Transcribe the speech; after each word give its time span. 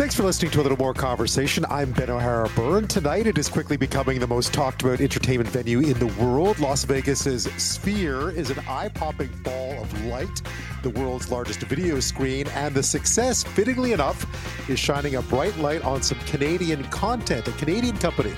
Thanks 0.00 0.14
for 0.14 0.22
listening 0.22 0.50
to 0.52 0.62
a 0.62 0.62
little 0.62 0.78
more 0.78 0.94
conversation. 0.94 1.66
I'm 1.68 1.92
Ben 1.92 2.08
O'Hara 2.08 2.48
Byrne. 2.56 2.88
Tonight, 2.88 3.26
it 3.26 3.36
is 3.36 3.50
quickly 3.50 3.76
becoming 3.76 4.18
the 4.18 4.26
most 4.26 4.50
talked 4.50 4.80
about 4.80 4.98
entertainment 4.98 5.50
venue 5.50 5.80
in 5.80 5.92
the 5.98 6.06
world. 6.18 6.58
Las 6.58 6.84
Vegas's 6.84 7.42
Sphere 7.58 8.30
is 8.30 8.48
an 8.48 8.58
eye 8.66 8.88
popping 8.88 9.28
ball 9.42 9.72
of 9.72 10.04
light, 10.06 10.40
the 10.82 10.88
world's 10.88 11.30
largest 11.30 11.60
video 11.64 12.00
screen, 12.00 12.48
and 12.54 12.74
the 12.74 12.82
success, 12.82 13.44
fittingly 13.44 13.92
enough, 13.92 14.24
is 14.70 14.78
shining 14.78 15.16
a 15.16 15.22
bright 15.22 15.54
light 15.58 15.84
on 15.84 16.02
some 16.02 16.18
Canadian 16.20 16.82
content, 16.84 17.46
a 17.46 17.52
Canadian 17.52 17.98
company 17.98 18.32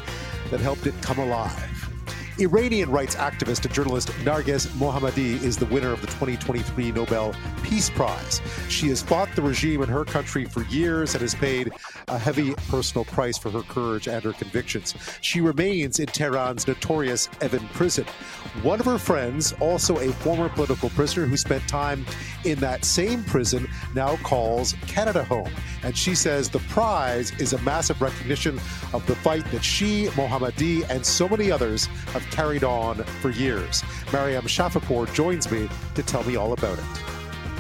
that 0.50 0.58
helped 0.58 0.88
it 0.88 1.00
come 1.00 1.20
alive. 1.20 1.71
Iranian 2.42 2.90
rights 2.90 3.14
activist 3.14 3.64
and 3.64 3.72
journalist 3.72 4.08
Narges 4.24 4.66
Mohammadi 4.78 5.40
is 5.42 5.56
the 5.56 5.66
winner 5.66 5.92
of 5.92 6.00
the 6.00 6.08
2023 6.08 6.90
Nobel 6.90 7.34
Peace 7.62 7.88
Prize. 7.88 8.40
She 8.68 8.88
has 8.88 9.00
fought 9.00 9.28
the 9.36 9.42
regime 9.42 9.80
in 9.82 9.88
her 9.88 10.04
country 10.04 10.44
for 10.44 10.64
years 10.64 11.14
and 11.14 11.22
has 11.22 11.36
paid 11.36 11.72
a 12.08 12.18
heavy 12.18 12.54
personal 12.68 13.04
price 13.04 13.38
for 13.38 13.50
her 13.50 13.62
courage 13.62 14.08
and 14.08 14.24
her 14.24 14.32
convictions. 14.32 14.94
She 15.20 15.40
remains 15.40 16.00
in 16.00 16.06
Tehran's 16.06 16.66
notorious 16.66 17.28
Evin 17.40 17.66
prison. 17.74 18.06
One 18.62 18.80
of 18.80 18.86
her 18.86 18.98
friends, 18.98 19.54
also 19.60 19.98
a 19.98 20.12
former 20.12 20.48
political 20.48 20.90
prisoner 20.90 21.26
who 21.26 21.36
spent 21.36 21.66
time 21.68 22.04
in 22.44 22.58
that 22.60 22.84
same 22.84 23.24
prison, 23.24 23.68
now 23.94 24.16
calls 24.18 24.74
Canada 24.86 25.24
home. 25.24 25.50
And 25.82 25.96
she 25.96 26.14
says 26.14 26.48
the 26.48 26.58
prize 26.60 27.32
is 27.40 27.52
a 27.52 27.58
massive 27.62 28.00
recognition 28.00 28.60
of 28.92 29.04
the 29.06 29.16
fight 29.16 29.44
that 29.50 29.64
she, 29.64 30.06
Mohammadi, 30.08 30.88
and 30.88 31.04
so 31.04 31.28
many 31.28 31.50
others 31.50 31.86
have 32.12 32.22
carried 32.30 32.64
on 32.64 33.02
for 33.20 33.30
years. 33.30 33.82
Maryam 34.12 34.44
Shafipour 34.44 35.12
joins 35.14 35.50
me 35.50 35.68
to 35.94 36.02
tell 36.02 36.24
me 36.24 36.36
all 36.36 36.52
about 36.52 36.78
it. 36.78 36.84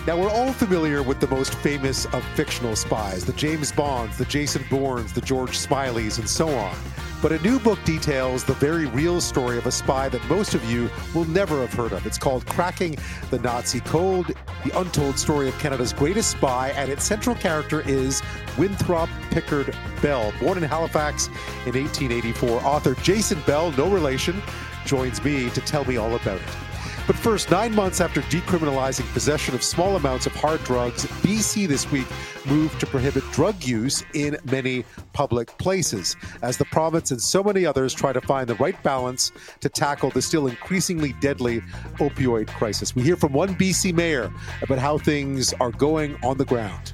Now, 0.04 0.20
we're 0.20 0.30
all 0.30 0.52
familiar 0.52 1.00
with 1.00 1.20
the 1.20 1.28
most 1.28 1.54
famous 1.54 2.06
of 2.06 2.24
fictional 2.34 2.74
spies 2.74 3.24
the 3.24 3.32
James 3.34 3.70
Bonds, 3.70 4.18
the 4.18 4.24
Jason 4.24 4.64
Bournes, 4.68 5.12
the 5.12 5.20
George 5.20 5.56
Smileys, 5.56 6.18
and 6.18 6.28
so 6.28 6.48
on. 6.48 6.74
But 7.22 7.30
a 7.30 7.38
new 7.38 7.60
book 7.60 7.78
details 7.84 8.42
the 8.42 8.54
very 8.54 8.86
real 8.86 9.20
story 9.20 9.56
of 9.56 9.66
a 9.66 9.70
spy 9.70 10.08
that 10.08 10.28
most 10.28 10.56
of 10.56 10.64
you 10.64 10.90
will 11.14 11.24
never 11.26 11.60
have 11.60 11.72
heard 11.72 11.92
of. 11.92 12.04
It's 12.04 12.18
called 12.18 12.44
Cracking 12.46 12.96
the 13.30 13.38
Nazi 13.38 13.78
Code, 13.78 14.34
the 14.64 14.76
untold 14.76 15.16
story 15.20 15.48
of 15.48 15.56
Canada's 15.60 15.92
greatest 15.92 16.32
spy, 16.32 16.70
and 16.70 16.90
its 16.90 17.04
central 17.04 17.36
character 17.36 17.80
is 17.82 18.22
Winthrop 18.58 19.08
Pickard 19.30 19.72
Bell. 20.02 20.32
Born 20.40 20.58
in 20.58 20.64
Halifax 20.64 21.28
in 21.64 21.74
1884, 21.74 22.60
author 22.64 22.96
Jason 22.96 23.40
Bell, 23.46 23.70
no 23.72 23.88
relation, 23.88 24.42
joins 24.84 25.22
me 25.22 25.48
to 25.50 25.60
tell 25.60 25.84
me 25.84 25.98
all 25.98 26.16
about 26.16 26.40
it. 26.40 26.71
But 27.06 27.16
first, 27.16 27.50
nine 27.50 27.74
months 27.74 28.00
after 28.00 28.20
decriminalizing 28.22 29.12
possession 29.12 29.54
of 29.54 29.62
small 29.64 29.96
amounts 29.96 30.26
of 30.26 30.34
hard 30.36 30.62
drugs, 30.62 31.04
BC 31.22 31.66
this 31.66 31.90
week 31.90 32.06
moved 32.46 32.78
to 32.80 32.86
prohibit 32.86 33.24
drug 33.32 33.64
use 33.64 34.04
in 34.14 34.36
many 34.44 34.84
public 35.12 35.48
places, 35.58 36.16
as 36.42 36.56
the 36.56 36.64
province 36.66 37.10
and 37.10 37.20
so 37.20 37.42
many 37.42 37.66
others 37.66 37.92
try 37.92 38.12
to 38.12 38.20
find 38.20 38.48
the 38.48 38.54
right 38.56 38.80
balance 38.84 39.32
to 39.60 39.68
tackle 39.68 40.10
the 40.10 40.22
still 40.22 40.46
increasingly 40.46 41.12
deadly 41.20 41.60
opioid 41.98 42.46
crisis. 42.48 42.94
We 42.94 43.02
hear 43.02 43.16
from 43.16 43.32
one 43.32 43.56
BC 43.56 43.92
mayor 43.94 44.32
about 44.62 44.78
how 44.78 44.98
things 44.98 45.52
are 45.54 45.72
going 45.72 46.16
on 46.22 46.38
the 46.38 46.44
ground. 46.44 46.92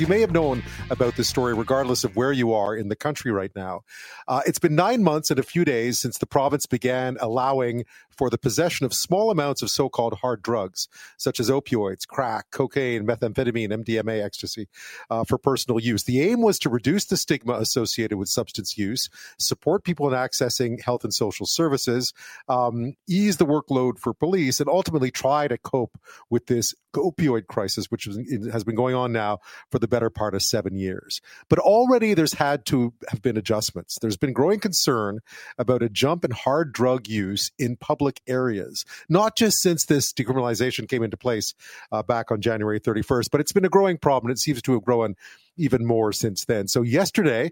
You 0.00 0.06
may 0.06 0.20
have 0.20 0.32
known 0.32 0.62
about 0.90 1.16
this 1.16 1.28
story 1.28 1.54
regardless 1.54 2.04
of 2.04 2.16
where 2.16 2.32
you 2.32 2.52
are 2.52 2.74
in 2.74 2.88
the 2.88 2.96
country 2.96 3.30
right 3.30 3.52
now. 3.54 3.82
Uh, 4.26 4.42
it's 4.46 4.58
been 4.58 4.74
nine 4.74 5.02
months 5.02 5.30
and 5.30 5.38
a 5.38 5.42
few 5.42 5.64
days 5.64 5.98
since 5.98 6.18
the 6.18 6.26
province 6.26 6.66
began 6.66 7.16
allowing 7.20 7.84
for 8.18 8.28
the 8.28 8.36
possession 8.36 8.84
of 8.84 8.92
small 8.92 9.30
amounts 9.30 9.62
of 9.62 9.70
so 9.70 9.88
called 9.88 10.14
hard 10.14 10.42
drugs, 10.42 10.88
such 11.16 11.38
as 11.38 11.48
opioids, 11.48 12.06
crack, 12.06 12.50
cocaine, 12.50 13.06
methamphetamine, 13.06 13.70
MDMA, 13.84 14.22
ecstasy, 14.22 14.68
uh, 15.08 15.24
for 15.24 15.38
personal 15.38 15.80
use. 15.80 16.02
The 16.02 16.20
aim 16.20 16.42
was 16.42 16.58
to 16.60 16.68
reduce 16.68 17.04
the 17.06 17.16
stigma 17.16 17.54
associated 17.54 18.18
with 18.18 18.28
substance 18.28 18.76
use, 18.76 19.08
support 19.38 19.84
people 19.84 20.08
in 20.08 20.14
accessing 20.14 20.82
health 20.82 21.04
and 21.04 21.14
social 21.14 21.46
services, 21.46 22.12
um, 22.48 22.94
ease 23.08 23.36
the 23.36 23.46
workload 23.46 23.98
for 23.98 24.12
police, 24.12 24.58
and 24.58 24.68
ultimately 24.68 25.12
try 25.12 25.46
to 25.46 25.56
cope 25.56 25.96
with 26.28 26.46
this 26.46 26.74
opioid 26.96 27.46
crisis, 27.46 27.90
which 27.90 28.08
has 28.50 28.64
been 28.64 28.74
going 28.74 28.94
on 28.94 29.12
now 29.12 29.38
for 29.70 29.78
the 29.78 29.86
better 29.86 30.10
part 30.10 30.34
of 30.34 30.42
seven 30.42 30.76
years. 30.76 31.20
But 31.48 31.58
already 31.60 32.14
there's 32.14 32.34
had 32.34 32.64
to 32.66 32.92
have 33.08 33.22
been 33.22 33.36
adjustments. 33.36 33.98
There's 34.00 34.16
been 34.16 34.32
growing 34.32 34.58
concern 34.58 35.20
about 35.58 35.82
a 35.82 35.88
jump 35.88 36.24
in 36.24 36.30
hard 36.30 36.72
drug 36.72 37.06
use 37.06 37.52
in 37.58 37.76
public 37.76 38.07
public 38.08 38.22
areas, 38.26 38.86
not 39.10 39.36
just 39.36 39.58
since 39.58 39.84
this 39.84 40.12
decriminalization 40.14 40.88
came 40.88 41.02
into 41.02 41.16
place 41.16 41.54
uh, 41.92 42.02
back 42.02 42.30
on 42.30 42.40
January 42.40 42.80
31st, 42.80 43.26
but 43.30 43.40
it's 43.40 43.52
been 43.52 43.66
a 43.66 43.68
growing 43.68 43.98
problem. 43.98 44.30
It 44.30 44.38
seems 44.38 44.62
to 44.62 44.72
have 44.72 44.82
grown 44.82 45.14
even 45.58 45.84
more 45.84 46.10
since 46.12 46.46
then. 46.46 46.68
So, 46.68 46.80
yesterday, 46.80 47.50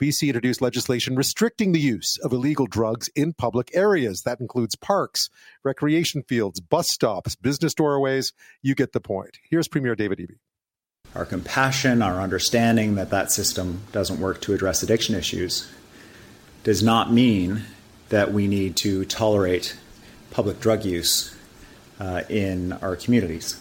BC 0.00 0.28
introduced 0.28 0.62
legislation 0.62 1.14
restricting 1.14 1.72
the 1.72 1.80
use 1.80 2.16
of 2.22 2.32
illegal 2.32 2.66
drugs 2.66 3.10
in 3.14 3.34
public 3.34 3.70
areas. 3.74 4.22
That 4.22 4.40
includes 4.40 4.76
parks, 4.76 5.28
recreation 5.62 6.22
fields, 6.22 6.60
bus 6.60 6.88
stops, 6.88 7.36
business 7.36 7.74
doorways. 7.74 8.32
You 8.62 8.74
get 8.74 8.92
the 8.92 9.00
point. 9.00 9.38
Here's 9.50 9.68
Premier 9.68 9.94
David 9.94 10.18
Eby. 10.18 10.36
Our 11.14 11.26
compassion, 11.26 12.00
our 12.00 12.20
understanding 12.20 12.94
that 12.94 13.10
that 13.10 13.30
system 13.30 13.80
doesn't 13.92 14.20
work 14.20 14.40
to 14.42 14.54
address 14.54 14.82
addiction 14.82 15.14
issues 15.14 15.68
does 16.64 16.82
not 16.82 17.12
mean 17.12 17.64
that 18.08 18.32
we 18.32 18.46
need 18.46 18.76
to 18.76 19.04
tolerate 19.04 19.76
public 20.30 20.60
drug 20.60 20.84
use 20.84 21.34
uh, 22.00 22.22
in 22.28 22.72
our 22.74 22.96
communities. 22.96 23.60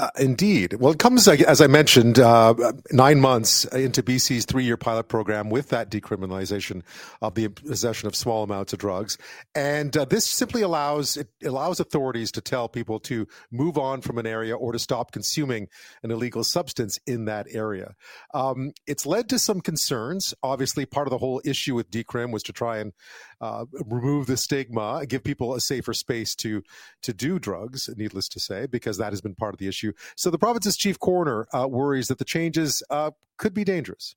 Uh, 0.00 0.08
indeed. 0.18 0.72
Well, 0.72 0.92
it 0.92 0.98
comes, 0.98 1.28
as 1.28 1.60
I 1.60 1.66
mentioned, 1.66 2.18
uh, 2.18 2.54
nine 2.90 3.20
months 3.20 3.66
into 3.66 4.02
BC's 4.02 4.46
three 4.46 4.64
year 4.64 4.78
pilot 4.78 5.08
program 5.08 5.50
with 5.50 5.68
that 5.68 5.90
decriminalization 5.90 6.80
of 7.20 7.34
the 7.34 7.48
possession 7.48 8.06
of 8.06 8.16
small 8.16 8.42
amounts 8.42 8.72
of 8.72 8.78
drugs. 8.78 9.18
And 9.54 9.94
uh, 9.94 10.06
this 10.06 10.24
simply 10.24 10.62
allows, 10.62 11.18
it 11.18 11.28
allows 11.44 11.80
authorities 11.80 12.32
to 12.32 12.40
tell 12.40 12.66
people 12.66 12.98
to 13.00 13.26
move 13.52 13.76
on 13.76 14.00
from 14.00 14.16
an 14.16 14.26
area 14.26 14.56
or 14.56 14.72
to 14.72 14.78
stop 14.78 15.12
consuming 15.12 15.68
an 16.02 16.10
illegal 16.10 16.44
substance 16.44 16.98
in 17.06 17.26
that 17.26 17.46
area. 17.50 17.92
Um, 18.32 18.72
it's 18.86 19.04
led 19.04 19.28
to 19.28 19.38
some 19.38 19.60
concerns. 19.60 20.32
Obviously, 20.42 20.86
part 20.86 21.08
of 21.08 21.10
the 21.10 21.18
whole 21.18 21.42
issue 21.44 21.74
with 21.74 21.90
decrim 21.90 22.32
was 22.32 22.42
to 22.44 22.54
try 22.54 22.78
and 22.78 22.94
uh, 23.40 23.64
remove 23.86 24.26
the 24.26 24.36
stigma, 24.36 25.04
give 25.06 25.24
people 25.24 25.54
a 25.54 25.60
safer 25.60 25.94
space 25.94 26.34
to, 26.36 26.62
to 27.02 27.12
do 27.12 27.38
drugs, 27.38 27.88
needless 27.96 28.28
to 28.28 28.40
say, 28.40 28.66
because 28.66 28.98
that 28.98 29.12
has 29.12 29.20
been 29.20 29.34
part 29.34 29.54
of 29.54 29.58
the 29.58 29.68
issue. 29.68 29.92
So 30.16 30.30
the 30.30 30.38
province's 30.38 30.76
chief 30.76 30.98
coroner 30.98 31.46
uh, 31.52 31.66
worries 31.68 32.08
that 32.08 32.18
the 32.18 32.24
changes 32.24 32.82
uh, 32.90 33.12
could 33.38 33.54
be 33.54 33.64
dangerous 33.64 34.14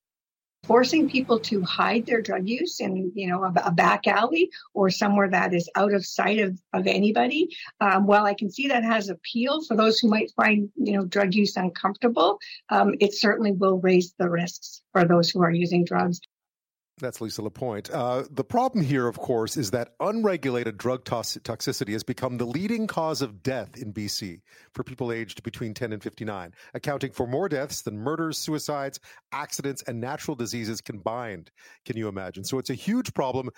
forcing 0.64 1.10
people 1.10 1.40
to 1.40 1.62
hide 1.64 2.06
their 2.06 2.22
drug 2.22 2.48
use 2.48 2.80
in 2.80 3.12
you 3.16 3.28
know 3.28 3.44
a, 3.44 3.54
a, 3.66 3.72
back 3.72 4.08
alley 4.08 4.50
or 4.74 4.90
somewhere 4.90 5.30
that 5.30 5.54
is 5.54 5.70
out 5.76 5.94
of 5.94 6.06
sight 6.06 6.40
of, 6.40 6.58
of 6.74 6.88
anybody 6.88 7.50
um, 7.82 8.08
while 8.08 8.26
i 8.26 8.34
can 8.34 8.50
see 8.50 8.68
that 8.68 8.84
has 8.84 9.10
appeal 9.10 9.62
for 9.64 9.76
those 9.76 10.00
who 10.00 10.08
might 10.08 10.32
find 10.36 10.70
you 10.76 10.94
know 10.94 11.06
drug 11.06 11.34
use 11.34 11.58
uncomfortable 11.58 12.40
um, 12.70 12.94
it 13.00 13.14
certainly 13.14 13.52
will 13.52 13.80
raise 13.80 14.14
the 14.18 14.30
risks 14.30 14.82
for 14.94 15.06
those 15.06 15.30
who 15.30 15.42
are 15.42 15.52
using 15.52 15.84
drugs 15.84 16.20
that's 17.00 17.22
Lisa 17.22 17.42
Lapointe. 17.42 17.90
Uh, 17.90 18.24
the 18.30 18.44
problem 18.44 18.84
here, 18.84 19.08
of 19.08 19.18
course, 19.18 19.58
is 19.58 19.72
that 19.72 19.94
unregulated 20.00 20.78
drug 20.78 21.04
toxicity 21.04 21.94
has 21.94 22.04
become 22.04 22.38
the 22.38 22.46
leading 22.46 22.88
cause 22.88 23.22
of 23.22 23.42
death 23.42 23.76
in 23.78 23.92
BC 23.92 24.42
for 24.74 24.84
people 24.84 25.12
aged 25.12 25.44
between 25.44 25.74
10 25.74 25.94
and 25.94 26.04
59, 26.04 26.54
accounting 26.74 27.12
for 27.12 27.26
more 27.26 27.50
deaths 27.50 27.82
than 27.82 27.98
murders, 27.98 28.38
suicides, 28.38 29.00
accidents, 29.32 29.84
and 29.88 30.00
natural 30.00 30.36
diseases 30.36 30.82
combined. 30.82 31.52
Can 31.86 31.98
you 31.98 32.08
imagine? 32.08 32.44
So 32.44 32.60
it's 32.60 32.70
a 32.70 32.76
huge 32.76 33.14
problem, 33.14 33.50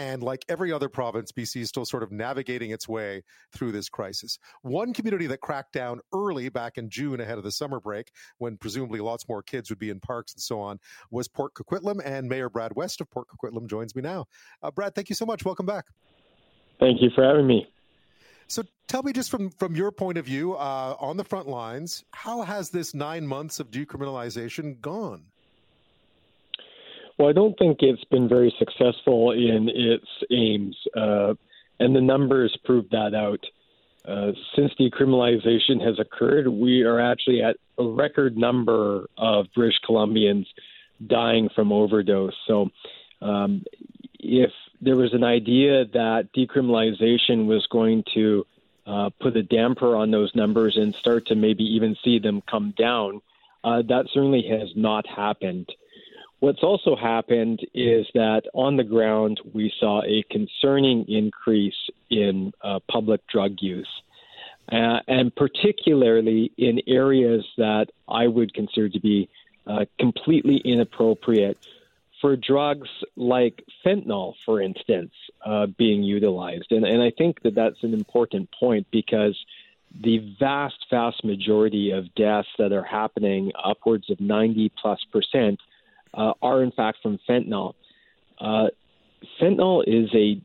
and 0.00 0.22
like 0.22 0.46
every 0.48 0.72
other 0.72 0.88
province, 0.88 1.30
BC 1.30 1.60
is 1.60 1.68
still 1.68 1.84
sort 1.84 2.02
of 2.02 2.10
navigating 2.10 2.70
its 2.70 2.88
way 2.88 3.22
through 3.52 3.70
this 3.70 3.90
crisis. 3.90 4.38
One 4.62 4.94
community 4.94 5.26
that 5.26 5.42
cracked 5.42 5.74
down 5.74 6.00
early 6.14 6.48
back 6.48 6.78
in 6.78 6.88
June 6.88 7.20
ahead 7.20 7.36
of 7.36 7.44
the 7.44 7.52
summer 7.52 7.80
break, 7.80 8.10
when 8.38 8.56
presumably 8.56 9.00
lots 9.00 9.28
more 9.28 9.42
kids 9.42 9.68
would 9.68 9.78
be 9.78 9.90
in 9.90 10.00
parks 10.00 10.32
and 10.32 10.40
so 10.40 10.58
on, 10.58 10.80
was 11.10 11.28
Port 11.28 11.52
Coquitlam. 11.52 12.00
And 12.02 12.30
Mayor 12.30 12.48
Brad 12.48 12.74
West 12.74 13.02
of 13.02 13.10
Port 13.10 13.26
Coquitlam 13.28 13.68
joins 13.68 13.94
me 13.94 14.00
now. 14.00 14.24
Uh, 14.62 14.70
Brad, 14.70 14.94
thank 14.94 15.10
you 15.10 15.14
so 15.14 15.26
much. 15.26 15.44
Welcome 15.44 15.66
back. 15.66 15.84
Thank 16.78 17.02
you 17.02 17.10
for 17.14 17.22
having 17.22 17.46
me. 17.46 17.68
So 18.46 18.62
tell 18.88 19.02
me, 19.02 19.12
just 19.12 19.30
from 19.30 19.50
from 19.50 19.76
your 19.76 19.92
point 19.92 20.16
of 20.16 20.24
view, 20.24 20.54
uh, 20.54 20.96
on 20.98 21.18
the 21.18 21.24
front 21.24 21.46
lines, 21.46 22.04
how 22.12 22.40
has 22.40 22.70
this 22.70 22.94
nine 22.94 23.26
months 23.26 23.60
of 23.60 23.70
decriminalization 23.70 24.80
gone? 24.80 25.26
Well, 27.20 27.28
I 27.28 27.32
don't 27.34 27.58
think 27.58 27.82
it's 27.82 28.02
been 28.04 28.30
very 28.30 28.50
successful 28.58 29.32
in 29.32 29.68
its 29.68 30.06
aims, 30.30 30.74
uh, 30.96 31.34
and 31.78 31.94
the 31.94 32.00
numbers 32.00 32.56
prove 32.64 32.88
that 32.92 33.14
out. 33.14 33.44
Uh, 34.06 34.32
since 34.56 34.72
decriminalization 34.80 35.84
has 35.84 35.98
occurred, 35.98 36.48
we 36.48 36.80
are 36.80 36.98
actually 36.98 37.42
at 37.42 37.56
a 37.76 37.84
record 37.84 38.38
number 38.38 39.04
of 39.18 39.48
British 39.54 39.78
Columbians 39.86 40.46
dying 41.06 41.50
from 41.54 41.72
overdose. 41.72 42.32
So, 42.46 42.70
um, 43.20 43.64
if 44.18 44.52
there 44.80 44.96
was 44.96 45.12
an 45.12 45.22
idea 45.22 45.84
that 45.92 46.30
decriminalization 46.34 47.44
was 47.44 47.66
going 47.70 48.02
to 48.14 48.46
uh, 48.86 49.10
put 49.20 49.36
a 49.36 49.42
damper 49.42 49.94
on 49.94 50.10
those 50.10 50.34
numbers 50.34 50.78
and 50.78 50.94
start 50.94 51.26
to 51.26 51.34
maybe 51.34 51.64
even 51.64 51.98
see 52.02 52.18
them 52.18 52.42
come 52.50 52.72
down. 52.78 53.20
Uh, 53.62 53.82
that 53.82 54.06
certainly 54.10 54.42
has 54.48 54.70
not 54.74 55.06
happened. 55.06 55.70
What's 56.40 56.62
also 56.62 56.96
happened 56.96 57.60
is 57.74 58.06
that 58.14 58.44
on 58.54 58.76
the 58.78 58.84
ground, 58.84 59.40
we 59.52 59.70
saw 59.78 60.02
a 60.02 60.24
concerning 60.30 61.04
increase 61.06 61.76
in 62.08 62.52
uh, 62.62 62.80
public 62.90 63.26
drug 63.26 63.56
use, 63.60 63.90
uh, 64.72 65.00
and 65.06 65.34
particularly 65.36 66.50
in 66.56 66.80
areas 66.86 67.44
that 67.58 67.88
I 68.08 68.26
would 68.26 68.54
consider 68.54 68.88
to 68.88 69.00
be 69.00 69.28
uh, 69.66 69.84
completely 69.98 70.56
inappropriate 70.64 71.58
for 72.22 72.36
drugs 72.36 72.88
like 73.16 73.62
fentanyl, 73.84 74.34
for 74.46 74.62
instance, 74.62 75.12
uh, 75.44 75.66
being 75.66 76.02
utilized. 76.02 76.72
And, 76.72 76.86
and 76.86 77.02
I 77.02 77.10
think 77.10 77.42
that 77.42 77.54
that's 77.54 77.82
an 77.82 77.92
important 77.92 78.48
point 78.58 78.86
because 78.90 79.36
the 80.02 80.34
vast, 80.38 80.86
vast 80.90 81.22
majority 81.22 81.90
of 81.90 82.14
deaths 82.14 82.48
that 82.58 82.72
are 82.72 82.84
happening, 82.84 83.52
upwards 83.62 84.08
of 84.10 84.20
90 84.20 84.72
plus 84.80 85.00
percent, 85.12 85.60
uh, 86.14 86.32
are 86.42 86.62
in 86.62 86.72
fact 86.72 86.98
from 87.02 87.18
fentanyl. 87.28 87.74
Uh, 88.38 88.68
fentanyl 89.40 89.82
is 89.86 90.08
a 90.14 90.40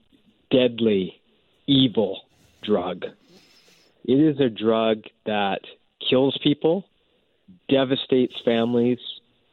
deadly, 0.51 1.21
evil 1.67 2.21
drug. 2.63 3.05
It 4.03 4.13
is 4.13 4.39
a 4.39 4.49
drug 4.49 5.03
that 5.25 5.59
kills 6.09 6.37
people, 6.43 6.85
devastates 7.69 8.35
families, 8.43 8.99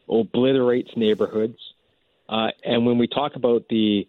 obliterates 0.09 0.91
neighborhoods. 0.97 1.59
Uh, 2.29 2.49
and 2.65 2.85
when 2.85 2.99
we 2.99 3.07
talk 3.07 3.37
about 3.37 3.65
the 3.71 4.07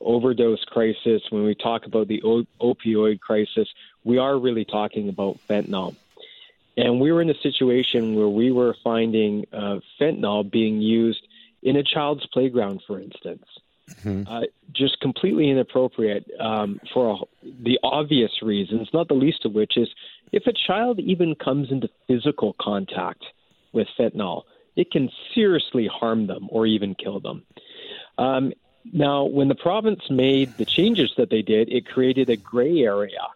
overdose 0.00 0.64
crisis, 0.64 1.22
when 1.30 1.44
we 1.44 1.54
talk 1.54 1.86
about 1.86 2.08
the 2.08 2.22
o- 2.22 2.46
opioid 2.60 3.20
crisis, 3.20 3.68
we 4.04 4.18
are 4.18 4.38
really 4.38 4.64
talking 4.64 5.08
about 5.08 5.38
fentanyl. 5.48 5.96
And 6.76 7.00
we 7.00 7.12
were 7.12 7.22
in 7.22 7.30
a 7.30 7.40
situation 7.42 8.16
where 8.16 8.28
we 8.28 8.50
were 8.50 8.74
finding 8.82 9.46
uh, 9.52 9.78
fentanyl 10.00 10.50
being 10.50 10.80
used 10.80 11.26
in 11.64 11.76
a 11.76 11.82
child's 11.82 12.26
playground, 12.26 12.82
for 12.86 13.00
instance. 13.00 13.44
Mm-hmm. 14.02 14.32
Uh, 14.32 14.42
just 14.72 14.98
completely 15.00 15.50
inappropriate 15.50 16.30
um, 16.40 16.80
for 16.92 17.10
a, 17.10 17.46
the 17.62 17.78
obvious 17.82 18.30
reasons, 18.40 18.88
not 18.94 19.08
the 19.08 19.14
least 19.14 19.44
of 19.44 19.52
which 19.52 19.76
is 19.76 19.88
if 20.32 20.46
a 20.46 20.52
child 20.52 21.00
even 21.00 21.34
comes 21.34 21.70
into 21.70 21.88
physical 22.06 22.54
contact 22.58 23.24
with 23.72 23.88
fentanyl, 23.98 24.44
it 24.74 24.90
can 24.90 25.10
seriously 25.34 25.86
harm 25.86 26.26
them 26.26 26.48
or 26.50 26.66
even 26.66 26.94
kill 26.94 27.20
them. 27.20 27.42
Um, 28.16 28.52
now, 28.92 29.24
when 29.24 29.48
the 29.48 29.54
province 29.54 30.02
made 30.10 30.56
the 30.56 30.64
changes 30.64 31.12
that 31.16 31.30
they 31.30 31.42
did, 31.42 31.70
it 31.70 31.86
created 31.86 32.28
a 32.30 32.36
gray 32.36 32.80
area. 32.80 33.28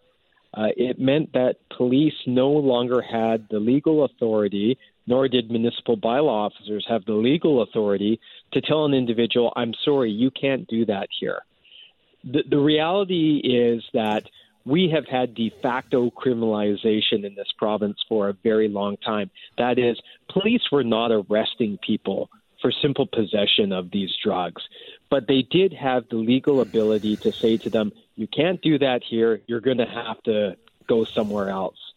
Uh, 0.53 0.69
it 0.75 0.99
meant 0.99 1.33
that 1.33 1.57
police 1.69 2.15
no 2.25 2.49
longer 2.49 3.01
had 3.01 3.47
the 3.49 3.59
legal 3.59 4.03
authority, 4.03 4.77
nor 5.09 5.27
did 5.27 5.49
municipal 5.49 5.97
bylaw 5.97 6.45
officers 6.51 6.85
have 6.87 7.03
the 7.05 7.13
legal 7.13 7.63
authority 7.63 8.19
to 8.53 8.61
tell 8.61 8.85
an 8.85 8.93
individual, 8.93 9.51
I'm 9.55 9.73
sorry, 9.83 10.11
you 10.11 10.29
can't 10.29 10.67
do 10.67 10.85
that 10.85 11.07
here. 11.19 11.39
The, 12.23 12.43
the 12.47 12.59
reality 12.59 13.41
is 13.43 13.83
that 13.93 14.25
we 14.65 14.91
have 14.93 15.07
had 15.07 15.33
de 15.33 15.51
facto 15.63 16.11
criminalization 16.11 17.25
in 17.25 17.33
this 17.35 17.51
province 17.57 17.97
for 18.07 18.29
a 18.29 18.33
very 18.43 18.67
long 18.67 18.97
time. 18.97 19.31
That 19.57 19.79
is, 19.79 19.99
police 20.31 20.61
were 20.71 20.83
not 20.83 21.11
arresting 21.11 21.79
people 21.81 22.29
for 22.61 22.71
simple 22.71 23.07
possession 23.07 23.71
of 23.71 23.89
these 23.89 24.11
drugs. 24.23 24.61
But 25.09 25.27
they 25.27 25.41
did 25.41 25.73
have 25.73 26.07
the 26.09 26.17
legal 26.17 26.61
ability 26.61 27.17
to 27.17 27.31
say 27.31 27.57
to 27.57 27.69
them, 27.71 27.93
you 28.15 28.27
can't 28.27 28.61
do 28.61 28.77
that 28.77 29.01
here. 29.03 29.41
You're 29.47 29.61
going 29.61 29.79
to 29.79 29.85
have 29.85 30.21
to 30.23 30.55
go 30.87 31.03
somewhere 31.03 31.49
else. 31.49 31.88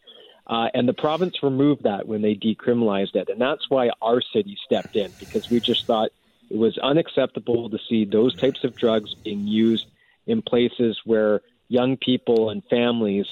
Uh, 0.45 0.67
and 0.73 0.87
the 0.87 0.93
province 0.93 1.41
removed 1.41 1.83
that 1.83 2.07
when 2.07 2.21
they 2.21 2.35
decriminalized 2.35 3.15
it. 3.15 3.29
And 3.29 3.39
that's 3.39 3.69
why 3.69 3.91
our 4.01 4.21
city 4.21 4.57
stepped 4.65 4.95
in 4.95 5.11
because 5.19 5.49
we 5.49 5.59
just 5.59 5.85
thought 5.85 6.11
it 6.49 6.57
was 6.57 6.77
unacceptable 6.77 7.69
to 7.69 7.79
see 7.89 8.05
those 8.05 8.35
types 8.35 8.63
of 8.63 8.75
drugs 8.75 9.13
being 9.13 9.47
used 9.47 9.87
in 10.27 10.41
places 10.41 10.99
where 11.05 11.41
young 11.69 11.97
people 11.97 12.49
and 12.49 12.63
families 12.65 13.25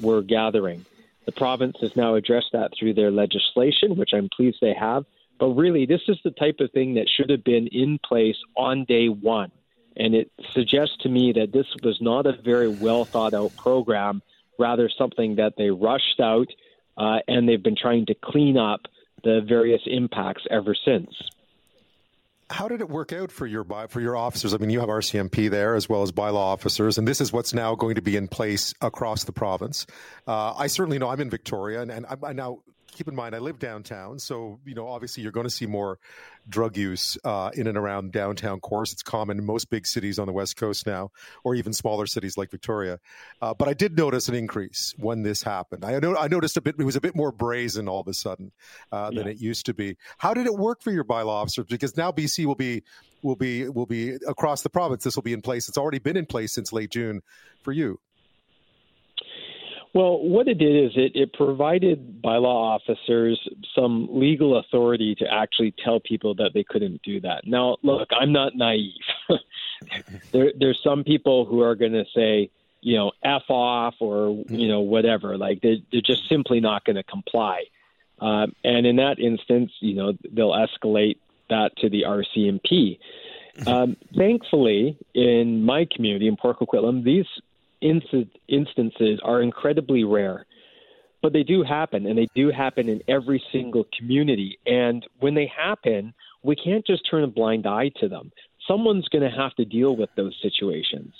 were 0.00 0.22
gathering. 0.22 0.84
The 1.24 1.32
province 1.32 1.76
has 1.80 1.96
now 1.96 2.14
addressed 2.14 2.52
that 2.52 2.72
through 2.78 2.94
their 2.94 3.10
legislation, 3.10 3.96
which 3.96 4.10
I'm 4.12 4.28
pleased 4.28 4.58
they 4.60 4.74
have. 4.74 5.04
But 5.38 5.48
really, 5.48 5.86
this 5.86 6.02
is 6.08 6.18
the 6.24 6.30
type 6.30 6.60
of 6.60 6.70
thing 6.72 6.94
that 6.94 7.08
should 7.08 7.30
have 7.30 7.44
been 7.44 7.66
in 7.68 7.98
place 7.98 8.36
on 8.56 8.84
day 8.84 9.08
one. 9.08 9.52
And 9.96 10.14
it 10.14 10.30
suggests 10.52 10.96
to 11.00 11.08
me 11.08 11.32
that 11.32 11.52
this 11.52 11.66
was 11.82 12.00
not 12.00 12.26
a 12.26 12.32
very 12.32 12.68
well 12.68 13.04
thought 13.04 13.34
out 13.34 13.56
program, 13.56 14.22
rather, 14.58 14.90
something 14.96 15.36
that 15.36 15.54
they 15.56 15.70
rushed 15.70 16.20
out 16.20 16.48
uh, 16.96 17.18
and 17.28 17.48
they've 17.48 17.62
been 17.62 17.76
trying 17.80 18.06
to 18.06 18.14
clean 18.22 18.56
up 18.56 18.80
the 19.24 19.40
various 19.48 19.82
impacts 19.86 20.42
ever 20.50 20.74
since. 20.84 21.10
How 22.50 22.66
did 22.66 22.80
it 22.80 22.88
work 22.88 23.12
out 23.12 23.30
for 23.30 23.46
your 23.46 23.64
for 23.88 24.00
your 24.00 24.16
officers? 24.16 24.54
I 24.54 24.56
mean, 24.56 24.70
you 24.70 24.80
have 24.80 24.88
RCMP 24.88 25.50
there 25.50 25.74
as 25.74 25.86
well 25.88 26.02
as 26.02 26.12
bylaw 26.12 26.36
officers, 26.36 26.96
and 26.96 27.06
this 27.06 27.20
is 27.20 27.30
what's 27.30 27.52
now 27.52 27.74
going 27.74 27.96
to 27.96 28.02
be 28.02 28.16
in 28.16 28.26
place 28.26 28.72
across 28.80 29.24
the 29.24 29.32
province. 29.32 29.86
Uh, 30.26 30.54
I 30.56 30.66
certainly 30.66 30.98
know 30.98 31.08
I'm 31.08 31.20
in 31.20 31.28
Victoria, 31.28 31.82
and, 31.82 31.90
and 31.90 32.06
I, 32.06 32.28
I 32.28 32.32
now 32.32 32.60
keep 32.98 33.08
in 33.08 33.14
mind, 33.14 33.34
I 33.34 33.38
live 33.38 33.60
downtown, 33.60 34.18
so 34.18 34.58
you 34.64 34.74
know, 34.74 34.88
obviously, 34.88 35.22
you're 35.22 35.32
going 35.32 35.46
to 35.46 35.50
see 35.50 35.66
more 35.66 36.00
drug 36.48 36.76
use 36.76 37.16
uh, 37.24 37.50
in 37.54 37.68
and 37.68 37.78
around 37.78 38.10
downtown 38.10 38.58
cores. 38.58 38.92
It's 38.92 39.02
common 39.02 39.38
in 39.38 39.46
most 39.46 39.70
big 39.70 39.86
cities 39.86 40.18
on 40.18 40.26
the 40.26 40.32
west 40.32 40.56
coast 40.56 40.84
now, 40.84 41.12
or 41.44 41.54
even 41.54 41.72
smaller 41.72 42.06
cities 42.06 42.36
like 42.36 42.50
Victoria. 42.50 42.98
Uh, 43.40 43.54
but 43.54 43.68
I 43.68 43.74
did 43.74 43.96
notice 43.96 44.28
an 44.28 44.34
increase 44.34 44.94
when 44.98 45.22
this 45.22 45.44
happened. 45.44 45.84
I, 45.84 46.00
know, 46.00 46.16
I 46.16 46.26
noticed 46.26 46.56
a 46.56 46.60
bit; 46.60 46.74
it 46.76 46.84
was 46.84 46.96
a 46.96 47.00
bit 47.00 47.14
more 47.14 47.30
brazen 47.30 47.88
all 47.88 48.00
of 48.00 48.08
a 48.08 48.14
sudden 48.14 48.50
uh, 48.90 49.10
than 49.10 49.26
yeah. 49.26 49.32
it 49.32 49.40
used 49.40 49.66
to 49.66 49.74
be. 49.74 49.96
How 50.18 50.34
did 50.34 50.46
it 50.46 50.54
work 50.54 50.82
for 50.82 50.90
your 50.90 51.04
bylaw 51.04 51.42
officers? 51.42 51.66
Because 51.66 51.96
now 51.96 52.10
BC 52.10 52.46
will 52.46 52.56
be 52.56 52.82
will 53.22 53.36
be 53.36 53.68
will 53.68 53.86
be 53.86 54.16
across 54.26 54.62
the 54.62 54.70
province. 54.70 55.04
This 55.04 55.14
will 55.14 55.22
be 55.22 55.32
in 55.32 55.42
place. 55.42 55.68
It's 55.68 55.78
already 55.78 56.00
been 56.00 56.16
in 56.16 56.26
place 56.26 56.52
since 56.52 56.72
late 56.72 56.90
June 56.90 57.22
for 57.62 57.70
you. 57.70 58.00
Well, 59.94 60.18
what 60.18 60.48
it 60.48 60.58
did 60.58 60.84
is 60.84 60.92
it, 60.96 61.12
it 61.14 61.32
provided 61.32 62.22
bylaw 62.22 62.76
officers 62.76 63.40
some 63.74 64.08
legal 64.10 64.58
authority 64.58 65.14
to 65.16 65.24
actually 65.32 65.74
tell 65.82 65.98
people 65.98 66.34
that 66.36 66.50
they 66.54 66.62
couldn't 66.62 67.02
do 67.02 67.20
that. 67.22 67.46
Now, 67.46 67.78
look, 67.82 68.08
I'm 68.12 68.32
not 68.32 68.54
naive. 68.54 68.92
there, 70.32 70.52
there's 70.58 70.80
some 70.82 71.04
people 71.04 71.46
who 71.46 71.62
are 71.62 71.74
going 71.74 71.92
to 71.92 72.04
say, 72.14 72.50
you 72.80 72.96
know, 72.96 73.12
f 73.24 73.42
off 73.48 73.94
or 74.00 74.44
you 74.48 74.68
know 74.68 74.80
whatever. 74.80 75.36
Like 75.36 75.62
they, 75.62 75.82
they're 75.90 76.00
just 76.00 76.28
simply 76.28 76.60
not 76.60 76.84
going 76.84 76.96
to 76.96 77.02
comply. 77.02 77.64
Uh, 78.20 78.48
and 78.64 78.86
in 78.86 78.96
that 78.96 79.18
instance, 79.18 79.72
you 79.80 79.94
know, 79.94 80.12
they'll 80.30 80.52
escalate 80.52 81.18
that 81.50 81.76
to 81.78 81.88
the 81.88 82.02
RCMP. 82.02 82.98
Um, 83.66 83.96
thankfully, 84.16 84.96
in 85.14 85.64
my 85.64 85.86
community 85.92 86.28
in 86.28 86.36
Port 86.36 86.58
Coquitlam, 86.58 87.02
these 87.02 87.26
instances 87.80 89.20
are 89.22 89.42
incredibly 89.42 90.04
rare, 90.04 90.46
but 91.22 91.32
they 91.32 91.42
do 91.42 91.62
happen, 91.62 92.06
and 92.06 92.16
they 92.18 92.28
do 92.34 92.50
happen 92.50 92.88
in 92.88 93.02
every 93.08 93.42
single 93.52 93.86
community. 93.96 94.58
And 94.66 95.06
when 95.20 95.34
they 95.34 95.50
happen, 95.54 96.14
we 96.42 96.56
can't 96.56 96.86
just 96.86 97.08
turn 97.10 97.24
a 97.24 97.28
blind 97.28 97.66
eye 97.66 97.90
to 98.00 98.08
them. 98.08 98.30
Someone's 98.66 99.08
going 99.08 99.28
to 99.28 99.36
have 99.36 99.54
to 99.56 99.64
deal 99.64 99.96
with 99.96 100.10
those 100.16 100.36
situations. 100.42 101.12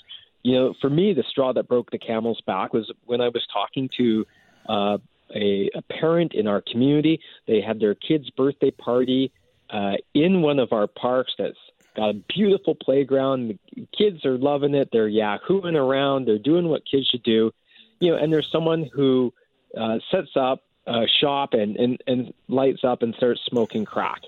You 0.43 0.55
know, 0.55 0.73
for 0.79 0.89
me, 0.89 1.13
the 1.13 1.23
straw 1.29 1.51
that 1.53 1.67
broke 1.67 1.91
the 1.91 1.97
camel's 1.97 2.41
back 2.45 2.73
was 2.73 2.89
when 3.05 3.19
I 3.19 3.27
was 3.29 3.45
talking 3.51 3.89
to 3.97 4.25
uh, 4.69 4.97
a, 5.35 5.69
a 5.75 5.81
parent 5.99 6.33
in 6.33 6.47
our 6.47 6.61
community. 6.61 7.19
They 7.47 7.61
had 7.61 7.79
their 7.79 7.95
kid's 7.95 8.29
birthday 8.29 8.71
party 8.71 9.31
uh, 9.69 9.93
in 10.13 10.41
one 10.41 10.59
of 10.59 10.71
our 10.71 10.87
parks 10.87 11.33
that's 11.37 11.57
Got 11.99 12.09
a 12.11 12.13
beautiful 12.13 12.75
playground. 12.75 13.59
The 13.75 13.85
kids 13.97 14.25
are 14.25 14.37
loving 14.37 14.73
it. 14.73 14.87
They're 14.89 15.09
yahooing 15.09 15.75
around. 15.75 16.25
They're 16.25 16.37
doing 16.37 16.69
what 16.69 16.83
kids 16.89 17.07
should 17.07 17.23
do. 17.23 17.51
You 17.99 18.11
know, 18.11 18.17
and 18.17 18.31
there's 18.31 18.49
someone 18.49 18.89
who 18.93 19.33
uh, 19.77 19.99
sets 20.09 20.29
up 20.37 20.63
a 20.87 21.07
shop 21.19 21.53
and, 21.53 21.75
and, 21.75 22.01
and 22.07 22.33
lights 22.47 22.85
up 22.85 23.01
and 23.01 23.13
starts 23.15 23.41
smoking 23.49 23.83
crack. 23.83 24.21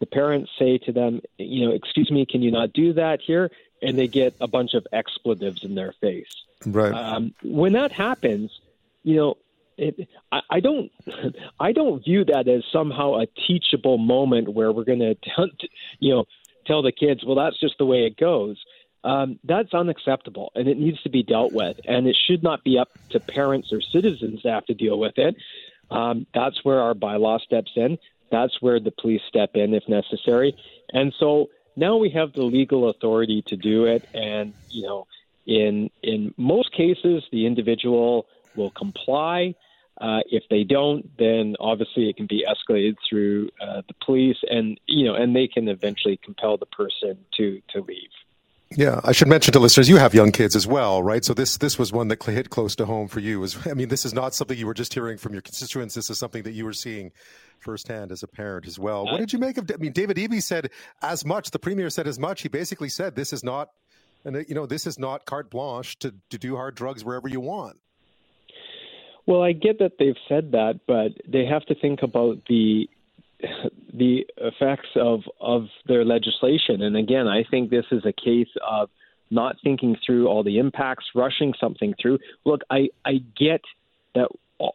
The 0.00 0.06
parents 0.06 0.50
say 0.58 0.78
to 0.78 0.92
them, 0.92 1.20
you 1.36 1.66
know, 1.66 1.74
excuse 1.74 2.10
me, 2.10 2.24
can 2.24 2.40
you 2.40 2.50
not 2.50 2.72
do 2.72 2.94
that 2.94 3.20
here? 3.20 3.50
And 3.82 3.98
they 3.98 4.08
get 4.08 4.34
a 4.40 4.48
bunch 4.48 4.72
of 4.72 4.86
expletives 4.90 5.64
in 5.64 5.74
their 5.74 5.92
face. 6.00 6.32
Right. 6.64 6.94
Um, 6.94 7.34
when 7.42 7.74
that 7.74 7.92
happens, 7.92 8.58
you 9.02 9.16
know, 9.16 9.36
it, 9.76 10.08
I, 10.30 10.40
I 10.48 10.60
don't, 10.60 10.90
I 11.60 11.72
don't 11.72 12.02
view 12.02 12.24
that 12.24 12.48
as 12.48 12.64
somehow 12.72 13.16
a 13.16 13.26
teachable 13.26 13.98
moment 13.98 14.48
where 14.48 14.72
we're 14.72 14.84
going 14.84 15.00
to, 15.22 15.48
you 15.98 16.14
know, 16.14 16.24
tell 16.66 16.82
the 16.82 16.92
kids, 16.92 17.24
well, 17.24 17.36
that's 17.36 17.58
just 17.58 17.78
the 17.78 17.86
way 17.86 18.04
it 18.04 18.16
goes. 18.16 18.62
Um, 19.04 19.40
that's 19.42 19.74
unacceptable 19.74 20.52
and 20.54 20.68
it 20.68 20.78
needs 20.78 21.02
to 21.02 21.10
be 21.10 21.22
dealt 21.24 21.52
with. 21.52 21.76
And 21.86 22.06
it 22.06 22.16
should 22.26 22.42
not 22.42 22.62
be 22.62 22.78
up 22.78 22.88
to 23.10 23.20
parents 23.20 23.72
or 23.72 23.80
citizens 23.80 24.42
to 24.42 24.50
have 24.50 24.66
to 24.66 24.74
deal 24.74 24.98
with 24.98 25.18
it. 25.18 25.34
Um, 25.90 26.26
that's 26.32 26.64
where 26.64 26.80
our 26.80 26.94
bylaw 26.94 27.40
steps 27.40 27.72
in. 27.74 27.98
That's 28.30 28.62
where 28.62 28.80
the 28.80 28.92
police 28.92 29.20
step 29.28 29.50
in 29.54 29.74
if 29.74 29.88
necessary. 29.88 30.56
And 30.92 31.12
so 31.18 31.50
now 31.76 31.96
we 31.96 32.10
have 32.10 32.32
the 32.32 32.42
legal 32.42 32.88
authority 32.88 33.42
to 33.48 33.56
do 33.56 33.86
it. 33.86 34.06
And, 34.14 34.54
you 34.70 34.82
know, 34.82 35.06
in, 35.46 35.90
in 36.02 36.32
most 36.36 36.72
cases, 36.72 37.24
the 37.32 37.46
individual 37.46 38.26
will 38.54 38.70
comply. 38.70 39.54
Uh, 40.02 40.18
if 40.26 40.42
they 40.50 40.64
don't, 40.64 41.08
then 41.16 41.54
obviously 41.60 42.08
it 42.10 42.16
can 42.16 42.26
be 42.26 42.44
escalated 42.44 42.96
through 43.08 43.48
uh, 43.60 43.82
the 43.86 43.94
police, 44.04 44.38
and 44.50 44.78
you 44.86 45.04
know, 45.04 45.14
and 45.14 45.36
they 45.36 45.46
can 45.46 45.68
eventually 45.68 46.18
compel 46.24 46.56
the 46.56 46.66
person 46.66 47.16
to 47.36 47.62
to 47.70 47.80
leave. 47.82 48.10
Yeah, 48.76 49.00
I 49.04 49.12
should 49.12 49.28
mention 49.28 49.52
to 49.52 49.58
listeners, 49.58 49.88
you 49.88 49.98
have 49.98 50.14
young 50.14 50.32
kids 50.32 50.56
as 50.56 50.66
well, 50.66 51.04
right? 51.04 51.24
So 51.24 51.34
this 51.34 51.56
this 51.58 51.78
was 51.78 51.92
one 51.92 52.08
that 52.08 52.20
hit 52.22 52.50
close 52.50 52.74
to 52.76 52.86
home 52.86 53.06
for 53.06 53.20
you. 53.20 53.38
Was 53.38 53.64
I 53.66 53.74
mean, 53.74 53.88
this 53.88 54.04
is 54.04 54.12
not 54.12 54.34
something 54.34 54.58
you 54.58 54.66
were 54.66 54.74
just 54.74 54.92
hearing 54.92 55.18
from 55.18 55.34
your 55.34 55.42
constituents. 55.42 55.94
This 55.94 56.10
is 56.10 56.18
something 56.18 56.42
that 56.42 56.52
you 56.52 56.64
were 56.64 56.72
seeing 56.72 57.12
firsthand 57.60 58.10
as 58.10 58.24
a 58.24 58.26
parent 58.26 58.66
as 58.66 58.80
well. 58.80 59.04
What 59.04 59.18
did 59.18 59.32
you 59.32 59.38
make 59.38 59.56
of? 59.56 59.70
I 59.72 59.76
mean, 59.76 59.92
David 59.92 60.16
Eby 60.16 60.42
said 60.42 60.70
as 61.00 61.24
much. 61.24 61.52
The 61.52 61.60
premier 61.60 61.90
said 61.90 62.08
as 62.08 62.18
much. 62.18 62.42
He 62.42 62.48
basically 62.48 62.88
said 62.88 63.14
this 63.14 63.32
is 63.32 63.44
not, 63.44 63.70
and 64.24 64.44
you 64.48 64.54
know, 64.56 64.66
this 64.66 64.84
is 64.84 64.98
not 64.98 65.26
carte 65.26 65.48
blanche 65.48 65.98
to 66.00 66.12
to 66.30 66.38
do 66.38 66.56
hard 66.56 66.74
drugs 66.74 67.04
wherever 67.04 67.28
you 67.28 67.40
want. 67.40 67.76
Well, 69.26 69.42
I 69.42 69.52
get 69.52 69.78
that 69.78 69.92
they've 69.98 70.16
said 70.28 70.52
that, 70.52 70.80
but 70.86 71.12
they 71.30 71.44
have 71.46 71.64
to 71.66 71.74
think 71.74 72.02
about 72.02 72.38
the 72.48 72.88
the 73.92 74.26
effects 74.36 74.88
of 74.96 75.20
of 75.40 75.66
their 75.86 76.04
legislation. 76.04 76.82
And 76.82 76.96
again, 76.96 77.28
I 77.28 77.44
think 77.50 77.70
this 77.70 77.86
is 77.90 78.04
a 78.04 78.12
case 78.12 78.52
of 78.68 78.88
not 79.30 79.56
thinking 79.62 79.96
through 80.04 80.26
all 80.28 80.42
the 80.42 80.58
impacts, 80.58 81.06
rushing 81.14 81.54
something 81.58 81.94
through. 82.00 82.18
Look, 82.44 82.62
I 82.70 82.88
I 83.04 83.22
get 83.38 83.62
that 84.14 84.28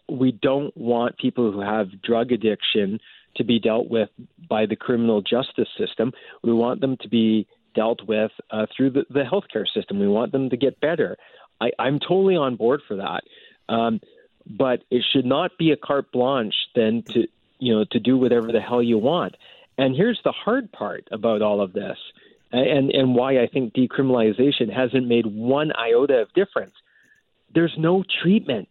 we 0.10 0.32
don't 0.32 0.75
want 0.75 1.18
people 1.18 1.51
who 1.51 1.62
have 1.62 2.01
drug 2.01 2.32
addiction 2.32 3.00
to 3.36 3.44
be 3.44 3.60
dealt 3.60 3.89
with 3.89 4.10
by 4.50 4.66
the 4.66 4.75
criminal 4.75 5.22
justice 5.22 5.70
system. 5.77 6.12
We 6.44 6.54
want 6.54 6.82
them 6.82 6.98
to 7.01 7.10
be 7.10 7.48
dealt 7.75 8.01
with 8.08 8.32
uh, 8.51 8.66
through 8.75 8.92
the, 8.92 9.06
the 9.10 9.24
healthcare 9.24 9.66
system. 9.72 10.00
We 10.00 10.08
want 10.08 10.32
them 10.32 10.50
to 10.50 10.58
get 10.58 10.80
better. 10.80 11.16
I, 11.62 11.70
I'm 11.77 12.00
totally 12.00 12.36
on 12.36 12.56
board 12.56 12.82
for 12.88 12.96
that. 12.98 13.22
Um, 13.70 14.00
but 14.50 14.84
it 14.89 15.04
should 15.12 15.25
not 15.25 15.58
be 15.58 15.72
a 15.72 15.77
carte 15.77 16.12
blanche 16.12 16.56
then 16.75 17.04
to 17.10 17.27
you 17.60 17.75
know 17.75 17.86
to 17.92 18.00
do 18.00 18.18
whatever 18.18 18.51
the 18.51 18.62
hell 18.62 18.82
you 18.82 18.98
want. 18.98 19.36
And 19.77 19.96
here's 19.96 20.20
the 20.24 20.32
hard 20.32 20.72
part 20.72 21.08
about 21.12 21.42
all 21.42 21.62
of 21.62 21.74
this, 21.74 21.98
and 22.51 22.92
and 22.92 23.16
why 23.16 23.39
I 23.42 23.48
think 23.48 23.74
decriminalization 23.74 24.74
hasn't 24.74 25.08
made 25.08 25.25
one 25.25 25.72
iota 25.77 26.22
of 26.22 26.34
difference. 26.34 26.74
There's 27.54 27.74
no 27.77 28.04
treatment. 28.22 28.70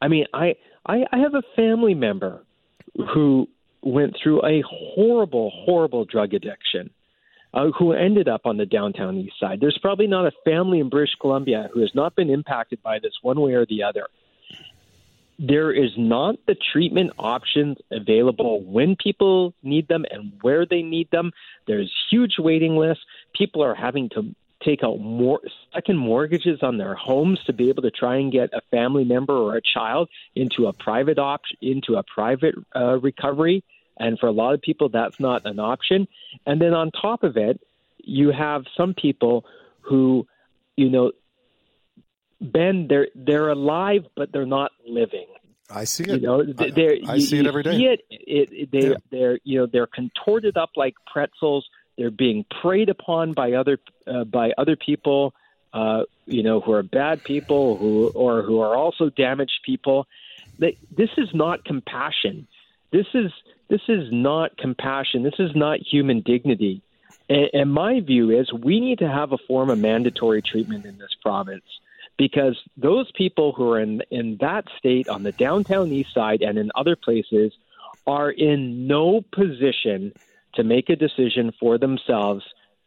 I 0.00 0.08
mean, 0.08 0.26
I 0.32 0.56
I, 0.86 1.04
I 1.10 1.18
have 1.18 1.34
a 1.34 1.42
family 1.56 1.94
member 1.94 2.44
who 3.14 3.48
went 3.82 4.16
through 4.22 4.44
a 4.46 4.62
horrible, 4.66 5.50
horrible 5.50 6.04
drug 6.04 6.34
addiction. 6.34 6.90
Uh, 7.52 7.70
who 7.78 7.92
ended 7.92 8.26
up 8.26 8.46
on 8.46 8.56
the 8.56 8.66
downtown 8.66 9.16
east 9.16 9.38
side. 9.38 9.60
There's 9.60 9.78
probably 9.80 10.08
not 10.08 10.26
a 10.26 10.32
family 10.44 10.80
in 10.80 10.88
British 10.88 11.14
Columbia 11.20 11.70
who 11.72 11.82
has 11.82 11.94
not 11.94 12.16
been 12.16 12.28
impacted 12.28 12.82
by 12.82 12.98
this 12.98 13.12
one 13.22 13.40
way 13.40 13.52
or 13.52 13.64
the 13.64 13.84
other 13.84 14.08
there 15.38 15.72
is 15.72 15.90
not 15.96 16.36
the 16.46 16.54
treatment 16.72 17.12
options 17.18 17.78
available 17.90 18.62
when 18.62 18.96
people 18.96 19.52
need 19.62 19.88
them 19.88 20.04
and 20.10 20.32
where 20.42 20.64
they 20.64 20.82
need 20.82 21.10
them. 21.10 21.32
There's 21.66 21.92
huge 22.10 22.34
waiting 22.38 22.76
lists. 22.76 23.04
People 23.34 23.62
are 23.62 23.74
having 23.74 24.08
to 24.10 24.34
take 24.64 24.82
out 24.82 24.98
more 24.98 25.40
second 25.74 25.98
mortgages 25.98 26.60
on 26.62 26.78
their 26.78 26.94
homes 26.94 27.38
to 27.46 27.52
be 27.52 27.68
able 27.68 27.82
to 27.82 27.90
try 27.90 28.16
and 28.16 28.32
get 28.32 28.52
a 28.54 28.60
family 28.70 29.04
member 29.04 29.34
or 29.34 29.56
a 29.56 29.60
child 29.60 30.08
into 30.34 30.66
a 30.66 30.72
private 30.72 31.18
option 31.18 31.56
into 31.60 31.96
a 31.96 32.02
private 32.02 32.54
uh, 32.74 32.98
recovery 33.00 33.62
and 33.98 34.18
for 34.18 34.26
a 34.26 34.32
lot 34.32 34.54
of 34.54 34.62
people 34.62 34.88
that's 34.88 35.20
not 35.20 35.44
an 35.44 35.58
option 35.58 36.08
and 36.46 36.60
then 36.62 36.72
on 36.72 36.90
top 36.90 37.22
of 37.24 37.36
it 37.36 37.60
you 37.98 38.30
have 38.30 38.64
some 38.76 38.94
people 38.94 39.44
who 39.82 40.26
you 40.76 40.88
know 40.88 41.12
Ben, 42.52 42.86
they're 42.88 43.08
they're 43.14 43.48
alive, 43.48 44.06
but 44.14 44.32
they're 44.32 44.46
not 44.46 44.72
living. 44.86 45.26
I 45.70 45.84
see 45.84 46.04
it. 46.04 46.20
You 46.20 46.26
know, 46.26 46.42
they're, 46.44 46.96
I, 47.06 47.14
I 47.14 47.18
see 47.18 47.38
it 47.38 47.46
every 47.46 47.62
day. 47.62 47.76
See 47.76 47.86
it, 47.86 48.00
it, 48.10 48.48
it 48.52 48.70
they, 48.70 48.88
yeah. 48.90 48.94
They're 49.10 49.38
you 49.44 49.58
know 49.60 49.66
they're 49.66 49.86
contorted 49.86 50.56
up 50.56 50.70
like 50.76 50.94
pretzels. 51.10 51.68
They're 51.96 52.10
being 52.10 52.44
preyed 52.60 52.88
upon 52.88 53.32
by 53.32 53.52
other 53.52 53.78
uh, 54.06 54.24
by 54.24 54.52
other 54.58 54.76
people. 54.76 55.34
Uh, 55.72 56.04
you 56.26 56.44
know, 56.44 56.60
who 56.60 56.70
are 56.70 56.84
bad 56.84 57.24
people, 57.24 57.76
who 57.76 58.08
or 58.14 58.42
who 58.42 58.60
are 58.60 58.76
also 58.76 59.10
damaged 59.10 59.60
people. 59.64 60.06
They, 60.56 60.78
this 60.96 61.10
is 61.16 61.28
not 61.34 61.64
compassion. 61.64 62.46
This 62.92 63.06
is 63.12 63.32
this 63.68 63.80
is 63.88 64.08
not 64.12 64.56
compassion. 64.56 65.24
This 65.24 65.40
is 65.40 65.50
not 65.56 65.80
human 65.80 66.20
dignity. 66.20 66.80
And, 67.28 67.48
and 67.52 67.72
my 67.72 68.00
view 68.00 68.30
is 68.30 68.52
we 68.52 68.78
need 68.80 69.00
to 69.00 69.08
have 69.08 69.32
a 69.32 69.38
form 69.48 69.70
of 69.70 69.78
mandatory 69.78 70.42
treatment 70.42 70.84
in 70.84 70.98
this 70.98 71.14
province 71.22 71.64
because 72.18 72.56
those 72.76 73.10
people 73.16 73.52
who 73.52 73.70
are 73.70 73.80
in 73.80 74.02
in 74.10 74.36
that 74.40 74.64
state 74.78 75.08
on 75.08 75.22
the 75.22 75.32
downtown 75.32 75.92
east 75.92 76.10
side 76.14 76.42
and 76.42 76.58
in 76.58 76.70
other 76.74 76.96
places 76.96 77.52
are 78.06 78.30
in 78.30 78.86
no 78.86 79.22
position 79.32 80.12
to 80.54 80.62
make 80.62 80.88
a 80.88 80.96
decision 80.96 81.52
for 81.58 81.78
themselves 81.78 82.44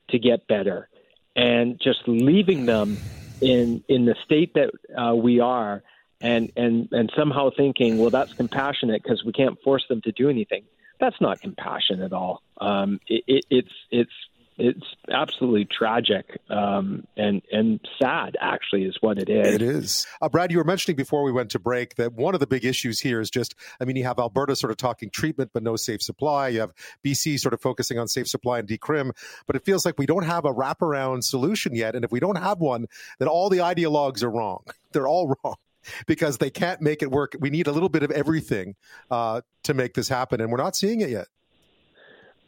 to 0.10 0.20
get 0.20 0.48
better. 0.48 0.90
And 1.36 1.80
just 1.84 2.00
leaving 2.08 2.66
them 2.66 3.00
in 3.42 3.84
in 3.88 4.06
the 4.06 4.16
state 4.26 4.54
that 4.56 4.72
uh, 5.00 5.16
we 5.16 5.40
are 5.40 5.84
and 6.22 6.52
and 6.56 6.88
and 6.92 7.12
somehow 7.16 7.50
thinking 7.56 7.98
well 7.98 8.10
that's 8.10 8.34
compassionate 8.34 9.04
because 9.04 9.24
we 9.24 9.32
can't 9.32 9.58
force 9.64 9.84
them 9.90 10.02
to 10.04 10.12
do 10.12 10.30
anything. 10.30 10.64
That's 11.00 11.20
not 11.22 11.42
compassion 11.42 12.02
at 12.02 12.14
all. 12.14 12.42
Um, 12.60 13.00
it, 13.08 13.24
it, 13.28 13.46
it's 13.52 13.74
it's 13.92 14.12
it's 14.58 14.86
absolutely 15.12 15.66
tragic 15.66 16.40
um, 16.50 17.06
and 17.16 17.42
and 17.52 17.80
sad. 18.02 18.36
Actually, 18.42 18.84
is 18.84 18.98
what 19.02 19.20
it 19.20 19.30
is. 19.30 19.54
It 19.54 19.62
is. 19.62 20.08
Uh, 20.22 20.30
Brad, 20.30 20.52
you 20.52 20.58
were 20.58 20.64
mentioning 20.64 20.96
before 20.96 21.24
we 21.24 21.32
went 21.32 21.52
to 21.52 21.60
break 21.60 21.96
that 21.96 22.14
one 22.14 22.34
of 22.34 22.40
the 22.40 22.48
big 22.48 22.66
issues 22.66 23.00
here 23.00 23.22
is 23.22 23.30
just. 23.30 23.56
I 23.80 23.86
mean, 23.86 23.96
you 23.96 24.04
have 24.06 24.20
Alberta 24.20 24.56
sort 24.56 24.72
of 24.72 24.78
talking 24.78 25.10
treatment, 25.10 25.52
but 25.54 25.64
no 25.64 25.76
safe 25.76 26.02
supply. 26.02 26.50
You 26.50 26.62
have 26.62 26.74
BC 27.06 27.40
sort 27.40 27.54
of 27.54 27.62
focusing 27.62 28.00
on 28.00 28.08
safe 28.08 28.28
supply 28.28 28.60
and 28.60 28.68
decrim, 28.68 29.12
but 29.46 29.56
it 29.56 29.64
feels 29.64 29.86
like 29.86 30.00
we 30.00 30.06
don't 30.06 30.26
have 30.26 30.46
a 30.46 30.54
wraparound 30.54 31.24
solution 31.24 31.76
yet. 31.76 31.96
And 31.96 32.04
if 32.04 32.12
we 32.12 32.20
don't 32.20 32.38
have 32.38 32.60
one, 32.60 32.88
then 33.20 33.28
all 33.28 33.50
the 33.50 33.60
ideologues 33.60 34.24
are 34.24 34.32
wrong. 34.32 34.64
They're 34.92 35.08
all 35.08 35.36
wrong 35.44 35.56
because 36.08 36.38
they 36.38 36.50
can't 36.50 36.82
make 36.82 37.02
it 37.02 37.12
work. 37.12 37.36
We 37.40 37.50
need 37.50 37.68
a 37.68 37.72
little 37.72 37.90
bit 37.90 38.04
of 38.04 38.12
everything 38.12 38.76
uh, 39.12 39.42
to 39.64 39.74
make 39.74 39.94
this 39.94 40.10
happen, 40.10 40.42
and 40.42 40.52
we're 40.52 40.58
not 40.58 40.76
seeing 40.76 41.02
it 41.02 41.10
yet. 41.10 41.28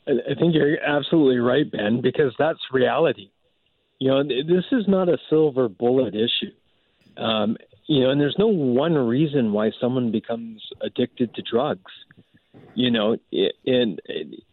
I 0.09 0.35
think 0.39 0.55
you're 0.55 0.79
absolutely 0.81 1.37
right, 1.37 1.69
Ben, 1.69 2.01
because 2.01 2.33
that's 2.39 2.59
reality. 2.71 3.29
You 3.99 4.09
know, 4.09 4.23
this 4.23 4.65
is 4.71 4.87
not 4.87 5.09
a 5.09 5.17
silver 5.29 5.67
bullet 5.67 6.15
issue. 6.15 6.53
Um, 7.17 7.57
you 7.87 8.03
know, 8.03 8.11
and 8.11 8.21
there's 8.21 8.37
no 8.39 8.47
one 8.47 8.95
reason 8.95 9.51
why 9.51 9.71
someone 9.81 10.11
becomes 10.11 10.63
addicted 10.81 11.33
to 11.35 11.41
drugs. 11.41 11.91
You 12.75 12.91
know, 12.91 13.17
in 13.31 13.97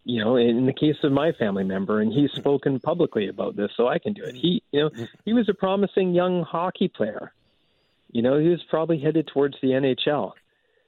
you 0.03 0.23
know, 0.23 0.35
in 0.35 0.65
the 0.65 0.73
case 0.73 0.97
of 1.03 1.11
my 1.11 1.31
family 1.33 1.63
member, 1.63 2.01
and 2.01 2.11
he's 2.11 2.31
spoken 2.31 2.79
publicly 2.79 3.27
about 3.27 3.55
this, 3.55 3.71
so 3.77 3.87
I 3.87 3.99
can 3.99 4.13
do 4.13 4.23
it. 4.23 4.35
He, 4.35 4.61
you 4.71 4.81
know, 4.81 5.05
he 5.23 5.33
was 5.33 5.47
a 5.49 5.53
promising 5.53 6.13
young 6.13 6.43
hockey 6.43 6.87
player. 6.87 7.31
You 8.11 8.21
know, 8.21 8.39
he 8.39 8.49
was 8.49 8.61
probably 8.69 8.99
headed 8.99 9.27
towards 9.27 9.55
the 9.61 9.69
NHL. 9.69 10.33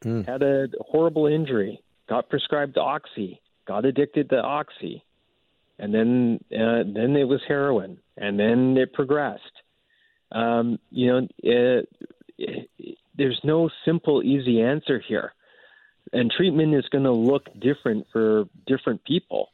Mm. 0.04 0.28
Had 0.28 0.42
a 0.42 0.68
horrible 0.82 1.28
injury, 1.28 1.82
got 2.08 2.30
prescribed 2.30 2.78
oxy, 2.78 3.42
got 3.70 3.86
addicted 3.86 4.32
to 4.32 4.42
oxy, 4.42 5.06
and 5.78 5.94
then 5.94 6.40
uh, 6.52 6.82
then 6.92 7.16
it 7.16 7.28
was 7.28 7.40
heroin, 7.48 8.00
and 8.18 8.38
then 8.38 8.76
it 8.78 8.92
progressed. 8.94 9.44
Um, 10.32 10.80
you 10.90 11.08
know, 11.08 11.28
it, 11.38 11.90
it, 12.40 12.98
there's 13.16 13.40
no 13.44 13.70
simple, 13.86 14.24
easy 14.24 14.60
answer 14.62 15.02
here, 15.08 15.34
and 16.12 16.32
treatment 16.32 16.74
is 16.74 16.86
going 16.92 17.04
to 17.04 17.12
look 17.12 17.46
different 17.62 18.08
for 18.12 18.46
different 18.66 19.06
people, 19.06 19.50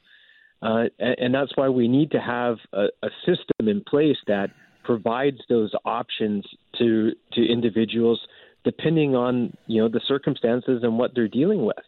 uh, 0.62 0.86
and, 0.98 1.16
and, 1.20 1.36
that's 1.36 1.52
why 1.56 1.68
we 1.68 1.90
need 1.90 2.12
to 2.12 2.20
have 2.22 2.56
a, 2.72 2.86
a 3.04 3.10
system 3.26 3.68
in 3.68 3.84
place 3.84 4.18
that 4.28 4.50
provides 4.86 5.40
those 5.50 5.72
options 5.84 6.46
to 6.78 7.12
to 7.34 7.46
individuals 7.46 8.20
depending 8.64 9.14
on 9.14 9.54
you 9.68 9.82
know 9.82 9.90
the 9.90 10.02
circumstances 10.08 10.84
and 10.84 10.98
what 10.98 11.12
they're 11.14 11.28
dealing 11.28 11.66
with. 11.66 11.84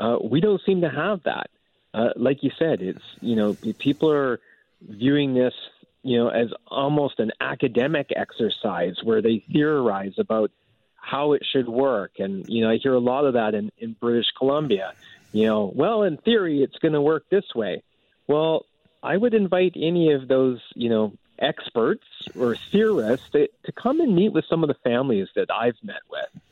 Uh, 0.00 0.16
we 0.22 0.40
don't 0.40 0.60
seem 0.66 0.80
to 0.80 0.90
have 0.90 1.20
that 1.24 1.48
uh, 1.94 2.10
like 2.16 2.42
you 2.42 2.50
said, 2.58 2.82
it's 2.82 3.02
you 3.20 3.36
know 3.36 3.56
people 3.78 4.10
are 4.10 4.40
viewing 4.80 5.34
this 5.34 5.54
you 6.02 6.18
know 6.18 6.28
as 6.28 6.48
almost 6.66 7.18
an 7.18 7.32
academic 7.40 8.10
exercise 8.14 8.96
where 9.02 9.22
they 9.22 9.44
theorize 9.52 10.14
about 10.18 10.50
how 10.94 11.32
it 11.32 11.42
should 11.50 11.68
work, 11.68 12.12
and 12.18 12.44
you 12.48 12.62
know 12.62 12.70
I 12.70 12.76
hear 12.76 12.94
a 12.94 13.00
lot 13.00 13.24
of 13.24 13.34
that 13.34 13.54
in, 13.54 13.70
in 13.78 13.96
British 13.98 14.26
Columbia. 14.36 14.92
You 15.32 15.46
know, 15.46 15.72
well, 15.74 16.02
in 16.02 16.16
theory, 16.18 16.62
it's 16.62 16.78
going 16.78 16.94
to 16.94 17.02
work 17.02 17.24
this 17.30 17.44
way. 17.54 17.82
Well, 18.26 18.64
I 19.02 19.16
would 19.16 19.34
invite 19.34 19.72
any 19.76 20.12
of 20.12 20.28
those 20.28 20.60
you 20.74 20.90
know 20.90 21.14
experts 21.38 22.06
or 22.34 22.56
theorists 22.70 23.30
to, 23.30 23.48
to 23.64 23.72
come 23.72 24.00
and 24.00 24.14
meet 24.14 24.32
with 24.32 24.44
some 24.50 24.62
of 24.62 24.68
the 24.68 24.76
families 24.84 25.28
that 25.36 25.50
I've 25.50 25.76
met 25.82 26.02
with. 26.10 26.42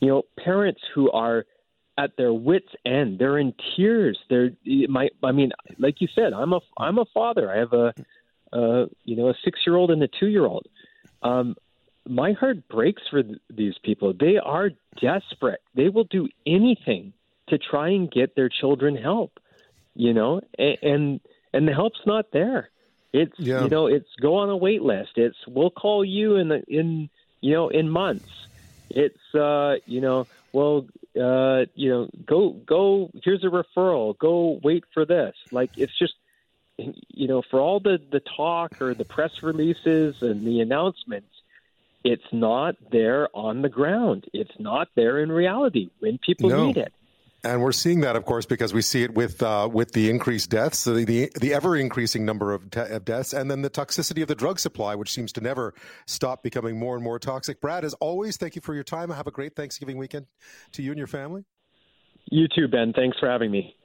You 0.00 0.08
know, 0.08 0.22
parents 0.38 0.82
who 0.94 1.10
are 1.10 1.46
at 1.96 2.16
their 2.16 2.32
wits 2.32 2.68
end. 2.84 3.18
They're 3.18 3.38
in 3.38 3.54
tears. 3.76 4.18
They're 4.28 4.50
my. 4.88 5.10
I 5.22 5.32
mean, 5.32 5.52
like 5.78 6.00
you 6.00 6.08
said, 6.14 6.32
I'm 6.32 6.52
a 6.52 6.60
I'm 6.78 6.98
a 6.98 7.04
father. 7.12 7.50
I 7.50 7.58
have 7.58 7.72
a, 7.72 7.94
uh, 8.52 8.86
you 9.04 9.16
know, 9.16 9.28
a 9.28 9.34
six 9.44 9.60
year 9.66 9.76
old 9.76 9.90
and 9.90 10.02
a 10.02 10.08
two 10.08 10.26
year 10.26 10.46
old. 10.46 10.66
Um, 11.22 11.56
my 12.06 12.32
heart 12.32 12.68
breaks 12.68 13.02
for 13.10 13.22
th- 13.22 13.38
these 13.48 13.74
people. 13.82 14.12
They 14.12 14.36
are 14.36 14.70
desperate. 15.00 15.60
They 15.74 15.88
will 15.88 16.04
do 16.04 16.28
anything 16.46 17.12
to 17.48 17.58
try 17.58 17.90
and 17.90 18.10
get 18.10 18.36
their 18.36 18.48
children 18.48 18.96
help. 18.96 19.38
You 19.94 20.12
know, 20.12 20.40
and 20.58 20.78
and, 20.82 21.20
and 21.52 21.68
the 21.68 21.72
help's 21.72 22.00
not 22.06 22.32
there. 22.32 22.70
It's 23.12 23.38
yeah. 23.38 23.62
you 23.62 23.68
know, 23.68 23.86
it's 23.86 24.08
go 24.20 24.36
on 24.36 24.50
a 24.50 24.56
wait 24.56 24.82
list. 24.82 25.12
It's 25.16 25.36
we'll 25.46 25.70
call 25.70 26.04
you 26.04 26.34
in 26.36 26.48
the, 26.48 26.64
in 26.66 27.08
you 27.40 27.52
know 27.52 27.68
in 27.68 27.88
months. 27.88 28.28
It's 28.90 29.34
uh, 29.34 29.76
you 29.86 30.00
know, 30.00 30.26
well, 30.52 30.86
uh, 31.20 31.66
you 31.74 31.90
know, 31.90 32.08
go 32.26 32.50
go. 32.50 33.10
Here's 33.22 33.44
a 33.44 33.48
referral. 33.48 34.16
Go 34.18 34.60
wait 34.62 34.84
for 34.92 35.04
this. 35.04 35.34
Like 35.50 35.70
it's 35.76 35.96
just 35.98 36.14
you 36.76 37.28
know, 37.28 37.42
for 37.50 37.60
all 37.60 37.80
the 37.80 38.00
the 38.10 38.20
talk 38.20 38.80
or 38.80 38.94
the 38.94 39.04
press 39.04 39.42
releases 39.42 40.22
and 40.22 40.46
the 40.46 40.60
announcements, 40.60 41.30
it's 42.02 42.32
not 42.32 42.76
there 42.90 43.28
on 43.34 43.62
the 43.62 43.68
ground. 43.68 44.26
It's 44.32 44.58
not 44.58 44.88
there 44.94 45.20
in 45.20 45.30
reality 45.30 45.90
when 46.00 46.18
people 46.18 46.50
no. 46.50 46.66
need 46.66 46.76
it. 46.76 46.92
And 47.44 47.60
we're 47.60 47.72
seeing 47.72 48.00
that, 48.00 48.16
of 48.16 48.24
course, 48.24 48.46
because 48.46 48.72
we 48.72 48.80
see 48.80 49.02
it 49.02 49.14
with 49.14 49.42
uh, 49.42 49.68
with 49.70 49.92
the 49.92 50.08
increased 50.08 50.48
deaths, 50.50 50.84
the 50.84 51.04
the, 51.04 51.30
the 51.38 51.52
ever 51.52 51.76
increasing 51.76 52.24
number 52.24 52.52
of, 52.54 52.70
te- 52.70 52.80
of, 52.80 53.04
deaths, 53.04 53.34
and 53.34 53.50
then 53.50 53.60
the 53.62 53.70
toxicity 53.70 54.22
of 54.22 54.28
the 54.28 54.34
drug 54.34 54.58
supply, 54.58 54.94
which 54.94 55.12
seems 55.12 55.32
to 55.34 55.40
never 55.40 55.74
stop 56.06 56.42
becoming 56.42 56.78
more 56.78 56.94
and 56.94 57.04
more 57.04 57.18
toxic. 57.18 57.60
Brad, 57.60 57.84
as 57.84 57.92
always, 57.94 58.38
thank 58.38 58.56
you 58.56 58.62
for 58.62 58.74
your 58.74 58.84
time. 58.84 59.10
Have 59.10 59.26
a 59.26 59.30
great 59.30 59.54
Thanksgiving 59.54 59.98
weekend 59.98 60.26
to 60.72 60.82
you 60.82 60.90
and 60.90 60.98
your 60.98 61.06
family. 61.06 61.44
You 62.30 62.48
too, 62.48 62.66
Ben. 62.68 62.92
Thanks 62.94 63.18
for 63.18 63.28
having 63.28 63.50
me. 63.50 63.76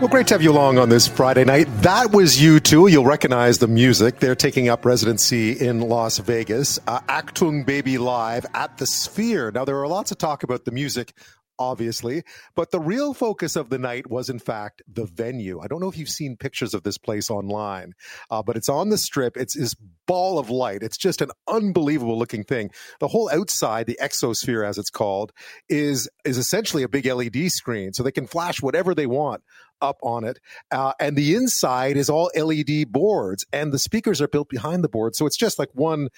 Well, 0.00 0.06
great 0.06 0.28
to 0.28 0.34
have 0.34 0.42
you 0.42 0.52
along 0.52 0.78
on 0.78 0.90
this 0.90 1.08
Friday 1.08 1.44
night. 1.44 1.66
That 1.82 2.12
was 2.12 2.36
U2. 2.36 2.88
You'll 2.88 3.04
recognize 3.04 3.58
the 3.58 3.66
music. 3.66 4.20
They're 4.20 4.36
taking 4.36 4.68
up 4.68 4.84
residency 4.84 5.58
in 5.58 5.80
Las 5.80 6.18
Vegas. 6.18 6.78
Uh, 6.86 7.00
Achtung 7.08 7.66
Baby 7.66 7.98
Live 7.98 8.46
at 8.54 8.78
the 8.78 8.86
Sphere. 8.86 9.50
Now, 9.50 9.64
there 9.64 9.76
are 9.76 9.88
lots 9.88 10.12
of 10.12 10.18
talk 10.18 10.44
about 10.44 10.64
the 10.64 10.70
music 10.70 11.14
obviously. 11.58 12.22
But 12.54 12.70
the 12.70 12.80
real 12.80 13.14
focus 13.14 13.56
of 13.56 13.68
the 13.68 13.78
night 13.78 14.08
was, 14.08 14.30
in 14.30 14.38
fact, 14.38 14.82
the 14.86 15.06
venue. 15.06 15.60
I 15.60 15.66
don't 15.66 15.80
know 15.80 15.88
if 15.88 15.98
you've 15.98 16.08
seen 16.08 16.36
pictures 16.36 16.74
of 16.74 16.82
this 16.84 16.98
place 16.98 17.30
online, 17.30 17.94
uh, 18.30 18.42
but 18.42 18.56
it's 18.56 18.68
on 18.68 18.90
the 18.90 18.98
strip. 18.98 19.36
It's 19.36 19.56
this 19.56 19.74
ball 20.06 20.38
of 20.38 20.50
light. 20.50 20.82
It's 20.82 20.96
just 20.96 21.20
an 21.20 21.30
unbelievable 21.48 22.18
looking 22.18 22.44
thing. 22.44 22.70
The 23.00 23.08
whole 23.08 23.28
outside, 23.30 23.86
the 23.86 23.98
exosphere, 24.00 24.66
as 24.66 24.78
it's 24.78 24.90
called, 24.90 25.32
is 25.68 26.08
is 26.24 26.38
essentially 26.38 26.82
a 26.82 26.88
big 26.88 27.06
LED 27.06 27.50
screen, 27.50 27.92
so 27.92 28.02
they 28.02 28.12
can 28.12 28.26
flash 28.26 28.62
whatever 28.62 28.94
they 28.94 29.06
want 29.06 29.42
up 29.80 29.98
on 30.02 30.24
it. 30.24 30.38
Uh, 30.70 30.92
and 31.00 31.16
the 31.16 31.34
inside 31.34 31.96
is 31.96 32.10
all 32.10 32.30
LED 32.36 32.90
boards, 32.90 33.46
and 33.52 33.72
the 33.72 33.78
speakers 33.78 34.20
are 34.20 34.28
built 34.28 34.48
behind 34.48 34.84
the 34.84 34.88
board. 34.88 35.14
So 35.16 35.26
it's 35.26 35.36
just 35.36 35.58
like 35.58 35.70
one 35.74 36.08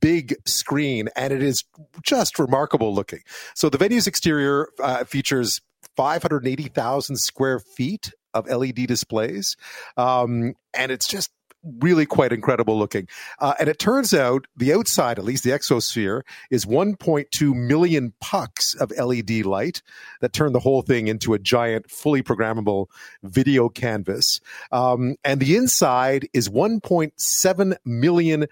big 0.00 0.34
screen, 0.46 1.08
and 1.16 1.32
it 1.32 1.42
is 1.42 1.64
just 2.02 2.38
remarkable 2.38 2.94
looking. 2.94 3.20
So 3.54 3.68
the 3.68 3.78
venue's 3.78 4.06
exterior 4.06 4.68
uh, 4.82 5.04
features 5.04 5.60
580,000 5.96 7.16
square 7.16 7.58
feet 7.58 8.12
of 8.32 8.48
LED 8.48 8.86
displays. 8.86 9.56
Um, 9.96 10.54
and 10.72 10.92
it's 10.92 11.08
just 11.08 11.30
really 11.62 12.06
quite 12.06 12.32
incredible 12.32 12.78
looking. 12.78 13.08
Uh, 13.38 13.54
and 13.58 13.68
it 13.68 13.78
turns 13.78 14.14
out 14.14 14.46
the 14.56 14.72
outside, 14.72 15.18
at 15.18 15.24
least 15.24 15.44
the 15.44 15.50
exosphere, 15.50 16.22
is 16.50 16.64
1.2 16.64 17.54
million 17.54 18.12
pucks 18.20 18.74
of 18.74 18.90
LED 18.92 19.44
light 19.44 19.82
that 20.20 20.32
turn 20.32 20.52
the 20.52 20.60
whole 20.60 20.82
thing 20.82 21.08
into 21.08 21.34
a 21.34 21.38
giant, 21.38 21.90
fully 21.90 22.22
programmable 22.22 22.86
video 23.22 23.68
canvas. 23.68 24.40
Um, 24.72 25.16
and 25.24 25.40
the 25.40 25.56
inside 25.56 26.28
is 26.32 26.48
1.7 26.48 27.76
million 27.84 28.46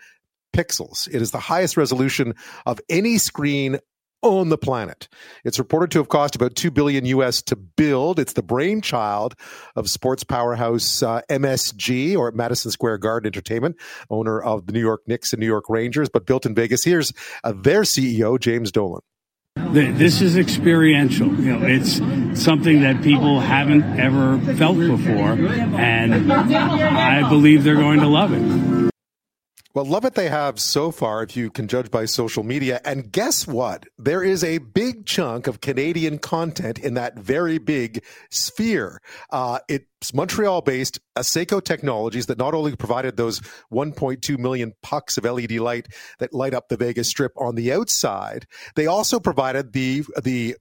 pixels. 0.55 1.09
It 1.09 1.23
is 1.23 1.31
the 1.31 1.39
highest 1.39 1.77
resolution 1.77 2.35
of 2.67 2.81
any 2.89 3.19
screen 3.19 3.79
on 4.23 4.49
the 4.49 4.59
planet. 4.59 5.09
It's 5.45 5.59
reported 5.59 5.91
to 5.93 5.99
have 5.99 6.09
cost 6.09 6.35
about 6.35 6.55
2 6.57 6.71
billion 6.71 7.05
US 7.07 7.43
to 7.43 7.57
build. 7.57 8.19
It's 8.19 8.33
the 8.33 8.43
brainchild 8.43 9.35
of 9.77 9.89
sports 9.89 10.25
powerhouse 10.25 11.03
uh, 11.03 11.23
MSG 11.31 12.17
or 12.17 12.31
Madison 12.33 12.71
Square 12.71 12.99
Garden 12.99 13.29
Entertainment, 13.29 13.77
owner 14.11 14.41
of 14.41 14.67
the 14.67 14.73
New 14.73 14.81
York 14.81 15.03
Knicks 15.07 15.33
and 15.33 15.41
New 15.41 15.47
York 15.47 15.69
Rangers, 15.69 16.09
but 16.09 16.27
built 16.27 16.47
in 16.47 16.55
Vegas. 16.55 16.85
Here's 16.85 17.13
uh, 17.45 17.53
their 17.57 17.83
CEO, 17.83 18.39
James 18.41 18.73
Dolan. 18.73 19.03
This 19.57 20.23
is 20.23 20.37
experiential. 20.37 21.29
You 21.29 21.59
know, 21.59 21.67
it's 21.67 21.97
something 22.41 22.81
that 22.83 23.03
people 23.03 23.41
haven't 23.41 23.83
ever 23.99 24.39
felt 24.55 24.79
before, 24.79 25.33
and 25.33 26.33
I 26.33 27.29
believe 27.29 27.65
they're 27.65 27.75
going 27.75 28.01
to 28.01 28.07
love 28.07 28.33
it. 28.33 28.88
Well, 29.75 29.85
love 29.85 30.07
it 30.07 30.15
they 30.15 30.31
have 30.31 30.59
so 30.59 30.91
far, 30.91 31.23
if 31.23 31.37
you 31.37 31.51
can 31.51 31.69
judge 31.69 31.91
by 31.91 32.07
social 32.07 32.43
media. 32.43 32.81
And 32.87 33.13
guess 33.13 33.47
what? 33.47 33.85
There 33.99 34.23
is 34.23 34.43
a 34.43 34.59
big 34.59 35.05
chunk 35.05 35.47
of 35.47 35.61
Canadian 35.61 36.19
content 36.19 36.79
in 36.79 36.95
that 36.95 37.19
very 37.19 37.59
big 37.59 38.03
sphere. 38.31 39.03
Uh, 39.31 39.59
it's 39.69 40.15
Montreal 40.15 40.63
based 40.63 40.99
SACO 41.21 41.61
Technologies 41.61 42.27
that 42.27 42.39
not 42.39 42.55
only 42.55 42.75
provided 42.77 43.19
those 43.19 43.41
1.2 43.71 44.39
million 44.39 44.73
pucks 44.83 45.19
of 45.19 45.25
LED 45.25 45.53
light 45.53 45.87
that 46.19 46.33
light 46.33 46.55
up 46.55 46.69
the 46.69 46.77
Vegas 46.79 47.09
Strip 47.09 47.33
on 47.37 47.55
the 47.55 47.71
outside, 47.71 48.47
they 48.75 48.87
also 48.87 49.21
provided 49.21 49.75
the, 49.75 50.03
the 50.23 50.57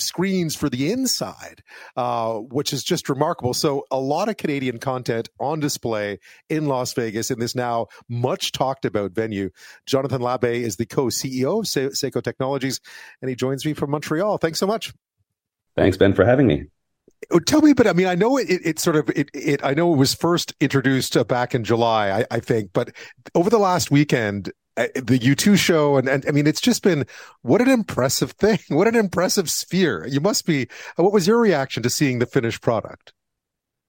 screens 0.00 0.54
for 0.54 0.68
the 0.68 0.90
inside, 0.90 1.62
uh, 1.96 2.34
which 2.34 2.72
is 2.72 2.82
just 2.82 3.08
remarkable. 3.08 3.54
So, 3.54 3.84
a 3.90 3.98
lot 3.98 4.28
of 4.28 4.36
Canadian 4.36 4.78
content 4.78 5.28
on 5.38 5.60
display 5.60 6.18
in 6.48 6.66
Las 6.66 6.92
Vegas 6.92 7.30
in 7.30 7.38
this 7.38 7.54
now 7.54 7.86
much 8.08 8.52
talked 8.52 8.84
about 8.84 9.12
venue. 9.12 9.50
Jonathan 9.86 10.20
Labbee 10.20 10.62
is 10.62 10.76
the 10.76 10.86
co 10.86 11.06
CEO 11.06 11.60
of 11.60 11.68
Se- 11.68 11.90
SACO 11.90 12.20
Technologies, 12.20 12.80
and 13.20 13.28
he 13.28 13.36
joins 13.36 13.64
me 13.64 13.74
from 13.74 13.90
Montreal. 13.90 14.38
Thanks 14.38 14.58
so 14.58 14.66
much. 14.66 14.92
Thanks, 15.76 15.96
Ben, 15.96 16.14
for 16.14 16.24
having 16.24 16.46
me. 16.46 16.66
Oh, 17.30 17.38
tell 17.38 17.60
me, 17.60 17.74
but 17.74 17.86
I 17.86 17.92
mean, 17.92 18.06
I 18.06 18.14
know 18.14 18.38
it, 18.38 18.48
it, 18.48 18.78
sort 18.78 18.96
of 18.96 19.10
it, 19.10 19.28
it. 19.34 19.62
I 19.62 19.74
know 19.74 19.92
it 19.92 19.96
was 19.96 20.14
first 20.14 20.54
introduced 20.58 21.16
uh, 21.16 21.24
back 21.24 21.54
in 21.54 21.64
July, 21.64 22.20
I, 22.20 22.36
I 22.36 22.40
think, 22.40 22.70
but 22.72 22.92
over 23.34 23.50
the 23.50 23.58
last 23.58 23.90
weekend, 23.90 24.50
the 24.76 25.18
U2 25.18 25.56
show. 25.56 25.96
And, 25.96 26.08
and 26.08 26.24
I 26.26 26.30
mean, 26.30 26.46
it's 26.46 26.60
just 26.60 26.82
been 26.82 27.06
what 27.42 27.60
an 27.60 27.68
impressive 27.68 28.32
thing. 28.32 28.58
What 28.68 28.88
an 28.88 28.96
impressive 28.96 29.50
sphere. 29.50 30.06
You 30.06 30.20
must 30.20 30.46
be. 30.46 30.68
Uh, 30.98 31.02
what 31.02 31.12
was 31.12 31.26
your 31.26 31.38
reaction 31.38 31.82
to 31.82 31.90
seeing 31.90 32.18
the 32.18 32.26
finished 32.26 32.62
product? 32.62 33.12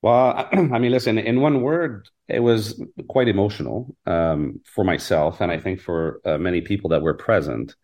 Well, 0.02 0.50
I 0.52 0.80
mean, 0.80 0.92
listen, 0.92 1.18
in 1.18 1.42
one 1.42 1.62
word, 1.62 2.10
it 2.28 2.40
was 2.40 2.84
quite 3.08 3.28
emotional 3.28 3.96
um, 4.06 4.62
for 4.66 4.84
myself, 4.84 5.42
and 5.42 5.52
I 5.52 5.60
think 5.60 5.80
for 5.80 6.22
uh, 6.26 6.38
many 6.38 6.62
people 6.62 6.90
that 6.90 7.02
were 7.02 7.14
present. 7.14 7.76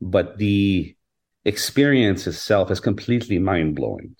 But 0.00 0.38
the 0.38 0.96
experience 1.44 2.26
itself 2.26 2.70
is 2.70 2.80
completely 2.80 3.38
mind 3.38 3.76
blowing. 3.76 4.16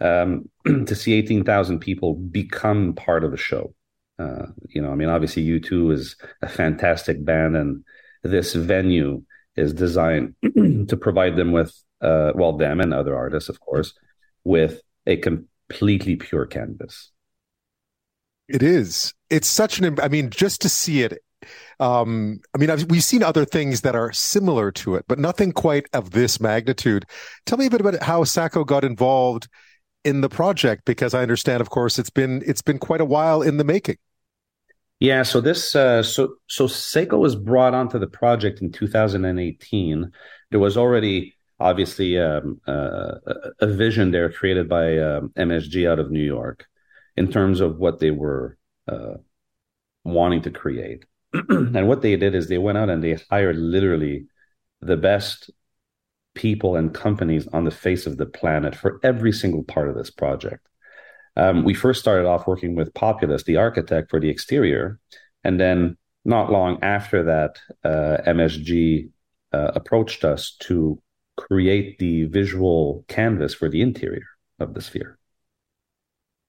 Um, 0.00 0.48
to 0.86 0.94
see 0.94 1.12
18,000 1.14 1.78
people 1.78 2.14
become 2.14 2.94
part 2.94 3.22
of 3.22 3.34
a 3.34 3.36
show 3.36 3.74
uh, 4.20 4.46
you 4.68 4.82
know, 4.82 4.92
I 4.92 4.94
mean, 4.94 5.08
obviously, 5.08 5.44
U2 5.44 5.92
is 5.92 6.16
a 6.42 6.48
fantastic 6.48 7.24
band, 7.24 7.56
and 7.56 7.84
this 8.22 8.54
venue 8.54 9.22
is 9.56 9.72
designed 9.72 10.34
to 10.88 10.96
provide 11.00 11.36
them 11.36 11.52
with, 11.52 11.74
uh, 12.02 12.32
well, 12.34 12.56
them 12.56 12.80
and 12.80 12.92
other 12.92 13.16
artists, 13.16 13.48
of 13.48 13.60
course, 13.60 13.94
with 14.44 14.82
a 15.06 15.16
completely 15.16 16.16
pure 16.16 16.46
canvas. 16.46 17.10
It 18.48 18.62
is. 18.62 19.14
It's 19.30 19.48
such 19.48 19.78
an. 19.78 19.98
I 20.00 20.08
mean, 20.08 20.30
just 20.30 20.60
to 20.62 20.68
see 20.68 21.02
it. 21.02 21.22
Um, 21.78 22.40
I 22.54 22.58
mean, 22.58 22.68
I've, 22.68 22.84
we've 22.90 23.04
seen 23.04 23.22
other 23.22 23.46
things 23.46 23.80
that 23.80 23.94
are 23.94 24.12
similar 24.12 24.70
to 24.72 24.96
it, 24.96 25.06
but 25.08 25.18
nothing 25.18 25.52
quite 25.52 25.86
of 25.94 26.10
this 26.10 26.40
magnitude. 26.40 27.06
Tell 27.46 27.56
me 27.56 27.66
a 27.66 27.70
bit 27.70 27.80
about 27.80 28.02
how 28.02 28.24
SACO 28.24 28.64
got 28.64 28.84
involved 28.84 29.48
in 30.04 30.20
the 30.20 30.28
project, 30.28 30.84
because 30.84 31.14
I 31.14 31.22
understand, 31.22 31.60
of 31.62 31.70
course, 31.70 31.98
it's 31.98 32.10
been 32.10 32.42
it's 32.44 32.62
been 32.62 32.78
quite 32.78 33.00
a 33.00 33.06
while 33.06 33.40
in 33.40 33.56
the 33.56 33.64
making. 33.64 33.96
Yeah, 35.00 35.22
so 35.22 35.40
this 35.40 35.74
uh, 35.74 36.02
so 36.02 36.36
so 36.46 36.66
SACO 36.66 37.18
was 37.18 37.34
brought 37.34 37.72
onto 37.72 37.98
the 37.98 38.06
project 38.06 38.60
in 38.60 38.70
2018. 38.70 40.12
There 40.50 40.60
was 40.60 40.76
already 40.76 41.34
obviously 41.58 42.18
um, 42.18 42.60
uh, 42.66 43.12
a 43.60 43.66
vision 43.66 44.10
there 44.10 44.30
created 44.30 44.68
by 44.68 44.98
um, 44.98 45.32
MSG 45.36 45.90
out 45.90 45.98
of 45.98 46.10
New 46.10 46.22
York 46.22 46.66
in 47.16 47.30
terms 47.32 47.60
of 47.60 47.78
what 47.78 47.98
they 47.98 48.10
were 48.10 48.58
uh, 48.88 49.14
wanting 50.04 50.42
to 50.42 50.50
create. 50.50 51.04
and 51.32 51.88
what 51.88 52.02
they 52.02 52.16
did 52.16 52.34
is 52.34 52.48
they 52.48 52.58
went 52.58 52.76
out 52.78 52.90
and 52.90 53.02
they 53.02 53.18
hired 53.30 53.56
literally 53.56 54.26
the 54.80 54.96
best 54.96 55.50
people 56.34 56.76
and 56.76 56.94
companies 56.94 57.46
on 57.48 57.64
the 57.64 57.70
face 57.70 58.06
of 58.06 58.16
the 58.16 58.26
planet 58.26 58.74
for 58.74 59.00
every 59.02 59.32
single 59.32 59.62
part 59.62 59.88
of 59.88 59.94
this 59.94 60.10
project. 60.10 60.66
Um, 61.36 61.64
we 61.64 61.74
first 61.74 62.00
started 62.00 62.26
off 62.26 62.46
working 62.46 62.74
with 62.74 62.92
Populous, 62.94 63.44
the 63.44 63.56
architect 63.56 64.10
for 64.10 64.20
the 64.20 64.28
exterior, 64.28 64.98
And 65.44 65.58
then 65.58 65.96
not 66.24 66.50
long 66.50 66.78
after 66.82 67.22
that, 67.24 67.58
uh, 67.82 68.18
MSG 68.26 69.10
uh, 69.52 69.70
approached 69.74 70.24
us 70.24 70.56
to 70.60 71.00
create 71.36 71.98
the 71.98 72.24
visual 72.24 73.04
canvas 73.08 73.54
for 73.54 73.70
the 73.70 73.80
interior 73.80 74.26
of 74.58 74.74
the 74.74 74.82
sphere. 74.82 75.18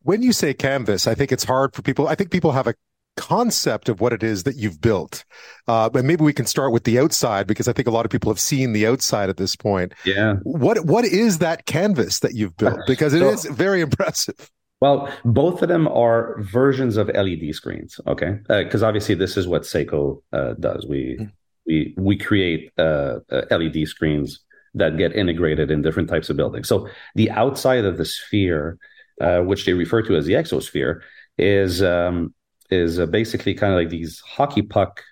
When 0.03 0.21
you 0.21 0.33
say 0.33 0.53
canvas, 0.53 1.07
I 1.07 1.15
think 1.15 1.31
it's 1.31 1.43
hard 1.43 1.73
for 1.73 1.83
people. 1.83 2.07
I 2.07 2.15
think 2.15 2.31
people 2.31 2.51
have 2.51 2.67
a 2.67 2.73
concept 3.17 3.89
of 3.89 4.01
what 4.01 4.13
it 4.13 4.23
is 4.23 4.43
that 4.43 4.55
you've 4.55 4.81
built. 4.81 5.23
Uh, 5.67 5.89
but 5.89 6.05
maybe 6.05 6.23
we 6.23 6.33
can 6.33 6.45
start 6.45 6.71
with 6.71 6.83
the 6.83 6.99
outside 6.99 7.45
because 7.45 7.67
I 7.67 7.73
think 7.73 7.87
a 7.87 7.91
lot 7.91 8.05
of 8.05 8.11
people 8.11 8.31
have 8.31 8.39
seen 8.39 8.73
the 8.73 8.87
outside 8.87 9.29
at 9.29 9.37
this 9.37 9.55
point. 9.55 9.93
Yeah. 10.05 10.35
What 10.43 10.85
what 10.85 11.05
is 11.05 11.39
that 11.39 11.65
canvas 11.65 12.19
that 12.19 12.33
you've 12.33 12.57
built? 12.57 12.79
Because 12.87 13.13
it 13.13 13.19
so, 13.19 13.29
is 13.29 13.45
very 13.45 13.81
impressive. 13.81 14.51
Well, 14.81 15.13
both 15.23 15.61
of 15.61 15.69
them 15.69 15.87
are 15.87 16.41
versions 16.41 16.97
of 16.97 17.07
LED 17.07 17.53
screens. 17.53 17.99
Okay, 18.07 18.39
because 18.47 18.83
uh, 18.83 18.87
obviously 18.87 19.15
this 19.15 19.37
is 19.37 19.47
what 19.47 19.65
SACO 19.65 20.23
uh, 20.33 20.53
does. 20.59 20.85
We 20.87 21.17
mm. 21.19 21.31
we 21.67 21.93
we 21.97 22.17
create 22.17 22.71
uh, 22.77 23.19
uh 23.31 23.43
LED 23.51 23.87
screens 23.87 24.39
that 24.73 24.97
get 24.97 25.15
integrated 25.15 25.69
in 25.69 25.81
different 25.81 26.09
types 26.09 26.29
of 26.29 26.37
buildings. 26.37 26.67
So 26.67 26.87
the 27.15 27.29
outside 27.29 27.85
of 27.85 27.97
the 27.97 28.05
sphere, 28.05 28.77
uh, 29.19 29.41
which 29.41 29.65
they 29.65 29.73
refer 29.73 30.01
to 30.03 30.15
as 30.15 30.25
the 30.25 30.33
exosphere, 30.33 31.01
is 31.37 31.83
um, 31.83 32.33
is 32.71 32.99
uh, 32.99 33.05
basically 33.05 33.53
kind 33.53 33.73
of 33.73 33.79
like 33.79 33.89
these 33.89 34.19
hockey 34.21 34.63
puck 34.63 35.03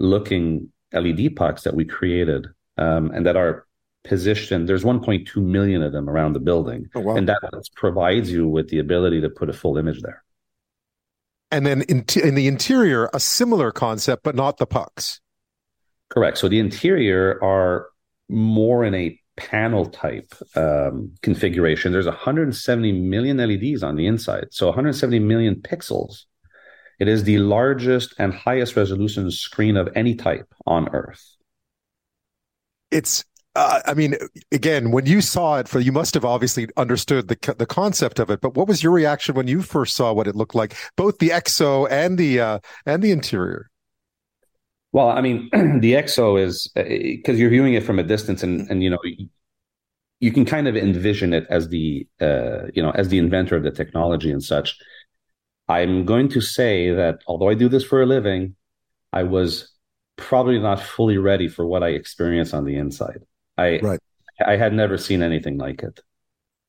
looking 0.00 0.72
LED 0.92 1.36
pucks 1.36 1.62
that 1.62 1.74
we 1.74 1.84
created 1.84 2.46
um, 2.78 3.10
and 3.12 3.26
that 3.26 3.36
are 3.36 3.66
positioned. 4.04 4.68
There's 4.68 4.84
1.2 4.84 5.36
million 5.36 5.82
of 5.82 5.92
them 5.92 6.08
around 6.08 6.34
the 6.34 6.40
building, 6.40 6.88
oh, 6.94 7.00
wow. 7.00 7.16
and 7.16 7.28
that 7.28 7.40
provides 7.74 8.30
you 8.30 8.46
with 8.46 8.68
the 8.68 8.78
ability 8.78 9.20
to 9.22 9.28
put 9.28 9.50
a 9.50 9.52
full 9.52 9.76
image 9.76 10.02
there. 10.02 10.22
And 11.50 11.66
then 11.66 11.82
in, 11.82 12.04
t- 12.04 12.22
in 12.22 12.34
the 12.34 12.46
interior, 12.46 13.08
a 13.14 13.20
similar 13.20 13.70
concept, 13.70 14.22
but 14.22 14.34
not 14.34 14.58
the 14.58 14.66
pucks. 14.66 15.20
Correct. 16.10 16.38
So 16.38 16.48
the 16.48 16.58
interior 16.58 17.42
are 17.42 17.88
more 18.28 18.84
in 18.84 18.94
a 18.94 19.18
panel 19.36 19.86
type 19.86 20.32
um, 20.54 21.12
configuration. 21.22 21.92
There's 21.92 22.06
170 22.06 22.92
million 22.92 23.38
LEDs 23.38 23.82
on 23.82 23.96
the 23.96 24.06
inside, 24.06 24.48
so 24.50 24.66
170 24.66 25.18
million 25.20 25.56
pixels. 25.56 26.24
It 27.00 27.08
is 27.08 27.24
the 27.24 27.38
largest 27.38 28.14
and 28.18 28.32
highest 28.32 28.76
resolution 28.76 29.30
screen 29.30 29.76
of 29.76 29.88
any 29.96 30.14
type 30.14 30.52
on 30.66 30.88
Earth. 30.90 31.36
It's 32.90 33.24
uh, 33.54 33.80
I 33.86 33.94
mean, 33.94 34.16
again, 34.50 34.90
when 34.90 35.06
you 35.06 35.20
saw 35.20 35.58
it, 35.58 35.68
for 35.68 35.78
you 35.78 35.92
must 35.92 36.14
have 36.14 36.24
obviously 36.24 36.68
understood 36.76 37.28
the 37.28 37.54
the 37.56 37.66
concept 37.66 38.18
of 38.18 38.30
it. 38.30 38.40
But 38.40 38.54
what 38.54 38.66
was 38.66 38.82
your 38.82 38.92
reaction 38.92 39.34
when 39.34 39.46
you 39.46 39.62
first 39.62 39.94
saw 39.94 40.12
what 40.12 40.26
it 40.26 40.34
looked 40.34 40.54
like, 40.54 40.74
both 40.96 41.18
the 41.18 41.28
EXO 41.28 41.88
and 41.90 42.18
the 42.18 42.40
uh, 42.40 42.58
and 42.86 43.02
the 43.02 43.12
interior? 43.12 43.70
Well, 44.92 45.08
I 45.08 45.20
mean, 45.20 45.48
the 45.52 45.92
EXO 45.92 46.40
is 46.40 46.70
because 46.74 47.36
uh, 47.36 47.38
you're 47.38 47.50
viewing 47.50 47.74
it 47.74 47.84
from 47.84 47.98
a 47.98 48.02
distance, 48.02 48.42
and 48.42 48.68
and 48.70 48.82
you 48.82 48.90
know 48.90 48.98
you 50.20 50.32
can 50.32 50.44
kind 50.44 50.66
of 50.66 50.76
envision 50.76 51.32
it 51.32 51.46
as 51.48 51.68
the 51.68 52.06
uh, 52.20 52.66
you 52.74 52.82
know 52.82 52.90
as 52.90 53.08
the 53.08 53.18
inventor 53.18 53.56
of 53.56 53.62
the 53.62 53.70
technology 53.70 54.32
and 54.32 54.42
such. 54.42 54.76
I'm 55.68 56.04
going 56.04 56.28
to 56.30 56.40
say 56.40 56.90
that 56.90 57.20
although 57.26 57.48
I 57.48 57.54
do 57.54 57.68
this 57.68 57.84
for 57.84 58.02
a 58.02 58.06
living, 58.06 58.56
I 59.12 59.22
was 59.22 59.72
probably 60.16 60.58
not 60.58 60.80
fully 60.80 61.18
ready 61.18 61.48
for 61.48 61.64
what 61.66 61.82
I 61.82 61.88
experienced 61.88 62.52
on 62.52 62.64
the 62.64 62.76
inside. 62.76 63.22
I 63.56 63.80
right. 63.80 64.00
I 64.44 64.56
had 64.56 64.72
never 64.72 64.98
seen 64.98 65.22
anything 65.22 65.58
like 65.58 65.82
it. 65.82 66.00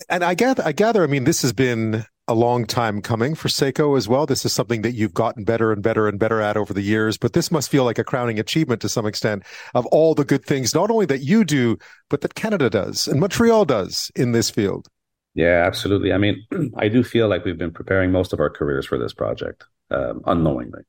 And 0.09 0.23
I 0.23 0.33
gather, 0.33 0.63
I 0.65 0.71
gather, 0.71 1.03
I 1.03 1.07
mean, 1.07 1.23
this 1.23 1.41
has 1.41 1.53
been 1.53 2.05
a 2.27 2.33
long 2.33 2.65
time 2.65 3.01
coming 3.01 3.35
for 3.35 3.49
SACO 3.49 3.95
as 3.95 4.07
well. 4.07 4.25
This 4.25 4.45
is 4.45 4.51
something 4.51 4.81
that 4.81 4.93
you've 4.93 5.13
gotten 5.13 5.43
better 5.43 5.71
and 5.71 5.81
better 5.81 6.07
and 6.07 6.19
better 6.19 6.41
at 6.41 6.57
over 6.57 6.73
the 6.73 6.81
years, 6.81 7.17
but 7.17 7.33
this 7.33 7.51
must 7.51 7.69
feel 7.69 7.85
like 7.85 7.99
a 7.99 8.03
crowning 8.03 8.39
achievement 8.39 8.81
to 8.81 8.89
some 8.89 9.05
extent 9.05 9.43
of 9.73 9.85
all 9.87 10.15
the 10.15 10.25
good 10.25 10.43
things, 10.43 10.73
not 10.73 10.89
only 10.89 11.05
that 11.05 11.21
you 11.21 11.45
do, 11.45 11.77
but 12.09 12.21
that 12.21 12.35
Canada 12.35 12.69
does 12.69 13.07
and 13.07 13.19
Montreal 13.19 13.65
does 13.65 14.11
in 14.15 14.31
this 14.31 14.49
field. 14.49 14.87
Yeah, 15.33 15.63
absolutely. 15.65 16.13
I 16.13 16.17
mean, 16.17 16.43
I 16.77 16.87
do 16.87 17.03
feel 17.03 17.27
like 17.27 17.45
we've 17.45 17.57
been 17.57 17.73
preparing 17.73 18.11
most 18.11 18.33
of 18.33 18.39
our 18.39 18.49
careers 18.49 18.85
for 18.85 18.97
this 18.97 19.13
project 19.13 19.65
um, 19.91 20.21
unknowingly. 20.25 20.81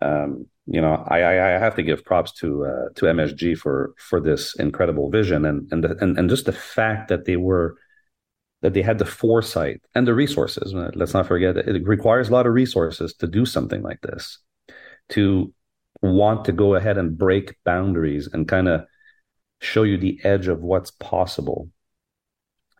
Um, 0.00 0.46
you 0.66 0.80
know, 0.80 1.04
I, 1.08 1.18
I, 1.18 1.58
have 1.58 1.76
to 1.76 1.82
give 1.82 2.04
props 2.04 2.32
to 2.40 2.64
uh, 2.64 2.88
to 2.96 3.06
MSG 3.06 3.56
for 3.56 3.94
for 3.98 4.20
this 4.20 4.54
incredible 4.56 5.10
vision 5.10 5.44
and 5.44 5.70
and, 5.72 5.84
the, 5.84 5.96
and 6.00 6.18
and 6.18 6.28
just 6.28 6.46
the 6.46 6.52
fact 6.52 7.08
that 7.08 7.24
they 7.24 7.36
were 7.36 7.76
that 8.62 8.74
they 8.74 8.82
had 8.82 8.98
the 8.98 9.04
foresight 9.04 9.80
and 9.94 10.06
the 10.06 10.14
resources. 10.14 10.74
Let's 10.74 11.14
not 11.14 11.26
forget 11.28 11.56
it 11.56 11.86
requires 11.86 12.28
a 12.28 12.32
lot 12.32 12.46
of 12.46 12.52
resources 12.52 13.14
to 13.14 13.28
do 13.28 13.46
something 13.46 13.82
like 13.82 14.00
this, 14.00 14.38
to 15.10 15.52
want 16.02 16.44
to 16.46 16.52
go 16.52 16.74
ahead 16.74 16.98
and 16.98 17.16
break 17.16 17.54
boundaries 17.64 18.28
and 18.32 18.48
kind 18.48 18.68
of 18.68 18.84
show 19.60 19.84
you 19.84 19.96
the 19.96 20.20
edge 20.24 20.48
of 20.48 20.62
what's 20.62 20.90
possible. 20.90 21.70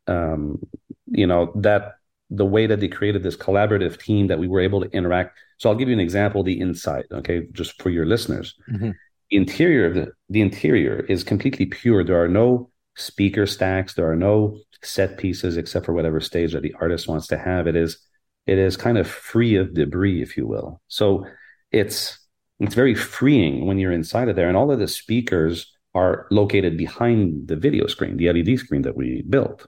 Um, 0.09 0.59
you 1.07 1.27
know 1.29 1.53
that 1.57 1.95
the 2.31 2.45
way 2.45 2.67
that 2.67 2.81
they 2.81 2.89
created 2.89 3.23
this 3.23 3.37
collaborative 3.37 3.99
team 4.01 4.27
that 4.27 4.39
we 4.39 4.49
were 4.49 4.61
able 4.61 4.81
to 4.81 4.91
interact. 4.91 5.39
So 5.59 5.71
I'll 5.71 5.77
give 5.77 5.89
you 5.89 5.95
an 5.95 6.01
example: 6.01 6.43
the 6.43 6.61
inside, 6.61 7.05
okay, 7.13 7.47
just 7.53 7.81
for 7.81 7.91
your 7.91 8.07
listeners. 8.07 8.55
Mm-hmm. 8.71 8.91
The 9.31 9.37
interior 9.37 9.87
of 9.87 9.95
the 9.95 10.13
the 10.29 10.41
interior 10.41 11.01
is 11.09 11.25
completely 11.25 11.67
pure. 11.67 12.05
There 12.05 12.23
are 12.23 12.29
no 12.29 12.71
speaker 12.97 13.47
stacks. 13.47 13.95
There 13.95 14.11
are 14.11 14.17
no 14.17 14.59
set 14.83 15.19
pieces 15.19 15.57
except 15.57 15.87
for 15.87 15.93
whatever 15.93 16.21
stage 16.21 16.53
that 16.53 16.63
the 16.63 16.75
artist 16.81 17.09
wants 17.09 17.27
to 17.29 17.39
have. 17.39 17.67
It 17.67 17.77
is 17.77 17.99
it 18.47 18.59
is 18.59 18.77
kind 18.77 18.99
of 18.99 19.09
free 19.09 19.57
of 19.57 19.75
debris, 19.75 20.23
if 20.23 20.37
you 20.37 20.47
will. 20.47 20.81
So 20.89 21.27
it's 21.73 22.19
it's 22.59 22.75
very 22.75 22.95
freeing 22.95 23.67
when 23.67 23.79
you're 23.79 23.93
inside 23.93 24.29
of 24.29 24.37
there, 24.37 24.49
and 24.49 24.57
all 24.57 24.71
of 24.71 24.79
the 24.79 24.89
speakers 24.89 25.73
are 25.95 26.27
located 26.31 26.77
behind 26.77 27.49
the 27.49 27.57
video 27.57 27.87
screen, 27.87 28.17
the 28.17 28.33
LED 28.33 28.59
screen 28.59 28.83
that 28.83 28.97
we 28.97 29.23
built. 29.29 29.67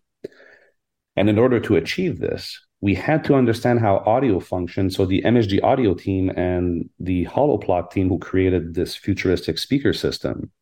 And 1.18 1.28
in 1.28 1.38
order 1.38 1.58
to 1.60 1.76
achieve 1.76 2.20
this, 2.20 2.60
we 2.80 2.94
had 2.94 3.24
to 3.24 3.34
understand 3.34 3.80
how 3.80 3.98
audio 4.06 4.38
functions. 4.38 4.96
So 4.96 5.04
the 5.04 5.22
MSG 5.22 5.62
audio 5.64 5.94
team 5.94 6.30
and 6.30 6.88
the 7.00 7.26
Holoplot 7.26 7.90
team 7.90 8.08
who 8.08 8.18
created 8.18 8.74
this 8.74 8.94
futuristic 8.94 9.58
speaker 9.58 9.92
system 9.92 10.52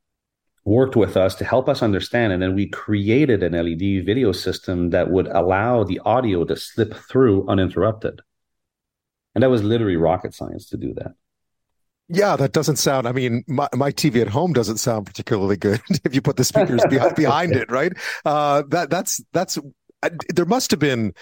worked 0.65 0.97
with 0.97 1.17
us 1.17 1.35
to 1.37 1.45
help 1.45 1.69
us 1.69 1.83
understand. 1.83 2.33
And 2.33 2.43
then 2.43 2.55
we 2.55 2.69
created 2.69 3.43
an 3.43 3.53
LED 3.53 4.05
video 4.05 4.33
system 4.33 4.91
that 4.91 5.11
would 5.11 5.29
allow 5.29 5.85
the 5.85 6.01
audio 6.01 6.45
to 6.45 6.57
slip 6.57 6.95
through 6.95 7.47
uninterrupted. 7.49 8.21
And 9.35 9.43
that 9.43 9.51
was 9.51 9.63
literally 9.63 9.97
rocket 9.97 10.35
science 10.35 10.71
to 10.71 10.79
do 10.79 10.95
that. 10.95 11.13
Yeah, 12.09 12.37
that 12.37 12.53
doesn't 12.53 12.77
sound. 12.77 13.07
I 13.07 13.13
mean, 13.13 13.45
my, 13.47 13.69
my 13.75 13.91
TV 13.91 14.23
at 14.23 14.29
home 14.29 14.53
doesn't 14.53 14.79
sound 14.79 15.07
particularly 15.07 15.57
good 15.57 15.83
if 16.05 16.15
you 16.15 16.23
put 16.23 16.37
the 16.37 16.45
speakers 16.45 16.83
behind, 16.89 17.15
behind 17.15 17.53
it, 17.57 17.71
right? 17.71 17.93
Uh, 18.25 18.63
that 18.69 18.91
that's 18.91 19.21
that's 19.33 19.59
there 20.35 20.45
must 20.45 20.71
have 20.71 20.81
been 20.81 21.13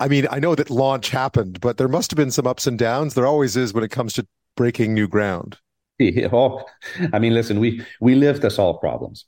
I 0.00 0.08
mean, 0.08 0.28
I 0.30 0.38
know 0.38 0.54
that 0.54 0.70
launch 0.70 1.10
happened, 1.10 1.60
but 1.60 1.76
there 1.76 1.88
must 1.88 2.10
have 2.12 2.16
been 2.16 2.30
some 2.30 2.46
ups 2.46 2.68
and 2.68 2.78
downs. 2.78 3.14
There 3.14 3.26
always 3.26 3.56
is 3.56 3.74
when 3.74 3.82
it 3.82 3.90
comes 3.90 4.12
to 4.14 4.26
breaking 4.56 4.94
new 4.94 5.08
ground. 5.08 5.58
Yeah, 6.00 6.28
well, 6.28 6.70
I 7.12 7.18
mean, 7.18 7.34
listen, 7.34 7.58
we 7.58 7.84
we 8.00 8.14
live 8.14 8.38
to 8.42 8.50
solve 8.50 8.80
problems 8.80 9.26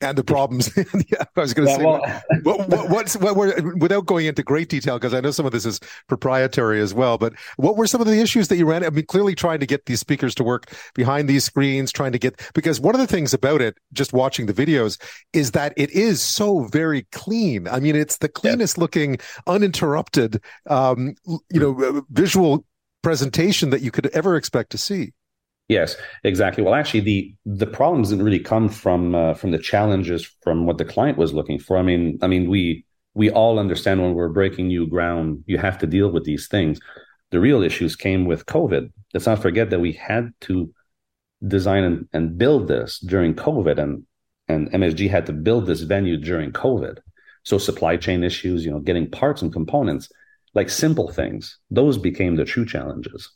and 0.00 0.16
the 0.16 0.24
problems. 0.24 0.70
yeah, 0.76 1.24
I 1.36 1.40
was 1.40 1.54
going 1.54 1.66
to 1.66 1.72
yeah, 1.72 1.78
say, 1.78 1.84
well, 1.84 2.58
what, 2.58 2.68
what, 2.68 2.90
what's 2.90 3.16
what 3.16 3.36
were 3.36 3.74
without 3.76 4.06
going 4.06 4.26
into 4.26 4.42
great 4.42 4.68
detail 4.68 4.98
because 4.98 5.14
I 5.14 5.20
know 5.20 5.30
some 5.30 5.46
of 5.46 5.52
this 5.52 5.66
is 5.66 5.80
proprietary 6.08 6.80
as 6.80 6.94
well. 6.94 7.18
But 7.18 7.34
what 7.56 7.76
were 7.76 7.86
some 7.86 8.00
of 8.00 8.06
the 8.06 8.20
issues 8.20 8.48
that 8.48 8.56
you 8.56 8.66
ran? 8.66 8.84
I 8.84 8.90
mean, 8.90 9.06
clearly 9.06 9.34
trying 9.34 9.60
to 9.60 9.66
get 9.66 9.86
these 9.86 10.00
speakers 10.00 10.34
to 10.36 10.44
work 10.44 10.72
behind 10.94 11.28
these 11.28 11.44
screens, 11.44 11.92
trying 11.92 12.12
to 12.12 12.18
get 12.18 12.40
because 12.54 12.80
one 12.80 12.94
of 12.94 13.00
the 13.00 13.06
things 13.06 13.34
about 13.34 13.60
it, 13.60 13.76
just 13.92 14.12
watching 14.12 14.46
the 14.46 14.54
videos, 14.54 15.00
is 15.32 15.52
that 15.52 15.72
it 15.76 15.90
is 15.90 16.22
so 16.22 16.64
very 16.64 17.06
clean. 17.12 17.68
I 17.68 17.80
mean, 17.80 17.96
it's 17.96 18.18
the 18.18 18.28
cleanest 18.28 18.76
yeah. 18.76 18.82
looking, 18.82 19.18
uninterrupted, 19.46 20.42
um, 20.68 21.14
you 21.26 21.60
know, 21.60 22.04
visual 22.10 22.64
presentation 23.02 23.70
that 23.70 23.82
you 23.82 23.90
could 23.90 24.06
ever 24.08 24.36
expect 24.36 24.70
to 24.70 24.78
see. 24.78 25.12
Yes, 25.70 25.94
exactly. 26.24 26.64
Well, 26.64 26.74
actually, 26.74 26.98
the 27.00 27.32
the 27.46 27.66
problems 27.66 28.08
didn't 28.08 28.24
really 28.24 28.40
come 28.40 28.68
from 28.68 29.14
uh, 29.14 29.34
from 29.34 29.52
the 29.52 29.58
challenges 29.58 30.28
from 30.42 30.66
what 30.66 30.78
the 30.78 30.84
client 30.84 31.16
was 31.16 31.32
looking 31.32 31.60
for. 31.60 31.76
I 31.78 31.82
mean, 31.82 32.18
I 32.22 32.26
mean, 32.26 32.50
we 32.50 32.84
we 33.14 33.30
all 33.30 33.56
understand 33.56 34.02
when 34.02 34.14
we're 34.14 34.30
breaking 34.40 34.66
new 34.66 34.88
ground, 34.88 35.44
you 35.46 35.58
have 35.58 35.78
to 35.78 35.86
deal 35.86 36.10
with 36.10 36.24
these 36.24 36.48
things. 36.48 36.80
The 37.30 37.38
real 37.38 37.62
issues 37.62 37.94
came 37.94 38.24
with 38.26 38.46
COVID. 38.46 38.90
Let's 39.14 39.26
not 39.26 39.40
forget 39.42 39.70
that 39.70 39.78
we 39.78 39.92
had 39.92 40.32
to 40.46 40.74
design 41.46 41.84
and, 41.84 42.08
and 42.12 42.36
build 42.36 42.66
this 42.66 42.98
during 42.98 43.34
COVID, 43.34 43.78
and 43.78 44.04
and 44.48 44.72
MSG 44.72 45.08
had 45.08 45.26
to 45.26 45.32
build 45.32 45.66
this 45.66 45.82
venue 45.82 46.16
during 46.16 46.50
COVID. 46.50 46.98
So 47.44 47.58
supply 47.58 47.96
chain 47.96 48.24
issues, 48.24 48.64
you 48.64 48.72
know, 48.72 48.80
getting 48.80 49.08
parts 49.08 49.40
and 49.40 49.52
components, 49.52 50.08
like 50.52 50.68
simple 50.68 51.12
things, 51.12 51.60
those 51.70 51.96
became 51.96 52.34
the 52.34 52.44
true 52.44 52.66
challenges 52.66 53.30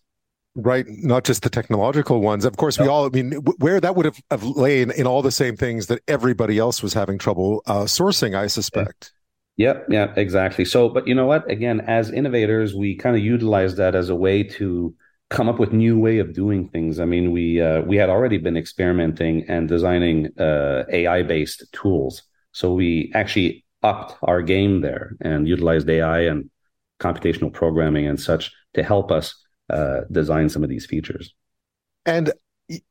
right 0.57 0.87
not 0.89 1.25
just 1.25 1.43
the 1.43 1.51
technological 1.51 2.21
ones 2.21 2.45
of 2.45 2.57
course 2.57 2.79
we 2.79 2.87
all 2.87 3.07
i 3.07 3.09
mean 3.09 3.33
where 3.59 3.81
that 3.81 3.97
would 3.97 4.05
have, 4.05 4.21
have 4.31 4.45
lain 4.45 4.91
in 4.93 5.07
all 5.07 5.21
the 5.21 5.33
same 5.33 5.57
things 5.57 5.89
that 5.89 6.01
everybody 6.07 6.59
else 6.59 6.83
was 6.83 6.95
having 6.95 7.19
trouble 7.19 7.63
uh, 7.67 7.83
sourcing 7.83 8.37
i 8.37 8.47
suspect 8.47 9.13
Yep, 9.57 9.87
yeah, 9.89 10.13
exactly. 10.17 10.65
So, 10.65 10.89
but 10.89 11.07
you 11.07 11.15
know 11.15 11.27
what? 11.27 11.49
Again, 11.49 11.81
as 11.83 12.11
innovators, 12.11 12.75
we 12.75 12.97
kind 12.97 13.15
of 13.15 13.23
utilize 13.23 13.77
that 13.77 13.95
as 13.95 14.09
a 14.09 14.17
way 14.17 14.43
to 14.43 14.95
come 15.31 15.49
up 15.49 15.59
with 15.59 15.73
new 15.73 15.99
way 15.99 16.19
of 16.19 16.33
doing 16.33 16.69
things. 16.69 16.99
I 16.99 17.05
mean, 17.05 17.31
we 17.31 17.61
uh, 17.61 17.83
we 17.83 17.97
had 17.97 18.11
already 18.11 18.39
been 18.39 18.57
experimenting 18.57 19.45
and 19.49 19.69
designing 19.69 20.29
uh, 20.39 20.85
AI 20.91 21.23
based 21.23 21.65
tools, 21.73 22.23
so 22.53 22.73
we 22.73 23.13
actually 23.15 23.65
upped 23.83 24.17
our 24.23 24.43
game 24.43 24.81
there 24.81 25.17
and 25.21 25.47
utilized 25.47 25.89
AI 25.89 26.21
and 26.21 26.51
computational 26.99 27.53
programming 27.53 28.07
and 28.07 28.19
such 28.19 28.51
to 28.73 28.83
help 28.83 29.13
us 29.13 29.35
uh, 29.71 30.01
design 30.11 30.49
some 30.49 30.63
of 30.63 30.69
these 30.71 30.87
features. 30.87 31.35
And 32.07 32.33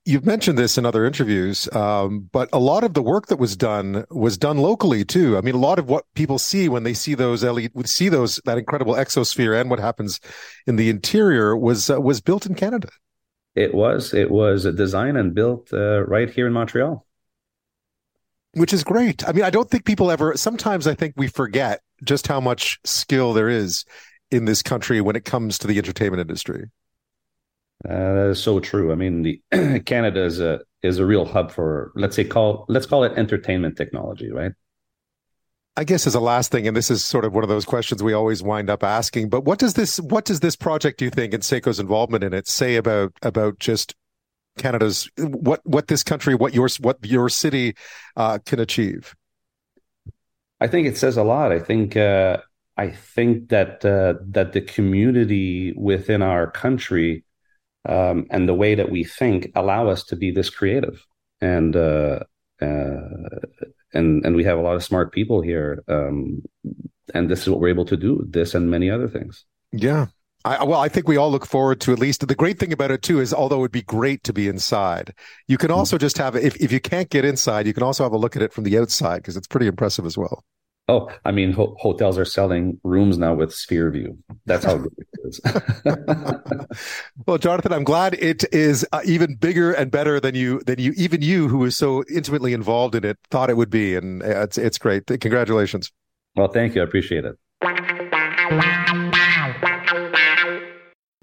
you've 0.06 0.26
mentioned 0.26 0.58
this 0.58 0.78
in 0.78 0.86
other 0.86 1.06
interviews, 1.06 1.72
um, 1.74 2.30
but 2.32 2.50
a 2.54 2.60
lot 2.60 2.84
of 2.84 2.94
the 2.94 3.02
work 3.02 3.28
that 3.28 3.38
was 3.38 3.56
done 3.56 4.06
was 4.10 4.38
done 4.38 4.58
locally 4.58 5.04
too. 5.04 5.38
I 5.38 5.42
mean, 5.42 5.56
a 5.56 5.60
lot 5.60 5.80
of 5.80 5.90
what 5.90 6.06
people 6.14 6.38
see 6.40 6.70
when 6.70 6.84
they 6.84 6.94
see 6.94 7.16
those 7.16 7.44
LED, 7.44 7.72
see 7.88 8.10
those 8.10 8.40
that 8.46 8.58
incredible 8.58 8.94
exosphere 8.94 9.60
and 9.60 9.70
what 9.70 9.80
happens 9.80 10.20
in 10.68 10.76
the 10.76 10.90
interior 10.90 11.56
was 11.58 11.90
uh, 11.90 12.00
was 12.00 12.22
built 12.22 12.46
in 12.46 12.56
Canada. 12.56 12.90
It 13.56 13.74
was. 13.74 14.14
It 14.14 14.32
was 14.32 14.64
designed 14.64 15.18
and 15.18 15.34
built 15.34 15.72
uh, 15.74 16.04
right 16.06 16.30
here 16.30 16.48
in 16.48 16.54
Montreal. 16.54 17.06
Which 18.56 18.74
is 18.74 18.84
great. 18.84 19.28
I 19.28 19.32
mean, 19.32 19.44
I 19.44 19.50
don't 19.50 19.70
think 19.70 19.86
people 19.86 20.12
ever. 20.12 20.38
Sometimes 20.38 20.86
I 20.86 20.94
think 20.94 21.16
we 21.18 21.28
forget 21.28 21.82
just 22.04 22.28
how 22.28 22.40
much 22.40 22.80
skill 22.84 23.34
there 23.34 23.50
is 23.50 23.86
in 24.34 24.46
this 24.46 24.62
country 24.62 25.00
when 25.00 25.16
it 25.16 25.26
comes 25.26 25.58
to 25.60 25.68
the 25.68 25.78
entertainment 25.78 26.20
industry. 26.20 26.70
Uh, 27.88 28.14
that 28.14 28.28
is 28.32 28.42
so 28.42 28.60
true. 28.60 28.92
I 28.92 28.96
mean, 28.96 29.24
the 29.24 29.80
Canada 29.86 30.24
is 30.24 30.40
a 30.40 30.62
is 30.82 31.00
a 31.00 31.06
real 31.06 31.26
hub 31.26 31.52
for 31.52 31.92
let's 31.96 32.16
say 32.16 32.24
call 32.24 32.66
let's 32.68 32.86
call 32.86 33.04
it 33.04 33.14
entertainment 33.18 33.78
technology, 33.78 34.32
right? 34.32 34.54
I 35.76 35.84
guess 35.84 36.06
as 36.06 36.14
a 36.14 36.20
last 36.20 36.52
thing, 36.52 36.68
and 36.68 36.78
this 36.78 36.92
is 36.92 37.04
sort 37.04 37.26
of 37.26 37.34
one 37.34 37.44
of 37.44 37.50
those 37.50 37.66
questions 37.66 38.04
we 38.04 38.14
always 38.14 38.44
wind 38.44 38.70
up 38.70 38.84
asking, 38.84 39.30
but 39.30 39.44
what 39.44 39.60
does 39.60 39.74
this 39.74 40.00
what 40.00 40.26
does 40.26 40.40
this 40.40 40.56
project 40.56 41.00
do 41.00 41.06
you 41.06 41.12
think 41.12 41.34
and 41.34 41.44
SACO's 41.44 41.80
involvement 41.80 42.24
in 42.24 42.34
it 42.34 42.48
say 42.48 42.76
about 42.76 43.12
about 43.22 43.60
just 43.60 43.96
Canada's 44.58 45.10
what 45.18 45.62
what 45.64 45.88
this 45.88 46.04
country 46.04 46.36
what 46.36 46.54
your 46.54 46.70
what 46.80 46.98
your 47.04 47.28
city 47.28 47.76
uh, 48.16 48.38
can 48.46 48.60
achieve? 48.60 49.16
I 50.62 50.68
think 50.68 50.88
it 50.88 50.98
says 50.98 51.18
a 51.18 51.24
lot. 51.24 51.52
I 51.52 51.60
think 51.60 51.98
uh, 51.98 52.38
I 52.78 52.90
think 52.90 53.50
that 53.50 53.86
uh, 53.86 54.16
that 54.30 54.54
the 54.54 54.62
community 54.62 55.74
within 55.78 56.22
our 56.22 56.50
country 56.50 57.24
um, 57.88 58.26
and 58.32 58.48
the 58.48 58.54
way 58.54 58.76
that 58.76 58.90
we 58.90 59.04
think 59.04 59.52
allow 59.56 59.90
us 59.90 60.04
to 60.06 60.16
be 60.16 60.32
this 60.32 60.50
creative. 60.50 61.06
And 61.42 61.76
uh, 61.76 62.20
uh, 62.62 62.98
and 63.94 64.26
and 64.26 64.36
we 64.36 64.44
have 64.44 64.58
a 64.58 64.62
lot 64.62 64.76
of 64.76 64.84
smart 64.84 65.12
people 65.12 65.42
here 65.42 65.84
um, 65.88 66.42
and 67.14 67.30
this 67.30 67.42
is 67.42 67.50
what 67.50 67.60
we're 67.60 67.70
able 67.70 67.86
to 67.86 67.98
do 67.98 68.26
this 68.30 68.56
and 68.56 68.70
many 68.70 68.90
other 68.90 69.08
things. 69.08 69.46
Yeah. 69.72 70.08
I, 70.46 70.66
well, 70.66 70.82
I 70.82 70.90
think 70.90 71.08
we 71.08 71.16
all 71.16 71.32
look 71.32 71.46
forward 71.46 71.80
to 71.82 71.94
at 71.94 72.00
least 72.00 72.28
the 72.28 72.36
great 72.36 72.60
thing 72.60 72.74
about 72.74 72.92
it 72.92 73.02
too 73.02 73.22
is 73.22 73.34
although 73.34 73.58
it 73.58 73.62
would 73.62 73.72
be 73.72 73.82
great 73.82 74.26
to 74.26 74.34
be 74.34 74.50
inside, 74.50 75.14
you 75.48 75.58
can 75.58 75.72
also 75.72 75.98
just 75.98 76.18
have 76.18 76.36
if 76.36 76.58
if 76.58 76.70
you 76.70 76.82
can't 76.82 77.10
get 77.10 77.24
inside, 77.24 77.66
you 77.66 77.74
can 77.74 77.84
also 77.84 78.04
have 78.04 78.12
a 78.12 78.18
look 78.18 78.36
at 78.36 78.42
it 78.42 78.52
from 78.52 78.66
the 78.66 78.78
outside 78.78 79.20
because 79.20 79.38
it's 79.38 79.48
pretty 79.48 79.68
impressive 79.68 80.06
as 80.06 80.18
well. 80.18 80.44
Oh, 80.90 81.10
I 81.24 81.32
mean, 81.32 81.54
ho- 81.54 81.76
hotels 81.80 82.18
are 82.18 82.26
selling 82.26 82.80
rooms 82.84 83.18
now 83.18 83.34
with 83.34 83.54
sphere 83.54 83.90
view. 83.90 84.18
That's 84.46 84.66
how 84.66 84.78
good 84.78 84.94
it 84.98 85.08
is. 85.24 85.40
well, 87.26 87.38
Jonathan, 87.38 87.72
I'm 87.72 87.86
glad 87.86 88.16
it 88.16 88.44
is 88.54 88.86
uh, 88.92 89.00
even 89.06 89.36
bigger 89.36 89.72
and 89.72 89.90
better 89.90 90.20
than 90.20 90.36
you 90.36 90.60
than 90.66 90.80
you 90.80 90.94
even 90.98 91.22
you 91.22 91.48
who 91.48 91.60
was 91.60 91.78
so 91.78 92.04
intimately 92.14 92.52
involved 92.52 92.96
in 92.96 93.06
it 93.06 93.18
thought 93.32 93.50
it 93.50 93.56
would 93.56 93.70
be, 93.70 93.96
and 93.96 94.22
uh, 94.24 94.42
it's 94.42 94.58
it's 94.58 94.78
great. 94.78 95.06
Congratulations. 95.08 95.90
Well, 96.36 96.50
thank 96.50 96.76
you. 96.76 96.82
I 96.82 96.84
appreciate 96.84 97.24
it. 97.24 99.00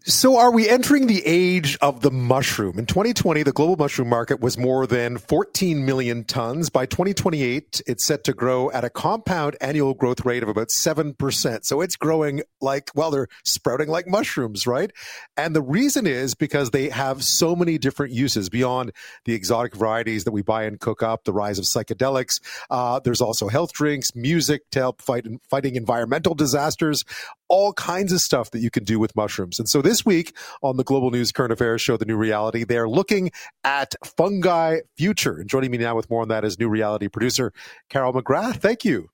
So, 0.04 0.38
are 0.38 0.50
we 0.50 0.66
entering 0.66 1.08
the 1.08 1.22
age 1.26 1.76
of 1.82 2.00
the 2.00 2.10
mushroom? 2.10 2.78
In 2.78 2.86
2020, 2.86 3.42
the 3.42 3.52
global 3.52 3.76
mushroom 3.76 4.08
market 4.08 4.40
was 4.40 4.56
more 4.56 4.86
than 4.86 5.18
14 5.18 5.84
million 5.84 6.24
tons. 6.24 6.70
By 6.70 6.86
2028, 6.86 7.82
it's 7.86 8.06
set 8.06 8.24
to 8.24 8.32
grow 8.32 8.70
at 8.70 8.82
a 8.82 8.88
compound 8.88 9.56
annual 9.60 9.92
growth 9.92 10.24
rate 10.24 10.42
of 10.42 10.48
about 10.48 10.68
7%. 10.68 11.66
So, 11.66 11.82
it's 11.82 11.96
growing 11.96 12.40
like, 12.62 12.90
well, 12.94 13.10
they're 13.10 13.28
sprouting 13.44 13.88
like 13.88 14.06
mushrooms, 14.08 14.66
right? 14.66 14.90
And 15.36 15.54
the 15.54 15.60
reason 15.60 16.06
is 16.06 16.34
because 16.34 16.70
they 16.70 16.88
have 16.88 17.22
so 17.22 17.54
many 17.54 17.76
different 17.76 18.14
uses 18.14 18.48
beyond 18.48 18.92
the 19.26 19.34
exotic 19.34 19.76
varieties 19.76 20.24
that 20.24 20.32
we 20.32 20.40
buy 20.40 20.62
and 20.62 20.80
cook 20.80 21.02
up, 21.02 21.24
the 21.24 21.34
rise 21.34 21.58
of 21.58 21.66
psychedelics. 21.66 22.40
Uh, 22.70 23.00
there's 23.00 23.20
also 23.20 23.48
health 23.48 23.74
drinks, 23.74 24.16
music 24.16 24.62
to 24.70 24.78
help 24.78 25.02
fight 25.02 25.26
fighting 25.50 25.76
environmental 25.76 26.34
disasters, 26.34 27.04
all 27.50 27.74
kinds 27.74 28.12
of 28.12 28.20
stuff 28.22 28.52
that 28.52 28.60
you 28.60 28.70
can 28.70 28.84
do 28.84 28.98
with 28.98 29.14
mushrooms. 29.14 29.58
And 29.58 29.68
so 29.68 29.82
this 29.82 29.89
week 30.04 30.36
on 30.62 30.76
the 30.76 30.84
Global 30.84 31.10
News 31.10 31.32
Current 31.32 31.52
Affairs 31.52 31.82
show, 31.82 31.96
The 31.96 32.04
New 32.04 32.16
Reality, 32.16 32.64
they're 32.64 32.88
looking 32.88 33.30
at 33.64 33.94
fungi 34.16 34.80
future. 34.96 35.38
And 35.38 35.48
joining 35.48 35.70
me 35.70 35.78
now 35.78 35.96
with 35.96 36.08
more 36.10 36.22
on 36.22 36.28
that 36.28 36.44
is 36.44 36.58
New 36.58 36.68
Reality 36.68 37.08
producer 37.08 37.52
Carol 37.88 38.12
McGrath. 38.12 38.56
Thank 38.56 38.84
you. 38.84 39.08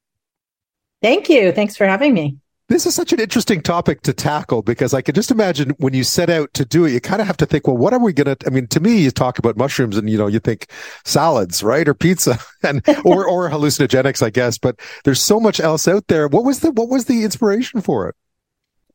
Thank 1.03 1.29
you. 1.29 1.53
Thanks 1.53 1.77
for 1.77 1.87
having 1.87 2.15
me. 2.15 2.37
This 2.69 2.85
is 2.85 2.97
such 2.97 3.13
an 3.13 3.21
interesting 3.21 3.63
topic 3.63 4.03
to 4.03 4.13
tackle 4.13 4.61
because 4.63 4.93
I 4.93 5.01
can 5.01 5.15
just 5.15 5.31
imagine 5.31 5.71
when 5.79 5.95
you 5.95 6.03
set 6.03 6.29
out 6.29 6.53
to 6.55 6.65
do 6.65 6.85
it, 6.85 6.91
you 6.91 7.01
kind 7.01 7.21
of 7.21 7.29
have 7.29 7.37
to 7.37 7.47
think, 7.47 7.69
well, 7.69 7.77
what 7.77 7.93
are 7.93 8.01
we 8.01 8.13
going 8.13 8.35
to, 8.35 8.37
I 8.45 8.51
mean, 8.51 8.67
to 8.69 8.81
me, 8.81 9.03
you 9.03 9.13
talk 9.13 9.39
about 9.39 9.57
mushrooms 9.57 9.97
and, 9.97 10.11
you 10.11 10.19
know, 10.19 10.27
you 10.27 10.41
think 10.41 10.67
salads, 11.05 11.63
right? 11.63 11.87
Or 11.87 11.95
pizza 11.95 12.41
and, 12.65 12.83
or, 13.05 13.25
or 13.25 13.49
hallucinogenics, 13.49 14.21
I 14.21 14.31
guess, 14.31 14.59
but 14.59 14.81
there's 15.05 15.23
so 15.23 15.39
much 15.39 15.61
else 15.61 15.87
out 15.87 16.09
there. 16.09 16.27
What 16.27 16.45
was 16.45 16.59
the, 16.59 16.73
what 16.73 16.89
was 16.89 17.05
the 17.05 17.23
inspiration 17.23 17.83
for 17.83 18.09
it? 18.09 18.17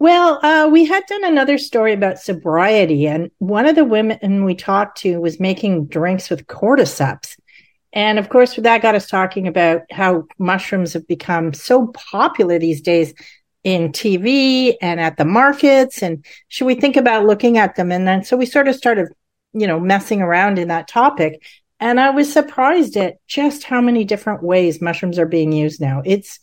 Well, 0.02 0.44
uh, 0.44 0.68
we 0.68 0.86
had 0.86 1.06
done 1.06 1.24
another 1.26 1.60
story 1.60 1.94
about 1.94 2.18
sobriety, 2.20 3.06
and 3.06 3.30
one 3.38 3.68
of 3.68 3.76
the 3.76 3.86
women 3.86 4.44
we 4.46 4.56
talked 4.56 4.98
to 5.02 5.22
was 5.22 5.40
making 5.40 5.90
drinks 5.90 6.28
with 6.28 6.48
cordyceps. 6.48 7.40
And 7.94 8.18
of 8.18 8.30
course, 8.30 8.56
that 8.56 8.82
got 8.82 8.96
us 8.96 9.06
talking 9.06 9.48
about 9.48 9.84
how 9.92 10.24
mushrooms 10.40 10.94
have 10.94 11.08
become 11.08 11.54
so 11.54 11.90
popular 11.94 12.58
these 12.58 12.82
days 12.82 13.14
in 13.64 13.92
TV 13.92 14.74
and 14.82 15.00
at 15.00 15.18
the 15.18 15.26
markets. 15.26 16.02
And 16.02 16.26
should 16.48 16.66
we 16.66 16.74
think 16.74 16.98
about 16.98 17.28
looking 17.28 17.60
at 17.60 17.76
them? 17.76 17.92
And 17.92 18.08
then 18.08 18.24
so 18.24 18.36
we 18.36 18.48
sort 18.48 18.68
of 18.68 18.74
started, 18.74 19.10
you 19.54 19.68
know, 19.68 19.80
messing 19.80 20.24
around 20.24 20.58
in 20.58 20.70
that 20.70 20.88
topic. 20.88 21.44
And 21.80 22.00
I 22.00 22.10
was 22.10 22.34
surprised 22.34 22.98
at 22.98 23.18
just 23.28 23.66
how 23.66 23.82
many 23.82 24.04
different 24.04 24.42
ways 24.42 24.82
mushrooms 24.82 25.20
are 25.20 25.28
being 25.28 25.52
used 25.52 25.80
now. 25.80 26.02
It's 26.04 26.40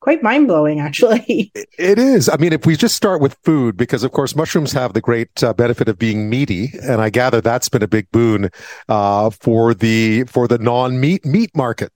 quite 0.00 0.22
mind 0.22 0.48
blowing, 0.48 0.80
actually. 0.80 1.52
It 1.78 1.98
is. 1.98 2.28
I 2.28 2.36
mean, 2.38 2.52
if 2.52 2.66
we 2.66 2.76
just 2.76 2.96
start 2.96 3.20
with 3.20 3.36
food, 3.44 3.76
because 3.76 4.02
of 4.02 4.10
course 4.10 4.34
mushrooms 4.34 4.72
have 4.72 4.94
the 4.94 5.00
great 5.00 5.44
uh, 5.44 5.52
benefit 5.52 5.88
of 5.88 5.96
being 5.96 6.28
meaty, 6.28 6.72
and 6.82 7.00
I 7.00 7.08
gather 7.08 7.40
that's 7.40 7.68
been 7.68 7.84
a 7.84 7.88
big 7.88 8.10
boon 8.10 8.50
uh, 8.88 9.30
for 9.30 9.74
the 9.74 10.24
for 10.24 10.48
the 10.48 10.58
non 10.58 11.00
meat 11.00 11.24
meat 11.24 11.56
market. 11.56 11.92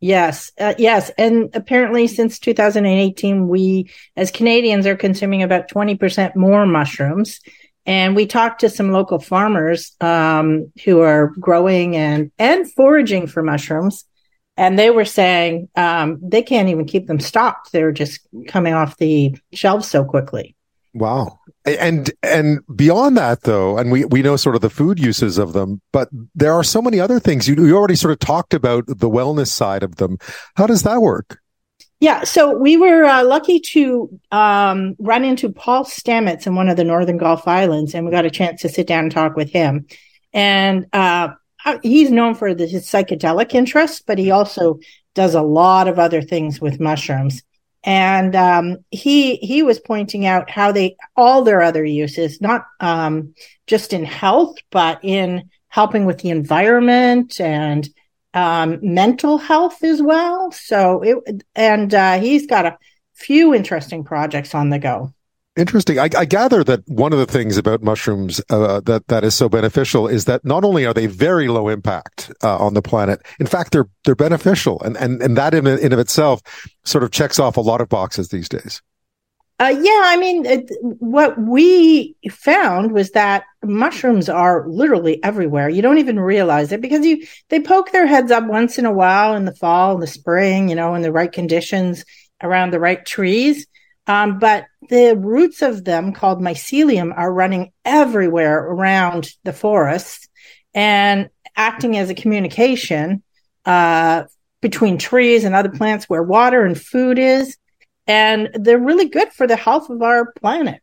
Yes, 0.00 0.52
uh, 0.60 0.74
yes, 0.78 1.10
and 1.18 1.50
apparently 1.54 2.06
since 2.06 2.38
2018, 2.38 3.48
we 3.48 3.90
as 4.16 4.30
Canadians 4.30 4.86
are 4.86 4.96
consuming 4.96 5.42
about 5.42 5.68
20 5.68 5.96
percent 5.96 6.36
more 6.36 6.66
mushrooms. 6.66 7.40
And 7.86 8.16
we 8.16 8.26
talked 8.26 8.60
to 8.60 8.70
some 8.70 8.92
local 8.92 9.18
farmers 9.18 9.94
um, 10.00 10.72
who 10.84 11.00
are 11.00 11.32
growing 11.40 11.96
and 11.96 12.30
and 12.38 12.72
foraging 12.72 13.26
for 13.26 13.42
mushrooms 13.42 14.04
and 14.56 14.78
they 14.78 14.90
were 14.90 15.04
saying 15.04 15.68
um, 15.76 16.18
they 16.22 16.42
can't 16.42 16.68
even 16.68 16.84
keep 16.84 17.06
them 17.06 17.20
stocked. 17.20 17.72
They're 17.72 17.92
just 17.92 18.20
coming 18.48 18.74
off 18.74 18.98
the 18.98 19.36
shelves 19.52 19.88
so 19.88 20.04
quickly. 20.04 20.54
Wow. 20.94 21.40
And 21.64 22.12
and 22.22 22.60
beyond 22.74 23.16
that 23.16 23.42
though, 23.42 23.78
and 23.78 23.90
we, 23.90 24.04
we 24.04 24.22
know 24.22 24.36
sort 24.36 24.54
of 24.54 24.62
the 24.62 24.70
food 24.70 25.00
uses 25.00 25.38
of 25.38 25.52
them, 25.52 25.80
but 25.92 26.08
there 26.34 26.52
are 26.52 26.62
so 26.62 26.80
many 26.80 27.00
other 27.00 27.18
things. 27.18 27.48
You, 27.48 27.56
you 27.66 27.76
already 27.76 27.96
sort 27.96 28.12
of 28.12 28.20
talked 28.20 28.54
about 28.54 28.86
the 28.86 29.10
wellness 29.10 29.48
side 29.48 29.82
of 29.82 29.96
them. 29.96 30.18
How 30.56 30.66
does 30.66 30.82
that 30.84 31.00
work? 31.00 31.40
Yeah, 32.00 32.24
so 32.24 32.56
we 32.56 32.76
were 32.76 33.04
uh, 33.04 33.24
lucky 33.24 33.60
to 33.60 34.20
um, 34.30 34.94
run 34.98 35.24
into 35.24 35.50
Paul 35.50 35.84
Stamets 35.84 36.46
in 36.46 36.54
one 36.54 36.68
of 36.68 36.76
the 36.76 36.84
Northern 36.84 37.16
Gulf 37.16 37.48
Islands, 37.48 37.94
and 37.94 38.04
we 38.04 38.12
got 38.12 38.26
a 38.26 38.30
chance 38.30 38.60
to 38.62 38.68
sit 38.68 38.86
down 38.86 39.04
and 39.04 39.12
talk 39.12 39.36
with 39.36 39.50
him. 39.50 39.86
And 40.32 40.86
uh, 40.92 40.96
uh, 40.96 41.34
he's 41.82 42.10
known 42.10 42.34
for 42.34 42.54
the, 42.54 42.66
his 42.66 42.86
psychedelic 42.86 43.54
interests, 43.54 44.02
but 44.06 44.18
he 44.18 44.30
also 44.30 44.78
does 45.14 45.34
a 45.34 45.42
lot 45.42 45.88
of 45.88 45.98
other 45.98 46.22
things 46.22 46.60
with 46.60 46.80
mushrooms. 46.80 47.42
And 47.84 48.34
um, 48.34 48.78
he 48.90 49.36
he 49.36 49.62
was 49.62 49.78
pointing 49.78 50.26
out 50.26 50.50
how 50.50 50.72
they 50.72 50.96
all 51.16 51.42
their 51.42 51.60
other 51.60 51.84
uses, 51.84 52.40
not 52.40 52.64
um, 52.80 53.34
just 53.66 53.92
in 53.92 54.04
health, 54.04 54.56
but 54.70 55.00
in 55.02 55.50
helping 55.68 56.06
with 56.06 56.18
the 56.18 56.30
environment 56.30 57.40
and 57.40 57.88
um, 58.32 58.78
mental 58.82 59.38
health 59.38 59.82
as 59.84 60.02
well. 60.02 60.50
So 60.52 61.02
it 61.02 61.44
and 61.54 61.92
uh, 61.94 62.18
he's 62.18 62.46
got 62.46 62.66
a 62.66 62.78
few 63.14 63.54
interesting 63.54 64.04
projects 64.04 64.54
on 64.54 64.70
the 64.70 64.78
go. 64.78 65.13
Interesting. 65.56 66.00
I, 66.00 66.08
I, 66.16 66.24
gather 66.24 66.64
that 66.64 66.82
one 66.88 67.12
of 67.12 67.20
the 67.20 67.26
things 67.26 67.56
about 67.56 67.80
mushrooms 67.80 68.40
uh, 68.50 68.80
that 68.80 69.06
that 69.06 69.22
is 69.22 69.36
so 69.36 69.48
beneficial 69.48 70.08
is 70.08 70.24
that 70.24 70.44
not 70.44 70.64
only 70.64 70.84
are 70.84 70.92
they 70.92 71.06
very 71.06 71.46
low 71.46 71.68
impact 71.68 72.32
uh, 72.42 72.58
on 72.58 72.74
the 72.74 72.82
planet, 72.82 73.22
in 73.38 73.46
fact, 73.46 73.70
they're 73.70 73.88
they're 74.04 74.16
beneficial, 74.16 74.80
and 74.82 74.96
and 74.96 75.22
and 75.22 75.36
that 75.36 75.54
in 75.54 75.64
in 75.66 75.92
of 75.92 76.00
itself 76.00 76.40
sort 76.84 77.04
of 77.04 77.12
checks 77.12 77.38
off 77.38 77.56
a 77.56 77.60
lot 77.60 77.80
of 77.80 77.88
boxes 77.88 78.30
these 78.30 78.48
days. 78.48 78.82
Uh, 79.60 79.72
yeah, 79.80 80.02
I 80.06 80.16
mean, 80.16 80.44
it, 80.44 80.68
what 80.98 81.40
we 81.40 82.16
found 82.28 82.90
was 82.90 83.12
that 83.12 83.44
mushrooms 83.62 84.28
are 84.28 84.68
literally 84.68 85.22
everywhere. 85.22 85.68
You 85.68 85.80
don't 85.80 85.98
even 85.98 86.18
realize 86.18 86.72
it 86.72 86.80
because 86.80 87.06
you 87.06 87.24
they 87.50 87.60
poke 87.60 87.92
their 87.92 88.08
heads 88.08 88.32
up 88.32 88.44
once 88.46 88.76
in 88.76 88.86
a 88.86 88.92
while 88.92 89.36
in 89.36 89.44
the 89.44 89.54
fall, 89.54 89.94
in 89.94 90.00
the 90.00 90.08
spring, 90.08 90.68
you 90.68 90.74
know, 90.74 90.96
in 90.96 91.02
the 91.02 91.12
right 91.12 91.30
conditions 91.30 92.04
around 92.42 92.72
the 92.72 92.80
right 92.80 93.06
trees. 93.06 93.68
Um, 94.06 94.38
but 94.38 94.66
the 94.88 95.16
roots 95.16 95.62
of 95.62 95.84
them, 95.84 96.12
called 96.12 96.40
mycelium, 96.40 97.12
are 97.16 97.32
running 97.32 97.72
everywhere 97.84 98.58
around 98.58 99.30
the 99.44 99.52
forest 99.52 100.28
and 100.74 101.30
acting 101.56 101.96
as 101.96 102.10
a 102.10 102.14
communication 102.14 103.22
uh, 103.64 104.24
between 104.60 104.98
trees 104.98 105.44
and 105.44 105.54
other 105.54 105.68
plants 105.68 106.08
where 106.08 106.22
water 106.22 106.64
and 106.64 106.80
food 106.80 107.18
is 107.18 107.56
and 108.06 108.50
they're 108.54 108.78
really 108.78 109.08
good 109.08 109.32
for 109.32 109.46
the 109.46 109.56
health 109.56 109.88
of 109.90 110.02
our 110.02 110.32
planet. 110.32 110.80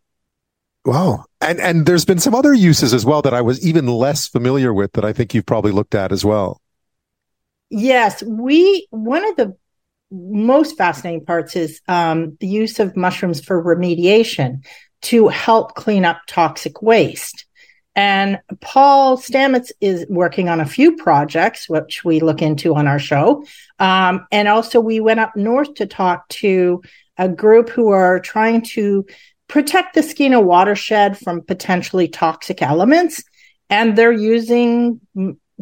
Wow. 0.86 1.26
And 1.40 1.60
and 1.60 1.86
there's 1.86 2.06
been 2.06 2.20
some 2.20 2.34
other 2.34 2.54
uses 2.54 2.94
as 2.94 3.06
well 3.06 3.22
that 3.22 3.34
I 3.34 3.42
was 3.42 3.66
even 3.66 3.88
less 3.88 4.28
familiar 4.28 4.74
with 4.74 4.94
that 4.94 5.06
I 5.06 5.14
think 5.14 5.34
you've 5.34 5.46
probably 5.46 5.72
looked 5.72 5.94
at 5.94 6.12
as 6.12 6.26
well. 6.26 6.60
Yes, 7.70 8.24
we 8.24 8.88
one 8.90 9.28
of 9.28 9.36
the 9.36 9.56
most 10.12 10.78
fascinating 10.78 11.26
parts 11.26 11.56
is 11.56 11.82
um, 11.88 12.38
the 12.40 12.48
use 12.48 12.80
of 12.80 12.98
mushrooms 12.98 13.44
for 13.44 13.64
remediation 13.64 14.66
to 15.04 15.30
help 15.30 15.76
clean 15.76 16.06
up 16.06 16.22
toxic 16.28 16.82
waste. 16.82 17.46
And 17.96 18.40
Paul 18.62 19.18
Stamets 19.18 19.72
is 19.82 20.06
working 20.10 20.48
on 20.48 20.60
a 20.60 20.66
few 20.66 20.96
projects, 20.96 21.68
which 21.68 22.06
we 22.06 22.20
look 22.20 22.42
into 22.42 22.76
on 22.76 22.88
our 22.88 23.00
show. 23.00 23.46
Um, 23.80 24.28
and 24.32 24.48
also, 24.48 24.80
we 24.80 25.00
went 25.00 25.20
up 25.20 25.36
north 25.36 25.74
to 25.76 25.86
talk 25.86 26.28
to 26.30 26.82
a 27.18 27.28
group 27.28 27.70
who 27.70 27.90
are 27.90 28.20
trying 28.20 28.62
to 28.62 29.06
protect 29.48 29.96
the 29.96 30.02
Skeena 30.02 30.42
watershed 30.42 31.18
from 31.18 31.42
potentially 31.42 32.08
toxic 32.08 32.62
elements. 32.62 33.24
And 33.70 33.98
they're 33.98 34.12
using, 34.12 35.02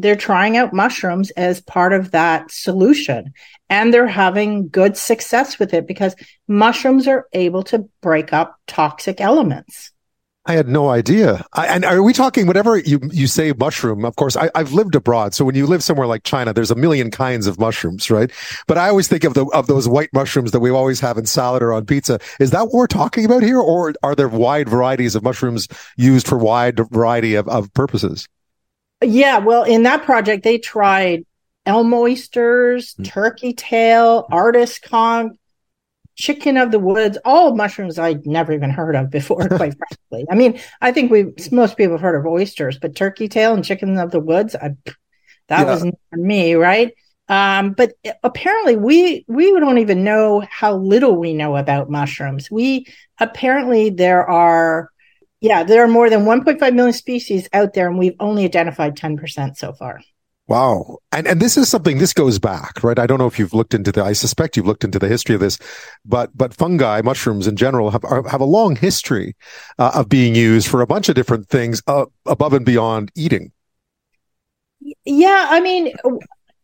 they're 0.01 0.15
trying 0.15 0.57
out 0.57 0.73
mushrooms 0.73 1.31
as 1.31 1.61
part 1.61 1.93
of 1.93 2.11
that 2.11 2.51
solution. 2.51 3.33
And 3.69 3.93
they're 3.93 4.07
having 4.07 4.67
good 4.69 4.97
success 4.97 5.59
with 5.59 5.73
it 5.73 5.87
because 5.87 6.15
mushrooms 6.47 7.07
are 7.07 7.27
able 7.33 7.63
to 7.63 7.87
break 8.01 8.33
up 8.33 8.57
toxic 8.67 9.21
elements. 9.21 9.91
I 10.45 10.53
had 10.53 10.67
no 10.67 10.89
idea. 10.89 11.45
I, 11.53 11.67
and 11.67 11.85
are 11.85 12.01
we 12.01 12.11
talking 12.11 12.47
whatever 12.47 12.77
you 12.77 12.99
you 13.11 13.27
say 13.27 13.51
mushroom? 13.51 14.03
Of 14.03 14.15
course, 14.15 14.35
I, 14.35 14.49
have 14.55 14.71
lived 14.71 14.95
abroad, 14.95 15.35
so 15.35 15.45
when 15.45 15.53
you 15.53 15.67
live 15.67 15.83
somewhere 15.83 16.07
like 16.07 16.23
China, 16.23 16.53
there's 16.53 16.71
a 16.71 16.75
million 16.75 17.11
kinds 17.11 17.45
of 17.45 17.59
mushrooms, 17.59 18.09
right? 18.09 18.31
But 18.65 18.79
I 18.79 18.89
always 18.89 19.07
think 19.07 19.25
of 19.25 19.35
the 19.35 19.45
of 19.47 19.67
those 19.67 19.87
white 19.87 20.09
mushrooms 20.11 20.49
that 20.51 20.59
we 20.59 20.71
always 20.71 20.99
have 21.01 21.19
in 21.19 21.27
salad 21.27 21.61
or 21.61 21.71
on 21.71 21.85
pizza. 21.85 22.19
Is 22.39 22.49
that 22.49 22.63
what 22.63 22.73
we're 22.73 22.87
talking 22.87 23.25
about 23.25 23.43
here, 23.43 23.59
or 23.59 23.93
are 24.01 24.15
there 24.15 24.27
wide 24.27 24.67
varieties 24.67 25.13
of 25.13 25.21
mushrooms 25.21 25.67
used 25.97 26.27
for 26.27 26.37
wide 26.37 26.79
variety 26.89 27.35
of, 27.35 27.47
of 27.47 27.71
purposes? 27.73 28.27
Yeah, 29.01 29.37
well, 29.37 29.63
in 29.63 29.83
that 29.83 30.03
project, 30.03 30.43
they 30.43 30.57
tried 30.57 31.25
elm 31.65 31.93
oysters, 31.93 32.95
mm. 32.95 33.05
turkey 33.05 33.53
tail, 33.53 34.27
artist 34.31 34.81
conch, 34.81 35.37
chicken 36.15 36.57
of 36.57 36.71
the 36.71 36.79
woods, 36.79 37.17
all 37.23 37.55
mushrooms 37.55 37.97
I'd 37.97 38.25
never 38.25 38.51
even 38.51 38.69
heard 38.69 38.95
of 38.95 39.09
before, 39.09 39.47
quite 39.47 39.73
frankly. 39.77 40.25
I 40.29 40.35
mean, 40.35 40.59
I 40.81 40.91
think 40.91 41.11
we 41.11 41.33
most 41.51 41.77
people 41.77 41.93
have 41.93 42.01
heard 42.01 42.19
of 42.19 42.25
oysters, 42.25 42.77
but 42.77 42.95
turkey 42.95 43.29
tail 43.29 43.53
and 43.53 43.63
chicken 43.63 43.97
of 43.97 44.11
the 44.11 44.19
woods, 44.19 44.55
I, 44.55 44.75
that 45.47 45.65
yeah. 45.65 45.65
was 45.65 45.85
me, 46.11 46.55
right? 46.55 46.93
Um, 47.29 47.73
but 47.73 47.93
apparently 48.23 48.75
we 48.75 49.23
we 49.27 49.51
don't 49.59 49.77
even 49.77 50.03
know 50.03 50.43
how 50.49 50.75
little 50.75 51.15
we 51.15 51.33
know 51.33 51.55
about 51.55 51.89
mushrooms. 51.89 52.49
We 52.49 52.87
apparently 53.19 53.91
there 53.91 54.27
are 54.27 54.89
yeah, 55.41 55.63
there 55.63 55.83
are 55.83 55.87
more 55.87 56.09
than 56.09 56.25
1.5 56.25 56.73
million 56.73 56.93
species 56.93 57.47
out 57.53 57.73
there 57.73 57.87
and 57.87 57.97
we've 57.97 58.15
only 58.19 58.45
identified 58.45 58.95
10% 58.95 59.57
so 59.57 59.73
far. 59.73 60.01
Wow. 60.47 60.97
And 61.11 61.27
and 61.27 61.39
this 61.39 61.57
is 61.57 61.69
something 61.69 61.99
this 61.99 62.11
goes 62.11 62.39
back, 62.39 62.83
right? 62.83 62.97
I 62.97 63.05
don't 63.05 63.19
know 63.19 63.27
if 63.27 63.37
you've 63.37 63.53
looked 63.53 63.75
into 63.75 63.91
the 63.91 64.03
I 64.03 64.13
suspect 64.13 64.57
you've 64.57 64.65
looked 64.65 64.83
into 64.83 64.97
the 64.97 65.07
history 65.07 65.35
of 65.35 65.41
this, 65.41 65.59
but 66.03 66.35
but 66.35 66.55
fungi, 66.55 67.01
mushrooms 67.01 67.45
in 67.45 67.55
general 67.55 67.91
have 67.91 68.03
are, 68.03 68.27
have 68.27 68.41
a 68.41 68.45
long 68.45 68.75
history 68.75 69.35
uh, 69.77 69.91
of 69.93 70.09
being 70.09 70.33
used 70.33 70.67
for 70.67 70.81
a 70.81 70.87
bunch 70.87 71.07
of 71.07 71.13
different 71.13 71.49
things 71.49 71.83
uh, 71.85 72.05
above 72.25 72.53
and 72.53 72.65
beyond 72.65 73.11
eating. 73.15 73.51
Yeah, 75.05 75.45
I 75.51 75.59
mean 75.59 75.93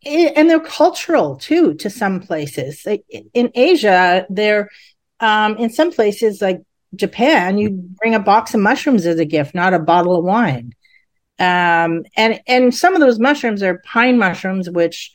and 0.04 0.50
they're 0.50 0.58
cultural 0.58 1.36
too 1.36 1.74
to 1.74 1.88
some 1.88 2.18
places. 2.18 2.82
Like 2.84 3.04
in 3.34 3.52
Asia, 3.54 4.26
they're 4.28 4.68
um, 5.20 5.58
in 5.58 5.70
some 5.70 5.92
places 5.92 6.42
like 6.42 6.60
Japan, 6.96 7.58
you 7.58 7.70
bring 7.70 8.14
a 8.14 8.20
box 8.20 8.54
of 8.54 8.60
mushrooms 8.60 9.06
as 9.06 9.18
a 9.18 9.24
gift, 9.24 9.54
not 9.54 9.74
a 9.74 9.78
bottle 9.78 10.16
of 10.16 10.24
wine. 10.24 10.72
Um, 11.38 12.04
and 12.16 12.40
and 12.46 12.74
some 12.74 12.94
of 12.94 13.00
those 13.00 13.18
mushrooms 13.18 13.62
are 13.62 13.82
pine 13.84 14.18
mushrooms, 14.18 14.70
which 14.70 15.12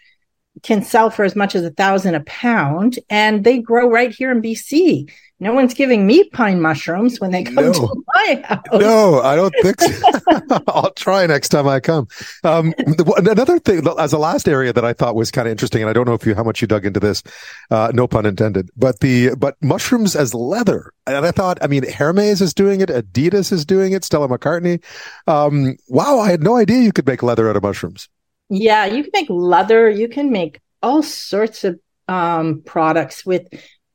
can 0.64 0.84
sell 0.84 1.10
for 1.10 1.24
as 1.24 1.36
much 1.36 1.56
as 1.56 1.64
a 1.64 1.72
thousand 1.72 2.16
a 2.16 2.22
pound, 2.22 3.00
and 3.10 3.44
they 3.44 3.60
grow 3.60 3.90
right 3.90 4.12
here 4.12 4.32
in 4.32 4.42
BC. 4.42 5.12
No 5.42 5.54
one's 5.54 5.74
giving 5.74 6.06
me 6.06 6.30
pine 6.30 6.62
mushrooms 6.62 7.20
when 7.20 7.32
they 7.32 7.44
come 7.44 7.56
no. 7.56 7.74
to 7.74 8.04
my 8.14 8.44
house. 8.46 8.62
No, 8.74 9.22
I 9.22 9.36
don't 9.36 9.54
think 9.64 9.82
so. 9.82 10.62
I'll 10.68 10.94
try 10.94 11.26
next 11.26 11.50
time 11.50 11.68
I 11.68 11.80
come. 11.80 12.08
Um, 12.44 12.76
another 13.18 13.58
thing, 13.58 13.82
as 13.98 14.14
a 14.14 14.20
last 14.20 14.48
area 14.48 14.72
that 14.72 14.86
I 14.86 14.94
thought 14.94 15.16
was 15.16 15.32
kind 15.32 15.48
of 15.48 15.52
interesting, 15.52 15.82
and 15.82 15.90
I 15.90 15.94
don't 15.94 16.06
know 16.06 16.14
if 16.14 16.28
you 16.28 16.36
how 16.36 16.44
much 16.44 16.62
you 16.62 16.68
dug 16.68 16.86
into 16.86 17.00
this, 17.00 17.24
uh, 17.72 17.92
no 17.92 18.08
pun 18.08 18.28
intended, 18.28 18.70
but 18.78 19.00
the 19.00 19.34
but 19.36 19.56
mushrooms 19.64 20.16
as 20.16 20.36
leather. 20.36 20.94
And 21.08 21.26
I 21.26 21.32
thought, 21.32 21.58
I 21.64 21.68
mean, 21.68 21.92
Hermes 21.92 22.40
is 22.40 22.54
doing 22.54 22.82
it, 22.82 22.90
Adidas 22.90 23.52
is 23.52 23.66
doing 23.66 23.94
it, 23.94 24.06
Stella 24.06 24.28
McCartney. 24.28 24.84
Um, 25.26 25.76
wow, 25.88 26.20
I 26.20 26.30
had 26.30 26.44
no 26.44 26.56
idea 26.56 26.82
you 26.82 26.94
could 26.94 27.08
make 27.08 27.24
leather 27.24 27.50
out 27.50 27.56
of 27.56 27.64
mushrooms. 27.64 28.10
Yeah, 28.52 28.86
you 28.86 29.04
can 29.04 29.12
make 29.14 29.30
leather. 29.30 29.90
You 29.90 30.10
can 30.10 30.30
make 30.30 30.60
all 30.84 31.02
sorts 31.02 31.64
of 31.64 31.80
um, 32.10 32.62
products 32.66 33.26
with 33.26 33.48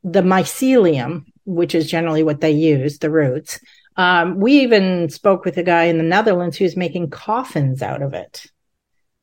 the 0.03 0.23
mycelium, 0.23 1.27
which 1.45 1.75
is 1.75 1.91
generally 1.91 2.23
what 2.23 2.41
they 2.41 2.53
use, 2.53 2.99
the 2.99 3.11
roots. 3.11 3.61
Um, 3.99 4.41
we 4.41 4.61
even 4.61 5.11
spoke 5.11 5.45
with 5.45 5.59
a 5.59 5.63
guy 5.63 5.85
in 5.85 5.99
the 5.99 6.05
Netherlands 6.05 6.57
who's 6.57 6.75
making 6.75 7.11
coffins 7.11 7.83
out 7.83 8.01
of 8.01 8.15
it. 8.15 8.47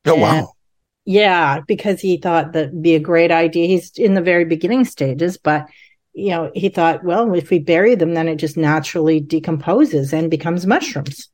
Oh, 0.06 0.14
and, 0.14 0.22
wow. 0.22 0.54
Yeah, 1.06 1.62
because 1.68 2.00
he 2.00 2.18
thought 2.18 2.54
that'd 2.54 2.82
be 2.82 2.94
a 2.94 3.00
great 3.00 3.32
idea. 3.32 3.68
He's 3.68 3.92
in 3.98 4.14
the 4.14 4.22
very 4.22 4.46
beginning 4.46 4.86
stages, 4.86 5.38
but 5.38 5.68
you 6.14 6.30
know, 6.30 6.52
he 6.54 6.70
thought, 6.70 7.04
well, 7.04 7.34
if 7.34 7.50
we 7.50 7.58
bury 7.58 7.96
them, 7.96 8.14
then 8.14 8.28
it 8.28 8.36
just 8.36 8.56
naturally 8.56 9.20
decomposes 9.20 10.14
and 10.14 10.30
becomes 10.30 10.68
mushrooms. 10.68 11.30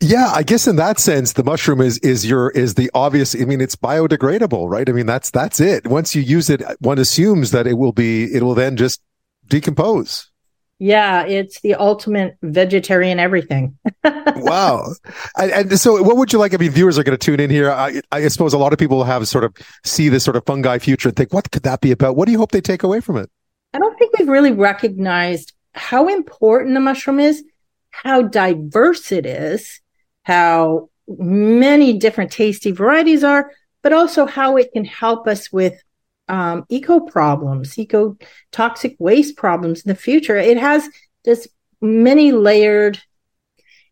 Yeah, 0.00 0.30
I 0.34 0.42
guess 0.42 0.66
in 0.66 0.76
that 0.76 0.98
sense, 0.98 1.32
the 1.32 1.44
mushroom 1.44 1.80
is 1.80 1.98
is 1.98 2.26
your 2.26 2.50
is 2.50 2.74
the 2.74 2.90
obvious. 2.94 3.34
I 3.34 3.44
mean, 3.44 3.60
it's 3.60 3.76
biodegradable, 3.76 4.68
right? 4.68 4.88
I 4.88 4.92
mean, 4.92 5.06
that's 5.06 5.30
that's 5.30 5.60
it. 5.60 5.86
Once 5.86 6.14
you 6.14 6.22
use 6.22 6.50
it, 6.50 6.62
one 6.80 6.98
assumes 6.98 7.52
that 7.52 7.66
it 7.66 7.74
will 7.74 7.92
be 7.92 8.24
it 8.24 8.42
will 8.42 8.54
then 8.54 8.76
just 8.76 9.00
decompose. 9.48 10.30
Yeah, 10.78 11.24
it's 11.24 11.60
the 11.60 11.74
ultimate 11.74 12.36
vegetarian 12.42 13.20
everything. 13.20 13.78
wow. 14.04 14.92
And, 15.36 15.50
and, 15.52 15.80
so, 15.80 16.02
what 16.02 16.16
would 16.16 16.32
you 16.32 16.38
like? 16.38 16.52
I 16.52 16.56
mean, 16.56 16.72
viewers 16.72 16.98
are 16.98 17.04
going 17.04 17.16
to 17.16 17.24
tune 17.24 17.38
in 17.38 17.48
here. 17.48 17.70
I, 17.70 18.00
I, 18.10 18.26
suppose 18.28 18.52
a 18.52 18.58
lot 18.58 18.72
of 18.72 18.78
people 18.78 19.04
have 19.04 19.26
sort 19.28 19.44
of 19.44 19.54
see 19.84 20.08
this 20.08 20.24
sort 20.24 20.36
of 20.36 20.44
fungi 20.44 20.78
future 20.78 21.08
and 21.08 21.16
think, 21.16 21.32
what 21.32 21.50
could 21.52 21.62
that 21.62 21.80
be 21.80 21.92
about? 21.92 22.16
What 22.16 22.26
do 22.26 22.32
you 22.32 22.38
hope 22.38 22.50
they 22.50 22.60
take 22.60 22.82
away 22.82 23.00
from 23.00 23.16
it? 23.16 23.30
I 23.72 23.78
don't 23.78 23.96
think 23.98 24.18
we've 24.18 24.28
really 24.28 24.52
recognized 24.52 25.52
how 25.74 26.08
important 26.08 26.74
the 26.74 26.80
mushroom 26.80 27.20
is, 27.20 27.44
how 27.90 28.22
diverse 28.22 29.12
it 29.12 29.26
is, 29.26 29.80
how 30.24 30.90
many 31.06 31.92
different 31.98 32.32
tasty 32.32 32.72
varieties 32.72 33.22
are, 33.22 33.50
but 33.82 33.92
also 33.92 34.26
how 34.26 34.56
it 34.56 34.72
can 34.72 34.84
help 34.84 35.28
us 35.28 35.52
with 35.52 35.80
um, 36.28 36.64
eco 36.68 37.00
problems, 37.00 37.78
eco 37.78 38.16
toxic 38.50 38.96
waste 38.98 39.36
problems 39.36 39.82
in 39.82 39.88
the 39.88 39.94
future. 39.94 40.36
It 40.36 40.56
has 40.56 40.88
this 41.24 41.46
many 41.80 42.32
layered, 42.32 43.00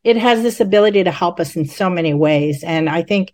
it 0.03 0.17
has 0.17 0.43
this 0.43 0.61
ability 0.61 1.05
to 1.05 1.11
help 1.11 1.39
us 1.39 1.55
in 1.55 1.67
so 1.67 1.89
many 1.91 2.15
ways. 2.15 2.65
And 2.65 2.89
I 2.89 3.03
think, 3.03 3.33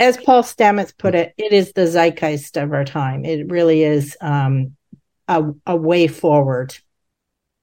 as 0.00 0.16
Paul 0.16 0.42
Stamets 0.42 0.96
put 0.96 1.14
it, 1.14 1.34
it 1.36 1.52
is 1.52 1.72
the 1.72 1.86
zeitgeist 1.86 2.56
of 2.56 2.72
our 2.72 2.84
time. 2.84 3.24
It 3.24 3.50
really 3.50 3.82
is 3.82 4.16
um, 4.20 4.76
a, 5.26 5.44
a 5.66 5.76
way 5.76 6.06
forward. 6.06 6.76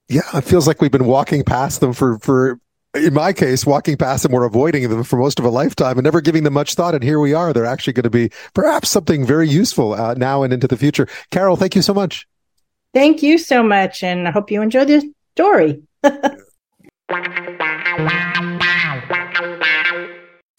Yeah, 0.07 0.21
it 0.33 0.43
feels 0.43 0.67
like 0.67 0.81
we've 0.81 0.91
been 0.91 1.07
walking 1.07 1.43
past 1.43 1.79
them 1.79 1.93
for 1.93 2.19
for 2.19 2.59
in 2.95 3.13
my 3.13 3.33
case, 3.33 3.65
walking 3.65 3.97
past 3.97 4.23
them, 4.23 4.31
we're 4.31 4.45
avoiding 4.45 4.89
them 4.89 5.03
for 5.03 5.17
most 5.17 5.39
of 5.39 5.45
a 5.45 5.49
lifetime 5.49 5.97
and 5.97 6.03
never 6.03 6.21
giving 6.21 6.43
them 6.43 6.53
much 6.53 6.75
thought. 6.75 6.95
And 6.95 7.03
here 7.03 7.19
we 7.19 7.33
are. 7.33 7.53
They're 7.53 7.65
actually 7.65 7.93
going 7.93 8.03
to 8.03 8.09
be 8.09 8.29
perhaps 8.53 8.89
something 8.89 9.25
very 9.25 9.47
useful 9.49 9.93
uh, 9.93 10.13
now 10.15 10.43
and 10.43 10.53
into 10.53 10.67
the 10.67 10.77
future. 10.77 11.07
Carol, 11.31 11.55
thank 11.55 11.75
you 11.75 11.81
so 11.81 11.93
much. 11.93 12.27
Thank 12.93 13.21
you 13.21 13.37
so 13.37 13.61
much. 13.61 14.03
And 14.03 14.27
I 14.27 14.31
hope 14.31 14.51
you 14.51 14.61
enjoy 14.61 14.85
the 14.85 15.13
story. 15.33 15.81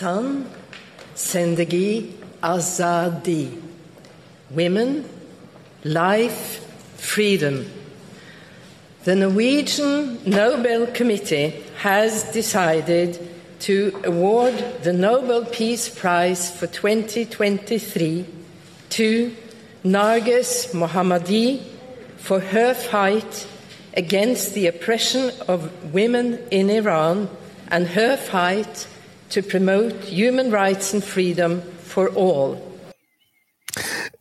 Zan 0.01 0.47
Zendegi 1.15 2.13
Azadi. 2.43 3.63
Women, 4.51 5.09
life, 5.85 6.65
freedom. 6.99 7.67
the 9.05 9.15
Norwegian 9.15 10.19
Nobel 10.29 10.89
Committee 10.89 11.66
has 11.77 12.25
decided 12.33 13.19
to 13.61 14.01
award 14.05 14.55
the 14.83 14.93
Nobel 14.93 15.45
Peace 15.45 15.89
Prize 15.89 16.51
for 16.51 16.67
2023 16.67 18.27
to 18.91 19.37
Narges 19.85 20.73
Mohammadi 20.75 21.63
for 22.17 22.41
her 22.41 22.75
fight 22.75 23.47
against 23.95 24.55
the 24.55 24.67
oppression 24.67 25.31
of 25.49 25.95
women 25.95 26.39
in 26.51 26.71
Iran 26.71 27.29
and 27.69 27.87
her 27.89 28.17
fight 28.17 28.87
to 29.31 29.43
promote 29.43 29.93
human 30.05 30.51
rights 30.51 30.93
and 30.93 31.03
freedom 31.03 31.61
for 31.61 32.09
all. 32.09 32.66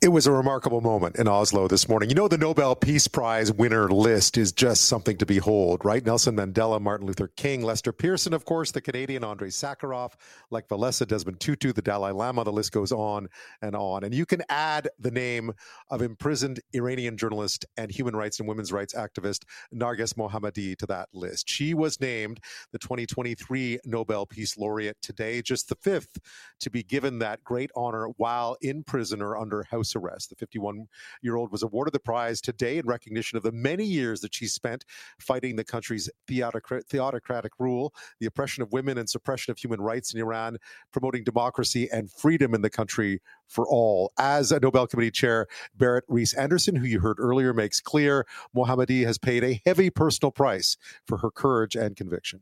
It 0.01 0.09
was 0.09 0.27
a 0.27 0.31
remarkable 0.31 0.81
moment 0.81 1.15
in 1.15 1.27
Oslo 1.27 1.67
this 1.67 1.87
morning. 1.87 2.09
You 2.09 2.15
know, 2.15 2.27
the 2.27 2.37
Nobel 2.37 2.75
Peace 2.75 3.07
Prize 3.07 3.51
winner 3.51 3.89
list 3.89 4.37
is 4.37 4.51
just 4.51 4.85
something 4.85 5.17
to 5.17 5.25
behold, 5.25 5.83
right? 5.85 6.05
Nelson 6.05 6.35
Mandela, 6.35 6.81
Martin 6.81 7.07
Luther 7.07 7.29
King, 7.35 7.63
Lester 7.63 7.91
Pearson, 7.91 8.33
of 8.33 8.45
course, 8.45 8.71
the 8.71 8.81
Canadian 8.81 9.23
Andrei 9.23 9.49
Sakharov, 9.49 10.13
Lech 10.51 10.67
Walesa, 10.69 11.07
Desmond 11.07 11.39
Tutu, 11.39 11.71
the 11.71 11.81
Dalai 11.81 12.11
Lama. 12.11 12.43
The 12.43 12.51
list 12.51 12.71
goes 12.71 12.91
on 12.91 13.29
and 13.61 13.75
on. 13.75 14.03
And 14.03 14.13
you 14.13 14.25
can 14.25 14.43
add 14.49 14.89
the 14.99 15.11
name 15.11 15.53
of 15.89 16.01
imprisoned 16.01 16.59
Iranian 16.73 17.17
journalist 17.17 17.65
and 17.77 17.89
human 17.89 18.15
rights 18.15 18.39
and 18.39 18.47
women's 18.47 18.71
rights 18.71 18.93
activist 18.93 19.43
Narges 19.73 20.13
Mohammadi 20.15 20.75
to 20.77 20.85
that 20.87 21.09
list. 21.13 21.49
She 21.49 21.73
was 21.73 21.99
named 22.01 22.39
the 22.71 22.79
2023 22.79 23.79
Nobel 23.85 24.25
Peace 24.25 24.57
Laureate 24.57 24.97
today, 25.01 25.41
just 25.41 25.69
the 25.69 25.75
fifth 25.75 26.17
to 26.59 26.69
be 26.69 26.83
given 26.83 27.19
that 27.19 27.43
great 27.43 27.71
honor 27.75 28.07
while 28.17 28.57
in 28.61 28.83
prison 28.83 29.21
or 29.21 29.37
under 29.37 29.63
house 29.63 29.94
arrest. 29.95 30.29
The 30.29 30.35
51 30.35 30.87
year 31.21 31.35
old 31.35 31.51
was 31.51 31.63
awarded 31.63 31.93
the 31.93 31.99
prize 31.99 32.41
today 32.41 32.77
in 32.77 32.85
recognition 32.85 33.37
of 33.37 33.43
the 33.43 33.51
many 33.51 33.85
years 33.85 34.21
that 34.21 34.33
she 34.33 34.47
spent 34.47 34.85
fighting 35.19 35.55
the 35.55 35.63
country's 35.63 36.09
theocratic 36.27 37.51
rule, 37.59 37.93
the 38.19 38.25
oppression 38.25 38.63
of 38.63 38.71
women, 38.71 38.97
and 38.97 39.09
suppression 39.09 39.51
of 39.51 39.57
human 39.57 39.81
rights 39.81 40.13
in 40.13 40.19
Iran, 40.19 40.57
promoting 40.91 41.23
democracy 41.23 41.89
and 41.91 42.11
freedom 42.11 42.53
in 42.53 42.61
the 42.61 42.69
country 42.69 43.21
for 43.47 43.67
all. 43.67 44.11
As 44.17 44.51
a 44.51 44.59
Nobel 44.59 44.87
Committee 44.87 45.11
Chair, 45.11 45.47
Berit 45.77 46.01
Reiss 46.07 46.33
Andersen, 46.33 46.75
who 46.75 46.85
you 46.85 46.99
heard 46.99 47.19
earlier, 47.19 47.53
makes 47.53 47.79
clear, 47.79 48.25
Mohammadi 48.55 49.05
has 49.05 49.17
paid 49.17 49.43
a 49.43 49.61
heavy 49.65 49.89
personal 49.89 50.31
price 50.31 50.77
for 51.05 51.17
her 51.17 51.31
courage 51.31 51.75
and 51.75 51.95
conviction. 51.95 52.41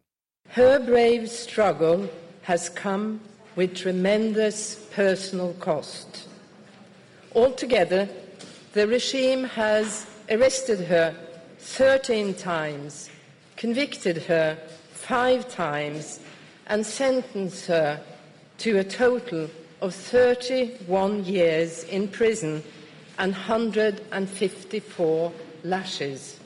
Her 0.50 0.80
brave 0.80 1.30
struggle 1.30 2.10
has 2.44 2.70
come 2.70 3.22
with 3.56 3.76
tremendous 3.76 4.76
personal 4.94 5.54
cost. 5.54 6.28
Altogether, 7.36 8.08
the 8.74 8.88
regime 8.88 9.44
has 9.44 10.06
arrested 10.30 10.82
her 10.82 11.16
13 11.60 12.36
times, 12.36 13.10
convicted 13.56 14.18
her 14.24 14.56
five 14.92 15.50
times, 15.50 16.20
and 16.68 16.86
sentenced 16.86 17.66
her 17.66 18.00
to 18.60 18.78
a 18.78 18.84
total 18.84 19.50
of 19.82 19.96
31 19.96 21.26
years 21.26 21.86
in 21.86 22.08
prison 22.08 22.62
and 23.18 23.34
154 23.34 25.34
lashes. 25.64 26.40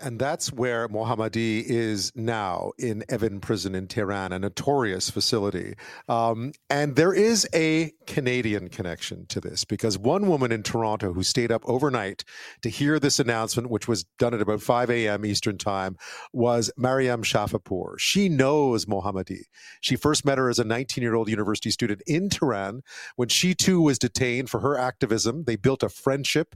And 0.00 0.18
that's 0.18 0.52
where 0.52 0.88
Mohammadi 0.88 1.62
is 1.62 2.10
now 2.14 2.72
in 2.78 3.04
Evin 3.08 3.40
prison 3.40 3.74
in 3.74 3.86
Tehran, 3.86 4.32
a 4.32 4.38
notorious 4.38 5.10
facility. 5.10 5.74
Um, 6.08 6.52
and 6.70 6.96
there 6.96 7.12
is 7.12 7.46
a 7.54 7.92
Canadian 8.06 8.68
connection 8.68 9.26
to 9.26 9.40
this 9.40 9.64
because 9.64 9.98
one 9.98 10.26
woman 10.26 10.52
in 10.52 10.62
Toronto 10.62 11.12
who 11.12 11.22
stayed 11.22 11.52
up 11.52 11.62
overnight 11.66 12.24
to 12.62 12.70
hear 12.70 12.98
this 12.98 13.18
announcement, 13.18 13.70
which 13.70 13.86
was 13.86 14.04
done 14.18 14.32
at 14.32 14.40
about 14.40 14.62
5 14.62 14.90
a.m. 14.90 15.24
Eastern 15.24 15.58
Time, 15.58 15.96
was 16.32 16.70
Maryam 16.76 17.22
Shafipour. 17.22 17.98
She 17.98 18.28
knows 18.28 18.86
Mohammadi. 18.86 19.42
She 19.80 19.96
first 19.96 20.24
met 20.24 20.38
her 20.38 20.48
as 20.48 20.58
a 20.58 20.64
19 20.64 21.02
year 21.02 21.14
old 21.14 21.28
university 21.28 21.70
student 21.70 22.02
in 22.06 22.30
Tehran 22.30 22.82
when 23.16 23.28
she 23.28 23.54
too 23.54 23.82
was 23.82 23.98
detained 23.98 24.48
for 24.48 24.60
her 24.60 24.78
activism. 24.78 25.44
They 25.44 25.56
built 25.56 25.82
a 25.82 25.88
friendship 25.88 26.54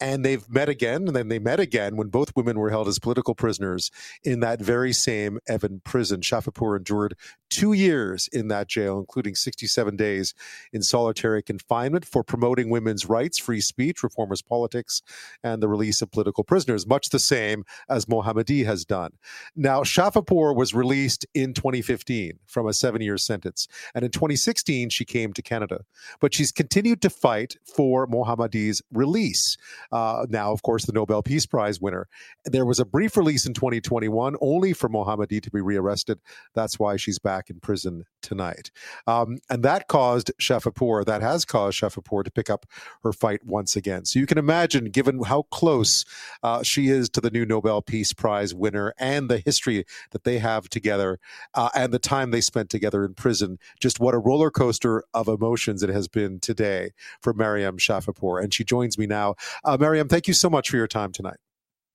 and 0.00 0.24
they've 0.24 0.48
met 0.48 0.68
again 0.68 1.06
and 1.06 1.14
then 1.14 1.28
they 1.28 1.38
met 1.38 1.60
again 1.60 1.96
when 1.96 2.08
both 2.08 2.34
women 2.34 2.58
were 2.58 2.70
held 2.70 2.88
as 2.88 2.98
political 2.98 3.34
prisoners 3.34 3.90
in 4.24 4.40
that 4.40 4.60
very 4.60 4.92
same 4.92 5.38
Evin 5.48 5.82
prison. 5.84 6.20
Shafipour 6.20 6.76
endured 6.76 7.14
two 7.50 7.72
years 7.72 8.28
in 8.32 8.48
that 8.48 8.68
jail, 8.68 8.98
including 8.98 9.34
67 9.34 9.96
days 9.96 10.34
in 10.72 10.82
solitary 10.82 11.42
confinement 11.42 12.04
for 12.04 12.22
promoting 12.22 12.70
women's 12.70 13.06
rights, 13.06 13.38
free 13.38 13.60
speech, 13.60 14.02
reformist 14.02 14.48
politics, 14.48 15.02
and 15.42 15.62
the 15.62 15.68
release 15.68 16.00
of 16.00 16.10
political 16.10 16.44
prisoners, 16.44 16.86
much 16.86 17.10
the 17.10 17.18
same 17.18 17.64
as 17.88 18.06
Mohammadi 18.06 18.64
has 18.64 18.84
done. 18.84 19.12
Now, 19.56 19.82
Shafipour 19.82 20.54
was 20.54 20.72
released 20.74 21.26
in 21.34 21.52
2015 21.54 22.38
from 22.46 22.66
a 22.66 22.72
seven 22.72 23.02
year 23.02 23.18
sentence. 23.18 23.68
And 23.94 24.04
in 24.04 24.10
2016, 24.10 24.90
she 24.90 25.04
came 25.04 25.32
to 25.32 25.42
Canada. 25.42 25.80
But 26.20 26.34
she's 26.34 26.52
continued 26.52 27.02
to 27.02 27.10
fight 27.10 27.56
for 27.64 28.06
Mohammadi's 28.06 28.82
release. 28.92 29.56
Uh, 29.92 30.26
now, 30.28 30.52
of 30.52 30.62
course, 30.62 30.84
the 30.84 30.92
Nobel 30.92 31.22
Peace 31.22 31.46
Prize 31.46 31.80
winner. 31.80 32.08
There 32.44 32.64
was 32.64 32.78
a 32.78 32.84
brief 32.84 33.16
release 33.16 33.46
in 33.46 33.54
2021 33.54 34.36
only 34.40 34.72
for 34.72 34.88
Mohammadi 34.88 35.42
to 35.42 35.50
be 35.50 35.60
rearrested. 35.60 36.20
That's 36.54 36.78
why 36.78 36.96
she's 36.96 37.18
back 37.18 37.50
in 37.50 37.60
prison 37.60 38.04
tonight. 38.22 38.70
Um, 39.06 39.38
and 39.48 39.62
that 39.62 39.88
caused 39.88 40.30
Shafipour, 40.38 41.04
that 41.06 41.22
has 41.22 41.44
caused 41.44 41.80
Shafipour 41.80 42.24
to 42.24 42.30
pick 42.30 42.50
up 42.50 42.66
her 43.02 43.12
fight 43.12 43.44
once 43.44 43.76
again. 43.76 44.04
So 44.04 44.18
you 44.18 44.26
can 44.26 44.38
imagine, 44.38 44.86
given 44.86 45.22
how 45.22 45.42
close 45.50 46.04
uh, 46.42 46.62
she 46.62 46.88
is 46.88 47.08
to 47.10 47.20
the 47.20 47.30
new 47.30 47.44
Nobel 47.44 47.82
Peace 47.82 48.12
Prize 48.12 48.54
winner 48.54 48.94
and 48.98 49.28
the 49.28 49.38
history 49.38 49.84
that 50.10 50.24
they 50.24 50.38
have 50.38 50.68
together 50.68 51.18
uh, 51.54 51.70
and 51.74 51.92
the 51.92 51.98
time 51.98 52.30
they 52.30 52.40
spent 52.40 52.70
together 52.70 53.04
in 53.04 53.14
prison, 53.14 53.58
just 53.80 54.00
what 54.00 54.14
a 54.14 54.18
roller 54.18 54.50
coaster 54.50 55.04
of 55.14 55.28
emotions 55.28 55.82
it 55.82 55.90
has 55.90 56.08
been 56.08 56.40
today 56.40 56.90
for 57.20 57.32
Maryam 57.32 57.78
Shafipour. 57.78 58.42
And 58.42 58.52
she 58.52 58.64
joins 58.64 58.98
me 58.98 59.06
now. 59.06 59.34
Uh, 59.64 59.76
Maryam, 59.78 60.08
thank 60.08 60.28
you 60.28 60.34
so 60.34 60.50
much 60.50 60.70
for 60.70 60.76
your 60.76 60.88
time 60.88 61.12
tonight. 61.12 61.38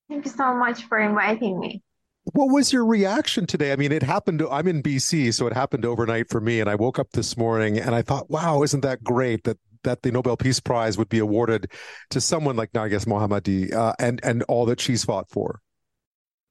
Thank 0.10 0.26
you 0.26 0.32
so 0.32 0.54
much 0.54 0.84
for 0.84 1.00
inviting 1.00 1.60
me. 1.60 1.82
What 2.34 2.50
was 2.50 2.74
your 2.74 2.86
reaction 2.86 3.46
today? 3.46 3.72
I 3.72 3.76
mean, 3.76 3.92
it 3.92 4.02
happened. 4.02 4.42
I'm 4.50 4.68
in 4.68 4.82
BC, 4.82 5.34
so 5.34 5.46
it 5.46 5.54
happened 5.54 5.86
overnight 5.86 6.30
for 6.30 6.42
me. 6.42 6.60
And 6.60 6.70
I 6.70 6.76
woke 6.76 6.98
up 6.98 7.12
this 7.12 7.38
morning 7.38 7.78
and 7.78 7.94
I 7.94 8.02
thought, 8.02 8.30
wow, 8.32 8.64
isn't 8.64 8.82
that 8.82 9.04
great 9.04 9.44
that 9.44 9.58
that 9.84 10.02
the 10.02 10.12
Nobel 10.12 10.36
Peace 10.36 10.60
Prize 10.60 10.98
would 10.98 11.10
be 11.10 11.20
awarded 11.20 11.72
to 12.10 12.20
someone 12.20 12.56
like 12.56 12.72
Narges 12.74 13.06
Mohammadi 13.06 13.72
uh, 13.72 13.94
and 14.00 14.20
and 14.24 14.42
all 14.44 14.66
that 14.66 14.80
she's 14.80 15.06
fought 15.06 15.30
for? 15.30 15.62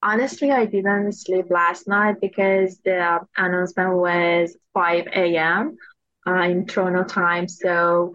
Honestly, 0.03 0.53
I 0.53 0.67
didn't 0.67 1.13
sleep 1.13 1.47
last 1.51 1.89
night 1.89 2.21
because 2.21 2.79
the 2.85 3.21
announcement 3.37 3.97
was 3.97 4.57
5 4.75 5.07
a.m. 5.09 5.77
Uh, 6.27 6.43
in 6.43 6.67
Toronto 6.67 7.03
time. 7.03 7.49
So 7.49 8.15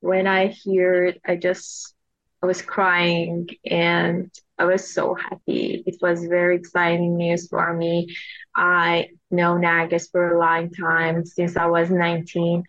when 0.00 0.26
I 0.26 0.54
heard, 0.64 1.20
I 1.26 1.36
just 1.36 1.94
I 2.42 2.46
was 2.46 2.62
crying 2.62 3.48
and 3.64 4.30
I 4.58 4.64
was 4.64 4.92
so 4.92 5.14
happy. 5.14 5.82
It 5.86 5.96
was 6.00 6.24
very 6.26 6.56
exciting 6.56 7.16
news 7.16 7.48
for 7.48 7.74
me. 7.74 8.14
I 8.54 9.08
know 9.30 9.54
Narges 9.54 10.10
for 10.10 10.34
a 10.34 10.38
long 10.38 10.70
time 10.70 11.26
since 11.26 11.56
I 11.56 11.66
was 11.66 11.90
19 11.90 12.62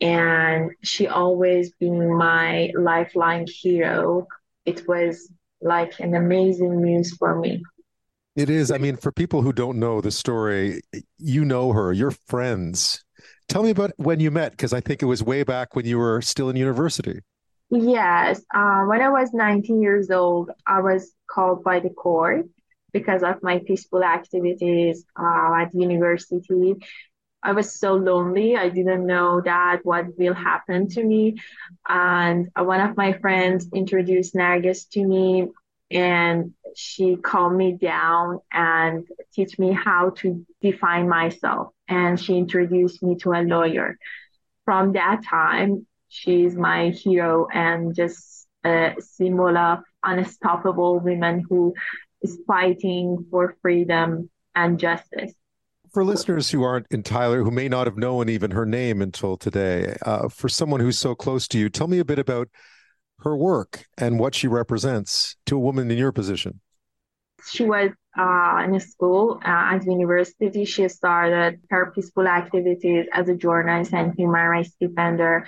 and 0.00 0.72
she 0.82 1.06
always 1.06 1.72
been 1.78 2.12
my 2.16 2.72
lifeline 2.74 3.46
hero. 3.46 4.26
It 4.66 4.86
was 4.88 5.32
like 5.60 6.00
an 6.00 6.14
amazing 6.14 6.82
news 6.82 7.14
for 7.16 7.38
me. 7.38 7.62
It 8.34 8.50
is. 8.50 8.72
I 8.72 8.78
mean, 8.78 8.96
for 8.96 9.12
people 9.12 9.42
who 9.42 9.52
don't 9.52 9.78
know 9.78 10.00
the 10.00 10.10
story, 10.10 10.80
you 11.18 11.44
know 11.44 11.72
her, 11.72 11.92
you're 11.92 12.10
friends. 12.10 13.04
Tell 13.48 13.62
me 13.62 13.70
about 13.70 13.92
when 13.96 14.18
you 14.18 14.30
met, 14.30 14.52
because 14.52 14.72
I 14.72 14.80
think 14.80 15.02
it 15.02 15.06
was 15.06 15.22
way 15.22 15.44
back 15.44 15.76
when 15.76 15.86
you 15.86 15.98
were 15.98 16.20
still 16.20 16.48
in 16.48 16.56
university. 16.56 17.20
Yes, 17.72 18.44
uh, 18.54 18.84
when 18.84 19.00
I 19.00 19.08
was 19.08 19.32
19 19.32 19.80
years 19.82 20.10
old, 20.10 20.50
I 20.66 20.80
was 20.80 21.14
called 21.30 21.64
by 21.64 21.80
the 21.80 21.90
court 21.90 22.46
because 22.92 23.22
of 23.22 23.42
my 23.42 23.60
peaceful 23.66 24.04
activities 24.04 25.06
uh, 25.18 25.54
at 25.54 25.74
university. 25.74 26.76
I 27.42 27.52
was 27.52 27.78
so 27.78 27.94
lonely. 27.94 28.56
I 28.56 28.68
didn't 28.70 29.06
know 29.06 29.40
that 29.42 29.80
what 29.84 30.06
will 30.18 30.34
happen 30.34 30.88
to 30.90 31.04
me. 31.04 31.36
And 31.88 32.50
one 32.56 32.80
of 32.80 32.96
my 32.96 33.14
friends 33.14 33.68
introduced 33.74 34.34
Narges 34.34 34.88
to 34.90 35.04
me 35.06 35.48
and 35.90 36.54
she 36.76 37.16
calmed 37.16 37.56
me 37.58 37.72
down 37.72 38.40
and 38.52 39.06
teach 39.34 39.58
me 39.58 39.72
how 39.72 40.10
to 40.18 40.46
define 40.62 41.08
myself. 41.08 41.68
And 41.88 42.20
she 42.20 42.36
introduced 42.38 43.02
me 43.02 43.16
to 43.18 43.32
a 43.32 43.42
lawyer. 43.42 43.98
From 44.64 44.92
that 44.94 45.22
time, 45.24 45.86
she's 46.12 46.54
my 46.54 46.90
hero 46.90 47.46
and 47.52 47.94
just 47.94 48.46
a 48.64 48.94
symbol 49.00 49.56
of 49.56 49.78
unstoppable 50.04 51.00
women 51.00 51.42
who 51.48 51.74
is 52.20 52.38
fighting 52.46 53.26
for 53.30 53.56
freedom 53.62 54.28
and 54.54 54.78
justice. 54.78 55.32
For 55.92 56.04
listeners 56.04 56.50
who 56.50 56.62
aren't 56.62 56.86
in 56.90 57.02
Tyler, 57.02 57.42
who 57.42 57.50
may 57.50 57.68
not 57.68 57.86
have 57.86 57.96
known 57.96 58.28
even 58.28 58.50
her 58.50 58.66
name 58.66 59.02
until 59.02 59.36
today, 59.36 59.96
uh, 60.06 60.28
for 60.28 60.48
someone 60.48 60.80
who's 60.80 60.98
so 60.98 61.14
close 61.14 61.48
to 61.48 61.58
you, 61.58 61.68
tell 61.68 61.88
me 61.88 61.98
a 61.98 62.04
bit 62.04 62.18
about 62.18 62.48
her 63.20 63.36
work 63.36 63.86
and 63.98 64.18
what 64.18 64.34
she 64.34 64.48
represents 64.48 65.36
to 65.46 65.56
a 65.56 65.60
woman 65.60 65.90
in 65.90 65.98
your 65.98 66.12
position. 66.12 66.60
she 67.50 67.64
was 67.64 67.90
uh, 68.18 68.62
in 68.64 68.78
school 68.80 69.40
uh, 69.44 69.74
at 69.74 69.84
university. 69.84 70.64
She 70.64 70.88
started 70.88 71.60
her 71.70 71.90
peaceful 71.94 72.26
activities 72.26 73.06
as 73.12 73.28
a 73.28 73.34
journalist 73.34 73.92
and 73.92 74.14
human 74.14 74.46
rights 74.46 74.74
defender. 74.80 75.46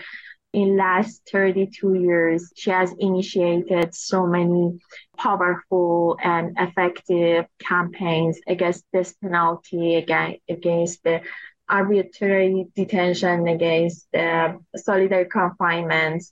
In 0.55 0.77
the 0.77 0.77
last 0.77 1.29
32 1.33 1.95
years, 1.95 2.53
she 2.55 2.71
has 2.71 2.93
initiated 3.01 3.93
so 3.93 4.25
many 4.25 4.79
powerful 5.19 6.17
and 6.23 6.57
effective 6.57 7.47
campaigns 7.59 8.39
against 8.47 8.85
this 8.93 9.15
penalty, 9.15 9.97
against, 9.97 10.39
against 10.49 11.03
the 11.03 11.23
arbitrary 11.69 12.67
detention, 12.77 13.49
against 13.49 14.07
the 14.13 14.61
solitary 14.77 15.25
confinement, 15.25 16.23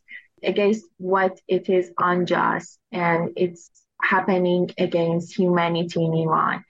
against 0.41 0.85
what 0.99 1.41
it 1.49 1.69
is 1.69 1.91
unjust 1.99 2.79
and 2.93 3.31
it's 3.37 3.71
happening 4.01 4.71
against 4.79 5.37
humanity 5.37 6.05
in 6.05 6.15
Iran. 6.15 6.65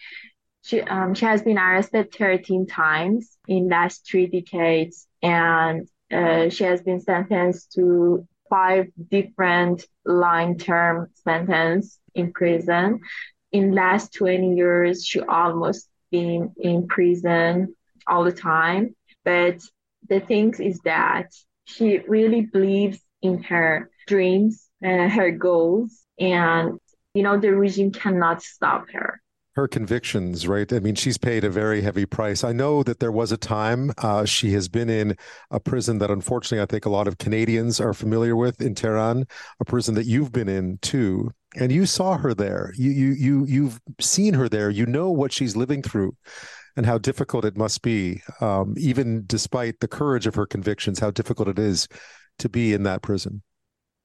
She, 0.63 0.81
um, 0.81 1.13
she 1.13 1.27
has 1.27 1.43
been 1.43 1.59
arrested 1.59 2.15
13 2.15 2.67
times 2.67 3.37
in 3.47 3.69
last 3.69 4.07
three 4.09 4.27
decades 4.27 5.07
and 5.23 5.89
uh, 6.13 6.49
she 6.51 6.65
has 6.65 6.83
been 6.83 7.01
sentenced 7.01 7.73
to 7.73 8.27
five 8.51 8.87
different 9.11 9.87
long 10.05 10.59
term 10.59 11.09
sentence 11.25 11.99
in 12.15 12.33
prison. 12.33 13.01
In 13.53 13.73
last 13.73 14.13
20 14.15 14.55
years, 14.55 15.07
she 15.07 15.21
almost 15.21 15.89
been 16.11 16.53
in 16.59 16.87
prison 16.87 17.75
all 18.07 18.25
the 18.25 18.33
time. 18.33 18.95
But 19.25 19.61
the 20.09 20.21
thing 20.21 20.55
is 20.59 20.81
that 20.81 21.33
she 21.65 21.99
really 21.99 22.43
believes 22.43 22.99
in 23.23 23.43
her 23.45 23.91
dreams 24.07 24.69
and 24.83 25.11
her 25.11 25.31
goals. 25.31 26.05
And, 26.19 26.79
you 27.15 27.23
know, 27.23 27.39
the 27.39 27.55
regime 27.55 27.93
cannot 27.93 28.43
stop 28.43 28.91
her 28.93 29.22
her 29.55 29.69
convictions, 29.69 30.49
right? 30.49 30.73
I 30.73 30.81
mean, 30.81 30.95
she's 30.95 31.19
paid 31.19 31.45
a 31.45 31.51
very 31.51 31.83
heavy 31.83 32.07
price. 32.07 32.43
I 32.43 32.53
know 32.53 32.83
that 32.83 33.01
there 33.01 33.13
was 33.13 33.33
a 33.33 33.37
time 33.37 33.93
uh, 33.99 34.25
she 34.25 34.53
has 34.53 34.69
been 34.69 34.89
in 34.89 35.17
a 35.51 35.61
prison 35.61 35.99
that, 35.99 36.11
unfortunately, 36.11 36.63
I 36.63 36.67
think 36.67 36.87
a 36.87 36.91
lot 36.91 37.07
of 37.07 37.19
Canadians 37.19 37.81
are 37.81 37.93
familiar 37.93 38.35
with 38.35 38.63
in 38.63 38.75
Tehran, 38.75 39.27
a 39.61 39.65
prison 39.65 39.95
that 39.97 40.07
you've 40.07 40.33
been 40.33 40.49
in 40.49 40.79
too, 40.81 41.31
and 41.57 41.71
you 41.71 41.85
saw 41.85 42.17
her 42.17 42.33
there. 42.33 42.73
You 42.77 42.91
you 42.91 43.13
you 43.13 43.45
you've 43.47 43.81
seen 44.01 44.35
her 44.35 44.49
there. 44.49 44.71
You 44.71 44.87
know 44.87 45.11
what 45.11 45.33
she's 45.33 45.55
living 45.55 45.83
through, 45.83 46.17
and 46.77 46.87
how 46.87 46.97
difficult 46.97 47.45
it 47.45 47.57
must 47.57 47.83
be, 47.83 48.23
um, 48.41 48.75
even 48.79 49.25
despite 49.27 49.81
the 49.81 49.89
courage 49.89 50.27
of 50.27 50.35
her 50.35 50.47
convictions. 50.47 50.99
How 50.99 51.11
difficult 51.11 51.49
it 51.49 51.59
is 51.59 51.89
to 52.39 52.49
be 52.49 52.73
in 52.73 52.85
that 52.85 53.03
prison. 53.03 53.43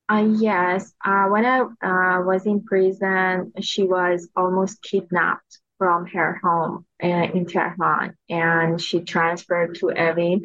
Uh, 0.10 0.26
yes, 0.38 0.93
uh, 1.05 1.26
when 1.28 1.45
I 1.45 1.60
uh, 1.60 2.22
was 2.24 2.45
in 2.45 2.64
prison, 2.64 3.51
she 3.62 3.84
was 3.84 4.30
almost 4.36 4.82
kidnapped 4.82 5.60
from 5.78 6.05
her 6.08 6.39
home 6.41 6.86
uh, 7.03 7.08
in 7.08 7.45
Tehran 7.45 8.16
and 8.30 8.82
she 8.82 9.01
transferred 9.01 9.76
to 9.76 9.88
Evin. 9.88 10.41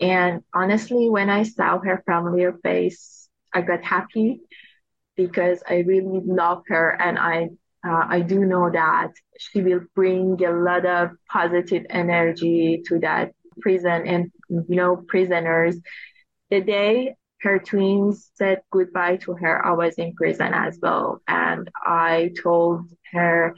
And 0.00 0.42
honestly, 0.54 1.10
when 1.10 1.28
I 1.30 1.42
saw 1.42 1.78
her 1.78 2.02
familiar 2.06 2.54
face, 2.62 3.28
I 3.54 3.60
got 3.60 3.84
happy 3.84 4.40
because 5.16 5.62
I 5.68 5.78
really 5.80 6.20
love 6.24 6.62
her 6.68 6.90
and 7.00 7.18
I 7.18 7.50
uh, 7.86 8.06
I 8.08 8.20
do 8.20 8.44
know 8.44 8.70
that 8.70 9.10
she 9.38 9.60
will 9.60 9.80
bring 9.94 10.42
a 10.44 10.52
lot 10.52 10.86
of 10.86 11.10
positive 11.30 11.84
energy 11.90 12.82
to 12.86 13.00
that 13.00 13.32
prison 13.60 14.06
and 14.06 14.30
you 14.48 14.76
know 14.76 14.96
prisoners. 15.08 15.76
The 16.50 16.60
day 16.60 17.14
her 17.42 17.58
twins 17.58 18.30
said 18.34 18.62
goodbye 18.70 19.16
to 19.16 19.34
her. 19.34 19.64
I 19.64 19.72
was 19.72 19.94
in 19.94 20.14
prison 20.14 20.52
as 20.54 20.78
well. 20.80 21.20
And 21.26 21.68
I 21.74 22.30
told 22.42 22.86
her 23.12 23.56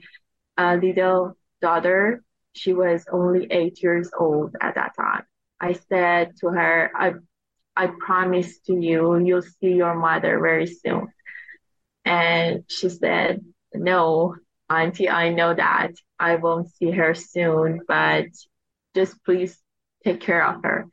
little 0.59 1.37
daughter, 1.61 2.22
she 2.55 2.72
was 2.72 3.05
only 3.12 3.47
eight 3.51 3.82
years 3.82 4.11
old 4.18 4.57
at 4.61 4.76
that 4.76 4.93
time. 4.97 5.24
I 5.61 5.74
said 5.74 6.32
to 6.41 6.49
her, 6.49 6.91
I, 6.95 7.14
I 7.76 7.89
promise 7.99 8.59
to 8.66 8.74
you, 8.74 9.18
you'll 9.18 9.43
see 9.43 9.72
your 9.74 9.95
mother 9.95 10.39
very 10.41 10.66
soon. 10.66 11.09
And 12.05 12.64
she 12.68 12.89
said, 12.89 13.45
No, 13.72 14.37
Auntie, 14.70 15.09
I 15.09 15.30
know 15.30 15.55
that 15.55 15.93
I 16.18 16.37
won't 16.37 16.70
see 16.70 16.91
her 16.91 17.14
soon, 17.14 17.80
but 17.87 18.26
just 18.95 19.22
please 19.24 19.59
take 20.05 20.20
care 20.20 20.47
of 20.47 20.62
her. 20.62 20.87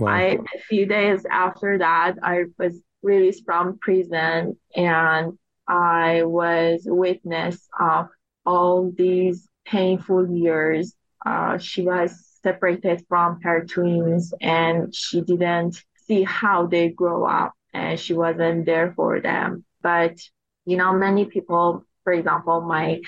Wow. 0.00 0.12
I, 0.12 0.38
a 0.54 0.58
few 0.68 0.86
days 0.86 1.26
after 1.30 1.78
that, 1.78 2.16
I 2.22 2.44
was 2.58 2.80
released 3.02 3.44
from 3.44 3.78
prison 3.78 4.56
and 4.74 5.38
I 5.68 6.22
was 6.24 6.82
witness 6.84 7.68
of 7.78 8.08
all 8.46 8.90
these 8.90 9.46
painful 9.66 10.30
years. 10.30 10.94
Uh, 11.24 11.58
she 11.58 11.82
was 11.82 12.26
separated 12.42 13.04
from 13.08 13.40
her 13.42 13.64
twins 13.64 14.32
and 14.40 14.94
she 14.94 15.20
didn't 15.20 15.82
see 16.06 16.22
how 16.22 16.66
they 16.66 16.88
grow 16.88 17.26
up 17.26 17.52
and 17.74 18.00
she 18.00 18.14
wasn't 18.14 18.66
there 18.66 18.92
for 18.96 19.20
them. 19.20 19.64
But, 19.82 20.16
you 20.64 20.76
know, 20.76 20.92
many 20.94 21.26
people, 21.26 21.84
for 22.04 22.12
example, 22.14 22.62
my 22.62 23.02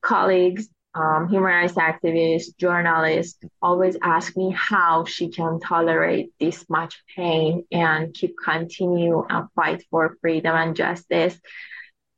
colleagues, 0.00 0.68
um, 0.98 1.28
human 1.28 1.50
rights 1.52 1.74
activist, 1.74 2.56
journalist, 2.58 3.44
always 3.62 3.96
ask 4.02 4.36
me 4.36 4.54
how 4.56 5.04
she 5.04 5.28
can 5.30 5.60
tolerate 5.60 6.32
this 6.40 6.68
much 6.68 7.02
pain 7.14 7.64
and 7.70 8.12
keep 8.14 8.34
continue 8.42 9.24
and 9.28 9.46
fight 9.54 9.84
for 9.90 10.16
freedom 10.20 10.56
and 10.56 10.74
justice. 10.74 11.38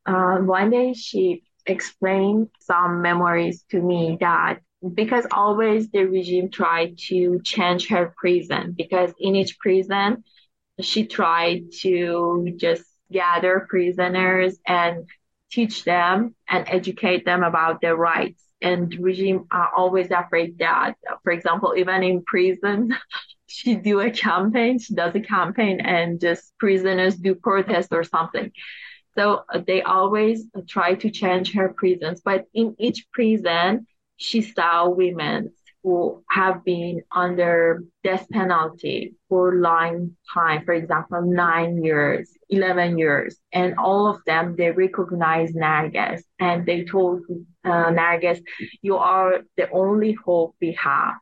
Uh, 0.07 0.39
one 0.39 0.71
day 0.71 0.95
she 0.95 1.43
explained 1.67 2.49
some 2.61 3.03
memories 3.03 3.65
to 3.71 3.81
me 3.81 4.17
that 4.21 4.61
because 4.95 5.27
always 5.31 5.91
the 5.91 6.05
regime 6.05 6.51
tried 6.51 6.97
to 6.97 7.39
change 7.45 7.89
her 7.89 8.15
prison 8.17 8.75
because 8.77 9.13
in 9.21 9.37
each 9.37 9.59
prison 9.59 10.25
she 10.81 11.07
tried 11.07 11.65
to 11.71 12.55
just 12.57 12.85
gather 13.13 13.67
prisoners 13.69 14.59
and 14.67 15.07
teach 15.51 15.85
them 15.85 16.35
and 16.49 16.65
educate 16.69 17.27
them 17.27 17.43
about 17.43 17.83
their 17.83 17.95
rights 17.95 18.43
and 18.63 18.95
regime 19.01 19.47
are 19.51 19.71
always 19.75 20.11
afraid 20.11 20.59
that, 20.59 20.95
for 21.23 21.33
example, 21.33 21.75
even 21.77 22.03
in 22.03 22.23
prison, 22.25 22.97
she 23.47 23.75
do 23.75 24.01
a 24.01 24.11
campaign, 24.11 24.79
she 24.79 24.95
does 24.95 25.15
a 25.15 25.21
campaign 25.21 25.81
and 25.81 26.21
just 26.21 26.53
prisoners 26.59 27.17
do 27.17 27.35
protest 27.35 27.89
or 27.93 28.05
something. 28.05 28.53
So 29.17 29.45
uh, 29.53 29.61
they 29.67 29.83
always 29.83 30.47
try 30.69 30.95
to 30.95 31.11
change 31.11 31.53
her 31.55 31.75
prisons, 31.77 32.21
but 32.25 32.47
in 32.55 32.77
each 32.79 33.07
prison, 33.13 33.87
she 34.17 34.43
saw 34.43 34.89
women 34.89 35.53
who 35.83 36.23
have 36.31 36.65
been 36.65 37.03
under 37.15 37.83
death 38.05 38.27
penalty 38.31 39.15
for 39.29 39.55
long 39.55 40.17
time, 40.33 40.65
for 40.65 40.75
example, 40.75 41.23
nine 41.23 41.83
years, 41.83 42.31
11 42.51 42.99
years. 42.99 43.39
And 43.53 43.77
all 43.79 44.07
of 44.07 44.23
them, 44.27 44.57
they 44.57 44.71
recognize 44.71 45.53
Narges 45.53 46.23
and 46.39 46.67
they 46.67 46.85
told 46.85 47.23
uh, 47.65 47.91
Narges, 47.91 48.43
you 48.83 48.97
are 48.97 49.41
the 49.57 49.71
only 49.71 50.13
hope 50.13 50.55
we 50.61 50.73
have 50.73 51.15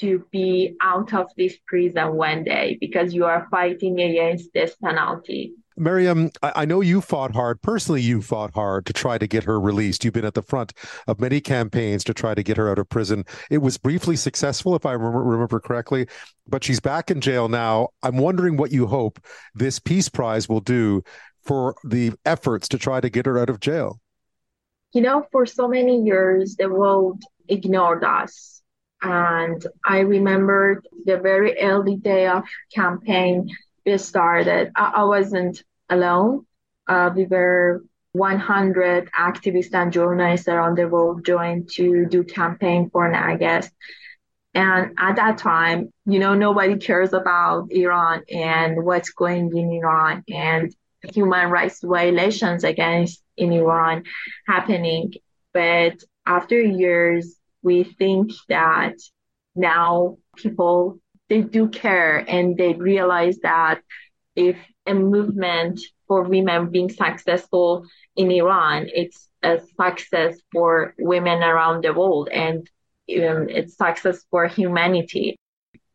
to 0.00 0.24
be 0.32 0.76
out 0.82 1.14
of 1.14 1.28
this 1.36 1.56
prison 1.66 2.14
one 2.14 2.42
day 2.42 2.76
because 2.80 3.14
you 3.14 3.24
are 3.26 3.46
fighting 3.50 4.00
against 4.00 4.50
this 4.52 4.74
penalty. 4.82 5.54
Miriam, 5.76 6.30
I 6.42 6.64
know 6.64 6.80
you 6.80 7.00
fought 7.00 7.32
hard. 7.32 7.60
Personally, 7.60 8.00
you 8.00 8.22
fought 8.22 8.54
hard 8.54 8.86
to 8.86 8.92
try 8.92 9.18
to 9.18 9.26
get 9.26 9.44
her 9.44 9.60
released. 9.60 10.04
You've 10.04 10.14
been 10.14 10.24
at 10.24 10.34
the 10.34 10.42
front 10.42 10.72
of 11.08 11.20
many 11.20 11.40
campaigns 11.40 12.04
to 12.04 12.14
try 12.14 12.34
to 12.34 12.42
get 12.42 12.56
her 12.56 12.70
out 12.70 12.78
of 12.78 12.88
prison. 12.88 13.24
It 13.50 13.58
was 13.58 13.76
briefly 13.76 14.14
successful, 14.14 14.76
if 14.76 14.86
I 14.86 14.92
remember 14.92 15.58
correctly, 15.58 16.06
but 16.46 16.62
she's 16.62 16.80
back 16.80 17.10
in 17.10 17.20
jail 17.20 17.48
now. 17.48 17.88
I'm 18.02 18.18
wondering 18.18 18.56
what 18.56 18.70
you 18.70 18.86
hope 18.86 19.18
this 19.54 19.78
Peace 19.80 20.08
Prize 20.08 20.48
will 20.48 20.60
do 20.60 21.02
for 21.42 21.74
the 21.84 22.12
efforts 22.24 22.68
to 22.68 22.78
try 22.78 23.00
to 23.00 23.10
get 23.10 23.26
her 23.26 23.38
out 23.38 23.50
of 23.50 23.58
jail. 23.60 24.00
You 24.92 25.02
know, 25.02 25.26
for 25.32 25.44
so 25.44 25.66
many 25.66 26.02
years, 26.02 26.54
the 26.56 26.68
world 26.68 27.20
ignored 27.48 28.04
us. 28.04 28.62
And 29.02 29.66
I 29.84 29.98
remember 29.98 30.82
the 31.04 31.18
very 31.18 31.60
early 31.60 31.96
day 31.96 32.28
of 32.28 32.44
campaign 32.74 33.50
we 33.84 33.98
started. 33.98 34.72
I, 34.76 34.92
I 34.96 35.04
wasn't 35.04 35.62
alone. 35.88 36.46
Uh, 36.86 37.10
we 37.14 37.26
were 37.26 37.82
100 38.12 39.10
activists 39.12 39.74
and 39.74 39.92
journalists 39.92 40.46
around 40.48 40.78
the 40.78 40.88
world 40.88 41.24
joined 41.24 41.68
to 41.72 42.06
do 42.06 42.22
campaign 42.22 42.88
for 42.90 43.10
Narges. 43.10 43.70
And 44.54 44.92
at 44.98 45.16
that 45.16 45.38
time, 45.38 45.92
you 46.06 46.20
know, 46.20 46.34
nobody 46.34 46.76
cares 46.76 47.12
about 47.12 47.72
Iran 47.72 48.22
and 48.30 48.84
what's 48.84 49.10
going 49.10 49.56
in 49.56 49.72
Iran 49.72 50.22
and 50.28 50.72
human 51.02 51.50
rights 51.50 51.80
violations 51.82 52.62
against 52.62 53.20
in 53.36 53.52
Iran 53.52 54.04
happening. 54.46 55.14
But 55.52 56.04
after 56.24 56.60
years, 56.60 57.34
we 57.62 57.82
think 57.82 58.30
that 58.48 58.94
now 59.56 60.18
people 60.36 61.00
they 61.28 61.40
do 61.42 61.68
care 61.68 62.18
and 62.28 62.56
they 62.56 62.74
realize 62.74 63.38
that 63.42 63.80
if 64.36 64.56
a 64.86 64.94
movement 64.94 65.80
for 66.06 66.22
women 66.22 66.70
being 66.70 66.90
successful 66.90 67.86
in 68.16 68.30
Iran. 68.30 68.88
It's 68.92 69.28
a 69.42 69.60
success 69.80 70.38
for 70.52 70.94
women 70.98 71.42
around 71.42 71.84
the 71.84 71.92
world 71.92 72.28
and 72.28 72.58
um, 72.58 73.48
it's 73.48 73.76
success 73.76 74.24
for 74.30 74.46
humanity 74.46 75.36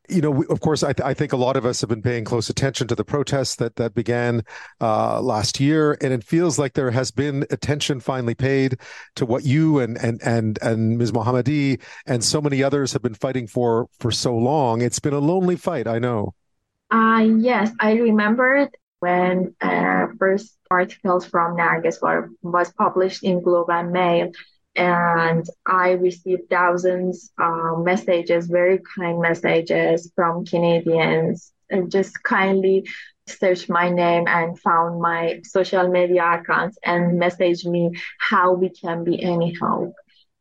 you 0.09 0.21
know, 0.21 0.43
of 0.49 0.59
course, 0.59 0.83
I, 0.83 0.93
th- 0.93 1.05
I, 1.05 1.13
think 1.13 1.33
a 1.33 1.37
lot 1.37 1.55
of 1.55 1.65
us 1.65 1.81
have 1.81 1.89
been 1.89 2.01
paying 2.01 2.25
close 2.25 2.49
attention 2.49 2.87
to 2.87 2.95
the 2.95 3.03
protests 3.03 3.55
that 3.57 3.75
that 3.75 3.93
began 3.93 4.43
uh, 4.81 5.21
last 5.21 5.59
year, 5.59 5.97
and 6.01 6.13
it 6.13 6.23
feels 6.23 6.57
like 6.57 6.73
there 6.73 6.91
has 6.91 7.11
been 7.11 7.45
attention 7.49 7.99
finally 7.99 8.35
paid 8.35 8.79
to 9.15 9.25
what 9.25 9.45
you 9.45 9.79
and 9.79 9.97
and 9.97 10.21
and 10.23 10.59
and 10.61 10.97
Ms. 10.97 11.11
Mohammadi 11.11 11.81
and 12.05 12.23
so 12.23 12.41
many 12.41 12.63
others 12.63 12.93
have 12.93 13.01
been 13.01 13.13
fighting 13.13 13.47
for 13.47 13.87
for 13.99 14.11
so 14.11 14.35
long. 14.35 14.81
It's 14.81 14.99
been 14.99 15.13
a 15.13 15.19
lonely 15.19 15.55
fight, 15.55 15.87
I 15.87 15.99
know. 15.99 16.33
Uh, 16.91 17.27
yes, 17.37 17.71
I 17.79 17.93
remember 17.93 18.69
when 18.99 19.55
uh, 19.61 20.07
first 20.17 20.57
articles 20.71 21.25
from 21.25 21.55
Narges 21.55 22.01
were 22.01 22.31
was 22.41 22.71
published 22.73 23.23
in 23.23 23.41
Globe 23.41 23.69
and 23.69 23.91
Mail 23.91 24.31
and 24.79 25.45
I 25.67 25.91
received 25.91 26.49
thousands 26.49 27.31
uh, 27.41 27.75
messages, 27.77 28.47
very 28.47 28.79
kind 28.97 29.21
messages 29.21 30.11
from 30.15 30.45
Canadians, 30.45 31.53
and 31.69 31.91
just 31.91 32.23
kindly 32.23 32.85
searched 33.27 33.69
my 33.69 33.89
name 33.89 34.25
and 34.27 34.59
found 34.59 35.01
my 35.01 35.41
social 35.43 35.87
media 35.89 36.39
accounts 36.41 36.77
and 36.85 37.21
messaged 37.21 37.65
me 37.65 37.91
how 38.19 38.53
we 38.53 38.69
can 38.69 39.03
be 39.03 39.21
any 39.23 39.53
help. 39.61 39.93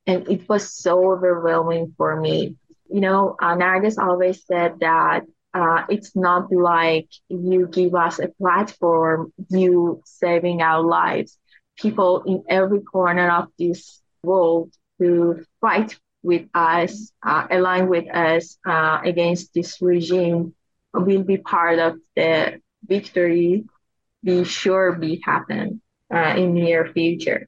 And 0.06 0.28
it 0.28 0.48
was 0.48 0.72
so 0.74 1.12
overwhelming 1.12 1.94
for 1.96 2.20
me. 2.20 2.56
You 2.90 3.00
know, 3.00 3.36
uh, 3.40 3.56
Narges 3.56 3.98
always 3.98 4.44
said 4.46 4.80
that 4.80 5.22
uh, 5.54 5.84
it's 5.88 6.16
not 6.16 6.52
like 6.52 7.08
you 7.28 7.68
give 7.70 7.94
us 7.94 8.18
a 8.18 8.28
platform, 8.40 9.32
you 9.50 10.02
saving 10.04 10.62
our 10.62 10.82
lives. 10.82 11.38
People 11.78 12.22
in 12.26 12.44
every 12.48 12.80
corner 12.80 13.30
of 13.30 13.48
this 13.58 14.02
world 14.28 14.70
to 15.00 15.44
fight 15.60 15.90
with 16.22 16.46
us, 16.54 17.12
uh, 17.24 17.46
align 17.50 17.88
with 17.88 18.08
us 18.14 18.58
uh, 18.66 18.98
against 19.04 19.54
this 19.54 19.80
regime 19.80 20.54
will 20.92 21.22
be 21.22 21.38
part 21.38 21.78
of 21.78 21.96
the 22.16 22.60
victory. 22.86 23.64
Be 24.24 24.44
sure 24.44 24.92
be 24.92 25.22
happen 25.24 25.80
uh, 26.12 26.34
in 26.36 26.54
near 26.54 26.90
future. 26.92 27.46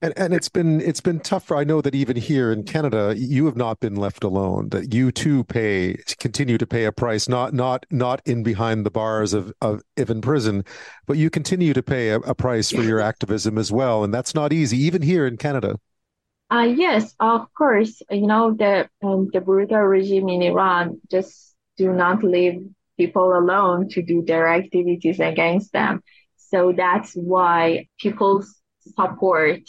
And, 0.00 0.14
and 0.16 0.32
it's 0.32 0.48
been 0.48 0.80
it's 0.80 1.00
been 1.00 1.18
tough. 1.18 1.50
I 1.50 1.64
know 1.64 1.80
that 1.80 1.94
even 1.94 2.16
here 2.16 2.52
in 2.52 2.62
Canada, 2.62 3.14
you 3.16 3.46
have 3.46 3.56
not 3.56 3.80
been 3.80 3.96
left 3.96 4.22
alone. 4.22 4.68
That 4.68 4.94
you 4.94 5.10
too 5.10 5.42
pay 5.42 5.96
continue 6.20 6.56
to 6.56 6.66
pay 6.66 6.84
a 6.84 6.92
price, 6.92 7.28
not 7.28 7.52
not 7.52 7.84
not 7.90 8.22
in 8.24 8.44
behind 8.44 8.86
the 8.86 8.92
bars 8.92 9.34
of 9.34 9.52
of 9.60 9.82
in 9.96 10.20
prison, 10.20 10.64
but 11.06 11.16
you 11.16 11.30
continue 11.30 11.74
to 11.74 11.82
pay 11.82 12.10
a, 12.10 12.18
a 12.20 12.34
price 12.34 12.70
for 12.70 12.82
your 12.82 13.00
activism 13.00 13.58
as 13.58 13.72
well, 13.72 14.04
and 14.04 14.14
that's 14.14 14.36
not 14.36 14.52
easy, 14.52 14.78
even 14.78 15.02
here 15.02 15.26
in 15.26 15.36
Canada. 15.36 15.80
Uh, 16.50 16.72
yes, 16.76 17.14
of 17.20 17.52
course. 17.54 18.00
You 18.10 18.26
know, 18.26 18.54
the 18.54 18.88
um, 19.02 19.28
the 19.32 19.40
brutal 19.40 19.80
regime 19.80 20.28
in 20.28 20.42
Iran 20.42 21.00
just 21.10 21.54
do 21.76 21.92
not 21.92 22.22
leave 22.22 22.62
people 22.96 23.36
alone 23.36 23.88
to 23.90 24.02
do 24.02 24.22
their 24.24 24.48
activities 24.48 25.20
against 25.20 25.72
them. 25.72 26.02
So 26.36 26.72
that's 26.72 27.12
why 27.14 27.88
people's 28.00 28.54
support 28.96 29.60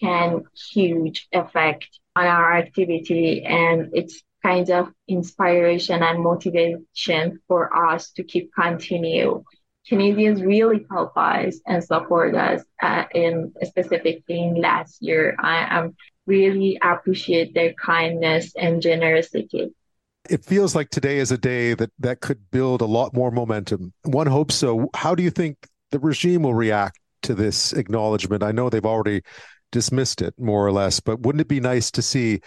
can 0.00 0.44
huge 0.72 1.26
effect 1.32 1.88
on 2.16 2.26
our 2.26 2.56
activity 2.56 3.44
and 3.44 3.90
it's 3.92 4.22
kind 4.42 4.70
of 4.70 4.88
inspiration 5.08 6.02
and 6.02 6.22
motivation 6.22 7.40
for 7.48 7.74
us 7.90 8.12
to 8.12 8.22
keep 8.22 8.50
continue. 8.54 9.42
Canadians 9.88 10.42
really 10.42 10.86
help 10.90 11.16
us 11.16 11.60
and 11.66 11.82
support 11.82 12.34
us 12.34 12.62
uh, 12.82 13.04
in 13.14 13.52
specifically 13.62 14.40
in 14.40 14.54
last 14.60 14.98
year. 15.00 15.36
I 15.40 15.66
am 15.78 15.96
really 16.26 16.78
appreciate 16.82 17.54
their 17.54 17.72
kindness 17.74 18.52
and 18.56 18.82
generosity. 18.82 19.72
It 20.28 20.44
feels 20.44 20.74
like 20.74 20.90
today 20.90 21.18
is 21.18 21.32
a 21.32 21.38
day 21.38 21.74
that 21.74 21.90
that 21.98 22.20
could 22.20 22.50
build 22.50 22.82
a 22.82 22.86
lot 22.86 23.14
more 23.14 23.30
momentum. 23.30 23.92
One 24.04 24.26
hopes 24.26 24.54
so. 24.54 24.90
How 24.94 25.14
do 25.14 25.22
you 25.22 25.30
think 25.30 25.56
the 25.90 25.98
regime 25.98 26.42
will 26.42 26.54
react 26.54 27.00
to 27.22 27.34
this 27.34 27.72
acknowledgement? 27.72 28.42
I 28.42 28.52
know 28.52 28.68
they've 28.68 28.84
already 28.84 29.22
dismissed 29.72 30.20
it 30.20 30.34
more 30.38 30.66
or 30.66 30.72
less, 30.72 31.00
but 31.00 31.20
wouldn't 31.20 31.40
it 31.40 31.48
be 31.48 31.60
nice 31.60 31.90
to 31.92 32.02
see 32.02 32.40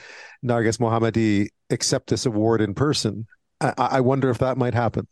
Narges 0.46 0.80
Mohammadi 0.80 1.48
accept 1.70 2.10
this 2.10 2.26
award 2.26 2.62
in 2.62 2.74
person? 2.74 3.26
I, 3.60 3.74
I 3.78 4.02
wonder 4.02 4.30
if 4.30 4.38
that 4.38 4.58
might 4.58 4.74
happen. 4.74 5.08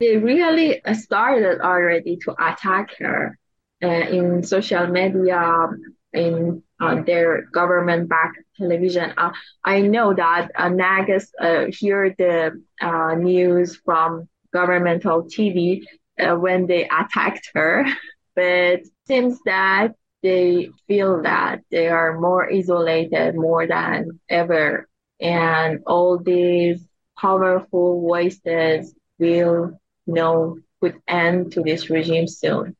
They 0.00 0.16
really 0.16 0.80
started 0.92 1.60
already 1.60 2.16
to 2.24 2.32
attack 2.32 2.90
her 2.98 3.38
uh, 3.82 3.86
in 3.86 4.42
social 4.42 4.86
media, 4.86 5.68
in 6.12 6.62
uh, 6.80 7.02
their 7.02 7.42
government-backed 7.52 8.38
television. 8.56 9.12
Uh, 9.16 9.32
I 9.64 9.80
know 9.82 10.14
that 10.14 10.50
uh, 10.56 10.68
Narges 10.68 11.28
uh, 11.40 11.66
hear 11.70 12.14
the 12.16 12.62
uh, 12.80 13.14
news 13.14 13.76
from 13.84 14.28
governmental 14.52 15.24
TV 15.24 15.84
uh, 16.18 16.36
when 16.36 16.66
they 16.66 16.84
attacked 16.88 17.50
her, 17.54 17.84
but 18.36 18.80
seems 19.06 19.38
that 19.46 19.94
they 20.22 20.70
feel 20.86 21.22
that 21.22 21.60
they 21.70 21.88
are 21.88 22.18
more 22.20 22.50
isolated 22.52 23.34
more 23.34 23.66
than 23.66 24.20
ever, 24.28 24.88
and 25.20 25.80
all 25.86 26.18
these 26.18 26.86
powerful 27.18 28.00
voices 28.02 28.94
will 29.18 29.78
know 30.08 30.58
put 30.80 30.96
end 31.06 31.52
to 31.52 31.62
this 31.62 31.90
regime 31.90 32.26
soon 32.26 32.76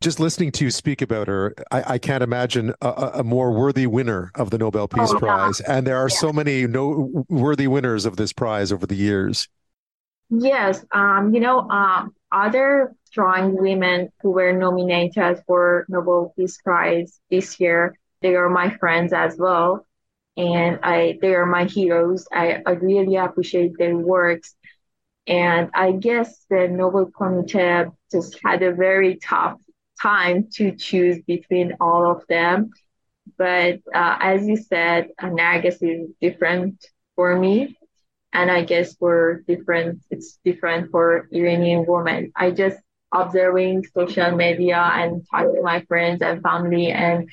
just 0.00 0.18
listening 0.18 0.50
to 0.52 0.64
you 0.64 0.70
speak 0.70 1.02
about 1.02 1.28
her, 1.28 1.54
I, 1.70 1.94
I 1.94 1.98
can't 1.98 2.22
imagine 2.22 2.74
a, 2.80 3.10
a, 3.16 3.24
more 3.24 3.52
worthy 3.52 3.86
winner 3.86 4.30
of 4.34 4.48
the 4.48 4.56
Nobel 4.56 4.88
Peace 4.88 5.10
oh, 5.12 5.18
Prize. 5.18 5.60
Yeah. 5.60 5.76
And 5.76 5.86
there 5.86 5.98
are 5.98 6.08
yeah. 6.08 6.16
so 6.16 6.32
many 6.32 6.66
no 6.66 7.26
worthy 7.28 7.66
winners 7.66 8.06
of 8.06 8.16
this 8.16 8.32
prize 8.32 8.72
over 8.72 8.86
the 8.86 8.94
years. 8.94 9.48
Yes, 10.30 10.84
um, 10.92 11.34
you 11.34 11.40
know, 11.40 11.68
um, 11.68 12.14
other 12.32 12.94
strong 13.04 13.56
women 13.60 14.10
who 14.22 14.30
were 14.30 14.52
nominated 14.52 15.42
for 15.46 15.84
Nobel 15.88 16.32
Peace 16.36 16.56
Prize 16.62 17.20
this 17.30 17.58
year, 17.60 17.96
they 18.22 18.36
are 18.36 18.48
my 18.48 18.70
friends 18.70 19.12
as 19.12 19.36
well, 19.36 19.86
and 20.36 20.78
I 20.82 21.18
they 21.20 21.34
are 21.34 21.46
my 21.46 21.64
heroes. 21.64 22.28
I, 22.32 22.62
I 22.64 22.72
really 22.72 23.16
appreciate 23.16 23.76
their 23.76 23.96
works, 23.96 24.54
and 25.26 25.70
I 25.74 25.92
guess 25.92 26.44
the 26.50 26.68
Nobel 26.68 27.10
Committee 27.16 27.90
just 28.10 28.38
had 28.44 28.62
a 28.62 28.72
very 28.72 29.16
tough 29.16 29.60
time 30.00 30.48
to 30.54 30.72
choose 30.76 31.20
between 31.26 31.74
all 31.80 32.10
of 32.10 32.24
them. 32.28 32.70
But 33.38 33.80
uh, 33.94 34.16
as 34.20 34.46
you 34.46 34.56
said, 34.56 35.08
Narges 35.20 35.78
is 35.82 36.10
different 36.20 36.84
for 37.16 37.38
me. 37.38 37.76
And 38.32 38.50
I 38.50 38.62
guess 38.64 38.94
for 38.96 39.42
different, 39.46 40.00
it's 40.10 40.38
different 40.44 40.90
for 40.90 41.28
Iranian 41.32 41.84
women. 41.86 42.32
I 42.36 42.50
just 42.50 42.78
observing 43.12 43.84
social 43.94 44.30
media 44.36 44.78
and 44.94 45.22
talking 45.30 45.54
to 45.56 45.62
my 45.62 45.80
friends 45.82 46.22
and 46.22 46.42
family. 46.42 46.90
And 46.92 47.28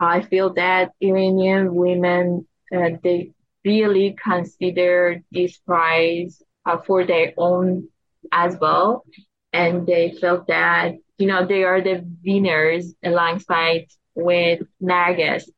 I 0.00 0.22
feel 0.22 0.54
that 0.54 0.92
Iranian 1.00 1.74
women, 1.74 2.46
uh, 2.74 2.90
they 3.02 3.32
really 3.64 4.16
consider 4.22 5.22
this 5.32 5.58
prize 5.58 6.42
uh, 6.68 6.78
for 6.86 7.04
their 7.04 7.32
own 7.36 7.88
as 8.30 8.56
well. 8.60 9.04
And 9.52 9.86
they 9.86 10.16
felt 10.20 10.46
that 10.48 10.94
you 11.18 11.26
know, 11.26 11.44
they 11.44 11.64
are 11.64 11.80
the 11.80 12.04
winners 12.24 12.94
alongside 13.04 13.86
with 14.14 14.60
Narges. 14.82 15.50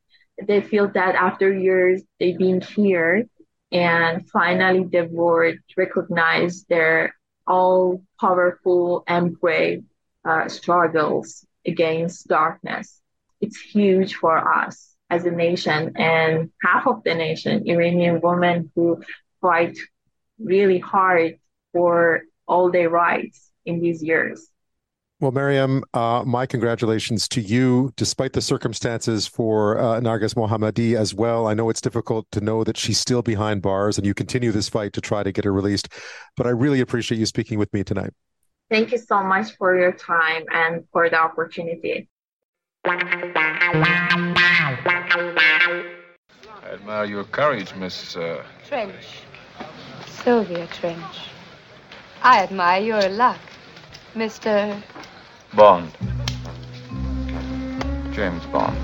They 0.42 0.62
feel 0.62 0.88
that 0.88 1.14
after 1.14 1.52
years 1.52 2.02
they've 2.18 2.38
been 2.38 2.62
here 2.62 3.26
and 3.70 4.28
finally 4.30 4.84
the 4.84 5.02
world 5.02 5.56
recognized 5.76 6.66
their 6.68 7.14
all 7.46 8.02
powerful 8.18 9.04
and 9.06 9.38
brave 9.38 9.84
uh, 10.24 10.48
struggles 10.48 11.46
against 11.66 12.26
darkness. 12.28 13.00
It's 13.40 13.60
huge 13.60 14.14
for 14.14 14.36
us 14.38 14.96
as 15.10 15.24
a 15.26 15.30
nation 15.30 15.92
and 15.96 16.50
half 16.62 16.86
of 16.86 17.02
the 17.04 17.14
nation, 17.14 17.68
Iranian 17.68 18.20
women 18.22 18.70
who 18.74 19.02
fight 19.42 19.76
really 20.42 20.78
hard 20.78 21.38
for 21.72 22.22
all 22.46 22.70
their 22.70 22.88
rights 22.90 23.50
in 23.64 23.80
these 23.80 24.02
years. 24.02 24.50
Well, 25.20 25.32
Maryam, 25.32 25.84
uh, 25.92 26.24
my 26.26 26.46
congratulations 26.46 27.28
to 27.28 27.42
you, 27.42 27.92
despite 27.96 28.32
the 28.32 28.40
circumstances 28.40 29.26
for 29.26 29.78
uh, 29.78 30.00
Narges 30.00 30.34
Mohammadi 30.34 30.96
as 30.96 31.14
well. 31.14 31.46
I 31.46 31.52
know 31.52 31.68
it's 31.68 31.82
difficult 31.82 32.26
to 32.32 32.40
know 32.40 32.64
that 32.64 32.78
she's 32.78 32.98
still 32.98 33.20
behind 33.20 33.60
bars 33.60 33.98
and 33.98 34.06
you 34.06 34.14
continue 34.14 34.50
this 34.50 34.70
fight 34.70 34.94
to 34.94 35.02
try 35.02 35.22
to 35.22 35.30
get 35.30 35.44
her 35.44 35.52
released, 35.52 35.92
but 36.38 36.46
I 36.46 36.50
really 36.50 36.80
appreciate 36.80 37.18
you 37.18 37.26
speaking 37.26 37.58
with 37.58 37.70
me 37.74 37.84
tonight. 37.84 38.14
Thank 38.70 38.92
you 38.92 38.98
so 38.98 39.22
much 39.22 39.56
for 39.58 39.76
your 39.76 39.92
time 39.92 40.44
and 40.54 40.84
for 40.90 41.10
the 41.10 41.20
opportunity. 41.20 42.08
I 42.86 42.96
admire 46.64 47.04
your 47.04 47.24
courage, 47.24 47.74
Miss 47.74 48.16
uh... 48.16 48.42
Trench. 48.66 48.94
Sylvia 50.22 50.66
Trench. 50.66 51.28
I 52.22 52.42
admire 52.42 52.82
your 52.82 53.08
luck. 53.08 53.40
Mr. 54.14 54.82
Bond. 55.54 55.90
James 58.12 58.44
Bond. 58.46 58.76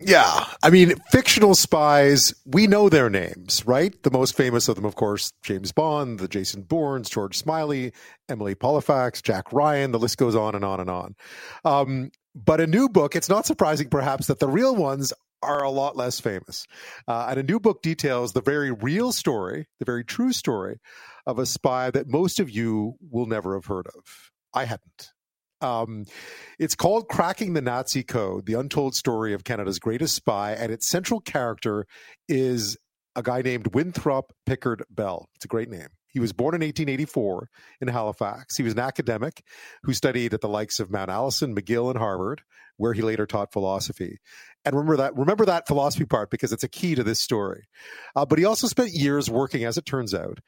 Yeah. 0.00 0.44
I 0.62 0.70
mean, 0.70 0.94
fictional 1.10 1.54
spies, 1.54 2.34
we 2.44 2.66
know 2.66 2.88
their 2.88 3.10
names, 3.10 3.64
right? 3.66 4.00
The 4.02 4.10
most 4.10 4.36
famous 4.36 4.68
of 4.68 4.76
them, 4.76 4.84
of 4.84 4.94
course, 4.94 5.32
James 5.42 5.70
Bond, 5.70 6.18
the 6.18 6.28
Jason 6.28 6.62
Bournes, 6.62 7.10
George 7.10 7.36
Smiley, 7.36 7.92
Emily 8.28 8.54
Pollifax, 8.54 9.22
Jack 9.22 9.52
Ryan. 9.52 9.92
The 9.92 9.98
list 9.98 10.18
goes 10.18 10.34
on 10.34 10.54
and 10.54 10.64
on 10.64 10.80
and 10.80 10.90
on. 10.90 11.14
Um, 11.64 12.10
but 12.34 12.60
a 12.60 12.66
new 12.66 12.88
book, 12.88 13.16
it's 13.16 13.28
not 13.28 13.46
surprising 13.46 13.88
perhaps 13.88 14.26
that 14.28 14.38
the 14.38 14.48
real 14.48 14.74
ones 14.74 15.12
are 15.42 15.62
a 15.62 15.70
lot 15.70 15.96
less 15.96 16.20
famous. 16.20 16.66
Uh, 17.06 17.26
and 17.30 17.38
a 17.38 17.42
new 17.42 17.60
book 17.60 17.82
details 17.82 18.32
the 18.32 18.40
very 18.40 18.70
real 18.70 19.12
story, 19.12 19.66
the 19.78 19.84
very 19.84 20.04
true 20.04 20.32
story 20.32 20.78
of 21.26 21.38
a 21.38 21.46
spy 21.46 21.90
that 21.90 22.08
most 22.08 22.40
of 22.40 22.50
you 22.50 22.94
will 23.10 23.26
never 23.26 23.54
have 23.54 23.66
heard 23.66 23.86
of. 23.86 24.30
I 24.54 24.64
hadn't. 24.64 25.12
Um, 25.60 26.04
it's 26.58 26.74
called 26.74 27.08
Cracking 27.08 27.54
the 27.54 27.60
Nazi 27.60 28.04
Code 28.04 28.46
The 28.46 28.54
Untold 28.54 28.94
Story 28.94 29.34
of 29.34 29.44
Canada's 29.44 29.78
Greatest 29.78 30.14
Spy, 30.14 30.52
and 30.52 30.72
its 30.72 30.88
central 30.88 31.20
character 31.20 31.84
is 32.28 32.76
a 33.16 33.22
guy 33.22 33.42
named 33.42 33.74
Winthrop 33.74 34.32
Pickard 34.46 34.84
Bell. 34.88 35.28
It's 35.34 35.44
a 35.44 35.48
great 35.48 35.68
name. 35.68 35.88
He 36.18 36.20
was 36.20 36.32
born 36.32 36.56
in 36.56 36.62
1884 36.62 37.48
in 37.80 37.86
Halifax. 37.86 38.56
He 38.56 38.64
was 38.64 38.72
an 38.72 38.80
academic 38.80 39.44
who 39.84 39.94
studied 39.94 40.34
at 40.34 40.40
the 40.40 40.48
likes 40.48 40.80
of 40.80 40.90
Mount 40.90 41.10
Allison, 41.10 41.54
McGill, 41.54 41.90
and 41.90 41.98
Harvard, 41.98 42.42
where 42.76 42.92
he 42.92 43.02
later 43.02 43.24
taught 43.24 43.52
philosophy. 43.52 44.18
And 44.64 44.74
remember 44.74 44.96
that 44.96 45.16
remember 45.16 45.44
that 45.44 45.68
philosophy 45.68 46.06
part 46.06 46.28
because 46.28 46.52
it's 46.52 46.64
a 46.64 46.68
key 46.68 46.96
to 46.96 47.04
this 47.04 47.20
story. 47.20 47.68
Uh, 48.16 48.26
but 48.26 48.36
he 48.36 48.44
also 48.44 48.66
spent 48.66 48.90
years 48.90 49.30
working, 49.30 49.64
as 49.64 49.78
it 49.78 49.86
turns 49.86 50.12
out, 50.12 50.40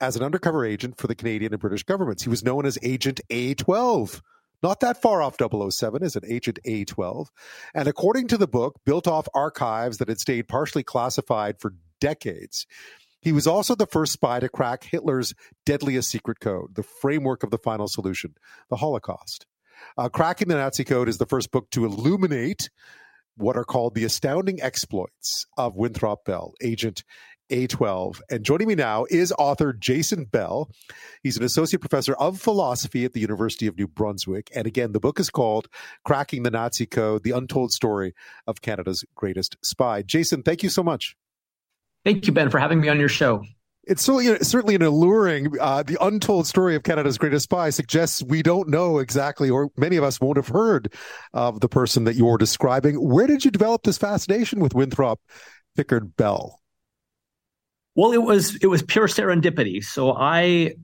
as 0.00 0.14
an 0.14 0.22
undercover 0.22 0.64
agent 0.64 0.96
for 0.96 1.08
the 1.08 1.16
Canadian 1.16 1.52
and 1.52 1.60
British 1.60 1.82
governments. 1.82 2.22
He 2.22 2.30
was 2.30 2.44
known 2.44 2.64
as 2.64 2.78
Agent 2.84 3.20
A12 3.28 4.20
not 4.62 4.78
that 4.78 5.02
far 5.02 5.22
off 5.22 5.36
007 5.38 6.04
as 6.04 6.14
an 6.14 6.22
Agent 6.24 6.60
A12. 6.64 7.26
And 7.74 7.88
according 7.88 8.28
to 8.28 8.38
the 8.38 8.46
book, 8.46 8.76
built 8.86 9.08
off 9.08 9.28
archives 9.34 9.98
that 9.98 10.08
had 10.08 10.20
stayed 10.20 10.46
partially 10.46 10.84
classified 10.84 11.60
for 11.60 11.74
decades, 12.00 12.66
he 13.26 13.32
was 13.32 13.48
also 13.48 13.74
the 13.74 13.88
first 13.88 14.12
spy 14.12 14.38
to 14.38 14.48
crack 14.48 14.84
Hitler's 14.84 15.34
deadliest 15.64 16.08
secret 16.08 16.38
code, 16.38 16.76
the 16.76 16.84
framework 16.84 17.42
of 17.42 17.50
the 17.50 17.58
final 17.58 17.88
solution, 17.88 18.36
the 18.70 18.76
Holocaust. 18.76 19.46
Uh, 19.98 20.08
Cracking 20.08 20.46
the 20.46 20.54
Nazi 20.54 20.84
Code 20.84 21.08
is 21.08 21.18
the 21.18 21.26
first 21.26 21.50
book 21.50 21.68
to 21.72 21.84
illuminate 21.84 22.70
what 23.36 23.56
are 23.56 23.64
called 23.64 23.96
the 23.96 24.04
astounding 24.04 24.62
exploits 24.62 25.44
of 25.58 25.74
Winthrop 25.74 26.24
Bell, 26.24 26.54
Agent 26.62 27.02
a12. 27.50 28.20
And 28.30 28.44
joining 28.44 28.68
me 28.68 28.76
now 28.76 29.06
is 29.10 29.32
author 29.36 29.72
Jason 29.72 30.26
Bell. 30.26 30.70
He's 31.24 31.36
an 31.36 31.42
associate 31.42 31.80
professor 31.80 32.14
of 32.14 32.40
philosophy 32.40 33.04
at 33.04 33.12
the 33.12 33.20
University 33.20 33.66
of 33.66 33.76
New 33.76 33.88
Brunswick. 33.88 34.50
And 34.54 34.68
again, 34.68 34.92
the 34.92 35.00
book 35.00 35.18
is 35.18 35.30
called 35.30 35.66
Cracking 36.04 36.44
the 36.44 36.52
Nazi 36.52 36.86
Code 36.86 37.24
The 37.24 37.32
Untold 37.32 37.72
Story 37.72 38.14
of 38.46 38.62
Canada's 38.62 39.04
Greatest 39.16 39.56
Spy. 39.64 40.02
Jason, 40.02 40.44
thank 40.44 40.62
you 40.62 40.68
so 40.68 40.84
much. 40.84 41.16
Thank 42.06 42.28
you, 42.28 42.32
Ben, 42.32 42.50
for 42.50 42.60
having 42.60 42.80
me 42.80 42.88
on 42.88 43.00
your 43.00 43.08
show. 43.08 43.42
It's 43.82 44.00
certainly, 44.00 44.38
certainly 44.38 44.76
an 44.76 44.82
alluring, 44.82 45.58
uh, 45.60 45.82
the 45.82 45.98
untold 46.00 46.46
story 46.46 46.76
of 46.76 46.84
Canada's 46.84 47.18
greatest 47.18 47.42
spy 47.42 47.70
suggests 47.70 48.22
we 48.22 48.44
don't 48.44 48.68
know 48.68 48.98
exactly, 48.98 49.50
or 49.50 49.72
many 49.76 49.96
of 49.96 50.04
us 50.04 50.20
won't 50.20 50.36
have 50.36 50.46
heard 50.46 50.94
of 51.32 51.58
the 51.58 51.68
person 51.68 52.04
that 52.04 52.14
you're 52.14 52.38
describing. 52.38 52.94
Where 52.94 53.26
did 53.26 53.44
you 53.44 53.50
develop 53.50 53.82
this 53.82 53.98
fascination 53.98 54.60
with 54.60 54.72
Winthrop 54.72 55.18
Pickard 55.76 56.14
Bell? 56.16 56.60
Well, 57.96 58.12
it 58.12 58.22
was 58.22 58.54
it 58.62 58.68
was 58.68 58.84
pure 58.84 59.08
serendipity. 59.08 59.82
So 59.82 60.12
I 60.16 60.74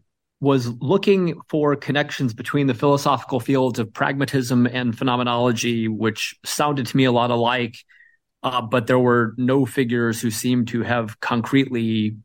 was 0.40 0.66
looking 0.80 1.40
for 1.48 1.76
connections 1.76 2.34
between 2.34 2.66
the 2.66 2.74
philosophical 2.74 3.38
fields 3.38 3.78
of 3.78 3.92
pragmatism 3.92 4.66
and 4.66 4.98
phenomenology, 4.98 5.86
which 5.86 6.34
sounded 6.44 6.88
to 6.88 6.96
me 6.96 7.04
a 7.04 7.12
lot 7.12 7.30
alike, 7.30 7.76
uh, 8.42 8.60
but 8.60 8.86
there 8.86 8.98
were 8.98 9.34
no 9.36 9.66
figures 9.66 10.20
who 10.20 10.30
seemed 10.30 10.68
to 10.68 10.82
have 10.82 11.20
concretely 11.20 12.16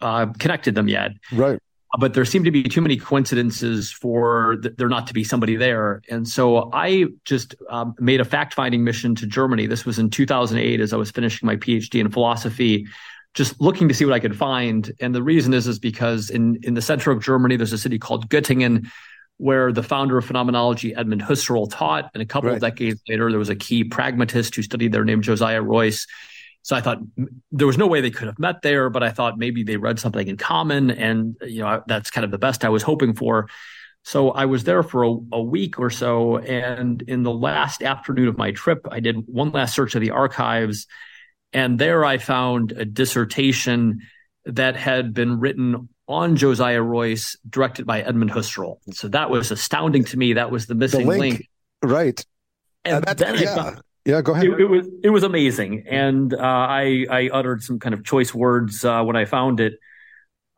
uh, 0.00 0.26
connected 0.38 0.74
them 0.74 0.88
yet. 0.88 1.12
Right. 1.32 1.58
Uh, 1.94 1.98
but 1.98 2.14
there 2.14 2.24
seemed 2.24 2.44
to 2.44 2.50
be 2.50 2.64
too 2.64 2.80
many 2.80 2.96
coincidences 2.96 3.92
for 3.92 4.56
th- 4.62 4.74
there 4.76 4.88
not 4.88 5.06
to 5.06 5.14
be 5.14 5.24
somebody 5.24 5.56
there. 5.56 6.02
And 6.10 6.28
so 6.28 6.70
I 6.72 7.06
just 7.24 7.54
um, 7.70 7.94
made 7.98 8.20
a 8.20 8.24
fact 8.24 8.54
finding 8.54 8.84
mission 8.84 9.14
to 9.16 9.26
Germany. 9.26 9.66
This 9.66 9.86
was 9.86 9.98
in 9.98 10.10
2008 10.10 10.80
as 10.80 10.92
I 10.92 10.96
was 10.96 11.10
finishing 11.10 11.46
my 11.46 11.56
PhD 11.56 12.00
in 12.00 12.10
philosophy 12.10 12.86
just 13.36 13.60
looking 13.60 13.86
to 13.86 13.94
see 13.94 14.04
what 14.04 14.14
I 14.14 14.18
could 14.18 14.36
find. 14.36 14.90
And 14.98 15.14
the 15.14 15.22
reason 15.22 15.52
is 15.52 15.66
is 15.68 15.78
because 15.78 16.30
in 16.30 16.58
in 16.62 16.74
the 16.74 16.82
center 16.82 17.10
of 17.10 17.22
Germany, 17.22 17.56
there's 17.56 17.72
a 17.72 17.78
city 17.78 17.98
called 17.98 18.28
Göttingen, 18.30 18.88
where 19.38 19.72
the 19.72 19.82
founder 19.82 20.16
of 20.16 20.24
phenomenology, 20.24 20.94
Edmund 20.94 21.22
Husserl, 21.22 21.70
taught. 21.70 22.10
And 22.14 22.22
a 22.22 22.26
couple 22.26 22.48
right. 22.48 22.56
of 22.56 22.60
decades 22.62 23.00
later, 23.08 23.30
there 23.30 23.38
was 23.38 23.50
a 23.50 23.56
key 23.56 23.84
pragmatist 23.84 24.54
who 24.54 24.62
studied 24.62 24.92
there 24.92 25.04
named 25.04 25.24
Josiah 25.24 25.62
Royce. 25.62 26.06
So 26.62 26.74
I 26.74 26.80
thought 26.80 26.98
there 27.52 27.66
was 27.66 27.78
no 27.78 27.86
way 27.86 28.00
they 28.00 28.10
could 28.10 28.26
have 28.26 28.38
met 28.38 28.62
there, 28.62 28.90
but 28.90 29.02
I 29.02 29.10
thought 29.10 29.38
maybe 29.38 29.62
they 29.62 29.76
read 29.76 30.00
something 30.00 30.26
in 30.26 30.36
common, 30.36 30.90
and 30.90 31.36
you 31.42 31.60
know 31.60 31.82
that's 31.86 32.10
kind 32.10 32.24
of 32.24 32.32
the 32.32 32.38
best 32.38 32.64
I 32.64 32.70
was 32.70 32.82
hoping 32.82 33.14
for. 33.14 33.48
So 34.02 34.30
I 34.30 34.46
was 34.46 34.64
there 34.64 34.82
for 34.82 35.04
a, 35.04 35.16
a, 35.32 35.42
week 35.42 35.78
or 35.78 35.90
so, 35.90 36.38
and 36.38 37.02
in 37.02 37.22
the 37.22 37.32
last 37.32 37.82
afternoon 37.82 38.28
of 38.28 38.38
my 38.38 38.52
trip, 38.52 38.86
I 38.90 39.00
did 39.00 39.26
one 39.26 39.50
last 39.50 39.74
search 39.74 39.94
of 39.94 40.00
the 40.00 40.10
archives, 40.10 40.86
and 41.52 41.78
there 41.78 42.04
I 42.04 42.18
found 42.18 42.72
a 42.72 42.84
dissertation 42.84 44.00
that 44.44 44.76
had 44.76 45.12
been 45.12 45.38
written 45.38 45.88
on 46.08 46.36
Josiah 46.36 46.82
Royce, 46.82 47.36
directed 47.48 47.86
by 47.86 48.02
Edmund 48.02 48.30
Husserl. 48.30 48.78
So 48.92 49.08
that 49.08 49.30
was 49.30 49.50
astounding 49.50 50.04
to 50.04 50.16
me. 50.16 50.34
That 50.34 50.50
was 50.50 50.66
the 50.66 50.74
missing 50.74 51.00
the 51.00 51.06
link. 51.06 51.20
link. 51.20 51.48
Right. 51.82 52.24
And, 52.84 53.08
and 53.08 53.18
then 53.18 53.34
yeah. 53.38 53.54
Found, 53.54 53.82
yeah, 54.04 54.22
go 54.22 54.32
ahead. 54.32 54.46
It, 54.46 54.60
it, 54.60 54.64
was 54.66 54.88
it 55.02 55.10
was 55.10 55.24
amazing, 55.24 55.84
and 55.88 56.32
uh, 56.32 56.38
I 56.38 57.06
I 57.10 57.28
uttered 57.32 57.64
some 57.64 57.80
kind 57.80 57.92
of 57.92 58.04
choice 58.04 58.32
words 58.32 58.84
uh, 58.84 59.02
when 59.02 59.16
I 59.16 59.24
found 59.24 59.58
it. 59.58 59.80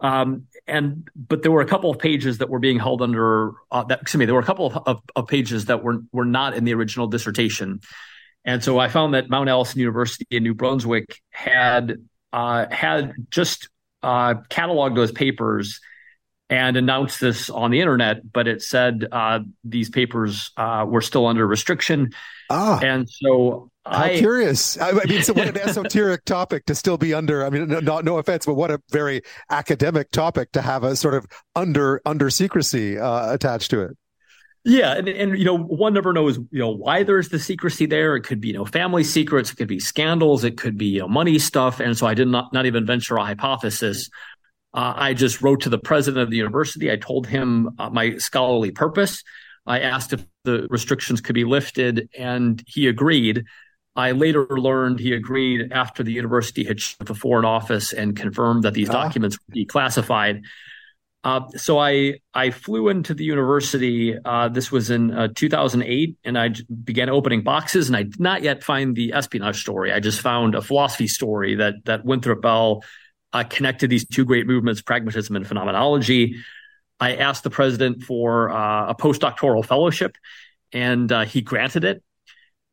Um, 0.01 0.44
and 0.66 1.09
but 1.16 1.42
there 1.42 1.51
were 1.51 1.62
a 1.62 1.66
couple 1.66 1.90
of 1.90 1.99
pages 1.99 2.38
that 2.38 2.51
were 2.51 2.59
being 2.59 2.78
held 2.78 3.01
under 3.01 3.53
uh, 3.70 3.84
that. 3.84 4.03
Excuse 4.03 4.18
me, 4.18 4.26
there 4.26 4.34
were 4.34 4.42
a 4.42 4.44
couple 4.44 4.66
of, 4.66 4.76
of, 4.86 5.03
of 5.16 5.26
pages 5.28 5.64
that 5.64 5.82
were 5.82 6.03
were 6.12 6.26
not 6.26 6.55
in 6.55 6.64
the 6.64 6.74
original 6.74 7.07
dissertation. 7.07 7.80
And 8.44 8.62
so 8.62 8.78
I 8.78 8.88
found 8.88 9.14
that 9.14 9.30
Mount 9.30 9.49
Allison 9.49 9.80
University 9.80 10.26
in 10.30 10.42
New 10.42 10.55
Brunswick 10.55 11.20
had 11.30 12.05
uh, 12.34 12.66
had 12.70 13.14
just 13.30 13.70
uh, 14.03 14.34
cataloged 14.51 14.94
those 14.94 15.12
papers 15.12 15.80
and 16.51 16.76
announced 16.76 17.20
this 17.20 17.51
on 17.51 17.70
the 17.70 17.80
internet, 17.80 18.32
but 18.32 18.49
it 18.49 18.62
said 18.62 19.07
uh, 19.12 19.40
these 19.64 19.90
papers 19.90 20.51
uh, 20.57 20.84
were 20.88 21.03
still 21.03 21.26
under 21.26 21.46
restriction. 21.46 22.11
Ah, 22.51 22.80
and 22.80 23.09
so 23.09 23.70
how 23.84 24.05
I, 24.05 24.18
curious. 24.18 24.80
I 24.80 24.92
mean, 24.92 25.22
so 25.22 25.34
what 25.34 25.49
an 25.49 25.59
esoteric 25.62 26.24
topic 26.24 26.64
to 26.66 26.74
still 26.74 26.96
be 26.96 27.12
under. 27.12 27.44
I 27.44 27.51
mean, 27.51 27.68
no, 27.68 28.01
no 28.01 28.18
offense, 28.18 28.46
but 28.46 28.55
what 28.55 28.70
a 28.70 28.80
very 28.90 29.22
academic 29.51 30.11
topic 30.11 30.53
to 30.53 30.62
have 30.62 30.84
a 30.84 30.96
sort 30.96 31.14
of 31.14 31.26
under 31.55 32.01
under 32.07 32.30
secrecy 32.30 32.99
uh, 32.99 33.32
attached 33.32 33.70
to 33.72 33.82
it. 33.82 33.96
Yeah, 34.69 34.93
and 34.97 35.09
and 35.09 35.39
you 35.39 35.47
know, 35.47 35.57
one 35.57 35.95
never 35.95 36.12
knows, 36.12 36.37
you 36.37 36.59
know, 36.59 36.69
why 36.69 37.03
there's 37.03 37.31
the 37.31 37.39
secrecy 37.39 37.87
there. 37.87 38.16
It 38.16 38.23
could 38.23 38.39
be, 38.39 38.49
you 38.49 38.55
know, 38.55 38.66
family 38.66 39.03
secrets, 39.03 39.51
it 39.51 39.57
could 39.57 39.66
be 39.66 39.81
scandals, 39.81 40.45
it 40.45 40.59
could 40.59 40.77
be, 40.77 40.87
you 40.87 41.01
know, 41.01 41.09
money 41.09 41.39
stuff. 41.39 41.81
And 41.81 41.97
so 41.97 42.07
I 42.07 42.12
did 42.12 42.29
not 42.29 42.53
not 42.53 42.66
even 42.66 42.85
venture 42.85 43.16
a 43.16 43.25
hypothesis. 43.25 44.11
Uh, 44.75 44.93
I 44.95 45.14
just 45.14 45.41
wrote 45.41 45.62
to 45.62 45.71
the 45.71 45.79
president 45.79 46.23
of 46.23 46.31
the 46.31 46.37
university. 46.37 46.93
I 46.93 46.97
told 46.97 47.27
him 47.27 47.71
uh, 47.79 47.89
my 47.89 48.19
scholarly 48.19 48.71
purpose. 48.71 49.25
I 49.66 49.81
asked 49.81 50.12
if 50.12 50.25
the 50.45 50.66
restrictions 50.69 51.23
could 51.23 51.35
be 51.35 51.45
lifted, 51.45 52.11
and 52.16 52.62
he 52.66 52.89
agreed. 52.89 53.45
I 53.97 54.12
later 54.12 54.47
learned 54.51 55.01
he 55.01 55.14
agreed 55.14 55.73
after 55.73 56.03
the 56.03 56.12
university 56.12 56.62
had 56.62 56.79
shut 56.79 57.07
the 57.07 57.14
Foreign 57.14 57.47
Office 57.47 57.95
and 57.95 58.14
confirmed 58.14 58.64
that 58.64 58.75
these 58.75 58.91
ah. 58.91 58.93
documents 58.93 59.39
were 59.39 59.55
be 59.55 59.64
classified. 59.64 60.43
Uh, 61.29 61.47
so 61.57 61.79
I 61.79 62.20
I 62.33 62.51
flew 62.51 62.89
into 62.89 63.12
the 63.12 63.22
university. 63.22 64.16
Uh, 64.24 64.49
this 64.49 64.72
was 64.72 64.89
in 64.89 65.12
uh, 65.12 65.29
2008, 65.35 66.16
and 66.24 66.39
I 66.39 66.55
began 66.85 67.11
opening 67.11 67.43
boxes. 67.43 67.89
And 67.89 67.97
I 67.97 68.05
did 68.05 68.18
not 68.18 68.43
yet 68.43 68.64
find 68.64 68.97
the 68.97 69.12
espionage 69.12 69.61
story. 69.61 69.93
I 69.93 70.01
just 70.01 70.22
found 70.22 70.55
a 70.55 70.62
philosophy 70.62 71.07
story 71.07 71.57
that 71.57 71.74
that 71.85 72.03
Winthrop 72.03 72.41
Bell 72.41 72.83
uh, 73.35 73.45
connected 73.45 73.91
these 73.91 74.09
two 74.09 74.24
great 74.24 74.47
movements, 74.47 74.81
pragmatism 74.81 75.37
and 75.37 75.47
phenomenology. 75.47 76.37
I 76.99 77.16
asked 77.16 77.43
the 77.43 77.51
president 77.51 78.05
for 78.05 78.49
uh, 78.49 78.89
a 78.89 78.95
postdoctoral 78.95 79.66
fellowship, 79.66 80.16
and 80.72 81.12
uh, 81.12 81.26
he 81.26 81.43
granted 81.43 81.85
it. 81.85 82.03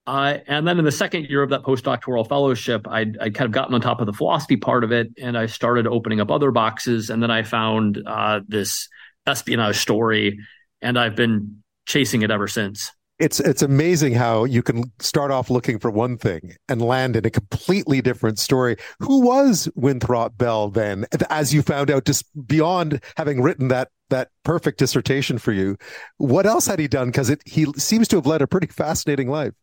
Uh, 0.08 0.38
and 0.47 0.68
then 0.68 0.78
in 0.78 0.86
the 0.86 0.91
second 0.91 1.26
year 1.26 1.41
of 1.41 1.49
that 1.49 1.64
postdoctoral 1.64 2.28
fellowship, 2.28 2.88
I'd, 2.88 3.18
I'd, 3.18 3.34
kind 3.34 3.47
of 3.47 3.51
gotten 3.51 3.74
on 3.74 3.82
top 3.82 4.01
of 4.01 4.06
the 4.06 4.14
philosophy 4.14 4.56
part 4.56 4.84
of 4.84 4.91
it, 4.91 5.12
and 5.20 5.36
I 5.36 5.47
started 5.47 5.88
opening 5.88 6.20
up 6.20 6.30
other 6.30 6.51
boxes. 6.51 7.10
And 7.10 7.24
then 7.24 7.32
I 7.32 7.41
found 7.41 8.01
uh, 8.06 8.41
this 8.47 8.88
espionage 9.26 9.78
story, 9.78 10.39
and 10.82 10.99
I've 10.99 11.16
been 11.16 11.64
chasing 11.88 12.22
it 12.22 12.30
ever 12.30 12.47
since. 12.47 12.91
it's 13.18 13.39
it's 13.39 13.64
amazing 13.64 14.14
how 14.14 14.43
you 14.43 14.62
can 14.62 14.91
start 14.99 15.32
off 15.32 15.49
looking 15.49 15.80
for 15.80 15.89
one 15.89 16.18
thing 16.18 16.56
and 16.70 16.82
land 16.82 17.16
in 17.16 17.26
a 17.26 17.32
completely 17.32 17.99
different 17.99 18.38
story. 18.38 18.76
Who 18.99 19.22
was 19.22 19.70
Winthrop 19.74 20.38
Bell 20.38 20.70
then, 20.70 21.06
as 21.32 21.51
you 21.51 21.64
found 21.64 21.89
out, 21.89 22.06
just 22.06 22.26
beyond 22.45 23.01
having 23.18 23.41
written 23.41 23.70
that 23.70 23.89
that 24.12 24.30
perfect 24.43 24.78
dissertation 24.78 25.39
for 25.39 25.51
you? 25.51 25.78
What 26.18 26.45
else 26.45 26.68
had 26.68 26.78
he 26.78 26.88
done? 26.88 27.08
Because 27.08 27.36
he 27.45 27.66
seems 27.78 28.08
to 28.10 28.18
have 28.18 28.28
led 28.28 28.43
a 28.43 28.47
pretty 28.47 28.68
fascinating 28.68 29.30
life. 29.30 29.53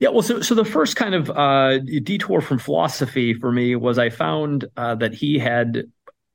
Yeah, 0.00 0.10
well, 0.10 0.22
so 0.22 0.40
so 0.42 0.54
the 0.54 0.64
first 0.64 0.94
kind 0.94 1.14
of 1.14 1.28
uh, 1.30 1.78
detour 1.78 2.40
from 2.40 2.58
philosophy 2.58 3.34
for 3.34 3.50
me 3.50 3.74
was 3.74 3.98
I 3.98 4.10
found 4.10 4.66
uh, 4.76 4.94
that 4.96 5.14
he 5.14 5.38
had 5.38 5.84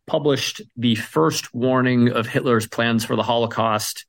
published 0.06 0.62
the 0.76 0.96
first 0.96 1.54
warning 1.54 2.10
of 2.10 2.28
Hitler's 2.28 2.68
plans 2.68 3.06
for 3.06 3.16
the 3.16 3.24
Holocaust 3.24 4.06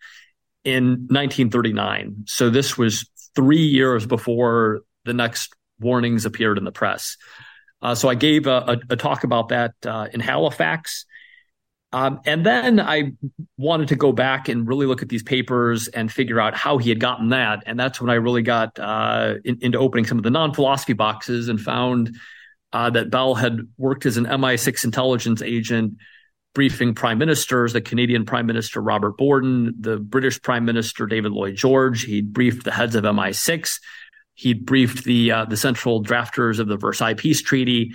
in 0.64 1.06
1939. 1.08 2.24
So 2.26 2.50
this 2.50 2.76
was 2.76 3.08
three 3.36 3.64
years 3.64 4.06
before 4.06 4.82
the 5.04 5.14
next 5.14 5.54
warnings 5.78 6.24
appeared 6.24 6.58
in 6.58 6.64
the 6.64 6.72
press. 6.72 7.16
Uh, 7.80 7.94
so 7.94 8.08
I 8.08 8.14
gave 8.14 8.46
a, 8.46 8.80
a, 8.88 8.94
a 8.94 8.96
talk 8.96 9.24
about 9.24 9.50
that 9.50 9.74
uh, 9.86 10.08
in 10.12 10.20
Halifax. 10.20 11.04
Um, 11.94 12.20
and 12.26 12.44
then 12.44 12.80
I 12.80 13.12
wanted 13.56 13.86
to 13.88 13.94
go 13.94 14.10
back 14.10 14.48
and 14.48 14.66
really 14.66 14.84
look 14.84 15.00
at 15.00 15.08
these 15.08 15.22
papers 15.22 15.86
and 15.86 16.10
figure 16.10 16.40
out 16.40 16.52
how 16.52 16.76
he 16.76 16.88
had 16.88 16.98
gotten 16.98 17.28
that. 17.28 17.62
And 17.66 17.78
that's 17.78 18.00
when 18.00 18.10
I 18.10 18.14
really 18.14 18.42
got 18.42 18.76
uh, 18.80 19.34
in, 19.44 19.58
into 19.60 19.78
opening 19.78 20.04
some 20.04 20.18
of 20.18 20.24
the 20.24 20.30
non 20.30 20.52
philosophy 20.52 20.92
boxes 20.92 21.48
and 21.48 21.60
found 21.60 22.16
uh, 22.72 22.90
that 22.90 23.10
Bell 23.10 23.36
had 23.36 23.60
worked 23.78 24.06
as 24.06 24.16
an 24.16 24.24
MI6 24.24 24.82
intelligence 24.82 25.40
agent 25.40 25.94
briefing 26.52 26.96
prime 26.96 27.18
ministers, 27.18 27.74
the 27.74 27.80
Canadian 27.80 28.26
Prime 28.26 28.46
Minister 28.46 28.82
Robert 28.82 29.16
Borden, 29.16 29.72
the 29.78 29.96
British 29.96 30.42
Prime 30.42 30.64
Minister 30.64 31.06
David 31.06 31.30
Lloyd 31.30 31.54
George. 31.54 32.02
He'd 32.02 32.32
briefed 32.32 32.64
the 32.64 32.72
heads 32.72 32.96
of 32.96 33.04
MI6. 33.04 33.78
He'd 34.34 34.66
briefed 34.66 35.04
the 35.04 35.30
uh, 35.30 35.44
the 35.44 35.56
central 35.56 36.02
drafters 36.02 36.58
of 36.58 36.66
the 36.66 36.76
Versailles 36.76 37.14
Peace 37.14 37.40
Treaty. 37.40 37.92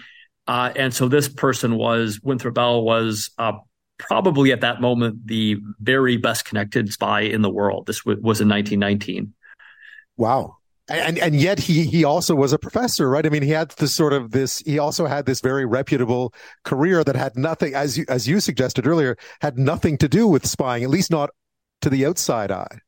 Uh, 0.48 0.72
and 0.78 0.94
so 0.94 1.10
this 1.10 1.28
person 1.28 1.76
was 1.76 2.22
Winthrop 2.24 2.56
Bell 2.56 2.82
was 2.82 3.32
uh, 3.38 3.54
probably 4.00 4.52
at 4.52 4.62
that 4.62 4.82
moment 4.82 5.28
the 5.28 5.58
very 5.80 6.18
best 6.18 6.46
connected 6.46 6.92
spy 6.92 7.22
in 7.22 7.42
the 7.42 7.50
world. 7.50 7.86
This 7.86 8.02
w- 8.02 8.20
was 8.22 8.42
in 8.42 8.50
1919. 8.50 9.34
Wow 10.18 10.56
and 10.90 11.20
and 11.20 11.36
yet 11.36 11.60
he 11.60 11.86
he 11.86 12.04
also 12.04 12.36
was 12.36 12.52
a 12.52 12.60
professor 12.60 13.10
right 13.10 13.26
i 13.26 13.30
mean 13.30 13.44
he 13.44 13.52
had 13.52 13.70
this 13.72 13.94
sort 13.94 14.14
of 14.14 14.32
this 14.32 14.60
he 14.60 14.80
also 14.80 15.06
had 15.06 15.26
this 15.26 15.40
very 15.40 15.66
reputable 15.66 16.34
career 16.64 17.04
that 17.04 17.16
had 17.16 17.38
nothing 17.38 17.74
as 17.74 17.98
you 17.98 18.06
as 18.10 18.28
you 18.28 18.40
suggested 18.40 18.88
earlier 18.88 19.16
had 19.42 19.58
nothing 19.58 19.98
to 19.98 20.08
do 20.08 20.28
with 20.28 20.46
spying 20.46 20.84
at 20.84 20.90
least 20.90 21.12
not 21.12 21.30
to 21.82 21.90
the 21.90 22.06
outside 22.06 22.52
eye 22.52 22.80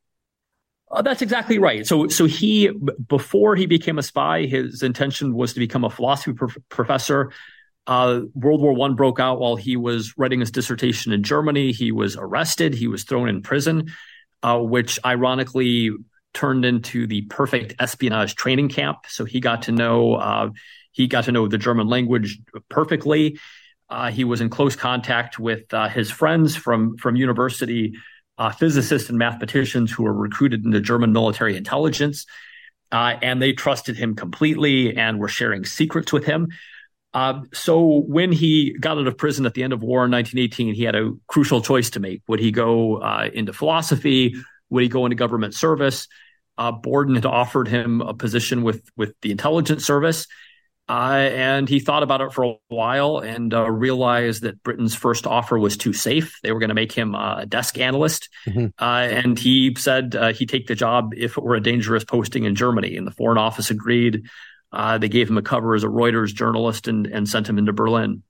uh, 0.91 1.01
that's 1.01 1.21
exactly 1.21 1.57
right. 1.57 1.87
So, 1.87 2.09
so 2.09 2.25
he 2.25 2.69
before 3.07 3.55
he 3.55 3.65
became 3.65 3.97
a 3.97 4.03
spy, 4.03 4.45
his 4.45 4.83
intention 4.83 5.33
was 5.33 5.53
to 5.53 5.59
become 5.61 5.85
a 5.85 5.89
philosophy 5.89 6.33
prof- 6.33 6.57
professor. 6.67 7.31
Uh, 7.87 8.21
World 8.33 8.61
War 8.61 8.73
One 8.73 8.95
broke 8.95 9.19
out 9.19 9.39
while 9.39 9.55
he 9.55 9.75
was 9.75 10.13
writing 10.17 10.39
his 10.39 10.51
dissertation 10.51 11.11
in 11.13 11.23
Germany. 11.23 11.71
He 11.71 11.91
was 11.91 12.15
arrested. 12.15 12.73
He 12.73 12.87
was 12.87 13.03
thrown 13.03 13.27
in 13.27 13.41
prison, 13.41 13.91
uh, 14.43 14.59
which 14.59 14.99
ironically 15.05 15.91
turned 16.33 16.63
into 16.63 17.07
the 17.07 17.23
perfect 17.23 17.75
espionage 17.79 18.35
training 18.35 18.69
camp. 18.69 18.99
So 19.07 19.25
he 19.25 19.39
got 19.39 19.63
to 19.63 19.71
know 19.71 20.15
uh, 20.15 20.49
he 20.91 21.07
got 21.07 21.25
to 21.25 21.31
know 21.31 21.47
the 21.47 21.57
German 21.57 21.87
language 21.87 22.39
perfectly. 22.69 23.39
Uh, 23.89 24.11
he 24.11 24.23
was 24.23 24.39
in 24.39 24.49
close 24.49 24.75
contact 24.75 25.37
with 25.39 25.73
uh, 25.73 25.89
his 25.89 26.09
friends 26.11 26.55
from 26.55 26.97
from 26.97 27.15
university, 27.15 27.95
uh, 28.37 28.51
physicists 28.51 29.09
and 29.09 29.17
mathematicians 29.17 29.91
who 29.91 30.03
were 30.03 30.13
recruited 30.13 30.63
into 30.63 30.79
German 30.79 31.11
military 31.11 31.57
intelligence, 31.57 32.25
and 32.91 33.41
they 33.41 33.53
trusted 33.53 33.97
him 33.97 34.15
completely 34.15 34.95
and 34.95 35.19
were 35.19 35.27
sharing 35.27 35.65
secrets 35.65 36.13
with 36.13 36.25
him. 36.25 36.47
Uh, 37.13 37.41
so 37.53 38.03
when 38.07 38.31
he 38.31 38.73
got 38.79 38.97
out 38.97 39.07
of 39.07 39.17
prison 39.17 39.45
at 39.45 39.53
the 39.53 39.63
end 39.63 39.73
of 39.73 39.83
war 39.83 40.05
in 40.05 40.11
1918, 40.11 40.73
he 40.73 40.83
had 40.83 40.95
a 40.95 41.11
crucial 41.27 41.61
choice 41.61 41.89
to 41.91 41.99
make. 41.99 42.21
Would 42.27 42.39
he 42.39 42.51
go 42.51 43.01
into 43.33 43.53
philosophy? 43.53 44.35
Would 44.69 44.83
he 44.83 44.89
go 44.89 45.05
into 45.05 45.15
government 45.15 45.53
service? 45.53 46.07
Uh, 46.57 46.71
Borden 46.71 47.15
had 47.15 47.25
offered 47.25 47.67
him 47.67 48.01
a 48.01 48.13
position 48.13 48.63
with 48.63 48.83
with 48.95 49.13
the 49.21 49.31
intelligence 49.31 49.85
service, 49.85 50.27
uh, 50.89 51.29
and 51.33 51.67
he 51.67 51.79
thought 51.79 52.03
about 52.03 52.21
it 52.21 52.33
for 52.33 52.43
a 52.43 52.55
while 52.67 53.19
and 53.19 53.53
uh, 53.53 53.69
realized 53.69 54.43
that 54.43 54.61
Britain's 54.61 54.93
first 54.93 55.25
offer 55.25 55.57
was 55.57 55.77
too 55.77 55.93
safe. 55.93 56.39
They 56.43 56.51
were 56.51 56.59
going 56.59 56.69
to 56.69 56.75
make 56.75 56.91
him 56.91 57.15
a 57.15 57.45
desk 57.47 57.77
analyst, 57.77 58.29
mm-hmm. 58.45 58.67
Uh, 58.77 59.07
and 59.09 59.39
he 59.39 59.73
said 59.77 60.15
uh, 60.15 60.33
he'd 60.33 60.49
take 60.49 60.67
the 60.67 60.75
job 60.75 61.13
if 61.15 61.37
it 61.37 61.43
were 61.43 61.55
a 61.55 61.61
dangerous 61.61 62.03
posting 62.03 62.43
in 62.43 62.55
Germany. 62.55 62.95
And 62.95 63.07
the 63.07 63.11
Foreign 63.11 63.37
Office 63.37 63.71
agreed. 63.71 64.27
Uh, 64.71 64.97
they 64.97 65.09
gave 65.09 65.29
him 65.29 65.37
a 65.37 65.41
cover 65.41 65.75
as 65.75 65.83
a 65.83 65.87
Reuters 65.87 66.33
journalist 66.33 66.87
and 66.87 67.07
and 67.07 67.27
sent 67.27 67.47
him 67.47 67.57
into 67.57 67.73
Berlin. 67.73 68.23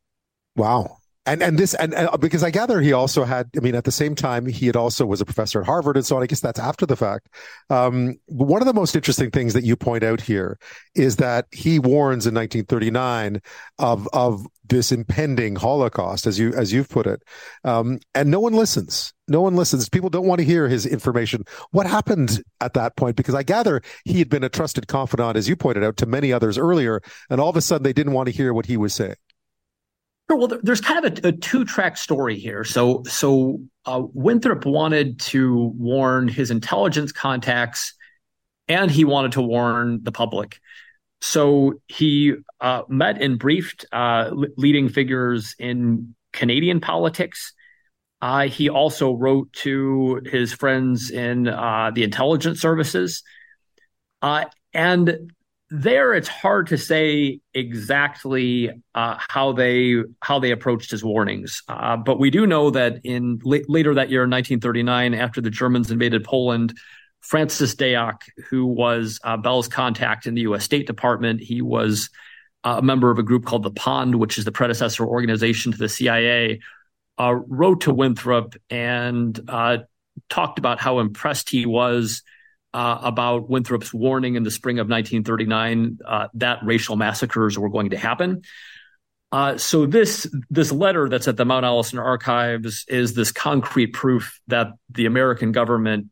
Wow 0.56 1.01
and 1.26 1.43
and 1.43 1.57
this 1.57 1.74
and, 1.76 1.93
and, 1.93 2.09
because 2.19 2.43
I 2.43 2.49
gather 2.49 2.82
he 2.82 2.93
also 2.93 3.24
had 3.24 3.49
I 3.55 3.59
mean 3.59 3.76
at 3.76 3.84
the 3.84 3.91
same 3.91 4.15
time 4.15 4.45
he 4.47 4.65
had 4.65 4.76
also 4.76 5.05
was 5.05 5.22
a 5.22 5.26
professor 5.26 5.61
at 5.61 5.67
Harvard 5.67 5.95
and 5.95 6.05
so 6.05 6.15
on 6.15 6.24
I 6.24 6.26
guess 6.26 6.39
that's 6.39 6.59
after 6.59 6.86
the 6.86 6.95
fact. 6.95 7.30
Um, 7.69 8.15
but 8.28 8.45
one 8.45 8.61
of 8.61 8.65
the 8.65 8.74
most 8.74 8.95
interesting 8.95 9.30
things 9.30 9.53
that 9.53 9.63
you 9.63 9.76
point 9.76 10.03
out 10.03 10.19
here 10.19 10.57
is 10.95 11.17
that 11.17 11.45
he 11.51 11.78
warns 11.78 12.26
in 12.26 12.34
1939 12.34 13.41
of 13.78 14.07
of 14.13 14.47
this 14.67 14.91
impending 14.91 15.55
Holocaust 15.55 16.26
as 16.26 16.39
you 16.39 16.53
as 16.53 16.74
you've 16.74 16.89
put 16.89 17.05
it, 17.05 17.22
um, 17.65 17.99
and 18.15 18.32
no 18.32 18.39
one 18.39 18.53
listens. 18.53 19.13
No 19.28 19.41
one 19.41 19.55
listens. 19.55 19.88
People 19.88 20.09
don't 20.09 20.26
want 20.26 20.39
to 20.39 20.45
hear 20.45 20.67
his 20.67 20.86
information. 20.86 21.45
What 21.72 21.86
happened 21.86 22.43
at 22.59 22.74
that 22.74 22.95
point? 22.97 23.15
Because 23.15 23.36
I 23.36 23.43
gather 23.43 23.82
he 24.05 24.19
had 24.19 24.30
been 24.30 24.43
a 24.43 24.49
trusted 24.49 24.88
confidant, 24.88 25.38
as 25.38 25.47
you 25.47 25.55
pointed 25.55 25.84
out, 25.84 25.97
to 25.97 26.05
many 26.05 26.34
others 26.34 26.57
earlier, 26.57 27.01
and 27.30 27.39
all 27.39 27.49
of 27.49 27.55
a 27.55 27.61
sudden 27.61 27.84
they 27.84 27.93
didn't 27.93 28.13
want 28.13 28.28
to 28.28 28.34
hear 28.34 28.53
what 28.53 28.65
he 28.65 28.76
was 28.76 28.93
saying. 28.93 29.15
Well, 30.38 30.60
there's 30.64 30.82
kind 30.82 31.06
of 31.06 31.24
a, 31.24 31.28
a 31.30 31.32
two-track 31.32 31.98
story 31.98 32.40
here. 32.40 32.64
So, 32.64 33.04
so 33.06 33.60
uh, 33.86 34.04
Winthrop 34.14 34.66
wanted 34.66 35.20
to 35.20 35.74
warn 35.78 36.28
his 36.28 36.52
intelligence 36.52 37.12
contacts, 37.12 37.94
and 38.68 38.90
he 38.90 39.04
wanted 39.04 39.34
to 39.34 39.42
warn 39.42 40.04
the 40.04 40.12
public. 40.12 40.60
So 41.22 41.82
he 41.88 42.34
uh, 42.60 42.84
met 42.88 43.22
and 43.22 43.38
briefed 43.38 43.86
uh, 43.92 44.32
leading 44.58 44.90
figures 44.90 45.56
in 45.60 46.16
Canadian 46.34 46.80
politics. 46.80 47.54
Uh, 48.22 48.48
he 48.48 48.70
also 48.70 49.14
wrote 49.14 49.52
to 49.54 50.22
his 50.26 50.54
friends 50.54 51.12
in 51.12 51.48
uh, 51.48 51.92
the 51.94 52.04
intelligence 52.04 52.62
services. 52.62 53.24
Uh, 54.22 54.46
and 54.74 55.32
there 55.74 56.13
it's 56.13 56.28
hard 56.28 56.67
to 56.67 56.78
say 56.78 57.39
exactly 57.53 58.69
uh, 58.93 59.15
how 59.30 59.53
they 59.53 59.95
how 60.19 60.38
they 60.38 60.51
approached 60.51 60.91
his 60.91 61.01
warnings. 61.01 61.63
Uh, 61.69 61.95
but 61.95 62.19
we 62.19 62.30
do 62.30 62.45
know 62.45 62.69
that 62.72 62.99
in 63.05 63.39
la- 63.45 63.59
later 63.69 63.93
that 63.93 64.09
year 64.09 64.26
in 64.26 64.30
1939 64.30 65.13
after 65.13 65.39
the 65.39 65.49
germans 65.49 65.89
invaded 65.89 66.26
poland 66.26 66.78
francis 67.22 67.74
deák 67.74 68.17
who 68.49 68.65
was 68.65 69.19
uh, 69.24 69.38
bell's 69.38 69.69
contact 69.69 70.28
in 70.28 70.34
the 70.34 70.41
us 70.41 70.65
state 70.65 70.88
department 70.88 71.39
he 71.39 71.61
was 71.61 72.09
uh, 72.65 72.76
a 72.80 72.82
member 72.82 73.09
of 73.09 73.17
a 73.17 73.24
group 73.24 73.45
called 73.45 73.63
the 73.63 73.72
pond 73.72 74.15
which 74.15 74.38
is 74.38 74.43
the 74.43 74.51
predecessor 74.51 75.05
organization 75.05 75.72
to 75.72 75.78
the 75.78 75.88
cia 75.88 76.59
uh, 77.17 77.34
wrote 77.47 77.82
to 77.82 77.93
winthrop 77.93 78.55
and 78.69 79.39
uh, 79.47 79.78
talked 80.30 80.59
about 80.59 80.82
how 80.82 80.99
impressed 80.99 81.49
he 81.49 81.65
was 81.65 82.24
uh, 82.74 82.99
about 83.01 83.49
Winthrop's 83.49 83.93
warning 83.93 84.36
in 84.36 84.43
the 84.43 84.51
spring 84.51 84.80
of 84.80 84.88
1939 84.88 85.99
uh, 86.05 86.28
that 86.36 86.59
racial 86.63 86.95
massacres 86.95 87.57
were 87.57 87.69
going 87.69 87.89
to 87.89 87.97
happen. 87.97 88.43
Uh, 89.32 89.57
so 89.57 89.86
this 89.86 90.30
this 90.49 90.72
letter 90.72 91.07
that's 91.07 91.28
at 91.28 91.38
the 91.38 91.45
Mount 91.45 91.65
Allison 91.65 91.99
archives 91.99 92.84
is 92.88 93.13
this 93.13 93.32
concrete 93.32 93.88
proof 93.88 94.39
that 94.47 94.67
the 94.89 95.05
American 95.05 95.53
government 95.53 96.07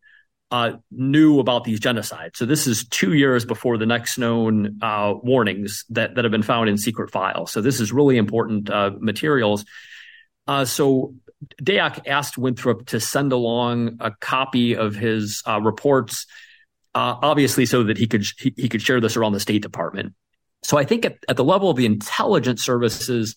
uh, 0.51 0.73
knew 0.89 1.39
about 1.39 1.63
these 1.63 1.79
genocides. 1.79 2.37
So 2.37 2.45
this 2.45 2.65
is 2.65 2.87
two 2.87 3.13
years 3.13 3.45
before 3.45 3.77
the 3.77 3.85
next 3.85 4.17
known 4.17 4.79
uh, 4.81 5.13
warnings 5.21 5.83
that 5.89 6.15
that 6.15 6.23
have 6.23 6.31
been 6.31 6.43
found 6.43 6.69
in 6.69 6.77
secret 6.77 7.11
files. 7.11 7.51
So 7.51 7.61
this 7.61 7.81
is 7.81 7.91
really 7.91 8.17
important 8.17 8.69
uh, 8.69 8.91
materials. 8.99 9.65
so 10.65 11.13
Deák 11.61 12.07
asked 12.07 12.37
Winthrop 12.37 12.85
to 12.87 12.99
send 12.99 13.31
along 13.31 13.97
a 13.99 14.11
copy 14.11 14.75
of 14.75 14.95
his 14.95 15.43
reports 15.61 16.25
uh, 16.95 17.15
obviously 17.21 17.65
so 17.65 17.83
that 17.83 17.97
he 17.97 18.07
could 18.07 18.25
he, 18.37 18.53
he, 18.57 18.69
could 18.69 18.81
share 18.81 18.99
this 18.99 19.15
around 19.15 19.33
the 19.33 19.39
State 19.39 19.61
Department. 19.61 20.13
So 20.63 20.77
I 20.77 20.83
think 20.83 21.05
at, 21.05 21.17
at 21.27 21.37
the 21.37 21.43
level 21.43 21.69
of 21.69 21.77
the 21.77 21.85
intelligence 21.85 22.63
services, 22.63 23.35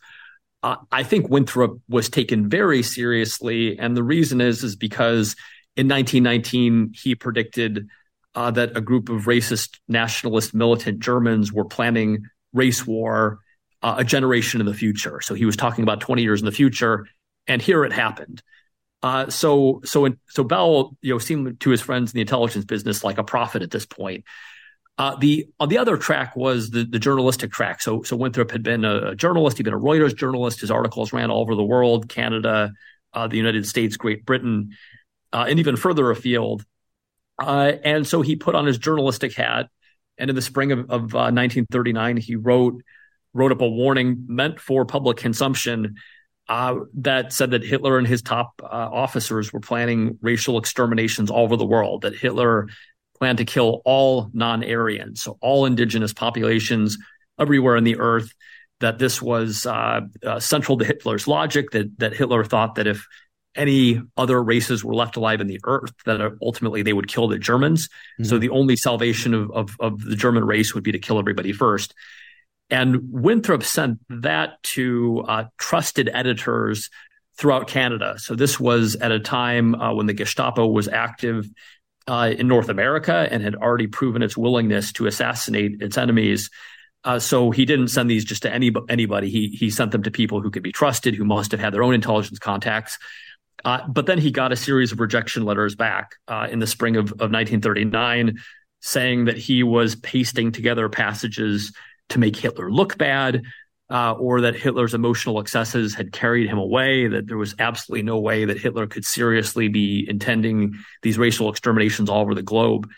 uh, 0.62 0.76
I 0.90 1.02
think 1.02 1.28
Winthrop 1.28 1.78
was 1.88 2.08
taken 2.08 2.48
very 2.48 2.82
seriously, 2.82 3.78
and 3.78 3.96
the 3.96 4.02
reason 4.02 4.40
is 4.40 4.64
is 4.64 4.76
because 4.76 5.36
in 5.76 5.88
1919 5.88 6.92
he 6.94 7.14
predicted 7.14 7.88
uh, 8.34 8.50
that 8.52 8.76
a 8.76 8.80
group 8.80 9.08
of 9.08 9.22
racist 9.22 9.78
nationalist 9.88 10.54
militant 10.54 11.00
Germans 11.00 11.52
were 11.52 11.64
planning 11.64 12.24
race 12.52 12.86
war 12.86 13.40
uh, 13.82 13.96
a 13.98 14.04
generation 14.04 14.60
in 14.60 14.66
the 14.66 14.74
future. 14.74 15.20
So 15.20 15.34
he 15.34 15.44
was 15.44 15.56
talking 15.56 15.82
about 15.82 16.00
20 16.00 16.22
years 16.22 16.40
in 16.40 16.46
the 16.46 16.52
future, 16.52 17.06
and 17.46 17.60
here 17.60 17.84
it 17.84 17.92
happened. 17.92 18.42
Uh, 19.02 19.28
so 19.28 19.80
so 19.84 20.08
so 20.28 20.44
Bell, 20.44 20.96
you 21.02 21.12
know, 21.12 21.18
seemed 21.18 21.58
to 21.60 21.70
his 21.70 21.80
friends 21.80 22.12
in 22.12 22.16
the 22.16 22.20
intelligence 22.20 22.64
business 22.64 23.02
like 23.02 23.18
a 23.18 23.24
prophet 23.24 23.62
at 23.62 23.70
this 23.70 23.84
point. 23.84 24.24
Uh, 24.96 25.16
the 25.16 25.48
on 25.58 25.68
the 25.68 25.78
other 25.78 25.96
track 25.96 26.36
was 26.36 26.70
the 26.70 26.84
the 26.84 26.98
journalistic 26.98 27.50
track. 27.50 27.82
So 27.82 28.02
so 28.02 28.16
Winthrop 28.16 28.52
had 28.52 28.62
been 28.62 28.84
a, 28.84 29.14
journalist. 29.16 29.56
He'd 29.56 29.64
been 29.64 29.74
a 29.74 29.78
Reuters 29.78 30.16
journalist. 30.16 30.60
His 30.60 30.70
articles 30.70 31.12
ran 31.12 31.30
all 31.30 31.40
over 31.40 31.56
the 31.56 31.64
world, 31.64 32.08
Canada, 32.08 32.72
uh, 33.12 33.26
the 33.26 33.36
United 33.36 33.66
States, 33.66 33.96
Great 33.96 34.24
Britain, 34.24 34.70
uh, 35.32 35.46
and 35.48 35.58
even 35.58 35.76
further 35.76 36.10
afield. 36.10 36.64
Uh, 37.40 37.72
and 37.82 38.06
so 38.06 38.22
he 38.22 38.36
put 38.36 38.54
on 38.54 38.66
his 38.66 38.78
journalistic 38.78 39.34
hat, 39.34 39.68
and 40.16 40.30
in 40.30 40.36
the 40.36 40.42
spring 40.42 40.70
of, 40.70 40.78
of 40.90 41.12
1939, 41.12 42.18
uh, 42.18 42.20
he 42.20 42.36
wrote 42.36 42.82
wrote 43.34 43.50
up 43.50 43.62
a 43.62 43.68
warning 43.68 44.26
meant 44.28 44.60
for 44.60 44.84
public 44.84 45.16
consumption 45.16 45.96
uh, 46.52 46.80
that 46.92 47.32
said 47.32 47.52
that 47.52 47.64
Hitler 47.64 47.96
and 47.96 48.06
his 48.06 48.20
top 48.20 48.60
uh, 48.62 48.66
officers 48.66 49.54
were 49.54 49.60
planning 49.60 50.18
racial 50.20 50.58
exterminations 50.58 51.30
all 51.30 51.44
over 51.44 51.56
the 51.56 51.64
world, 51.64 52.02
that 52.02 52.14
Hitler 52.14 52.68
planned 53.18 53.38
to 53.38 53.46
kill 53.46 53.80
all 53.86 54.30
non 54.34 54.62
Aryans, 54.62 55.22
so 55.22 55.38
all 55.40 55.64
indigenous 55.64 56.12
populations 56.12 56.98
everywhere 57.38 57.76
in 57.76 57.84
the 57.84 57.98
earth, 57.98 58.34
that 58.80 58.98
this 58.98 59.22
was 59.22 59.64
uh, 59.64 60.02
uh, 60.26 60.40
central 60.40 60.76
to 60.76 60.84
Hitler's 60.84 61.26
logic, 61.26 61.70
that, 61.70 61.98
that 62.00 62.14
Hitler 62.14 62.44
thought 62.44 62.74
that 62.74 62.86
if 62.86 63.06
any 63.56 64.02
other 64.18 64.42
races 64.42 64.84
were 64.84 64.94
left 64.94 65.16
alive 65.16 65.40
in 65.40 65.46
the 65.46 65.60
earth, 65.64 65.94
that 66.04 66.36
ultimately 66.42 66.82
they 66.82 66.92
would 66.92 67.08
kill 67.08 67.28
the 67.28 67.38
Germans. 67.38 67.88
Mm-hmm. 67.88 68.24
So 68.24 68.38
the 68.38 68.50
only 68.50 68.76
salvation 68.76 69.32
of, 69.32 69.50
of, 69.52 69.74
of 69.80 70.04
the 70.04 70.16
German 70.16 70.44
race 70.44 70.74
would 70.74 70.84
be 70.84 70.92
to 70.92 70.98
kill 70.98 71.18
everybody 71.18 71.54
first. 71.54 71.94
And 72.72 73.12
Winthrop 73.12 73.62
sent 73.62 73.98
that 74.08 74.62
to 74.62 75.24
uh, 75.28 75.44
trusted 75.58 76.08
editors 76.10 76.88
throughout 77.36 77.68
Canada. 77.68 78.14
So 78.18 78.34
this 78.34 78.58
was 78.58 78.96
at 78.96 79.12
a 79.12 79.20
time 79.20 79.74
uh, 79.74 79.92
when 79.92 80.06
the 80.06 80.14
Gestapo 80.14 80.66
was 80.66 80.88
active 80.88 81.46
uh, 82.08 82.32
in 82.36 82.48
North 82.48 82.70
America 82.70 83.28
and 83.30 83.42
had 83.42 83.56
already 83.56 83.88
proven 83.88 84.22
its 84.22 84.38
willingness 84.38 84.90
to 84.94 85.06
assassinate 85.06 85.82
its 85.82 85.98
enemies. 85.98 86.48
Uh, 87.04 87.18
so 87.18 87.50
he 87.50 87.66
didn't 87.66 87.88
send 87.88 88.10
these 88.10 88.24
just 88.24 88.42
to 88.42 88.52
any, 88.52 88.72
anybody. 88.88 89.28
He 89.28 89.48
he 89.48 89.68
sent 89.68 89.92
them 89.92 90.04
to 90.04 90.10
people 90.10 90.40
who 90.40 90.50
could 90.50 90.62
be 90.62 90.72
trusted, 90.72 91.14
who 91.14 91.26
must 91.26 91.50
have 91.50 91.60
had 91.60 91.74
their 91.74 91.82
own 91.82 91.92
intelligence 91.92 92.38
contacts. 92.38 92.98
Uh, 93.66 93.86
but 93.86 94.06
then 94.06 94.16
he 94.16 94.30
got 94.30 94.50
a 94.50 94.56
series 94.56 94.92
of 94.92 95.00
rejection 95.00 95.44
letters 95.44 95.74
back 95.74 96.14
uh, 96.26 96.48
in 96.50 96.58
the 96.58 96.66
spring 96.66 96.96
of, 96.96 97.12
of 97.12 97.30
1939, 97.30 98.38
saying 98.80 99.26
that 99.26 99.36
he 99.36 99.62
was 99.62 99.94
pasting 99.94 100.52
together 100.52 100.88
passages 100.88 101.72
to 102.10 102.18
make 102.18 102.36
Hitler 102.36 102.70
look 102.70 102.98
bad, 102.98 103.42
uh, 103.90 104.12
or 104.12 104.40
that 104.42 104.54
Hitler's 104.54 104.94
emotional 104.94 105.38
excesses 105.38 105.94
had 105.94 106.12
carried 106.12 106.48
him 106.48 106.58
away, 106.58 107.08
that 107.08 107.26
there 107.26 107.36
was 107.36 107.54
absolutely 107.58 108.02
no 108.02 108.18
way 108.18 108.46
that 108.46 108.58
Hitler 108.58 108.86
could 108.86 109.04
seriously 109.04 109.68
be 109.68 110.06
intending 110.08 110.74
these 111.02 111.18
racial 111.18 111.50
exterminations 111.50 112.08
all 112.08 112.22
over 112.22 112.34
the 112.34 112.42
globe. 112.42 112.88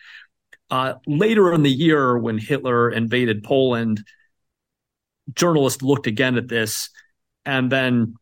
Uh, 0.70 0.94
later 1.06 1.52
in 1.52 1.62
the 1.62 1.70
year, 1.70 2.16
when 2.16 2.38
Hitler 2.38 2.90
invaded 2.90 3.42
Poland, 3.42 4.04
journalists 5.34 5.82
looked 5.82 6.06
again 6.06 6.36
at 6.36 6.48
this 6.48 6.90
and 7.44 7.70
then 7.72 8.14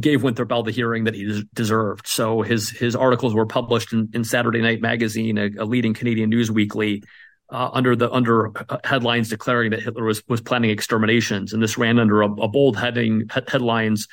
gave 0.00 0.22
Winthrop 0.22 0.48
Bell 0.48 0.62
the 0.62 0.72
hearing 0.72 1.04
that 1.04 1.14
he 1.14 1.44
deserved. 1.52 2.06
So 2.06 2.42
his 2.42 2.70
his 2.70 2.96
articles 2.96 3.34
were 3.34 3.46
published 3.46 3.92
in, 3.92 4.10
in 4.12 4.24
Saturday 4.24 4.60
Night 4.60 4.80
Magazine, 4.80 5.38
a, 5.38 5.50
a 5.58 5.64
leading 5.64 5.94
Canadian 5.94 6.30
news 6.30 6.50
weekly, 6.50 7.02
uh, 7.50 7.70
under 7.72 7.94
the 7.94 8.10
under 8.10 8.56
uh, 8.70 8.78
headlines 8.84 9.28
declaring 9.28 9.70
that 9.70 9.82
Hitler 9.82 10.04
was 10.04 10.22
was 10.28 10.40
planning 10.40 10.70
exterminations, 10.70 11.52
and 11.52 11.62
this 11.62 11.76
ran 11.76 11.98
under 11.98 12.22
a, 12.22 12.26
a 12.26 12.48
bold 12.48 12.76
heading 12.76 13.28
he- 13.32 13.40
headlines 13.48 14.08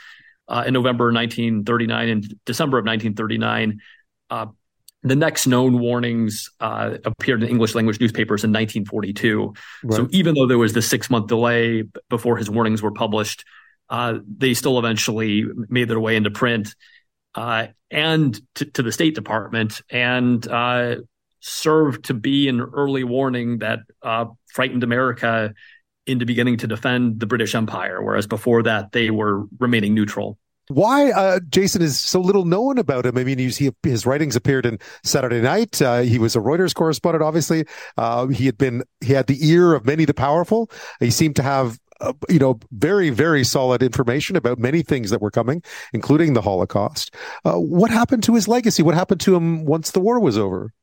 uh, 0.47 0.63
in 0.67 0.73
November 0.73 1.05
1939 1.05 2.09
and 2.09 2.39
December 2.45 2.77
of 2.77 2.85
1939. 2.85 3.79
Uh, 4.29 4.47
the 5.03 5.15
next 5.15 5.47
known 5.47 5.79
warnings 5.79 6.51
uh, 6.59 6.97
appeared 7.05 7.41
in 7.41 7.49
English 7.49 7.73
language 7.73 7.99
newspapers 7.99 8.43
in 8.43 8.51
1942. 8.51 9.53
Right. 9.83 9.95
So 9.95 10.07
even 10.11 10.35
though 10.35 10.45
there 10.45 10.59
was 10.59 10.73
the 10.73 10.81
six 10.81 11.09
month 11.09 11.27
delay 11.27 11.83
before 12.09 12.37
his 12.37 12.49
warnings 12.49 12.83
were 12.83 12.91
published, 12.91 13.43
uh, 13.89 14.19
they 14.37 14.53
still 14.53 14.77
eventually 14.77 15.45
made 15.69 15.87
their 15.87 15.99
way 15.99 16.15
into 16.15 16.29
print. 16.29 16.75
and 17.33 18.39
to, 18.55 18.65
to, 18.65 18.83
the 18.83 18.91
State 18.91 19.15
Department, 19.15 19.81
and 19.89 20.45
served 21.41 22.05
to 22.05 22.13
be 22.13 22.47
an 22.47 22.61
early 22.61 23.03
warning 23.03 23.59
that 23.59 23.79
uh, 24.01 24.25
frightened 24.47 24.83
America 24.83 25.53
into 26.07 26.25
beginning 26.25 26.57
to 26.57 26.67
defend 26.67 27.19
the 27.19 27.25
British 27.25 27.53
Empire, 27.53 28.01
whereas 28.01 28.27
before 28.27 28.63
that 28.63 28.91
they 28.91 29.11
were 29.11 29.43
remaining 29.59 29.93
neutral. 29.93 30.37
Why 30.67 31.11
uh, 31.11 31.39
Jason 31.49 31.81
is 31.81 31.99
so 31.99 32.21
little 32.21 32.45
known 32.45 32.77
about 32.77 33.05
him? 33.05 33.17
I 33.17 33.23
mean, 33.23 33.37
he, 33.37 33.71
his 33.83 34.05
writings 34.05 34.35
appeared 34.35 34.65
in 34.65 34.79
Saturday 35.03 35.41
Night. 35.41 35.81
Uh, 35.81 35.99
he 36.01 36.17
was 36.17 36.35
a 36.35 36.39
Reuters 36.39 36.73
correspondent, 36.73 37.23
obviously. 37.23 37.65
Uh, 37.97 38.27
he 38.27 38.45
had 38.45 38.57
been 38.57 38.83
he 39.01 39.13
had 39.13 39.27
the 39.27 39.45
ear 39.45 39.73
of 39.73 39.85
many 39.85 40.05
the 40.05 40.13
powerful. 40.13 40.71
He 40.99 41.11
seemed 41.11 41.35
to 41.37 41.43
have 41.43 41.77
uh, 41.99 42.13
you 42.29 42.39
know, 42.39 42.59
very, 42.71 43.11
very 43.11 43.43
solid 43.43 43.83
information 43.83 44.35
about 44.35 44.57
many 44.57 44.81
things 44.81 45.11
that 45.11 45.21
were 45.21 45.29
coming, 45.29 45.61
including 45.93 46.33
the 46.33 46.41
Holocaust. 46.41 47.13
Uh, 47.45 47.53
what 47.53 47.91
happened 47.91 48.23
to 48.23 48.33
his 48.33 48.47
legacy? 48.47 48.81
What 48.81 48.95
happened 48.95 49.21
to 49.21 49.35
him 49.35 49.65
once 49.65 49.91
the 49.91 49.99
war 49.99 50.19
was 50.19 50.37
over? 50.37 50.73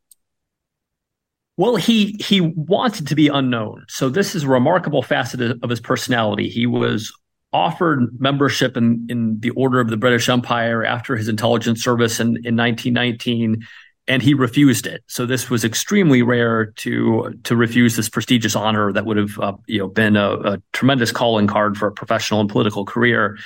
Well, 1.59 1.75
he 1.75 2.17
he 2.21 2.41
wanted 2.41 3.09
to 3.09 3.17
be 3.17 3.27
unknown. 3.27 3.85
So 3.89 4.09
this 4.09 4.37
is 4.37 4.45
a 4.45 4.49
remarkable 4.49 5.03
facet 5.03 5.41
of 5.61 5.69
his 5.69 5.81
personality. 5.81 6.49
He 6.49 6.67
was 6.67 7.13
offered 7.53 8.21
membership 8.21 8.77
in, 8.77 9.09
in 9.11 9.41
the 9.41 9.51
Order 9.51 9.81
of 9.81 9.89
the 9.89 9.97
British 9.97 10.29
Empire 10.29 10.85
after 10.85 11.17
his 11.17 11.27
intelligence 11.27 11.83
service 11.83 12.21
in, 12.21 12.29
in 12.45 12.57
1919, 12.57 13.67
and 14.07 14.23
he 14.23 14.35
refused 14.35 14.87
it. 14.87 15.03
So 15.09 15.27
this 15.27 15.51
was 15.51 15.65
extremely 15.65 16.23
rare 16.23 16.67
to 16.77 17.35
to 17.43 17.57
refuse 17.57 17.97
this 17.97 18.09
prestigious 18.09 18.55
honor 18.55 18.93
that 18.93 19.05
would 19.05 19.17
have 19.17 19.37
uh, 19.41 19.55
you 19.67 19.81
know 19.81 19.89
been 19.89 20.15
a, 20.15 20.31
a, 20.35 20.63
tremendous 20.73 21.11
calling 21.11 21.49
card 21.49 21.77
for 21.77 21.89
a 21.89 21.93
professional 21.93 22.41
and 22.41 22.49
political 22.49 22.85
career. 22.85 23.37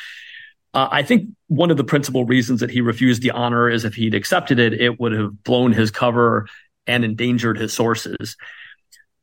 Uh, 0.75 0.89
I 0.91 1.03
think 1.03 1.31
one 1.47 1.71
of 1.71 1.79
the 1.79 1.85
principal 1.85 2.27
reasons 2.27 2.61
that 2.61 2.71
he 2.71 2.83
refused 2.83 3.23
the 3.23 3.31
honor 3.31 3.71
is 3.71 3.87
if 3.87 3.95
he'd 3.95 4.15
accepted 4.15 4.59
it, 4.59 4.75
it 4.75 5.01
would 5.01 5.13
have 5.13 5.43
blown 5.45 5.73
his 5.73 5.91
cover 5.91 6.47
and 6.87 7.05
endangered 7.05 7.59
his 7.59 7.73
sources. 7.73 8.37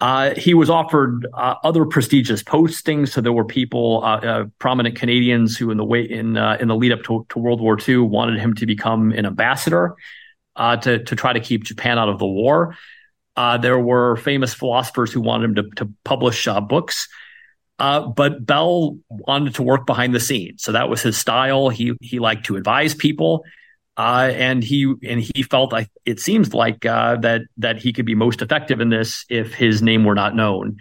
Uh, 0.01 0.33
he 0.35 0.53
was 0.53 0.69
offered 0.69 1.27
uh, 1.33 1.55
other 1.63 1.85
prestigious 1.85 2.41
postings. 2.41 3.09
So 3.09 3.19
there 3.19 3.33
were 3.33 3.43
people, 3.43 4.01
uh, 4.03 4.17
uh 4.17 4.45
prominent 4.57 4.95
Canadians, 4.95 5.57
who 5.57 5.71
in 5.71 5.77
the 5.77 5.83
way 5.83 6.03
in 6.03 6.37
uh, 6.37 6.57
in 6.59 6.69
the 6.69 6.75
lead 6.75 6.93
up 6.93 7.03
to, 7.03 7.25
to, 7.29 7.39
World 7.39 7.59
War 7.59 7.77
II 7.85 7.97
wanted 7.97 8.39
him 8.39 8.53
to 8.55 8.65
become 8.65 9.11
an 9.11 9.25
ambassador 9.25 9.95
uh, 10.55 10.77
to 10.77 11.03
to 11.03 11.15
try 11.15 11.33
to 11.33 11.41
keep 11.41 11.65
Japan 11.65 11.99
out 11.99 12.07
of 12.07 12.17
the 12.17 12.27
war. 12.27 12.77
there 13.35 13.79
were 13.79 14.15
famous 14.15 14.53
philosophers 14.53 15.11
who 15.11 15.21
wanted 15.21 15.45
him 15.45 15.55
to, 15.55 15.63
to 15.75 15.93
publish 16.05 16.47
books. 16.69 17.09
but 17.77 18.45
Bell 18.45 18.97
wanted 19.09 19.55
to 19.55 19.63
work 19.63 19.85
behind 19.85 20.15
the 20.15 20.19
scenes, 20.21 20.63
so 20.63 20.71
that 20.71 20.87
was 20.87 21.01
his 21.01 21.17
style. 21.17 21.67
He 21.67 21.93
he 21.99 22.19
liked 22.19 22.45
to 22.45 22.55
advise 22.55 22.95
people. 22.95 23.43
Uh, 23.99 24.31
and 24.33 24.63
he 24.63 24.93
and 25.03 25.19
he 25.19 25.43
felt 25.43 25.73
like 25.73 25.89
it 26.05 26.21
seems 26.21 26.53
like 26.53 26.85
uh, 26.85 27.17
that 27.17 27.41
that 27.57 27.77
he 27.77 27.91
could 27.91 28.05
be 28.05 28.15
most 28.15 28.41
effective 28.41 28.79
in 28.79 28.87
this 28.87 29.25
if 29.29 29.53
his 29.53 29.81
name 29.81 30.05
were 30.05 30.15
not 30.15 30.33
known. 30.33 30.77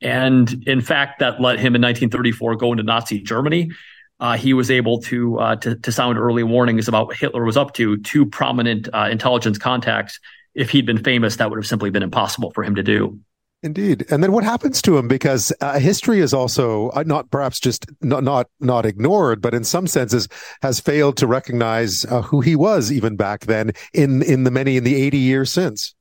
And 0.00 0.62
in 0.68 0.80
fact, 0.80 1.18
that 1.18 1.40
let 1.40 1.56
him 1.56 1.74
in 1.74 1.82
1934 1.82 2.54
go 2.54 2.70
into 2.70 2.84
Nazi 2.84 3.22
Germany. 3.22 3.72
Uh, 4.20 4.36
he 4.36 4.54
was 4.54 4.70
able 4.70 5.00
to, 5.00 5.38
uh, 5.40 5.56
to, 5.56 5.76
to 5.76 5.90
sound 5.90 6.16
early 6.16 6.44
warnings 6.44 6.86
about 6.86 7.08
what 7.08 7.16
Hitler 7.16 7.44
was 7.44 7.56
up 7.56 7.74
to 7.74 7.96
to 7.96 8.24
prominent 8.24 8.88
uh, 8.92 9.08
intelligence 9.10 9.58
contacts. 9.58 10.20
If 10.54 10.70
he'd 10.70 10.86
been 10.86 11.02
famous, 11.02 11.36
that 11.36 11.50
would 11.50 11.58
have 11.58 11.66
simply 11.66 11.90
been 11.90 12.04
impossible 12.04 12.52
for 12.52 12.62
him 12.62 12.76
to 12.76 12.84
do. 12.84 13.18
Indeed, 13.62 14.06
and 14.10 14.22
then 14.22 14.32
what 14.32 14.42
happens 14.42 14.80
to 14.82 14.96
him? 14.96 15.06
Because 15.06 15.52
uh, 15.60 15.78
history 15.78 16.20
is 16.20 16.32
also 16.32 16.88
uh, 16.90 17.04
not 17.06 17.30
perhaps 17.30 17.60
just 17.60 17.84
not 18.00 18.24
not 18.24 18.46
not 18.58 18.86
ignored, 18.86 19.42
but 19.42 19.52
in 19.52 19.64
some 19.64 19.86
senses 19.86 20.28
has 20.62 20.80
failed 20.80 21.18
to 21.18 21.26
recognize 21.26 22.06
uh, 22.06 22.22
who 22.22 22.40
he 22.40 22.56
was 22.56 22.90
even 22.90 23.16
back 23.16 23.40
then. 23.40 23.72
In 23.92 24.22
in 24.22 24.44
the 24.44 24.50
many 24.50 24.78
in 24.78 24.84
the 24.84 24.94
eighty 24.94 25.18
years 25.18 25.52
since. 25.52 25.94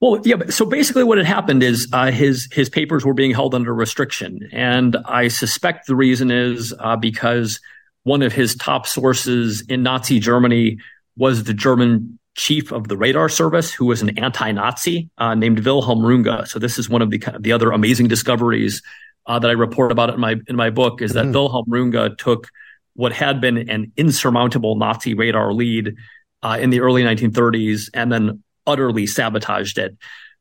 Well, 0.00 0.22
yeah. 0.24 0.36
So 0.48 0.64
basically, 0.64 1.04
what 1.04 1.18
had 1.18 1.26
happened 1.26 1.62
is 1.62 1.86
uh, 1.92 2.10
his 2.10 2.48
his 2.50 2.70
papers 2.70 3.04
were 3.04 3.12
being 3.12 3.32
held 3.32 3.54
under 3.54 3.74
restriction, 3.74 4.48
and 4.50 4.96
I 5.04 5.28
suspect 5.28 5.88
the 5.88 5.96
reason 5.96 6.30
is 6.30 6.72
uh, 6.80 6.96
because 6.96 7.60
one 8.04 8.22
of 8.22 8.32
his 8.32 8.54
top 8.54 8.86
sources 8.86 9.62
in 9.68 9.82
Nazi 9.82 10.18
Germany 10.18 10.78
was 11.18 11.44
the 11.44 11.52
German 11.52 12.18
chief 12.36 12.72
of 12.72 12.88
the 12.88 12.96
radar 12.96 13.28
service 13.28 13.72
who 13.72 13.86
was 13.86 14.02
an 14.02 14.18
anti-Nazi 14.18 15.08
uh, 15.18 15.34
named 15.34 15.60
Wilhelm 15.60 16.00
Runge. 16.00 16.48
So 16.48 16.58
this 16.58 16.78
is 16.78 16.88
one 16.88 17.02
of 17.02 17.10
the 17.10 17.22
the 17.38 17.52
other 17.52 17.70
amazing 17.70 18.08
discoveries 18.08 18.82
uh, 19.26 19.38
that 19.38 19.48
I 19.48 19.54
report 19.54 19.92
about 19.92 20.10
in 20.10 20.20
my 20.20 20.36
in 20.46 20.56
my 20.56 20.70
book 20.70 21.02
is 21.02 21.12
that 21.12 21.24
mm-hmm. 21.24 21.32
Wilhelm 21.32 21.66
Runge 21.66 22.16
took 22.18 22.48
what 22.94 23.12
had 23.12 23.40
been 23.40 23.68
an 23.68 23.92
insurmountable 23.96 24.76
Nazi 24.76 25.14
radar 25.14 25.52
lead 25.52 25.94
uh, 26.42 26.58
in 26.60 26.70
the 26.70 26.80
early 26.80 27.02
1930s 27.02 27.90
and 27.94 28.10
then 28.10 28.42
utterly 28.66 29.06
sabotaged 29.06 29.78
it. 29.78 29.96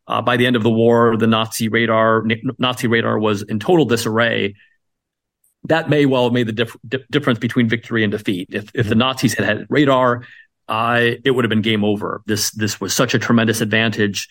Uh, 0.08 0.22
by 0.22 0.38
the 0.38 0.46
end 0.46 0.56
of 0.56 0.64
the 0.64 0.70
war, 0.70 1.16
the 1.18 1.28
Nazi 1.28 1.70
radar 1.70 2.24
Nazi 2.58 2.88
radar 2.88 3.20
was 3.20 3.44
in 3.44 3.60
total 3.60 3.86
disarray. 3.86 4.56
That 5.66 5.90
may 5.90 6.06
well 6.06 6.24
have 6.24 6.34
made 6.34 6.48
the 6.48 6.54
dif- 6.54 7.08
difference 7.12 7.38
between 7.38 7.68
victory 7.68 8.04
and 8.04 8.12
defeat. 8.12 8.50
If 8.52 8.64
if 8.64 8.72
mm-hmm. 8.74 8.90
the 8.90 8.96
Nazis 8.96 9.34
had 9.34 9.46
had 9.46 9.68
radar, 9.70 10.26
uh, 10.70 11.16
it 11.26 11.32
would 11.32 11.44
have 11.44 11.50
been 11.50 11.64
game 11.64 11.84
over. 11.84 12.22
This 12.28 12.52
this 12.52 12.80
was 12.80 12.94
such 12.94 13.14
a 13.14 13.20
tremendous 13.20 13.60
advantage. 13.60 14.30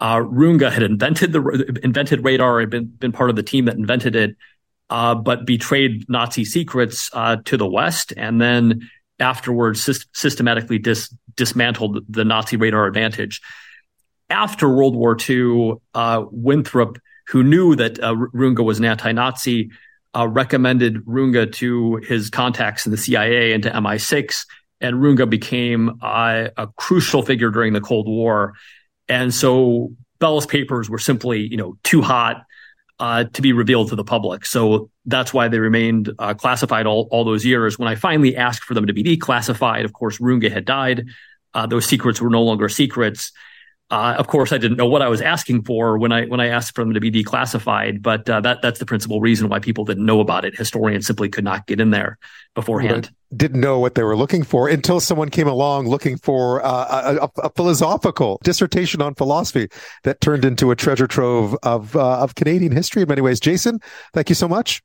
Uh, 0.00 0.16
Runge 0.16 0.70
had 0.70 0.82
invented 0.82 1.32
the 1.32 1.80
invented 1.82 2.24
radar, 2.24 2.60
had 2.60 2.70
been 2.70 2.86
been 2.86 3.12
part 3.12 3.30
of 3.30 3.36
the 3.36 3.42
team 3.42 3.66
that 3.66 3.76
invented 3.76 4.16
it, 4.16 4.36
uh, 4.90 5.14
but 5.14 5.46
betrayed 5.46 6.04
Nazi 6.08 6.44
secrets 6.44 7.08
uh, 7.12 7.36
to 7.44 7.56
the 7.56 7.66
West, 7.66 8.12
and 8.16 8.40
then 8.40 8.90
afterwards 9.20 9.80
sy- 9.80 10.04
systematically 10.12 10.78
dis- 10.78 11.14
dismantled 11.36 12.04
the 12.08 12.24
Nazi 12.24 12.56
radar 12.56 12.86
advantage. 12.86 13.40
After 14.28 14.68
World 14.68 14.96
War 14.96 15.16
II, 15.16 15.74
uh, 15.94 16.24
Winthrop, 16.32 16.98
who 17.28 17.44
knew 17.44 17.76
that 17.76 18.00
uh, 18.00 18.12
Runge 18.12 18.62
was 18.64 18.80
an 18.80 18.84
anti-Nazi, 18.84 19.70
uh, 20.16 20.26
recommended 20.26 21.04
Runge 21.04 21.52
to 21.54 21.96
his 21.96 22.28
contacts 22.28 22.86
in 22.86 22.90
the 22.90 22.98
CIA 22.98 23.52
and 23.52 23.62
to 23.62 23.70
MI6, 23.70 24.46
and 24.80 24.96
Runge 24.96 25.28
became 25.28 25.98
uh, 26.02 26.48
a 26.56 26.68
crucial 26.76 27.22
figure 27.22 27.50
during 27.50 27.72
the 27.72 27.80
Cold 27.80 28.06
War. 28.06 28.54
And 29.08 29.32
so 29.32 29.92
Bell's 30.18 30.46
papers 30.46 30.90
were 30.90 30.98
simply, 30.98 31.46
you 31.46 31.56
know, 31.56 31.76
too 31.82 32.02
hot 32.02 32.44
uh, 32.98 33.24
to 33.24 33.42
be 33.42 33.52
revealed 33.52 33.88
to 33.90 33.96
the 33.96 34.04
public. 34.04 34.46
So 34.46 34.90
that's 35.04 35.32
why 35.32 35.48
they 35.48 35.58
remained 35.58 36.10
uh, 36.18 36.34
classified 36.34 36.86
all, 36.86 37.08
all 37.10 37.24
those 37.24 37.44
years. 37.44 37.78
When 37.78 37.88
I 37.88 37.94
finally 37.94 38.36
asked 38.36 38.64
for 38.64 38.74
them 38.74 38.86
to 38.86 38.92
be 38.92 39.02
declassified, 39.02 39.84
of 39.84 39.92
course, 39.92 40.18
Runge 40.18 40.50
had 40.50 40.64
died. 40.64 41.06
Uh, 41.54 41.66
those 41.66 41.86
secrets 41.86 42.20
were 42.20 42.30
no 42.30 42.42
longer 42.42 42.68
secrets. 42.68 43.32
Uh, 43.88 44.16
of 44.18 44.26
course, 44.26 44.52
I 44.52 44.58
didn't 44.58 44.78
know 44.78 44.86
what 44.86 45.00
I 45.00 45.08
was 45.08 45.20
asking 45.20 45.62
for 45.62 45.96
when 45.96 46.10
I 46.10 46.26
when 46.26 46.40
I 46.40 46.48
asked 46.48 46.74
for 46.74 46.82
them 46.82 46.94
to 46.94 47.00
be 47.00 47.12
declassified, 47.12 48.02
but 48.02 48.28
uh, 48.28 48.40
that 48.40 48.60
that's 48.60 48.80
the 48.80 48.86
principal 48.86 49.20
reason 49.20 49.48
why 49.48 49.60
people 49.60 49.84
didn't 49.84 50.04
know 50.04 50.18
about 50.18 50.44
it. 50.44 50.56
Historians 50.56 51.06
simply 51.06 51.28
could 51.28 51.44
not 51.44 51.68
get 51.68 51.80
in 51.80 51.90
there 51.90 52.18
beforehand. 52.54 53.10
Didn't 53.34 53.60
know 53.60 53.78
what 53.80 53.96
they 53.96 54.04
were 54.04 54.16
looking 54.16 54.44
for 54.44 54.68
until 54.68 55.00
someone 55.00 55.30
came 55.30 55.48
along 55.48 55.88
looking 55.88 56.16
for 56.16 56.64
uh, 56.64 57.18
a, 57.20 57.30
a, 57.42 57.50
philosophical 57.50 58.38
dissertation 58.44 59.02
on 59.02 59.14
philosophy 59.14 59.68
that 60.04 60.20
turned 60.20 60.44
into 60.44 60.70
a 60.70 60.76
treasure 60.76 61.08
trove 61.08 61.56
of 61.64 61.96
uh, 61.96 62.20
of 62.20 62.36
Canadian 62.36 62.70
history 62.70 63.02
in 63.02 63.08
many 63.08 63.20
ways. 63.20 63.40
Jason, 63.40 63.80
thank 64.14 64.28
you 64.28 64.36
so 64.36 64.46
much. 64.46 64.80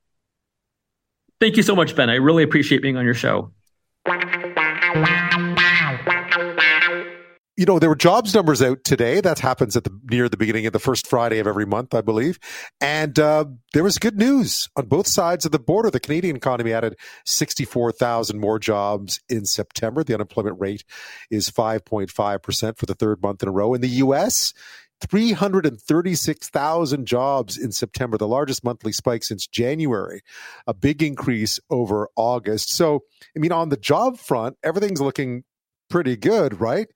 Thank 1.40 1.56
you 1.56 1.64
so 1.64 1.76
much, 1.76 1.96
Ben. 1.96 2.10
I 2.10 2.16
really 2.16 2.44
appreciate 2.44 2.82
being 2.82 2.98
on 2.98 3.06
your 3.06 3.14
show 3.14 3.52
you 7.58 7.66
know, 7.66 7.80
there 7.80 7.90
were 7.90 7.96
jobs 7.96 8.34
numbers 8.34 8.62
out 8.62 8.84
today. 8.84 9.20
That 9.20 9.40
happens 9.40 9.76
at 9.76 9.84
the 9.84 9.92
near 10.10 10.30
the 10.30 10.38
beginning 10.38 10.66
of 10.66 10.74
the 10.74 10.80
first 10.80 11.06
Friday 11.06 11.40
of 11.40 11.48
every 11.48 11.66
month, 11.66 11.94
I 11.94 12.02
believe. 12.02 12.40
And 12.80 13.20
uh, 13.20 13.46
there 13.74 13.84
was 13.84 13.98
good 13.98 14.18
news 14.18 14.70
on 14.76 14.88
both 14.88 15.08
sides 15.08 15.46
of 15.46 15.52
the 15.52 15.60
border. 15.60 15.92
The 15.92 16.00
Canadian 16.00 16.38
economy 16.38 16.72
added 16.72 16.98
64,000 17.26 18.40
more 18.40 18.58
jobs 18.58 19.20
in 19.28 19.46
September. 19.46 20.04
The 20.04 20.14
unemployment 20.14 20.60
rate 20.60 20.86
is 21.30 21.52
5.5% 21.52 22.78
for 22.78 22.86
the 22.86 22.96
third 22.96 23.22
month 23.22 23.44
in 23.44 23.50
a 23.50 23.52
row. 23.52 23.74
In 23.74 23.82
the 23.82 23.90
U.S., 23.90 24.54
336,000 25.02 27.06
jobs 27.06 27.58
in 27.58 27.72
September, 27.72 28.18
the 28.18 28.28
largest 28.28 28.64
monthly 28.64 28.92
spike 28.92 29.24
since 29.24 29.48
January, 29.48 30.22
a 30.68 30.74
big 30.74 31.04
increase 31.04 31.60
over 31.70 32.10
August. 32.16 32.72
So, 32.72 33.04
I 33.36 33.40
mean, 33.40 33.52
on 33.52 33.70
the 33.70 33.78
job 33.78 34.18
front, 34.18 34.58
everything's 34.64 35.02
looking 35.02 35.44
pretty 35.90 36.16
good, 36.16 36.62
right? 36.62 36.88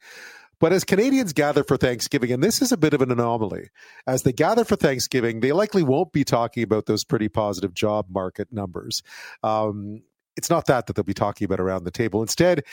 But 0.59 0.73
as 0.73 0.83
Canadians 0.83 1.33
gather 1.33 1.63
for 1.63 1.77
Thanksgiving, 1.77 2.31
and 2.31 2.43
this 2.43 2.61
is 2.61 2.71
a 2.71 2.77
bit 2.77 2.93
of 2.93 3.01
an 3.01 3.11
anomaly, 3.11 3.69
as 4.07 4.23
they 4.23 4.33
gather 4.33 4.63
for 4.63 4.75
Thanksgiving, 4.75 5.39
they 5.39 5.51
likely 5.51 5.83
won't 5.83 6.11
be 6.11 6.23
talking 6.23 6.63
about 6.63 6.85
those 6.85 7.03
pretty 7.03 7.29
positive 7.29 7.73
job 7.73 8.07
market 8.09 8.51
numbers. 8.51 9.03
Um, 9.43 10.03
it's 10.37 10.49
not 10.49 10.65
that 10.65 10.87
that 10.87 10.95
they'll 10.95 11.03
be 11.03 11.13
talking 11.13 11.45
about 11.45 11.59
around 11.59 11.83
the 11.83 11.91
table. 11.91 12.21
Instead, 12.21 12.63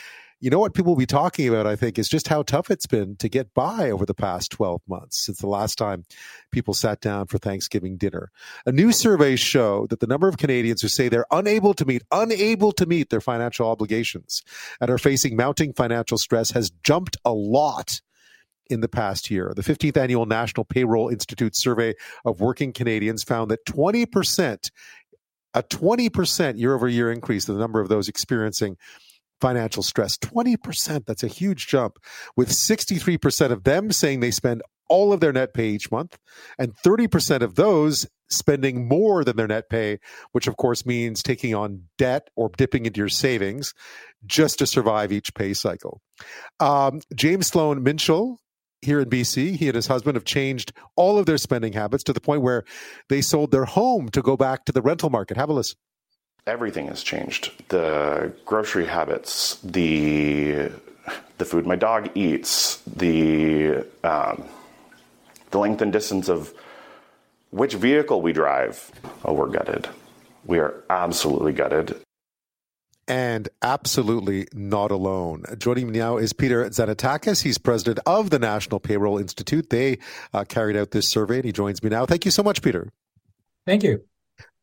you 0.43 0.49
know 0.49 0.59
what 0.59 0.73
people 0.73 0.91
will 0.91 0.99
be 0.99 1.05
talking 1.05 1.47
about, 1.47 1.65
I 1.65 1.77
think, 1.77 1.97
is 1.97 2.09
just 2.09 2.27
how 2.27 2.43
tough 2.43 2.69
it's 2.69 2.85
been 2.85 3.15
to 3.15 3.29
get 3.29 3.53
by 3.53 3.89
over 3.89 4.05
the 4.05 4.13
past 4.13 4.51
12 4.51 4.81
months 4.89 5.17
since 5.25 5.37
the 5.37 5.47
last 5.47 5.77
time 5.77 6.03
people 6.51 6.73
sat 6.73 6.99
down 6.99 7.27
for 7.27 7.37
Thanksgiving 7.37 7.95
dinner. 7.95 8.29
A 8.65 8.73
new 8.73 8.91
survey 8.91 9.37
show 9.37 9.87
that 9.87 10.01
the 10.01 10.05
number 10.05 10.27
of 10.27 10.37
Canadians 10.37 10.81
who 10.81 10.89
say 10.89 11.07
they're 11.07 11.25
unable 11.31 11.73
to 11.75 11.85
meet, 11.85 12.01
unable 12.11 12.73
to 12.73 12.85
meet 12.85 13.09
their 13.09 13.21
financial 13.21 13.69
obligations 13.69 14.41
and 14.81 14.89
are 14.89 14.97
facing 14.97 15.37
mounting 15.37 15.71
financial 15.71 16.17
stress 16.17 16.51
has 16.51 16.71
jumped 16.83 17.15
a 17.23 17.31
lot 17.31 18.01
in 18.69 18.81
the 18.81 18.89
past 18.89 19.31
year. 19.31 19.53
The 19.55 19.61
15th 19.61 19.95
annual 19.95 20.25
National 20.25 20.65
Payroll 20.65 21.07
Institute 21.07 21.55
survey 21.55 21.93
of 22.25 22.41
working 22.41 22.73
Canadians 22.73 23.23
found 23.23 23.49
that 23.49 23.65
20%, 23.65 24.71
a 25.53 25.63
20% 25.63 26.59
year 26.59 26.75
over 26.75 26.89
year 26.89 27.13
increase 27.13 27.47
in 27.47 27.53
the 27.53 27.61
number 27.61 27.79
of 27.79 27.87
those 27.87 28.09
experiencing 28.09 28.75
financial 29.43 29.83
stress 29.83 30.17
20%. 30.17 31.05
That's 31.05 31.23
a 31.23 31.27
huge 31.27 31.67
jump, 31.67 31.97
with 32.37 32.49
63% 32.49 33.51
of 33.51 33.65
them 33.65 33.91
saying 33.91 34.21
they 34.21 34.31
spend 34.31 34.61
all 34.87 35.11
of 35.11 35.19
their 35.19 35.33
net 35.33 35.53
pay 35.53 35.69
each 35.69 35.91
month, 35.91 36.17
and 36.57 36.73
30% 36.77 37.41
of 37.41 37.55
those 37.55 38.07
spending 38.29 38.87
more 38.87 39.25
than 39.25 39.35
their 39.35 39.47
net 39.47 39.69
pay, 39.69 39.99
which 40.31 40.47
of 40.47 40.55
course 40.55 40.85
means 40.85 41.21
taking 41.21 41.53
on 41.53 41.83
debt 41.97 42.29
or 42.37 42.49
dipping 42.57 42.85
into 42.85 42.99
your 42.99 43.09
savings 43.09 43.73
just 44.25 44.59
to 44.59 44.65
survive 44.65 45.11
each 45.11 45.33
pay 45.33 45.53
cycle. 45.53 46.01
Um, 46.61 47.01
James 47.13 47.47
Sloan 47.47 47.83
Minshall 47.83 48.37
here 48.81 49.01
in 49.01 49.09
BC, 49.09 49.57
he 49.57 49.67
and 49.67 49.75
his 49.75 49.87
husband 49.87 50.15
have 50.15 50.25
changed 50.25 50.71
all 50.95 51.17
of 51.17 51.25
their 51.25 51.37
spending 51.37 51.73
habits 51.73 52.05
to 52.05 52.13
the 52.13 52.21
point 52.21 52.41
where 52.41 52.63
they 53.09 53.21
sold 53.21 53.51
their 53.51 53.65
home 53.65 54.07
to 54.09 54.21
go 54.21 54.37
back 54.37 54.63
to 54.65 54.71
the 54.71 54.81
rental 54.81 55.09
market. 55.09 55.35
Have 55.35 55.49
a 55.49 55.53
listen 55.53 55.77
everything 56.47 56.87
has 56.87 57.03
changed. 57.03 57.51
The 57.69 58.33
grocery 58.45 58.85
habits, 58.85 59.57
the 59.63 60.71
the 61.37 61.45
food 61.45 61.65
my 61.65 61.75
dog 61.75 62.09
eats, 62.15 62.77
the 62.81 63.85
um, 64.03 64.43
the 65.51 65.59
length 65.59 65.81
and 65.81 65.91
distance 65.91 66.29
of 66.29 66.53
which 67.51 67.73
vehicle 67.73 68.21
we 68.21 68.33
drive. 68.33 68.91
Oh, 69.25 69.33
we're 69.33 69.47
gutted. 69.47 69.87
We 70.45 70.59
are 70.59 70.73
absolutely 70.89 71.53
gutted. 71.53 71.95
And 73.05 73.49
absolutely 73.61 74.47
not 74.53 74.89
alone. 74.89 75.43
Joining 75.57 75.91
me 75.91 75.99
now 75.99 76.15
is 76.15 76.31
Peter 76.31 76.63
Tzanetakis. 76.63 77.43
He's 77.43 77.57
president 77.57 77.99
of 78.05 78.29
the 78.29 78.39
National 78.39 78.79
Payroll 78.79 79.17
Institute. 79.17 79.69
They 79.69 79.99
uh, 80.33 80.45
carried 80.45 80.77
out 80.77 80.91
this 80.91 81.09
survey, 81.09 81.37
and 81.37 81.45
he 81.45 81.51
joins 81.51 81.83
me 81.83 81.89
now. 81.89 82.05
Thank 82.05 82.23
you 82.23 82.31
so 82.31 82.43
much, 82.43 82.61
Peter. 82.61 82.87
Thank 83.65 83.83
you 83.83 84.05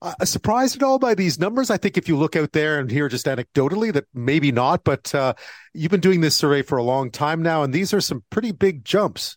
uh, 0.03 0.25
surprised 0.25 0.77
at 0.77 0.83
all 0.83 0.99
by 0.99 1.15
these 1.15 1.39
numbers? 1.39 1.71
I 1.71 1.77
think 1.77 1.97
if 1.97 2.09
you 2.09 2.17
look 2.17 2.37
out 2.37 2.53
there 2.53 2.79
and 2.79 2.91
hear 2.91 3.09
just 3.09 3.27
anecdotally 3.27 3.93
that 3.93 4.07
maybe 4.15 4.53
not, 4.53 4.85
but 4.85 5.15
uh, 5.15 5.35
you've 5.75 5.91
been 5.91 6.01
doing 6.01 6.21
this 6.21 6.37
survey 6.37 6.63
for 6.63 6.79
a 6.79 6.83
long 6.83 7.11
time 7.11 7.43
now, 7.43 7.63
and 7.63 7.73
these 7.73 7.93
are 7.93 8.01
some 8.01 8.25
pretty 8.31 8.53
big 8.53 8.85
jumps. 8.85 9.37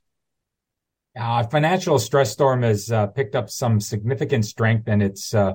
Uh, 1.19 1.43
financial 1.43 1.99
stress 1.99 2.31
storm 2.31 2.63
has 2.63 2.91
uh, 2.91 3.07
picked 3.07 3.35
up 3.35 3.49
some 3.49 3.79
significant 3.79 4.45
strength, 4.45 4.87
and 4.87 5.03
it's 5.03 5.33
uh, 5.33 5.53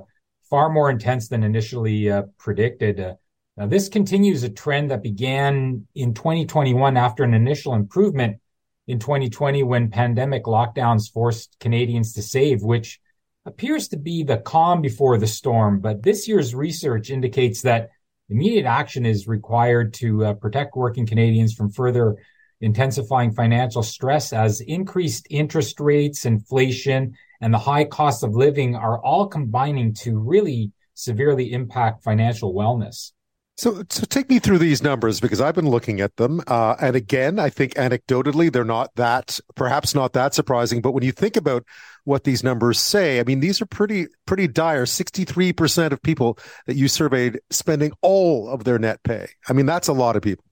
far 0.50 0.68
more 0.70 0.90
intense 0.90 1.28
than 1.28 1.42
initially 1.42 2.11
uh, 2.11 2.22
predicted. 2.38 3.16
now, 3.56 3.66
this 3.66 3.88
continues 3.88 4.42
a 4.44 4.50
trend 4.50 4.90
that 4.90 5.02
began 5.02 5.86
in 5.94 6.14
2021 6.14 6.96
after 6.96 7.24
an 7.24 7.34
initial 7.34 7.74
improvement 7.74 8.38
in 8.86 8.98
2020 8.98 9.62
when 9.64 9.90
pandemic 9.90 10.44
lockdowns 10.44 11.12
forced 11.12 11.56
Canadians 11.60 12.12
to 12.14 12.22
save, 12.22 12.62
which 12.62 13.01
appears 13.49 13.89
to 13.89 13.97
be 13.97 14.23
the 14.23 14.39
calm 14.39 14.81
before 14.81 15.19
the 15.19 15.27
storm, 15.27 15.81
but 15.81 16.03
this 16.03 16.29
year's 16.29 16.55
research 16.55 17.11
indicates 17.11 17.62
that 17.62 17.91
immediate 18.29 18.66
action 18.66 19.07
is 19.07 19.27
required 19.27 19.95
to 19.95 20.25
uh, 20.27 20.35
protect 20.35 20.77
working 20.77 21.07
Canadians 21.07 21.55
from 21.55 21.70
further 21.70 22.16
intensifying 22.61 23.33
financial 23.33 23.83
stress 23.83 24.33
as 24.33 24.61
increased 24.61 25.27
interest 25.31 25.81
rates, 25.81 26.27
inflation, 26.27 27.16
and 27.41 27.55
the 27.55 27.59
high 27.59 27.85
cost 27.85 28.23
of 28.23 28.35
living 28.35 28.77
are 28.77 29.03
all 29.03 29.27
combining 29.27 29.95
to 29.95 30.19
really 30.19 30.73
severely 30.95 31.53
impact 31.53 32.03
financial 32.03 32.53
wellness. 32.53 33.12
So, 33.57 33.83
so 33.91 34.05
take 34.05 34.31
me 34.31 34.39
through 34.39 34.59
these 34.59 34.85
numbers 34.85 35.19
because 35.19 35.41
I've 35.41 35.57
been 35.57 35.69
looking 35.69 36.01
at 36.01 36.15
them, 36.16 36.41
uh, 36.47 36.77
and 36.81 36.95
again, 36.95 37.41
I 37.41 37.51
think 37.51 37.75
anecdotally 37.75 38.53
they're 38.53 38.65
not 38.65 38.95
that, 38.95 39.41
perhaps 39.57 39.97
not 39.97 40.12
that 40.12 40.33
surprising. 40.33 40.81
But 40.81 40.93
when 40.93 41.03
you 41.03 41.11
think 41.11 41.37
about 41.37 41.65
what 42.09 42.24
these 42.24 42.43
numbers 42.43 42.80
say, 42.80 43.20
I 43.20 43.24
mean, 43.24 43.40
these 43.40 43.60
are 43.60 43.66
pretty, 43.66 44.06
pretty 44.26 44.48
dire. 44.48 44.86
Sixty-three 44.86 45.52
percent 45.52 45.93
of 45.93 46.02
people 46.02 46.39
that 46.66 46.74
you 46.74 46.89
surveyed 46.89 47.40
spending 47.51 47.93
all 48.02 48.48
of 48.48 48.64
their 48.64 48.78
net 48.78 49.02
pay. 49.02 49.28
I 49.48 49.52
mean, 49.52 49.66
that's 49.66 49.89
a 49.89 49.93
lot 49.93 50.16
of 50.16 50.22
people. 50.22 50.44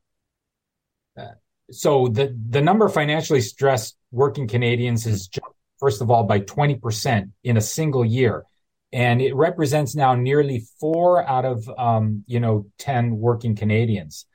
Uh, 1.18 1.28
so 1.70 2.08
the 2.08 2.36
the 2.48 2.60
number 2.60 2.86
of 2.86 2.94
financially 2.94 3.40
stressed 3.40 3.96
working 4.12 4.46
Canadians 4.46 5.04
has 5.04 5.26
jumped 5.26 5.56
first 5.80 6.00
of 6.00 6.10
all 6.10 6.24
by 6.24 6.38
twenty 6.40 6.76
percent 6.76 7.30
in 7.42 7.56
a 7.56 7.60
single 7.60 8.04
year 8.04 8.44
and 8.92 9.20
it 9.20 9.34
represents 9.34 9.94
now 9.94 10.14
nearly 10.14 10.64
four 10.80 11.26
out 11.26 11.44
of 11.44 11.68
um, 11.76 12.24
you 12.26 12.40
know 12.40 12.66
ten 12.78 13.16
working 13.18 13.56
Canadians, 13.56 14.26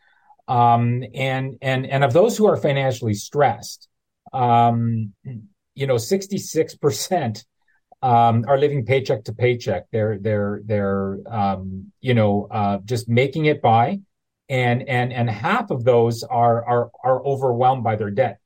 um, 0.47 1.03
and 1.13 1.57
and 1.61 1.85
and 1.85 2.03
of 2.03 2.13
those 2.13 2.37
who 2.37 2.47
are 2.47 2.57
financially 2.57 3.13
stressed, 3.13 3.87
um, 4.33 5.13
you 5.75 5.87
know, 5.87 5.97
sixty 5.97 6.37
six 6.37 6.75
percent 6.75 7.45
um, 8.01 8.45
are 8.47 8.57
living 8.57 8.85
paycheck 8.85 9.23
to 9.25 9.33
paycheck. 9.33 9.85
They're 9.91 10.17
they're 10.19 10.61
they're 10.65 11.19
um, 11.27 11.91
you 12.01 12.13
know 12.13 12.47
uh, 12.49 12.79
just 12.83 13.07
making 13.07 13.45
it 13.45 13.61
by, 13.61 13.99
and 14.49 14.87
and 14.87 15.13
and 15.13 15.29
half 15.29 15.71
of 15.71 15.83
those 15.83 16.23
are 16.23 16.65
are 16.65 16.91
are 17.03 17.25
overwhelmed 17.25 17.83
by 17.83 17.95
their 17.95 18.11
debt. 18.11 18.39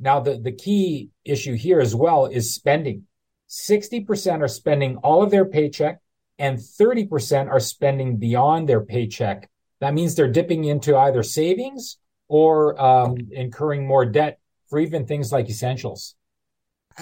Now, 0.00 0.20
the 0.20 0.38
the 0.38 0.52
key 0.52 1.10
issue 1.24 1.54
here 1.54 1.80
as 1.80 1.94
well 1.94 2.26
is 2.26 2.54
spending. 2.54 3.04
Sixty 3.46 4.00
percent 4.00 4.42
are 4.42 4.48
spending 4.48 4.96
all 4.98 5.22
of 5.22 5.30
their 5.30 5.44
paycheck, 5.44 6.00
and 6.38 6.60
thirty 6.60 7.06
percent 7.06 7.50
are 7.50 7.60
spending 7.60 8.16
beyond 8.16 8.68
their 8.68 8.80
paycheck. 8.80 9.48
That 9.80 9.94
means 9.94 10.14
they're 10.14 10.30
dipping 10.30 10.64
into 10.64 10.96
either 10.96 11.22
savings 11.22 11.98
or 12.28 12.80
um, 12.80 13.16
incurring 13.30 13.86
more 13.86 14.06
debt 14.06 14.38
for 14.70 14.78
even 14.78 15.04
things 15.04 15.30
like 15.32 15.50
essentials. 15.50 16.14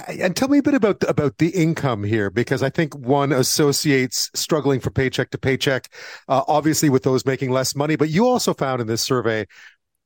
And 0.06 0.36
tell 0.36 0.48
me 0.48 0.58
a 0.58 0.62
bit 0.62 0.74
about 0.74 1.02
about 1.08 1.38
the 1.38 1.48
income 1.48 2.04
here, 2.04 2.30
because 2.30 2.62
I 2.62 2.70
think 2.70 2.96
one 2.96 3.32
associates 3.32 4.30
struggling 4.34 4.80
from 4.80 4.92
paycheck 4.92 5.30
to 5.30 5.38
paycheck, 5.38 5.92
uh, 6.28 6.42
obviously 6.46 6.88
with 6.88 7.02
those 7.02 7.26
making 7.26 7.50
less 7.50 7.74
money. 7.74 7.96
But 7.96 8.10
you 8.10 8.26
also 8.26 8.54
found 8.54 8.80
in 8.80 8.86
this 8.86 9.02
survey 9.02 9.46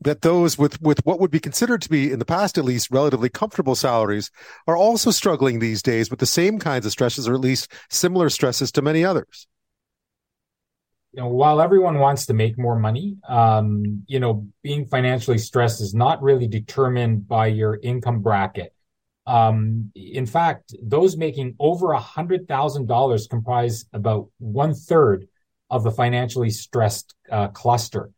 that 0.01 0.23
those 0.23 0.59
with 0.59 0.81
with 0.81 1.05
what 1.05 1.21
would 1.21 1.31
be 1.31 1.41
considered 1.41 1.83
to 1.83 1.89
be 1.89 2.13
in 2.13 2.19
the 2.19 2.25
past 2.25 2.59
at 2.59 2.65
least 2.65 2.91
relatively 2.91 3.29
comfortable 3.29 3.75
salaries 3.75 4.31
are 4.67 4.77
also 4.77 5.11
struggling 5.11 5.59
these 5.59 5.83
days 5.83 6.11
with 6.11 6.19
the 6.19 6.27
same 6.27 6.59
kinds 6.59 6.85
of 6.87 6.93
stresses, 6.93 7.29
or 7.29 7.35
at 7.35 7.41
least 7.41 7.73
similar 7.91 8.29
stresses 8.29 8.73
to 8.73 8.83
many 8.83 9.05
others. 9.05 9.47
You 11.13 11.23
know, 11.23 11.29
while 11.29 11.61
everyone 11.61 12.01
wants 12.01 12.27
to 12.27 12.35
make 12.35 12.59
more 12.59 12.77
money, 12.77 13.17
um, 13.29 14.03
you 14.09 14.19
know, 14.19 14.49
being 14.63 14.85
financially 14.85 15.39
stressed 15.39 15.81
is 15.81 15.95
not 15.95 16.21
really 16.21 16.49
determined 16.49 17.29
by 17.29 17.47
your 17.47 17.79
income 17.83 18.21
bracket 18.21 18.74
um, 19.27 19.91
in 19.95 20.27
fact, 20.27 20.75
those 20.83 21.17
making 21.17 21.57
over 21.59 21.93
a 21.93 22.01
hundred 22.01 22.47
thousand 22.47 22.87
dollars 22.87 23.27
comprise 23.27 23.87
about 23.93 24.29
one 24.39 24.75
third 24.75 25.29
of 25.71 25.83
the 25.83 25.91
financially 25.91 26.51
stressed 26.51 27.15
uh, 27.31 27.49
cluster, 27.49 28.11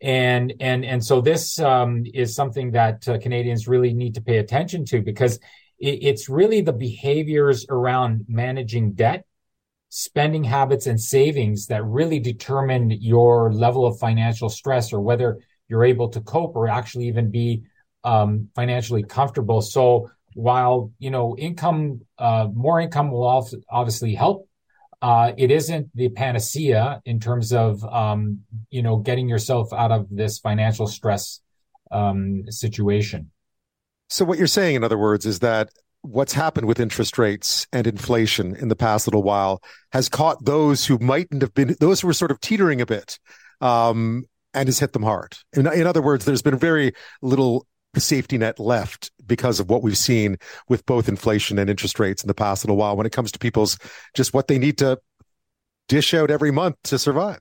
and 0.00 0.54
and 0.60 0.84
and 0.84 1.04
so 1.04 1.20
this 1.20 1.58
um, 1.58 2.04
is 2.14 2.34
something 2.34 2.70
that 2.72 3.06
uh, 3.06 3.18
Canadians 3.18 3.68
really 3.68 3.92
need 3.92 4.14
to 4.14 4.22
pay 4.22 4.38
attention 4.38 4.86
to 4.86 5.02
because 5.02 5.36
it, 5.78 5.98
it's 6.02 6.30
really 6.30 6.62
the 6.62 6.72
behaviors 6.72 7.66
around 7.68 8.24
managing 8.26 8.94
debt, 8.94 9.26
spending 9.90 10.44
habits, 10.44 10.86
and 10.86 10.98
savings 10.98 11.66
that 11.66 11.84
really 11.84 12.20
determine 12.20 12.90
your 12.90 13.52
level 13.52 13.86
of 13.86 13.98
financial 13.98 14.48
stress 14.48 14.94
or 14.94 15.00
whether 15.00 15.40
you're 15.68 15.84
able 15.84 16.08
to 16.08 16.22
cope 16.22 16.56
or 16.56 16.68
actually 16.68 17.06
even 17.06 17.30
be 17.30 17.64
um, 18.02 18.48
financially 18.54 19.02
comfortable. 19.02 19.60
So 19.60 20.10
while 20.34 20.92
you 20.98 21.10
know 21.10 21.36
income 21.36 22.00
uh, 22.18 22.48
more 22.54 22.80
income 22.80 23.10
will 23.10 23.26
obviously 23.70 24.14
help 24.14 24.48
uh, 25.02 25.32
it 25.36 25.50
isn't 25.50 25.88
the 25.94 26.08
panacea 26.10 27.00
in 27.04 27.20
terms 27.20 27.52
of 27.52 27.84
um, 27.84 28.40
you 28.70 28.82
know 28.82 28.96
getting 28.96 29.28
yourself 29.28 29.72
out 29.72 29.92
of 29.92 30.06
this 30.10 30.38
financial 30.38 30.86
stress 30.86 31.40
um, 31.90 32.44
situation 32.48 33.30
so 34.08 34.24
what 34.24 34.38
you're 34.38 34.46
saying 34.46 34.76
in 34.76 34.84
other 34.84 34.98
words 34.98 35.26
is 35.26 35.38
that 35.40 35.70
what's 36.02 36.34
happened 36.34 36.66
with 36.66 36.78
interest 36.78 37.16
rates 37.16 37.66
and 37.72 37.86
inflation 37.86 38.54
in 38.56 38.68
the 38.68 38.76
past 38.76 39.06
little 39.06 39.22
while 39.22 39.62
has 39.92 40.08
caught 40.08 40.44
those 40.44 40.84
who 40.84 40.98
mightn't 40.98 41.40
have 41.40 41.54
been 41.54 41.74
those 41.80 42.00
who 42.00 42.06
were 42.06 42.12
sort 42.12 42.30
of 42.30 42.40
teetering 42.40 42.80
a 42.80 42.86
bit 42.86 43.18
um, 43.62 44.24
and 44.52 44.68
has 44.68 44.78
hit 44.78 44.92
them 44.92 45.02
hard. 45.02 45.36
In, 45.54 45.66
in, 45.66 45.86
other 45.86 46.02
words, 46.02 46.24
there's 46.24 46.42
been 46.42 46.58
very 46.58 46.92
little 47.22 47.66
safety 48.00 48.38
net 48.38 48.58
left 48.58 49.10
because 49.26 49.60
of 49.60 49.70
what 49.70 49.82
we've 49.82 49.98
seen 49.98 50.36
with 50.68 50.84
both 50.86 51.08
inflation 51.08 51.58
and 51.58 51.70
interest 51.70 51.98
rates 51.98 52.22
in 52.22 52.28
the 52.28 52.34
past 52.34 52.64
little 52.64 52.76
while 52.76 52.96
when 52.96 53.06
it 53.06 53.12
comes 53.12 53.32
to 53.32 53.38
people's 53.38 53.78
just 54.14 54.34
what 54.34 54.48
they 54.48 54.58
need 54.58 54.78
to 54.78 54.98
dish 55.88 56.14
out 56.14 56.30
every 56.30 56.50
month 56.50 56.76
to 56.84 56.98
survive. 56.98 57.40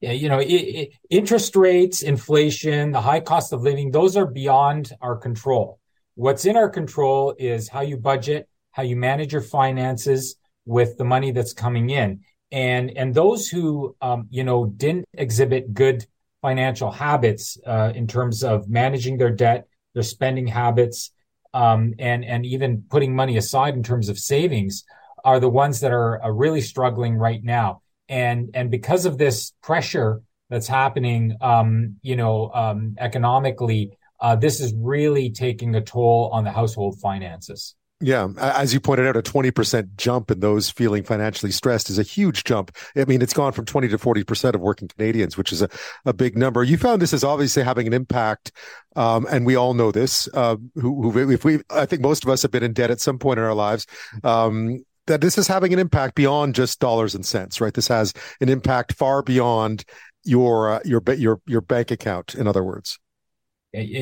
Yeah, 0.00 0.12
you 0.12 0.28
know, 0.28 0.38
it, 0.38 0.46
it, 0.46 0.90
interest 1.10 1.56
rates, 1.56 2.02
inflation, 2.02 2.92
the 2.92 3.00
high 3.00 3.20
cost 3.20 3.52
of 3.52 3.62
living, 3.62 3.90
those 3.90 4.16
are 4.16 4.26
beyond 4.26 4.92
our 5.00 5.16
control. 5.16 5.80
What's 6.14 6.44
in 6.44 6.56
our 6.56 6.70
control 6.70 7.34
is 7.38 7.68
how 7.68 7.80
you 7.80 7.96
budget, 7.96 8.48
how 8.70 8.84
you 8.84 8.94
manage 8.96 9.32
your 9.32 9.42
finances 9.42 10.36
with 10.66 10.98
the 10.98 11.04
money 11.04 11.32
that's 11.32 11.52
coming 11.52 11.90
in. 11.90 12.20
And 12.50 12.96
and 12.96 13.12
those 13.12 13.48
who 13.48 13.96
um, 14.00 14.26
you 14.30 14.44
know 14.44 14.66
didn't 14.66 15.04
exhibit 15.14 15.74
good 15.74 16.06
financial 16.42 16.90
habits 16.90 17.58
uh, 17.66 17.92
in 17.94 18.06
terms 18.06 18.44
of 18.44 18.68
managing 18.68 19.18
their 19.18 19.30
debt, 19.30 19.66
their 19.94 20.02
spending 20.02 20.46
habits, 20.46 21.12
um, 21.54 21.94
and 21.98 22.24
and 22.24 22.46
even 22.46 22.84
putting 22.90 23.14
money 23.14 23.36
aside 23.36 23.74
in 23.74 23.82
terms 23.82 24.08
of 24.08 24.18
savings 24.18 24.84
are 25.24 25.40
the 25.40 25.48
ones 25.48 25.80
that 25.80 25.92
are, 25.92 26.22
are 26.22 26.32
really 26.32 26.60
struggling 26.60 27.16
right 27.16 27.42
now. 27.42 27.82
And 28.08 28.50
and 28.54 28.70
because 28.70 29.06
of 29.06 29.18
this 29.18 29.52
pressure 29.62 30.22
that's 30.50 30.66
happening, 30.68 31.36
um, 31.40 31.96
you 32.02 32.16
know, 32.16 32.50
um, 32.54 32.94
economically, 32.98 33.98
uh, 34.20 34.36
this 34.36 34.60
is 34.60 34.72
really 34.76 35.30
taking 35.30 35.74
a 35.74 35.80
toll 35.80 36.30
on 36.32 36.44
the 36.44 36.52
household 36.52 36.98
finances. 37.00 37.74
Yeah, 38.00 38.28
as 38.38 38.72
you 38.72 38.78
pointed 38.78 39.08
out, 39.08 39.16
a 39.16 39.22
20% 39.22 39.96
jump 39.96 40.30
in 40.30 40.38
those 40.38 40.70
feeling 40.70 41.02
financially 41.02 41.50
stressed 41.50 41.90
is 41.90 41.98
a 41.98 42.04
huge 42.04 42.44
jump. 42.44 42.70
I 42.94 43.04
mean, 43.06 43.20
it's 43.22 43.32
gone 43.32 43.52
from 43.52 43.64
20 43.64 43.88
to 43.88 43.98
40% 43.98 44.54
of 44.54 44.60
working 44.60 44.86
Canadians, 44.86 45.36
which 45.36 45.52
is 45.52 45.62
a, 45.62 45.68
a 46.04 46.12
big 46.12 46.38
number. 46.38 46.62
You 46.62 46.78
found 46.78 47.02
this 47.02 47.12
is 47.12 47.24
obviously 47.24 47.64
having 47.64 47.88
an 47.88 47.92
impact, 47.92 48.52
um, 48.94 49.26
and 49.28 49.44
we 49.44 49.56
all 49.56 49.74
know 49.74 49.90
this. 49.90 50.28
Uh, 50.32 50.56
who, 50.76 51.10
who, 51.10 51.30
if 51.30 51.44
we, 51.44 51.58
I 51.70 51.86
think 51.86 52.00
most 52.00 52.22
of 52.22 52.30
us 52.30 52.42
have 52.42 52.52
been 52.52 52.62
in 52.62 52.72
debt 52.72 52.92
at 52.92 53.00
some 53.00 53.18
point 53.18 53.40
in 53.40 53.44
our 53.44 53.54
lives. 53.54 53.84
Um, 54.22 54.84
that 55.08 55.20
this 55.20 55.38
is 55.38 55.48
having 55.48 55.72
an 55.72 55.78
impact 55.78 56.14
beyond 56.14 56.54
just 56.54 56.78
dollars 56.78 57.14
and 57.14 57.26
cents, 57.26 57.60
right? 57.60 57.74
This 57.74 57.88
has 57.88 58.12
an 58.40 58.48
impact 58.48 58.92
far 58.92 59.22
beyond 59.22 59.84
your 60.22 60.70
uh, 60.70 60.80
your 60.84 61.02
your 61.16 61.40
your 61.46 61.62
bank 61.62 61.90
account. 61.90 62.36
In 62.36 62.46
other 62.46 62.62
words. 62.62 63.00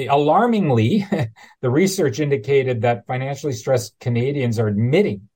Alarmingly, 0.09 1.07
the 1.61 1.71
research 1.71 2.21
indicated 2.21 2.83
that 2.83 3.07
financially 3.07 3.53
stressed 3.53 3.99
Canadians 4.01 4.59
are 4.59 4.69
admitting 4.69 5.29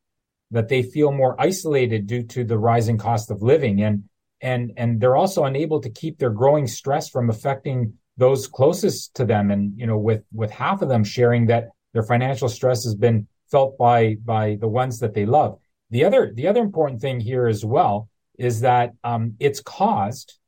that 0.51 0.69
they 0.69 0.83
feel 0.83 1.13
more 1.13 1.41
isolated 1.41 2.07
due 2.07 2.25
to 2.25 2.45
the 2.45 2.59
rising 2.59 2.99
cost 2.99 3.31
of 3.31 3.43
living 3.43 3.83
and 3.83 4.05
and 4.41 4.73
and 4.77 5.01
they're 5.01 5.17
also 5.17 5.45
unable 5.45 5.81
to 5.81 5.91
keep 5.91 6.19
their 6.19 6.31
growing 6.31 6.67
stress 6.67 7.09
from 7.09 7.29
affecting 7.29 7.95
those 8.17 8.49
closest 8.49 9.15
to 9.15 9.25
them. 9.25 9.51
And 9.51 9.79
you 9.79 9.87
know 9.87 9.99
with 9.99 10.25
with 10.33 10.51
half 10.51 10.83
of 10.83 10.89
them 10.89 11.05
sharing 11.05 11.47
that 11.47 11.69
their 11.93 12.03
financial 12.03 12.49
stress 12.49 12.85
has 12.85 12.95
been 12.95 13.29
felt 13.51 13.77
by 13.79 14.17
by 14.25 14.57
the 14.61 14.69
ones 14.69 15.01
that 15.01 15.15
they 15.15 15.27
love. 15.27 15.59
The 15.91 16.05
other 16.05 16.33
the 16.35 16.49
other 16.49 16.63
important 16.63 17.01
thing 17.01 17.21
here 17.21 17.47
as 17.47 17.65
well 17.65 18.09
is 18.39 18.61
that 18.61 18.95
um, 19.05 19.35
it's 19.39 19.61
caused 19.61 20.39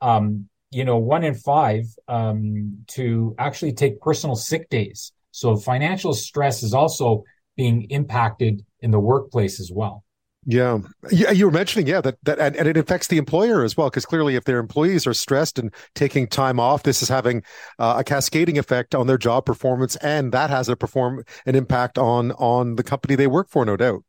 um, 0.00 0.48
you 0.70 0.84
know, 0.84 0.98
one 0.98 1.24
in 1.24 1.34
five 1.34 1.84
um, 2.08 2.78
to 2.88 3.34
actually 3.38 3.72
take 3.72 4.00
personal 4.00 4.36
sick 4.36 4.68
days. 4.68 5.12
So 5.30 5.56
financial 5.56 6.14
stress 6.14 6.62
is 6.62 6.74
also 6.74 7.24
being 7.56 7.86
impacted 7.90 8.64
in 8.80 8.90
the 8.90 9.00
workplace 9.00 9.60
as 9.60 9.70
well. 9.72 10.04
Yeah. 10.46 10.78
yeah, 11.10 11.30
you 11.30 11.44
were 11.44 11.52
mentioning, 11.52 11.86
yeah, 11.86 12.00
that 12.00 12.16
that 12.22 12.38
and, 12.38 12.56
and 12.56 12.66
it 12.66 12.76
affects 12.78 13.08
the 13.08 13.18
employer 13.18 13.64
as 13.64 13.76
well, 13.76 13.90
because 13.90 14.06
clearly, 14.06 14.34
if 14.34 14.44
their 14.44 14.58
employees 14.58 15.06
are 15.06 15.12
stressed 15.12 15.58
and 15.58 15.74
taking 15.94 16.26
time 16.26 16.58
off, 16.58 16.84
this 16.84 17.02
is 17.02 17.08
having 17.08 17.42
uh, 17.78 17.96
a 17.98 18.04
cascading 18.04 18.56
effect 18.56 18.94
on 18.94 19.06
their 19.06 19.18
job 19.18 19.44
performance, 19.44 19.96
and 19.96 20.32
that 20.32 20.48
has 20.48 20.70
a 20.70 20.76
perform 20.76 21.22
an 21.44 21.54
impact 21.54 21.98
on 21.98 22.32
on 22.32 22.76
the 22.76 22.82
company 22.82 23.14
they 23.14 23.26
work 23.26 23.50
for, 23.50 23.66
no 23.66 23.76
doubt. 23.76 24.04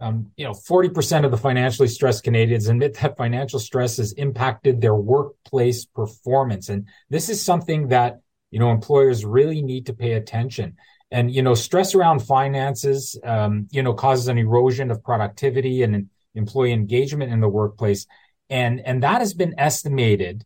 Um, 0.00 0.30
you 0.36 0.44
know, 0.44 0.52
40% 0.52 1.24
of 1.24 1.32
the 1.32 1.36
financially 1.36 1.88
stressed 1.88 2.22
Canadians 2.22 2.68
admit 2.68 2.94
that 2.94 3.16
financial 3.16 3.58
stress 3.58 3.96
has 3.96 4.12
impacted 4.12 4.80
their 4.80 4.94
workplace 4.94 5.84
performance. 5.86 6.68
And 6.68 6.86
this 7.10 7.28
is 7.28 7.42
something 7.42 7.88
that, 7.88 8.20
you 8.50 8.60
know, 8.60 8.70
employers 8.70 9.24
really 9.24 9.60
need 9.60 9.86
to 9.86 9.92
pay 9.92 10.12
attention. 10.12 10.76
And, 11.10 11.34
you 11.34 11.42
know, 11.42 11.54
stress 11.54 11.94
around 11.94 12.20
finances, 12.20 13.18
um, 13.24 13.66
you 13.72 13.82
know, 13.82 13.92
causes 13.94 14.28
an 14.28 14.38
erosion 14.38 14.90
of 14.90 15.02
productivity 15.02 15.82
and 15.82 16.08
employee 16.34 16.72
engagement 16.72 17.32
in 17.32 17.40
the 17.40 17.48
workplace. 17.48 18.06
And, 18.50 18.80
and 18.80 19.02
that 19.02 19.20
has 19.20 19.34
been 19.34 19.54
estimated 19.58 20.44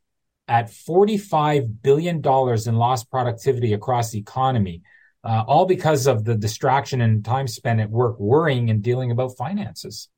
at 0.49 0.69
$45 0.69 1.83
billion 1.83 2.17
in 2.17 2.77
lost 2.77 3.11
productivity 3.11 3.73
across 3.73 4.11
the 4.11 4.19
economy 4.19 4.83
uh, 5.25 5.45
all 5.47 5.67
because 5.67 6.07
of 6.07 6.25
the 6.25 6.35
distraction 6.35 7.01
and 7.01 7.25
time 7.25 7.47
spent 7.47 7.81
at 7.81 7.91
work 7.91 8.19
worrying 8.19 8.71
and 8.71 8.83
dealing 8.83 9.11
about 9.11 9.37
finances. 9.37 10.09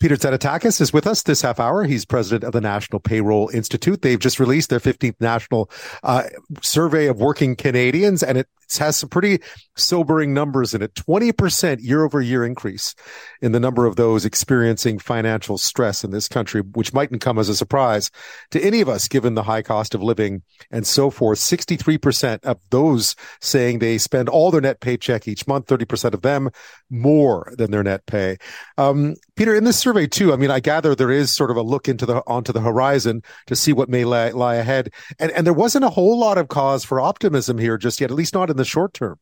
Peter 0.00 0.16
Tzanetakis 0.16 0.80
is 0.80 0.92
with 0.92 1.08
us 1.08 1.24
this 1.24 1.42
half 1.42 1.58
hour. 1.58 1.82
He's 1.82 2.04
president 2.04 2.44
of 2.44 2.52
the 2.52 2.60
National 2.60 3.00
Payroll 3.00 3.48
Institute. 3.52 4.02
They've 4.02 4.18
just 4.18 4.38
released 4.38 4.70
their 4.70 4.78
15th 4.78 5.16
national 5.20 5.70
uh, 6.04 6.24
survey 6.62 7.06
of 7.06 7.18
working 7.18 7.56
Canadians, 7.56 8.22
and 8.22 8.38
it 8.38 8.48
has 8.76 8.98
some 8.98 9.08
pretty 9.08 9.40
sobering 9.76 10.34
numbers 10.34 10.74
in 10.74 10.82
it 10.82 10.94
20% 10.94 11.78
year 11.80 12.04
over 12.04 12.20
year 12.20 12.44
increase 12.44 12.94
in 13.40 13.52
the 13.52 13.60
number 13.60 13.86
of 13.86 13.96
those 13.96 14.24
experiencing 14.24 14.98
financial 14.98 15.56
stress 15.56 16.04
in 16.04 16.10
this 16.10 16.28
country, 16.28 16.60
which 16.60 16.92
mightn't 16.92 17.22
come 17.22 17.38
as 17.38 17.48
a 17.48 17.56
surprise 17.56 18.10
to 18.50 18.60
any 18.60 18.80
of 18.80 18.88
us 18.88 19.08
given 19.08 19.34
the 19.34 19.42
high 19.42 19.62
cost 19.62 19.94
of 19.94 20.02
living 20.02 20.42
and 20.70 20.86
so 20.86 21.10
forth. 21.10 21.38
63% 21.38 22.44
of 22.44 22.58
those 22.70 23.16
saying 23.40 23.78
they 23.78 23.96
spend 23.96 24.28
all 24.28 24.50
their 24.50 24.60
net 24.60 24.80
paycheck 24.80 25.26
each 25.26 25.46
month, 25.46 25.66
30% 25.66 26.12
of 26.12 26.22
them 26.22 26.50
more 26.90 27.52
than 27.56 27.70
their 27.70 27.82
net 27.82 28.04
pay. 28.06 28.36
Um, 28.76 29.14
Peter, 29.36 29.54
in 29.54 29.64
this 29.64 29.78
survey 29.78 30.06
too. 30.06 30.32
I 30.32 30.36
mean, 30.36 30.50
I 30.50 30.60
gather 30.60 30.94
there 30.94 31.10
is 31.10 31.34
sort 31.34 31.50
of 31.50 31.56
a 31.56 31.62
look 31.62 31.88
into 31.88 32.04
the 32.04 32.22
onto 32.26 32.52
the 32.52 32.60
horizon 32.60 33.22
to 33.46 33.54
see 33.54 33.72
what 33.72 33.88
may 33.88 34.04
lie, 34.04 34.30
lie 34.30 34.56
ahead, 34.56 34.92
and 35.18 35.30
and 35.30 35.46
there 35.46 35.54
wasn't 35.54 35.84
a 35.84 35.90
whole 35.90 36.18
lot 36.18 36.38
of 36.38 36.48
cause 36.48 36.84
for 36.84 37.00
optimism 37.00 37.56
here 37.56 37.78
just 37.78 38.00
yet, 38.00 38.10
at 38.10 38.16
least 38.16 38.34
not 38.34 38.50
in 38.50 38.56
the 38.58 38.64
short 38.64 38.92
term. 38.92 39.18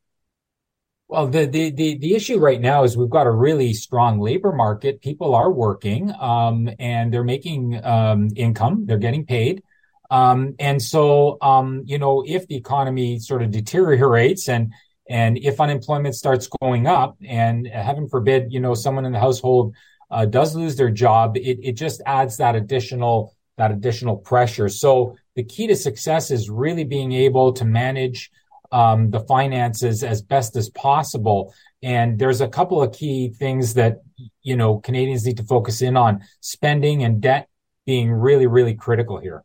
Well, 1.09 1.29
the, 1.29 1.47
the, 1.47 1.71
the, 1.71 1.99
the, 1.99 2.15
issue 2.17 2.41
right 2.41 2.61
now 2.61 2.83
is 2.83 2.97
we've 2.97 3.09
got 3.09 3.29
a 3.29 3.31
really 3.31 3.73
strong 3.75 4.19
labor 4.19 4.53
market. 4.53 5.01
People 5.01 5.37
are 5.37 5.53
working, 5.53 6.13
um, 6.19 6.69
and 6.81 7.15
they're 7.15 7.23
making, 7.23 7.81
um, 7.85 8.31
income. 8.35 8.87
They're 8.87 8.99
getting 8.99 9.25
paid. 9.25 9.63
Um, 10.11 10.57
and 10.59 10.83
so, 10.83 11.39
um, 11.41 11.85
you 11.87 11.99
know, 11.99 12.25
if 12.27 12.49
the 12.49 12.57
economy 12.57 13.21
sort 13.21 13.43
of 13.43 13.53
deteriorates 13.53 14.49
and, 14.49 14.73
and 15.09 15.39
if 15.39 15.61
unemployment 15.61 16.17
starts 16.17 16.49
going 16.61 16.89
up 16.89 17.17
and 17.25 17.69
heaven 17.69 18.09
forbid, 18.09 18.53
you 18.53 18.59
know, 18.59 18.75
someone 18.75 19.05
in 19.05 19.13
the 19.13 19.21
household, 19.21 19.77
uh, 20.11 20.25
does 20.25 20.57
lose 20.57 20.75
their 20.75 20.91
job, 20.91 21.37
it, 21.37 21.59
it 21.63 21.73
just 21.73 22.03
adds 22.05 22.37
that 22.39 22.57
additional, 22.57 23.35
that 23.59 23.71
additional 23.71 24.17
pressure. 24.17 24.69
So 24.69 25.17
the 25.37 25.45
key 25.45 25.69
to 25.69 25.77
success 25.77 26.33
is 26.33 26.51
really 26.51 26.85
being 26.85 27.13
able 27.13 27.53
to 27.53 27.65
manage, 27.65 28.31
um, 28.77 29.11
the 29.11 29.21
finances 29.21 30.05
as 30.05 30.21
best 30.21 30.55
as 30.55 30.69
possible. 30.69 31.55
And 31.83 32.19
there's 32.19 32.43
a 32.43 32.49
couple 32.49 32.83
of 32.83 32.93
key 32.93 33.31
things 33.31 33.73
that, 33.73 34.03
you 34.43 34.55
know, 34.55 34.81
Canadians 34.81 35.25
need 35.25 35.39
to 35.39 35.45
focus 35.45 35.81
in 35.81 35.97
on 35.97 36.23
spending 36.41 37.03
and 37.03 37.19
debt 37.23 37.49
being 37.87 38.13
really, 38.13 38.47
really 38.47 38.75
critical 38.75 39.19
here. 39.19 39.45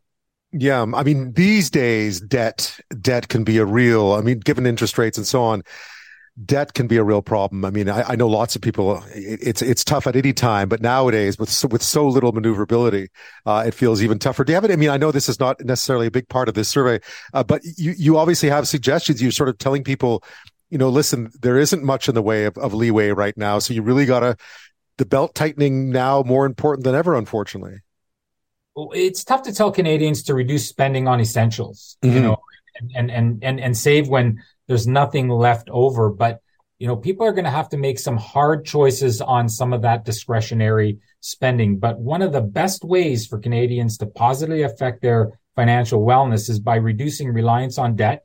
Yeah. 0.51 0.81
I 0.81 1.03
mean, 1.03 1.31
these 1.31 1.69
days, 1.69 2.19
debt, 2.19 2.77
debt 2.99 3.29
can 3.29 3.45
be 3.45 3.57
a 3.57 3.63
real, 3.65 4.11
I 4.11 4.21
mean, 4.21 4.39
given 4.39 4.65
interest 4.65 4.97
rates 4.97 5.17
and 5.17 5.25
so 5.25 5.41
on, 5.43 5.63
debt 6.45 6.73
can 6.73 6.87
be 6.87 6.97
a 6.97 7.03
real 7.03 7.21
problem. 7.21 7.65
I 7.65 7.71
mean, 7.71 7.89
I, 7.89 8.03
I 8.09 8.15
know 8.15 8.27
lots 8.27 8.55
of 8.55 8.61
people. 8.61 9.03
it's 9.13 9.61
it's 9.61 9.83
tough 9.83 10.07
at 10.07 10.15
any 10.15 10.33
time, 10.33 10.69
but 10.69 10.81
nowadays 10.81 11.37
with 11.37 11.49
so, 11.49 11.67
with 11.67 11.83
so 11.83 12.07
little 12.07 12.31
maneuverability, 12.31 13.09
uh, 13.45 13.63
it 13.67 13.73
feels 13.73 14.01
even 14.01 14.19
tougher. 14.19 14.43
Do 14.43 14.51
you 14.51 14.55
have 14.55 14.65
it? 14.65 14.71
I 14.71 14.75
mean, 14.75 14.89
I 14.89 14.97
know 14.97 15.11
this 15.11 15.29
is 15.29 15.39
not 15.39 15.59
necessarily 15.63 16.07
a 16.07 16.11
big 16.11 16.29
part 16.29 16.47
of 16.47 16.55
this 16.55 16.69
survey, 16.69 16.99
uh, 17.33 17.43
but 17.43 17.61
you 17.77 17.93
you 17.97 18.17
obviously 18.17 18.49
have 18.49 18.67
suggestions. 18.67 19.21
You're 19.21 19.31
sort 19.31 19.49
of 19.49 19.57
telling 19.57 19.83
people, 19.83 20.23
you 20.69 20.77
know, 20.77 20.89
listen, 20.89 21.31
there 21.41 21.57
isn't 21.57 21.83
much 21.83 22.07
in 22.07 22.15
the 22.15 22.21
way 22.21 22.45
of, 22.45 22.57
of 22.57 22.73
leeway 22.73 23.09
right 23.09 23.37
now, 23.37 23.59
so 23.59 23.73
you 23.73 23.81
really 23.81 24.05
got 24.05 24.21
to 24.21 24.37
the 24.97 25.05
belt 25.05 25.35
tightening 25.35 25.89
now 25.89 26.23
more 26.23 26.45
important 26.45 26.83
than 26.83 26.95
ever, 26.95 27.15
unfortunately. 27.15 27.79
Well, 28.75 28.91
it's 28.93 29.23
tough 29.23 29.43
to 29.43 29.53
tell 29.53 29.71
Canadians 29.71 30.23
to 30.23 30.33
reduce 30.33 30.67
spending 30.67 31.07
on 31.07 31.19
essentials, 31.19 31.97
mm-hmm. 32.01 32.15
you 32.15 32.21
know, 32.21 32.37
and 32.95 33.11
and 33.11 33.43
and 33.43 33.59
and 33.59 33.77
save 33.77 34.07
when 34.07 34.41
there's 34.71 34.87
nothing 34.87 35.27
left 35.27 35.69
over. 35.69 36.09
But, 36.09 36.39
you 36.79 36.87
know, 36.87 36.95
people 36.95 37.27
are 37.27 37.33
going 37.33 37.43
to 37.43 37.51
have 37.51 37.67
to 37.69 37.77
make 37.77 37.99
some 37.99 38.15
hard 38.15 38.63
choices 38.63 39.19
on 39.19 39.49
some 39.49 39.73
of 39.73 39.81
that 39.81 40.05
discretionary 40.05 40.99
spending. 41.19 41.77
But 41.77 41.99
one 41.99 42.21
of 42.21 42.31
the 42.31 42.39
best 42.39 42.85
ways 42.85 43.27
for 43.27 43.37
Canadians 43.37 43.97
to 43.97 44.05
positively 44.05 44.61
affect 44.61 45.01
their 45.01 45.37
financial 45.57 46.05
wellness 46.05 46.49
is 46.49 46.61
by 46.61 46.77
reducing 46.77 47.33
reliance 47.33 47.77
on 47.77 47.97
debt 47.97 48.23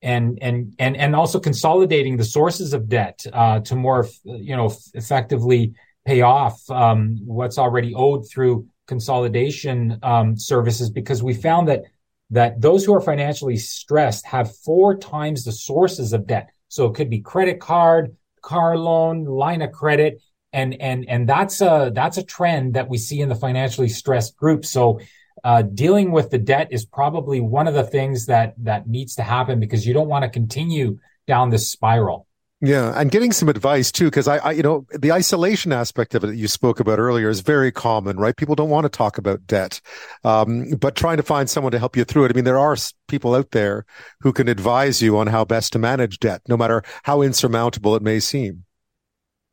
and 0.00 0.38
and 0.40 0.74
and 0.78 0.96
and 0.96 1.16
also 1.16 1.40
consolidating 1.40 2.16
the 2.16 2.24
sources 2.24 2.72
of 2.72 2.88
debt 2.88 3.26
uh, 3.32 3.58
to 3.58 3.74
more 3.74 4.06
you 4.24 4.56
know 4.56 4.72
effectively 4.94 5.74
pay 6.06 6.22
off 6.22 6.58
um, 6.70 7.18
what's 7.26 7.58
already 7.58 7.92
owed 7.94 8.30
through 8.30 8.66
consolidation 8.86 9.98
um, 10.04 10.36
services 10.38 10.88
because 10.88 11.20
we 11.20 11.34
found 11.34 11.66
that 11.66 11.82
that 12.30 12.60
those 12.60 12.84
who 12.84 12.94
are 12.94 13.00
financially 13.00 13.56
stressed 13.56 14.26
have 14.26 14.56
four 14.58 14.96
times 14.96 15.44
the 15.44 15.52
sources 15.52 16.12
of 16.12 16.26
debt. 16.26 16.50
So 16.68 16.86
it 16.86 16.94
could 16.94 17.10
be 17.10 17.20
credit 17.20 17.60
card, 17.60 18.16
car 18.42 18.76
loan, 18.76 19.24
line 19.24 19.62
of 19.62 19.72
credit. 19.72 20.22
And, 20.52 20.80
and, 20.80 21.08
and 21.08 21.28
that's 21.28 21.60
a, 21.60 21.90
that's 21.94 22.18
a 22.18 22.24
trend 22.24 22.74
that 22.74 22.88
we 22.88 22.98
see 22.98 23.20
in 23.20 23.28
the 23.28 23.34
financially 23.34 23.88
stressed 23.88 24.36
group. 24.36 24.64
So, 24.64 25.00
uh, 25.42 25.62
dealing 25.62 26.12
with 26.12 26.28
the 26.28 26.38
debt 26.38 26.68
is 26.70 26.84
probably 26.84 27.40
one 27.40 27.66
of 27.66 27.72
the 27.72 27.84
things 27.84 28.26
that, 28.26 28.54
that 28.58 28.86
needs 28.86 29.14
to 29.14 29.22
happen 29.22 29.58
because 29.58 29.86
you 29.86 29.94
don't 29.94 30.08
want 30.08 30.22
to 30.22 30.28
continue 30.28 30.98
down 31.26 31.48
this 31.48 31.70
spiral. 31.70 32.26
Yeah, 32.62 32.92
and 32.94 33.10
getting 33.10 33.32
some 33.32 33.48
advice 33.48 33.90
too, 33.90 34.04
because 34.04 34.28
I, 34.28 34.36
I, 34.36 34.50
you 34.52 34.62
know, 34.62 34.84
the 34.92 35.12
isolation 35.12 35.72
aspect 35.72 36.14
of 36.14 36.24
it 36.24 36.26
that 36.26 36.36
you 36.36 36.46
spoke 36.46 36.78
about 36.78 36.98
earlier 36.98 37.30
is 37.30 37.40
very 37.40 37.72
common, 37.72 38.18
right? 38.18 38.36
People 38.36 38.54
don't 38.54 38.68
want 38.68 38.84
to 38.84 38.90
talk 38.90 39.16
about 39.16 39.46
debt, 39.46 39.80
um, 40.24 40.68
but 40.72 40.94
trying 40.94 41.16
to 41.16 41.22
find 41.22 41.48
someone 41.48 41.72
to 41.72 41.78
help 41.78 41.96
you 41.96 42.04
through 42.04 42.26
it. 42.26 42.32
I 42.32 42.34
mean, 42.34 42.44
there 42.44 42.58
are 42.58 42.76
people 43.08 43.34
out 43.34 43.52
there 43.52 43.86
who 44.20 44.34
can 44.34 44.46
advise 44.46 45.00
you 45.00 45.16
on 45.16 45.26
how 45.26 45.42
best 45.46 45.72
to 45.72 45.78
manage 45.78 46.18
debt, 46.18 46.42
no 46.48 46.56
matter 46.58 46.82
how 47.04 47.22
insurmountable 47.22 47.96
it 47.96 48.02
may 48.02 48.20
seem. 48.20 48.64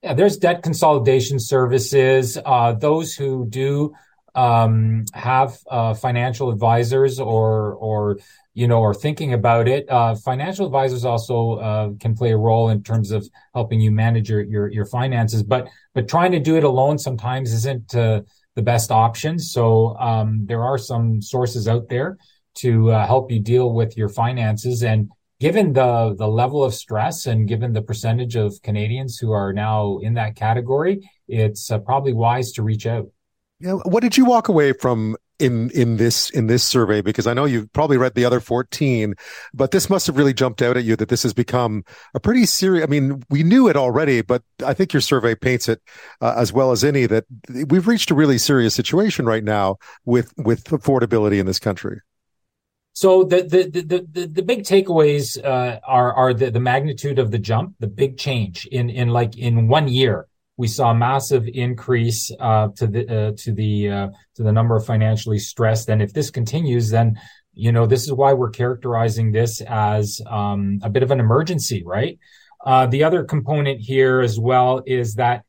Yeah, 0.04 0.14
there's 0.14 0.36
debt 0.36 0.62
consolidation 0.62 1.40
services. 1.40 2.38
Uh, 2.46 2.74
those 2.74 3.16
who 3.16 3.48
do 3.48 3.94
um, 4.36 5.06
have 5.14 5.58
uh, 5.72 5.94
financial 5.94 6.52
advisors 6.52 7.22
or 7.22 7.74
or 7.76 8.20
you 8.58 8.68
know, 8.68 8.84
are 8.84 8.94
thinking 8.96 9.34
about 9.34 9.68
it. 9.68 9.88
Uh, 9.88 10.16
financial 10.16 10.66
advisors 10.66 11.06
also 11.06 11.60
uh, 11.60 11.90
can 12.00 12.16
play 12.16 12.32
a 12.32 12.38
role 12.38 12.70
in 12.70 12.82
terms 12.82 13.12
of 13.12 13.30
helping 13.54 13.80
you 13.80 13.92
manage 13.92 14.32
your 14.32 14.42
your, 14.42 14.68
your 14.70 14.86
finances, 14.86 15.44
but 15.44 15.70
but 15.94 16.08
trying 16.08 16.32
to 16.32 16.40
do 16.40 16.58
it 16.58 16.64
alone 16.64 16.98
sometimes 16.98 17.54
isn't 17.54 17.94
uh, 17.94 18.22
the 18.56 18.64
best 18.64 18.90
option. 18.90 19.38
So 19.38 19.96
um, 20.00 20.48
there 20.48 20.64
are 20.64 20.80
some 20.80 21.22
sources 21.22 21.68
out 21.68 21.88
there 21.88 22.18
to 22.56 22.90
uh, 22.90 23.06
help 23.06 23.32
you 23.32 23.40
deal 23.40 23.74
with 23.74 23.96
your 23.96 24.10
finances. 24.10 24.82
And 24.82 25.12
given 25.40 25.74
the 25.74 26.16
the 26.18 26.28
level 26.28 26.64
of 26.64 26.74
stress 26.74 27.28
and 27.28 27.48
given 27.48 27.74
the 27.74 27.84
percentage 27.84 28.36
of 28.36 28.60
Canadians 28.64 29.20
who 29.20 29.34
are 29.34 29.54
now 29.54 30.00
in 30.02 30.16
that 30.16 30.36
category, 30.36 31.08
it's 31.28 31.70
uh, 31.70 31.78
probably 31.78 32.14
wise 32.14 32.52
to 32.54 32.64
reach 32.64 32.88
out. 32.88 33.06
Yeah, 33.60 33.74
what 33.86 34.02
did 34.02 34.18
you 34.18 34.26
walk 34.26 34.50
away 34.50 34.74
from 34.74 35.16
in 35.40 35.70
in 35.72 35.98
this 35.98 36.30
in 36.32 36.48
this 36.48 36.64
survey 36.64 37.02
because 37.02 37.28
I 37.28 37.34
know 37.34 37.46
you've 37.46 37.72
probably 37.74 37.98
read 37.98 38.16
the 38.16 38.26
other 38.26 38.40
14 38.40 39.14
but 39.54 39.72
this 39.72 39.90
must 39.90 40.08
have 40.08 40.18
really 40.18 40.34
jumped 40.34 40.62
out 40.62 40.78
at 40.78 40.84
you 40.84 40.96
that 40.96 41.10
this 41.10 41.24
has 41.24 41.34
become 41.34 41.84
a 42.14 42.20
pretty 42.20 42.46
serious 42.46 42.84
I 42.84 42.88
mean 42.88 43.24
we 43.30 43.44
knew 43.44 43.68
it 43.68 43.76
already 43.76 44.22
but 44.22 44.44
I 44.66 44.74
think 44.74 44.94
your 44.94 45.02
survey 45.02 45.36
paints 45.36 45.70
it 45.70 45.82
uh, 46.22 46.34
as 46.38 46.52
well 46.52 46.72
as 46.72 46.84
any 46.84 47.06
that 47.06 47.26
we've 47.70 47.88
reached 47.88 48.12
a 48.12 48.16
really 48.16 48.38
serious 48.38 48.74
situation 48.74 49.26
right 49.26 49.44
now 49.44 49.78
with 50.06 50.34
with 50.38 50.64
affordability 50.66 51.40
in 51.40 51.46
this 51.46 51.60
country. 51.60 52.02
So 52.94 53.24
the 53.24 53.44
the 53.44 53.70
the 53.70 54.08
the, 54.12 54.28
the 54.28 54.42
big 54.42 54.64
takeaways 54.64 55.38
uh, 55.44 55.80
are 55.86 56.14
are 56.14 56.34
the, 56.34 56.50
the 56.50 56.60
magnitude 56.60 57.20
of 57.20 57.30
the 57.30 57.38
jump 57.38 57.76
the 57.80 57.88
big 57.88 58.18
change 58.18 58.66
in 58.66 58.90
in 58.90 59.10
like 59.10 59.38
in 59.38 59.68
one 59.68 59.88
year 59.88 60.28
we 60.58 60.68
saw 60.68 60.92
a 60.92 60.96
massive 60.96 61.48
increase 61.48 62.32
uh, 62.40 62.70
to 62.76 62.88
the 62.88 63.08
uh, 63.08 63.32
to 63.38 63.52
the 63.54 63.90
uh, 63.90 64.08
to 64.36 64.44
the 64.44 64.52
number 64.52 64.76
of 64.76 64.86
financially 64.86 65.40
stressed. 65.40 65.90
And 65.90 66.02
if 66.02 66.14
this 66.14 66.32
continues, 66.32 66.90
then 66.90 67.20
you 67.54 67.72
know 67.72 67.86
this 67.86 68.04
is 68.04 68.14
why 68.14 68.34
we're 68.34 68.50
characterizing 68.50 69.32
this 69.32 69.62
as 69.62 70.22
um, 70.28 70.80
a 70.84 70.90
bit 70.90 71.04
of 71.04 71.12
an 71.12 71.20
emergency, 71.20 71.84
right? 71.86 72.20
Uh, 72.66 72.88
the 72.88 73.04
other 73.04 73.24
component 73.24 73.80
here 73.80 74.20
as 74.20 74.40
well 74.40 74.82
is 74.86 75.16
that 75.16 75.46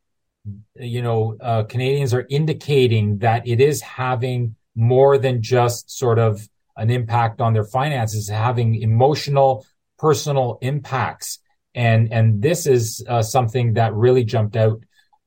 you 0.75 1.03
know 1.03 1.37
uh, 1.41 1.63
Canadians 1.65 2.13
are 2.13 2.27
indicating 2.29 3.19
that 3.19 3.49
it 3.49 3.61
is 3.61 3.81
having 3.81 4.55
more 4.77 5.19
than 5.19 5.43
just 5.43 5.91
sort 5.91 6.19
of 6.19 6.47
an 6.77 6.91
impact 6.91 7.41
on 7.41 7.53
their 7.53 7.65
finances, 7.65 8.29
having 8.29 8.81
emotional, 8.81 9.67
personal 9.99 10.59
impacts. 10.63 11.41
And, 11.75 12.13
and 12.13 12.41
this 12.41 12.67
is 12.67 13.05
uh, 13.09 13.23
something 13.23 13.75
that 13.75 13.93
really 13.95 14.25
jumped 14.25 14.57
out 14.57 14.81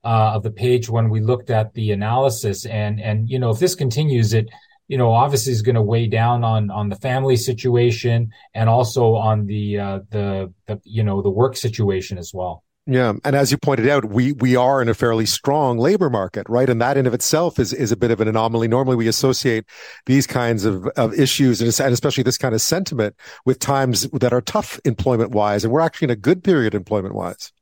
uh, 0.04 0.34
of 0.36 0.44
the 0.44 0.52
page 0.52 0.90
when 0.90 1.10
we 1.10 1.22
looked 1.22 1.50
at 1.50 1.74
the 1.74 1.92
analysis. 1.92 2.66
And, 2.66 3.00
and, 3.00 3.30
you 3.30 3.40
know, 3.40 3.50
if 3.50 3.60
this 3.60 3.76
continues, 3.76 4.34
it, 4.34 4.50
you 4.88 4.98
know, 4.98 5.12
obviously 5.12 5.54
is 5.54 5.62
going 5.62 5.76
to 5.76 5.82
weigh 5.82 6.08
down 6.08 6.44
on, 6.44 6.70
on 6.70 6.90
the 6.90 6.96
family 6.96 7.38
situation 7.38 8.32
and 8.54 8.70
also 8.70 9.16
on 9.16 9.46
the, 9.46 9.80
uh, 9.80 10.00
the, 10.10 10.54
the, 10.68 10.82
you 10.84 11.04
know, 11.04 11.22
the 11.22 11.30
work 11.30 11.56
situation 11.56 12.18
as 12.18 12.32
well. 12.34 12.64
Yeah, 12.88 13.14
and 13.24 13.36
as 13.36 13.52
you 13.52 13.60
pointed 13.60 13.88
out, 13.88 14.06
we 14.06 14.32
we 14.34 14.56
are 14.56 14.82
in 14.82 14.90
a 14.90 14.96
fairly 14.96 15.28
strong 15.28 15.78
labor 15.78 16.10
market, 16.10 16.50
right? 16.50 16.68
And 16.68 16.82
that 16.82 16.98
in 16.98 17.06
of 17.06 17.14
itself 17.14 17.60
is 17.60 17.74
is 17.74 17.92
a 17.92 17.96
bit 17.96 18.10
of 18.10 18.20
an 18.22 18.28
anomaly. 18.28 18.68
Normally, 18.68 18.96
we 18.96 19.08
associate 19.08 19.66
these 20.08 20.26
kinds 20.26 20.66
of, 20.66 20.88
of 20.98 21.14
issues 21.14 21.62
and 21.62 21.70
especially 21.70 22.24
this 22.24 22.40
kind 22.40 22.56
of 22.56 22.62
sentiment 22.62 23.16
with 23.46 23.60
times 23.60 24.10
that 24.10 24.34
are 24.34 24.42
tough 24.42 24.80
employment 24.84 25.30
wise, 25.30 25.64
and 25.64 25.72
we're 25.72 25.80
actually 25.80 26.08
in 26.08 26.10
a 26.10 26.16
good 26.16 26.44
period 26.44 26.74
employment 26.74 27.14
wise. 27.14 27.54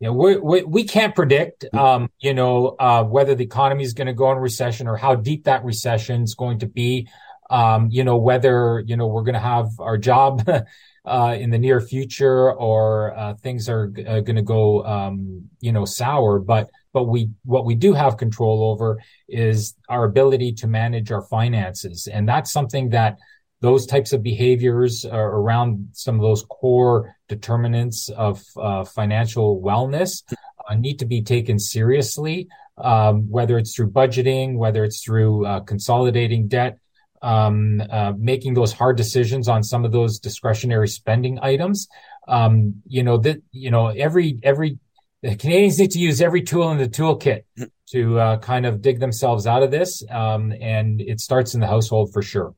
Yeah, 0.00 0.10
we 0.10 0.38
we 0.38 0.62
we 0.62 0.84
can't 0.84 1.14
predict, 1.14 1.66
mm. 1.72 1.78
um, 1.78 2.10
you 2.18 2.32
know, 2.32 2.74
uh, 2.80 3.04
whether 3.04 3.34
the 3.34 3.44
economy 3.44 3.84
is 3.84 3.92
going 3.92 4.06
to 4.06 4.14
go 4.14 4.32
in 4.32 4.38
recession 4.38 4.88
or 4.88 4.96
how 4.96 5.14
deep 5.14 5.44
that 5.44 5.62
recession 5.62 6.22
is 6.22 6.34
going 6.34 6.60
to 6.60 6.66
be. 6.66 7.06
Um, 7.50 7.88
you 7.90 8.04
know, 8.04 8.16
whether 8.16 8.82
you 8.86 8.96
know 8.96 9.06
we're 9.06 9.24
going 9.24 9.34
to 9.34 9.40
have 9.40 9.68
our 9.78 9.98
job 9.98 10.48
uh, 11.04 11.36
in 11.38 11.50
the 11.50 11.58
near 11.58 11.82
future 11.82 12.50
or 12.50 13.14
uh, 13.14 13.34
things 13.34 13.68
are 13.68 13.92
uh, 14.06 14.20
going 14.20 14.36
to 14.36 14.42
go, 14.42 14.84
um, 14.86 15.50
you 15.60 15.72
know, 15.72 15.84
sour. 15.84 16.38
But 16.38 16.70
but 16.94 17.04
we 17.04 17.30
what 17.44 17.66
we 17.66 17.74
do 17.74 17.92
have 17.92 18.16
control 18.16 18.70
over 18.70 19.00
is 19.28 19.74
our 19.90 20.04
ability 20.04 20.52
to 20.54 20.66
manage 20.66 21.12
our 21.12 21.22
finances, 21.22 22.06
and 22.06 22.26
that's 22.26 22.50
something 22.50 22.88
that 22.90 23.18
those 23.60 23.86
types 23.86 24.12
of 24.12 24.22
behaviors 24.22 25.04
around 25.10 25.88
some 25.92 26.14
of 26.14 26.22
those 26.22 26.44
core 26.48 27.14
determinants 27.28 28.08
of 28.08 28.42
uh, 28.56 28.84
financial 28.84 29.60
wellness 29.60 30.22
uh, 30.68 30.74
need 30.74 30.98
to 30.98 31.06
be 31.06 31.22
taken 31.22 31.58
seriously. 31.58 32.48
um, 32.82 33.30
whether 33.30 33.58
it's 33.58 33.74
through 33.74 33.90
budgeting, 33.90 34.56
whether 34.56 34.84
it's 34.84 35.02
through 35.02 35.46
uh, 35.46 35.60
consolidating 35.60 36.48
debt, 36.48 36.78
um, 37.22 37.82
uh, 37.90 38.12
making 38.18 38.54
those 38.54 38.72
hard 38.72 38.96
decisions 38.96 39.48
on 39.48 39.62
some 39.62 39.84
of 39.84 39.92
those 39.92 40.18
discretionary 40.18 40.88
spending 40.88 41.38
items. 41.42 41.88
Um, 42.28 42.82
you 42.86 43.02
know 43.02 43.18
that 43.18 43.42
you 43.52 43.70
know 43.70 43.88
every 43.88 44.38
every 44.42 44.78
the 45.22 45.36
Canadians 45.36 45.78
need 45.78 45.90
to 45.92 45.98
use 45.98 46.22
every 46.22 46.42
tool 46.42 46.70
in 46.70 46.78
the 46.78 46.88
toolkit 46.88 47.42
to 47.90 48.18
uh, 48.18 48.38
kind 48.38 48.64
of 48.64 48.80
dig 48.80 49.00
themselves 49.00 49.46
out 49.46 49.62
of 49.62 49.70
this, 49.70 50.02
um, 50.10 50.52
and 50.60 51.00
it 51.00 51.20
starts 51.20 51.54
in 51.54 51.60
the 51.60 51.66
household 51.66 52.12
for 52.12 52.22
sure. 52.22 52.54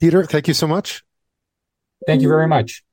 Peter, 0.00 0.24
thank 0.24 0.48
you 0.48 0.54
so 0.54 0.66
much. 0.66 1.02
Thank 2.06 2.22
you 2.22 2.28
very 2.28 2.46
much. 2.46 2.84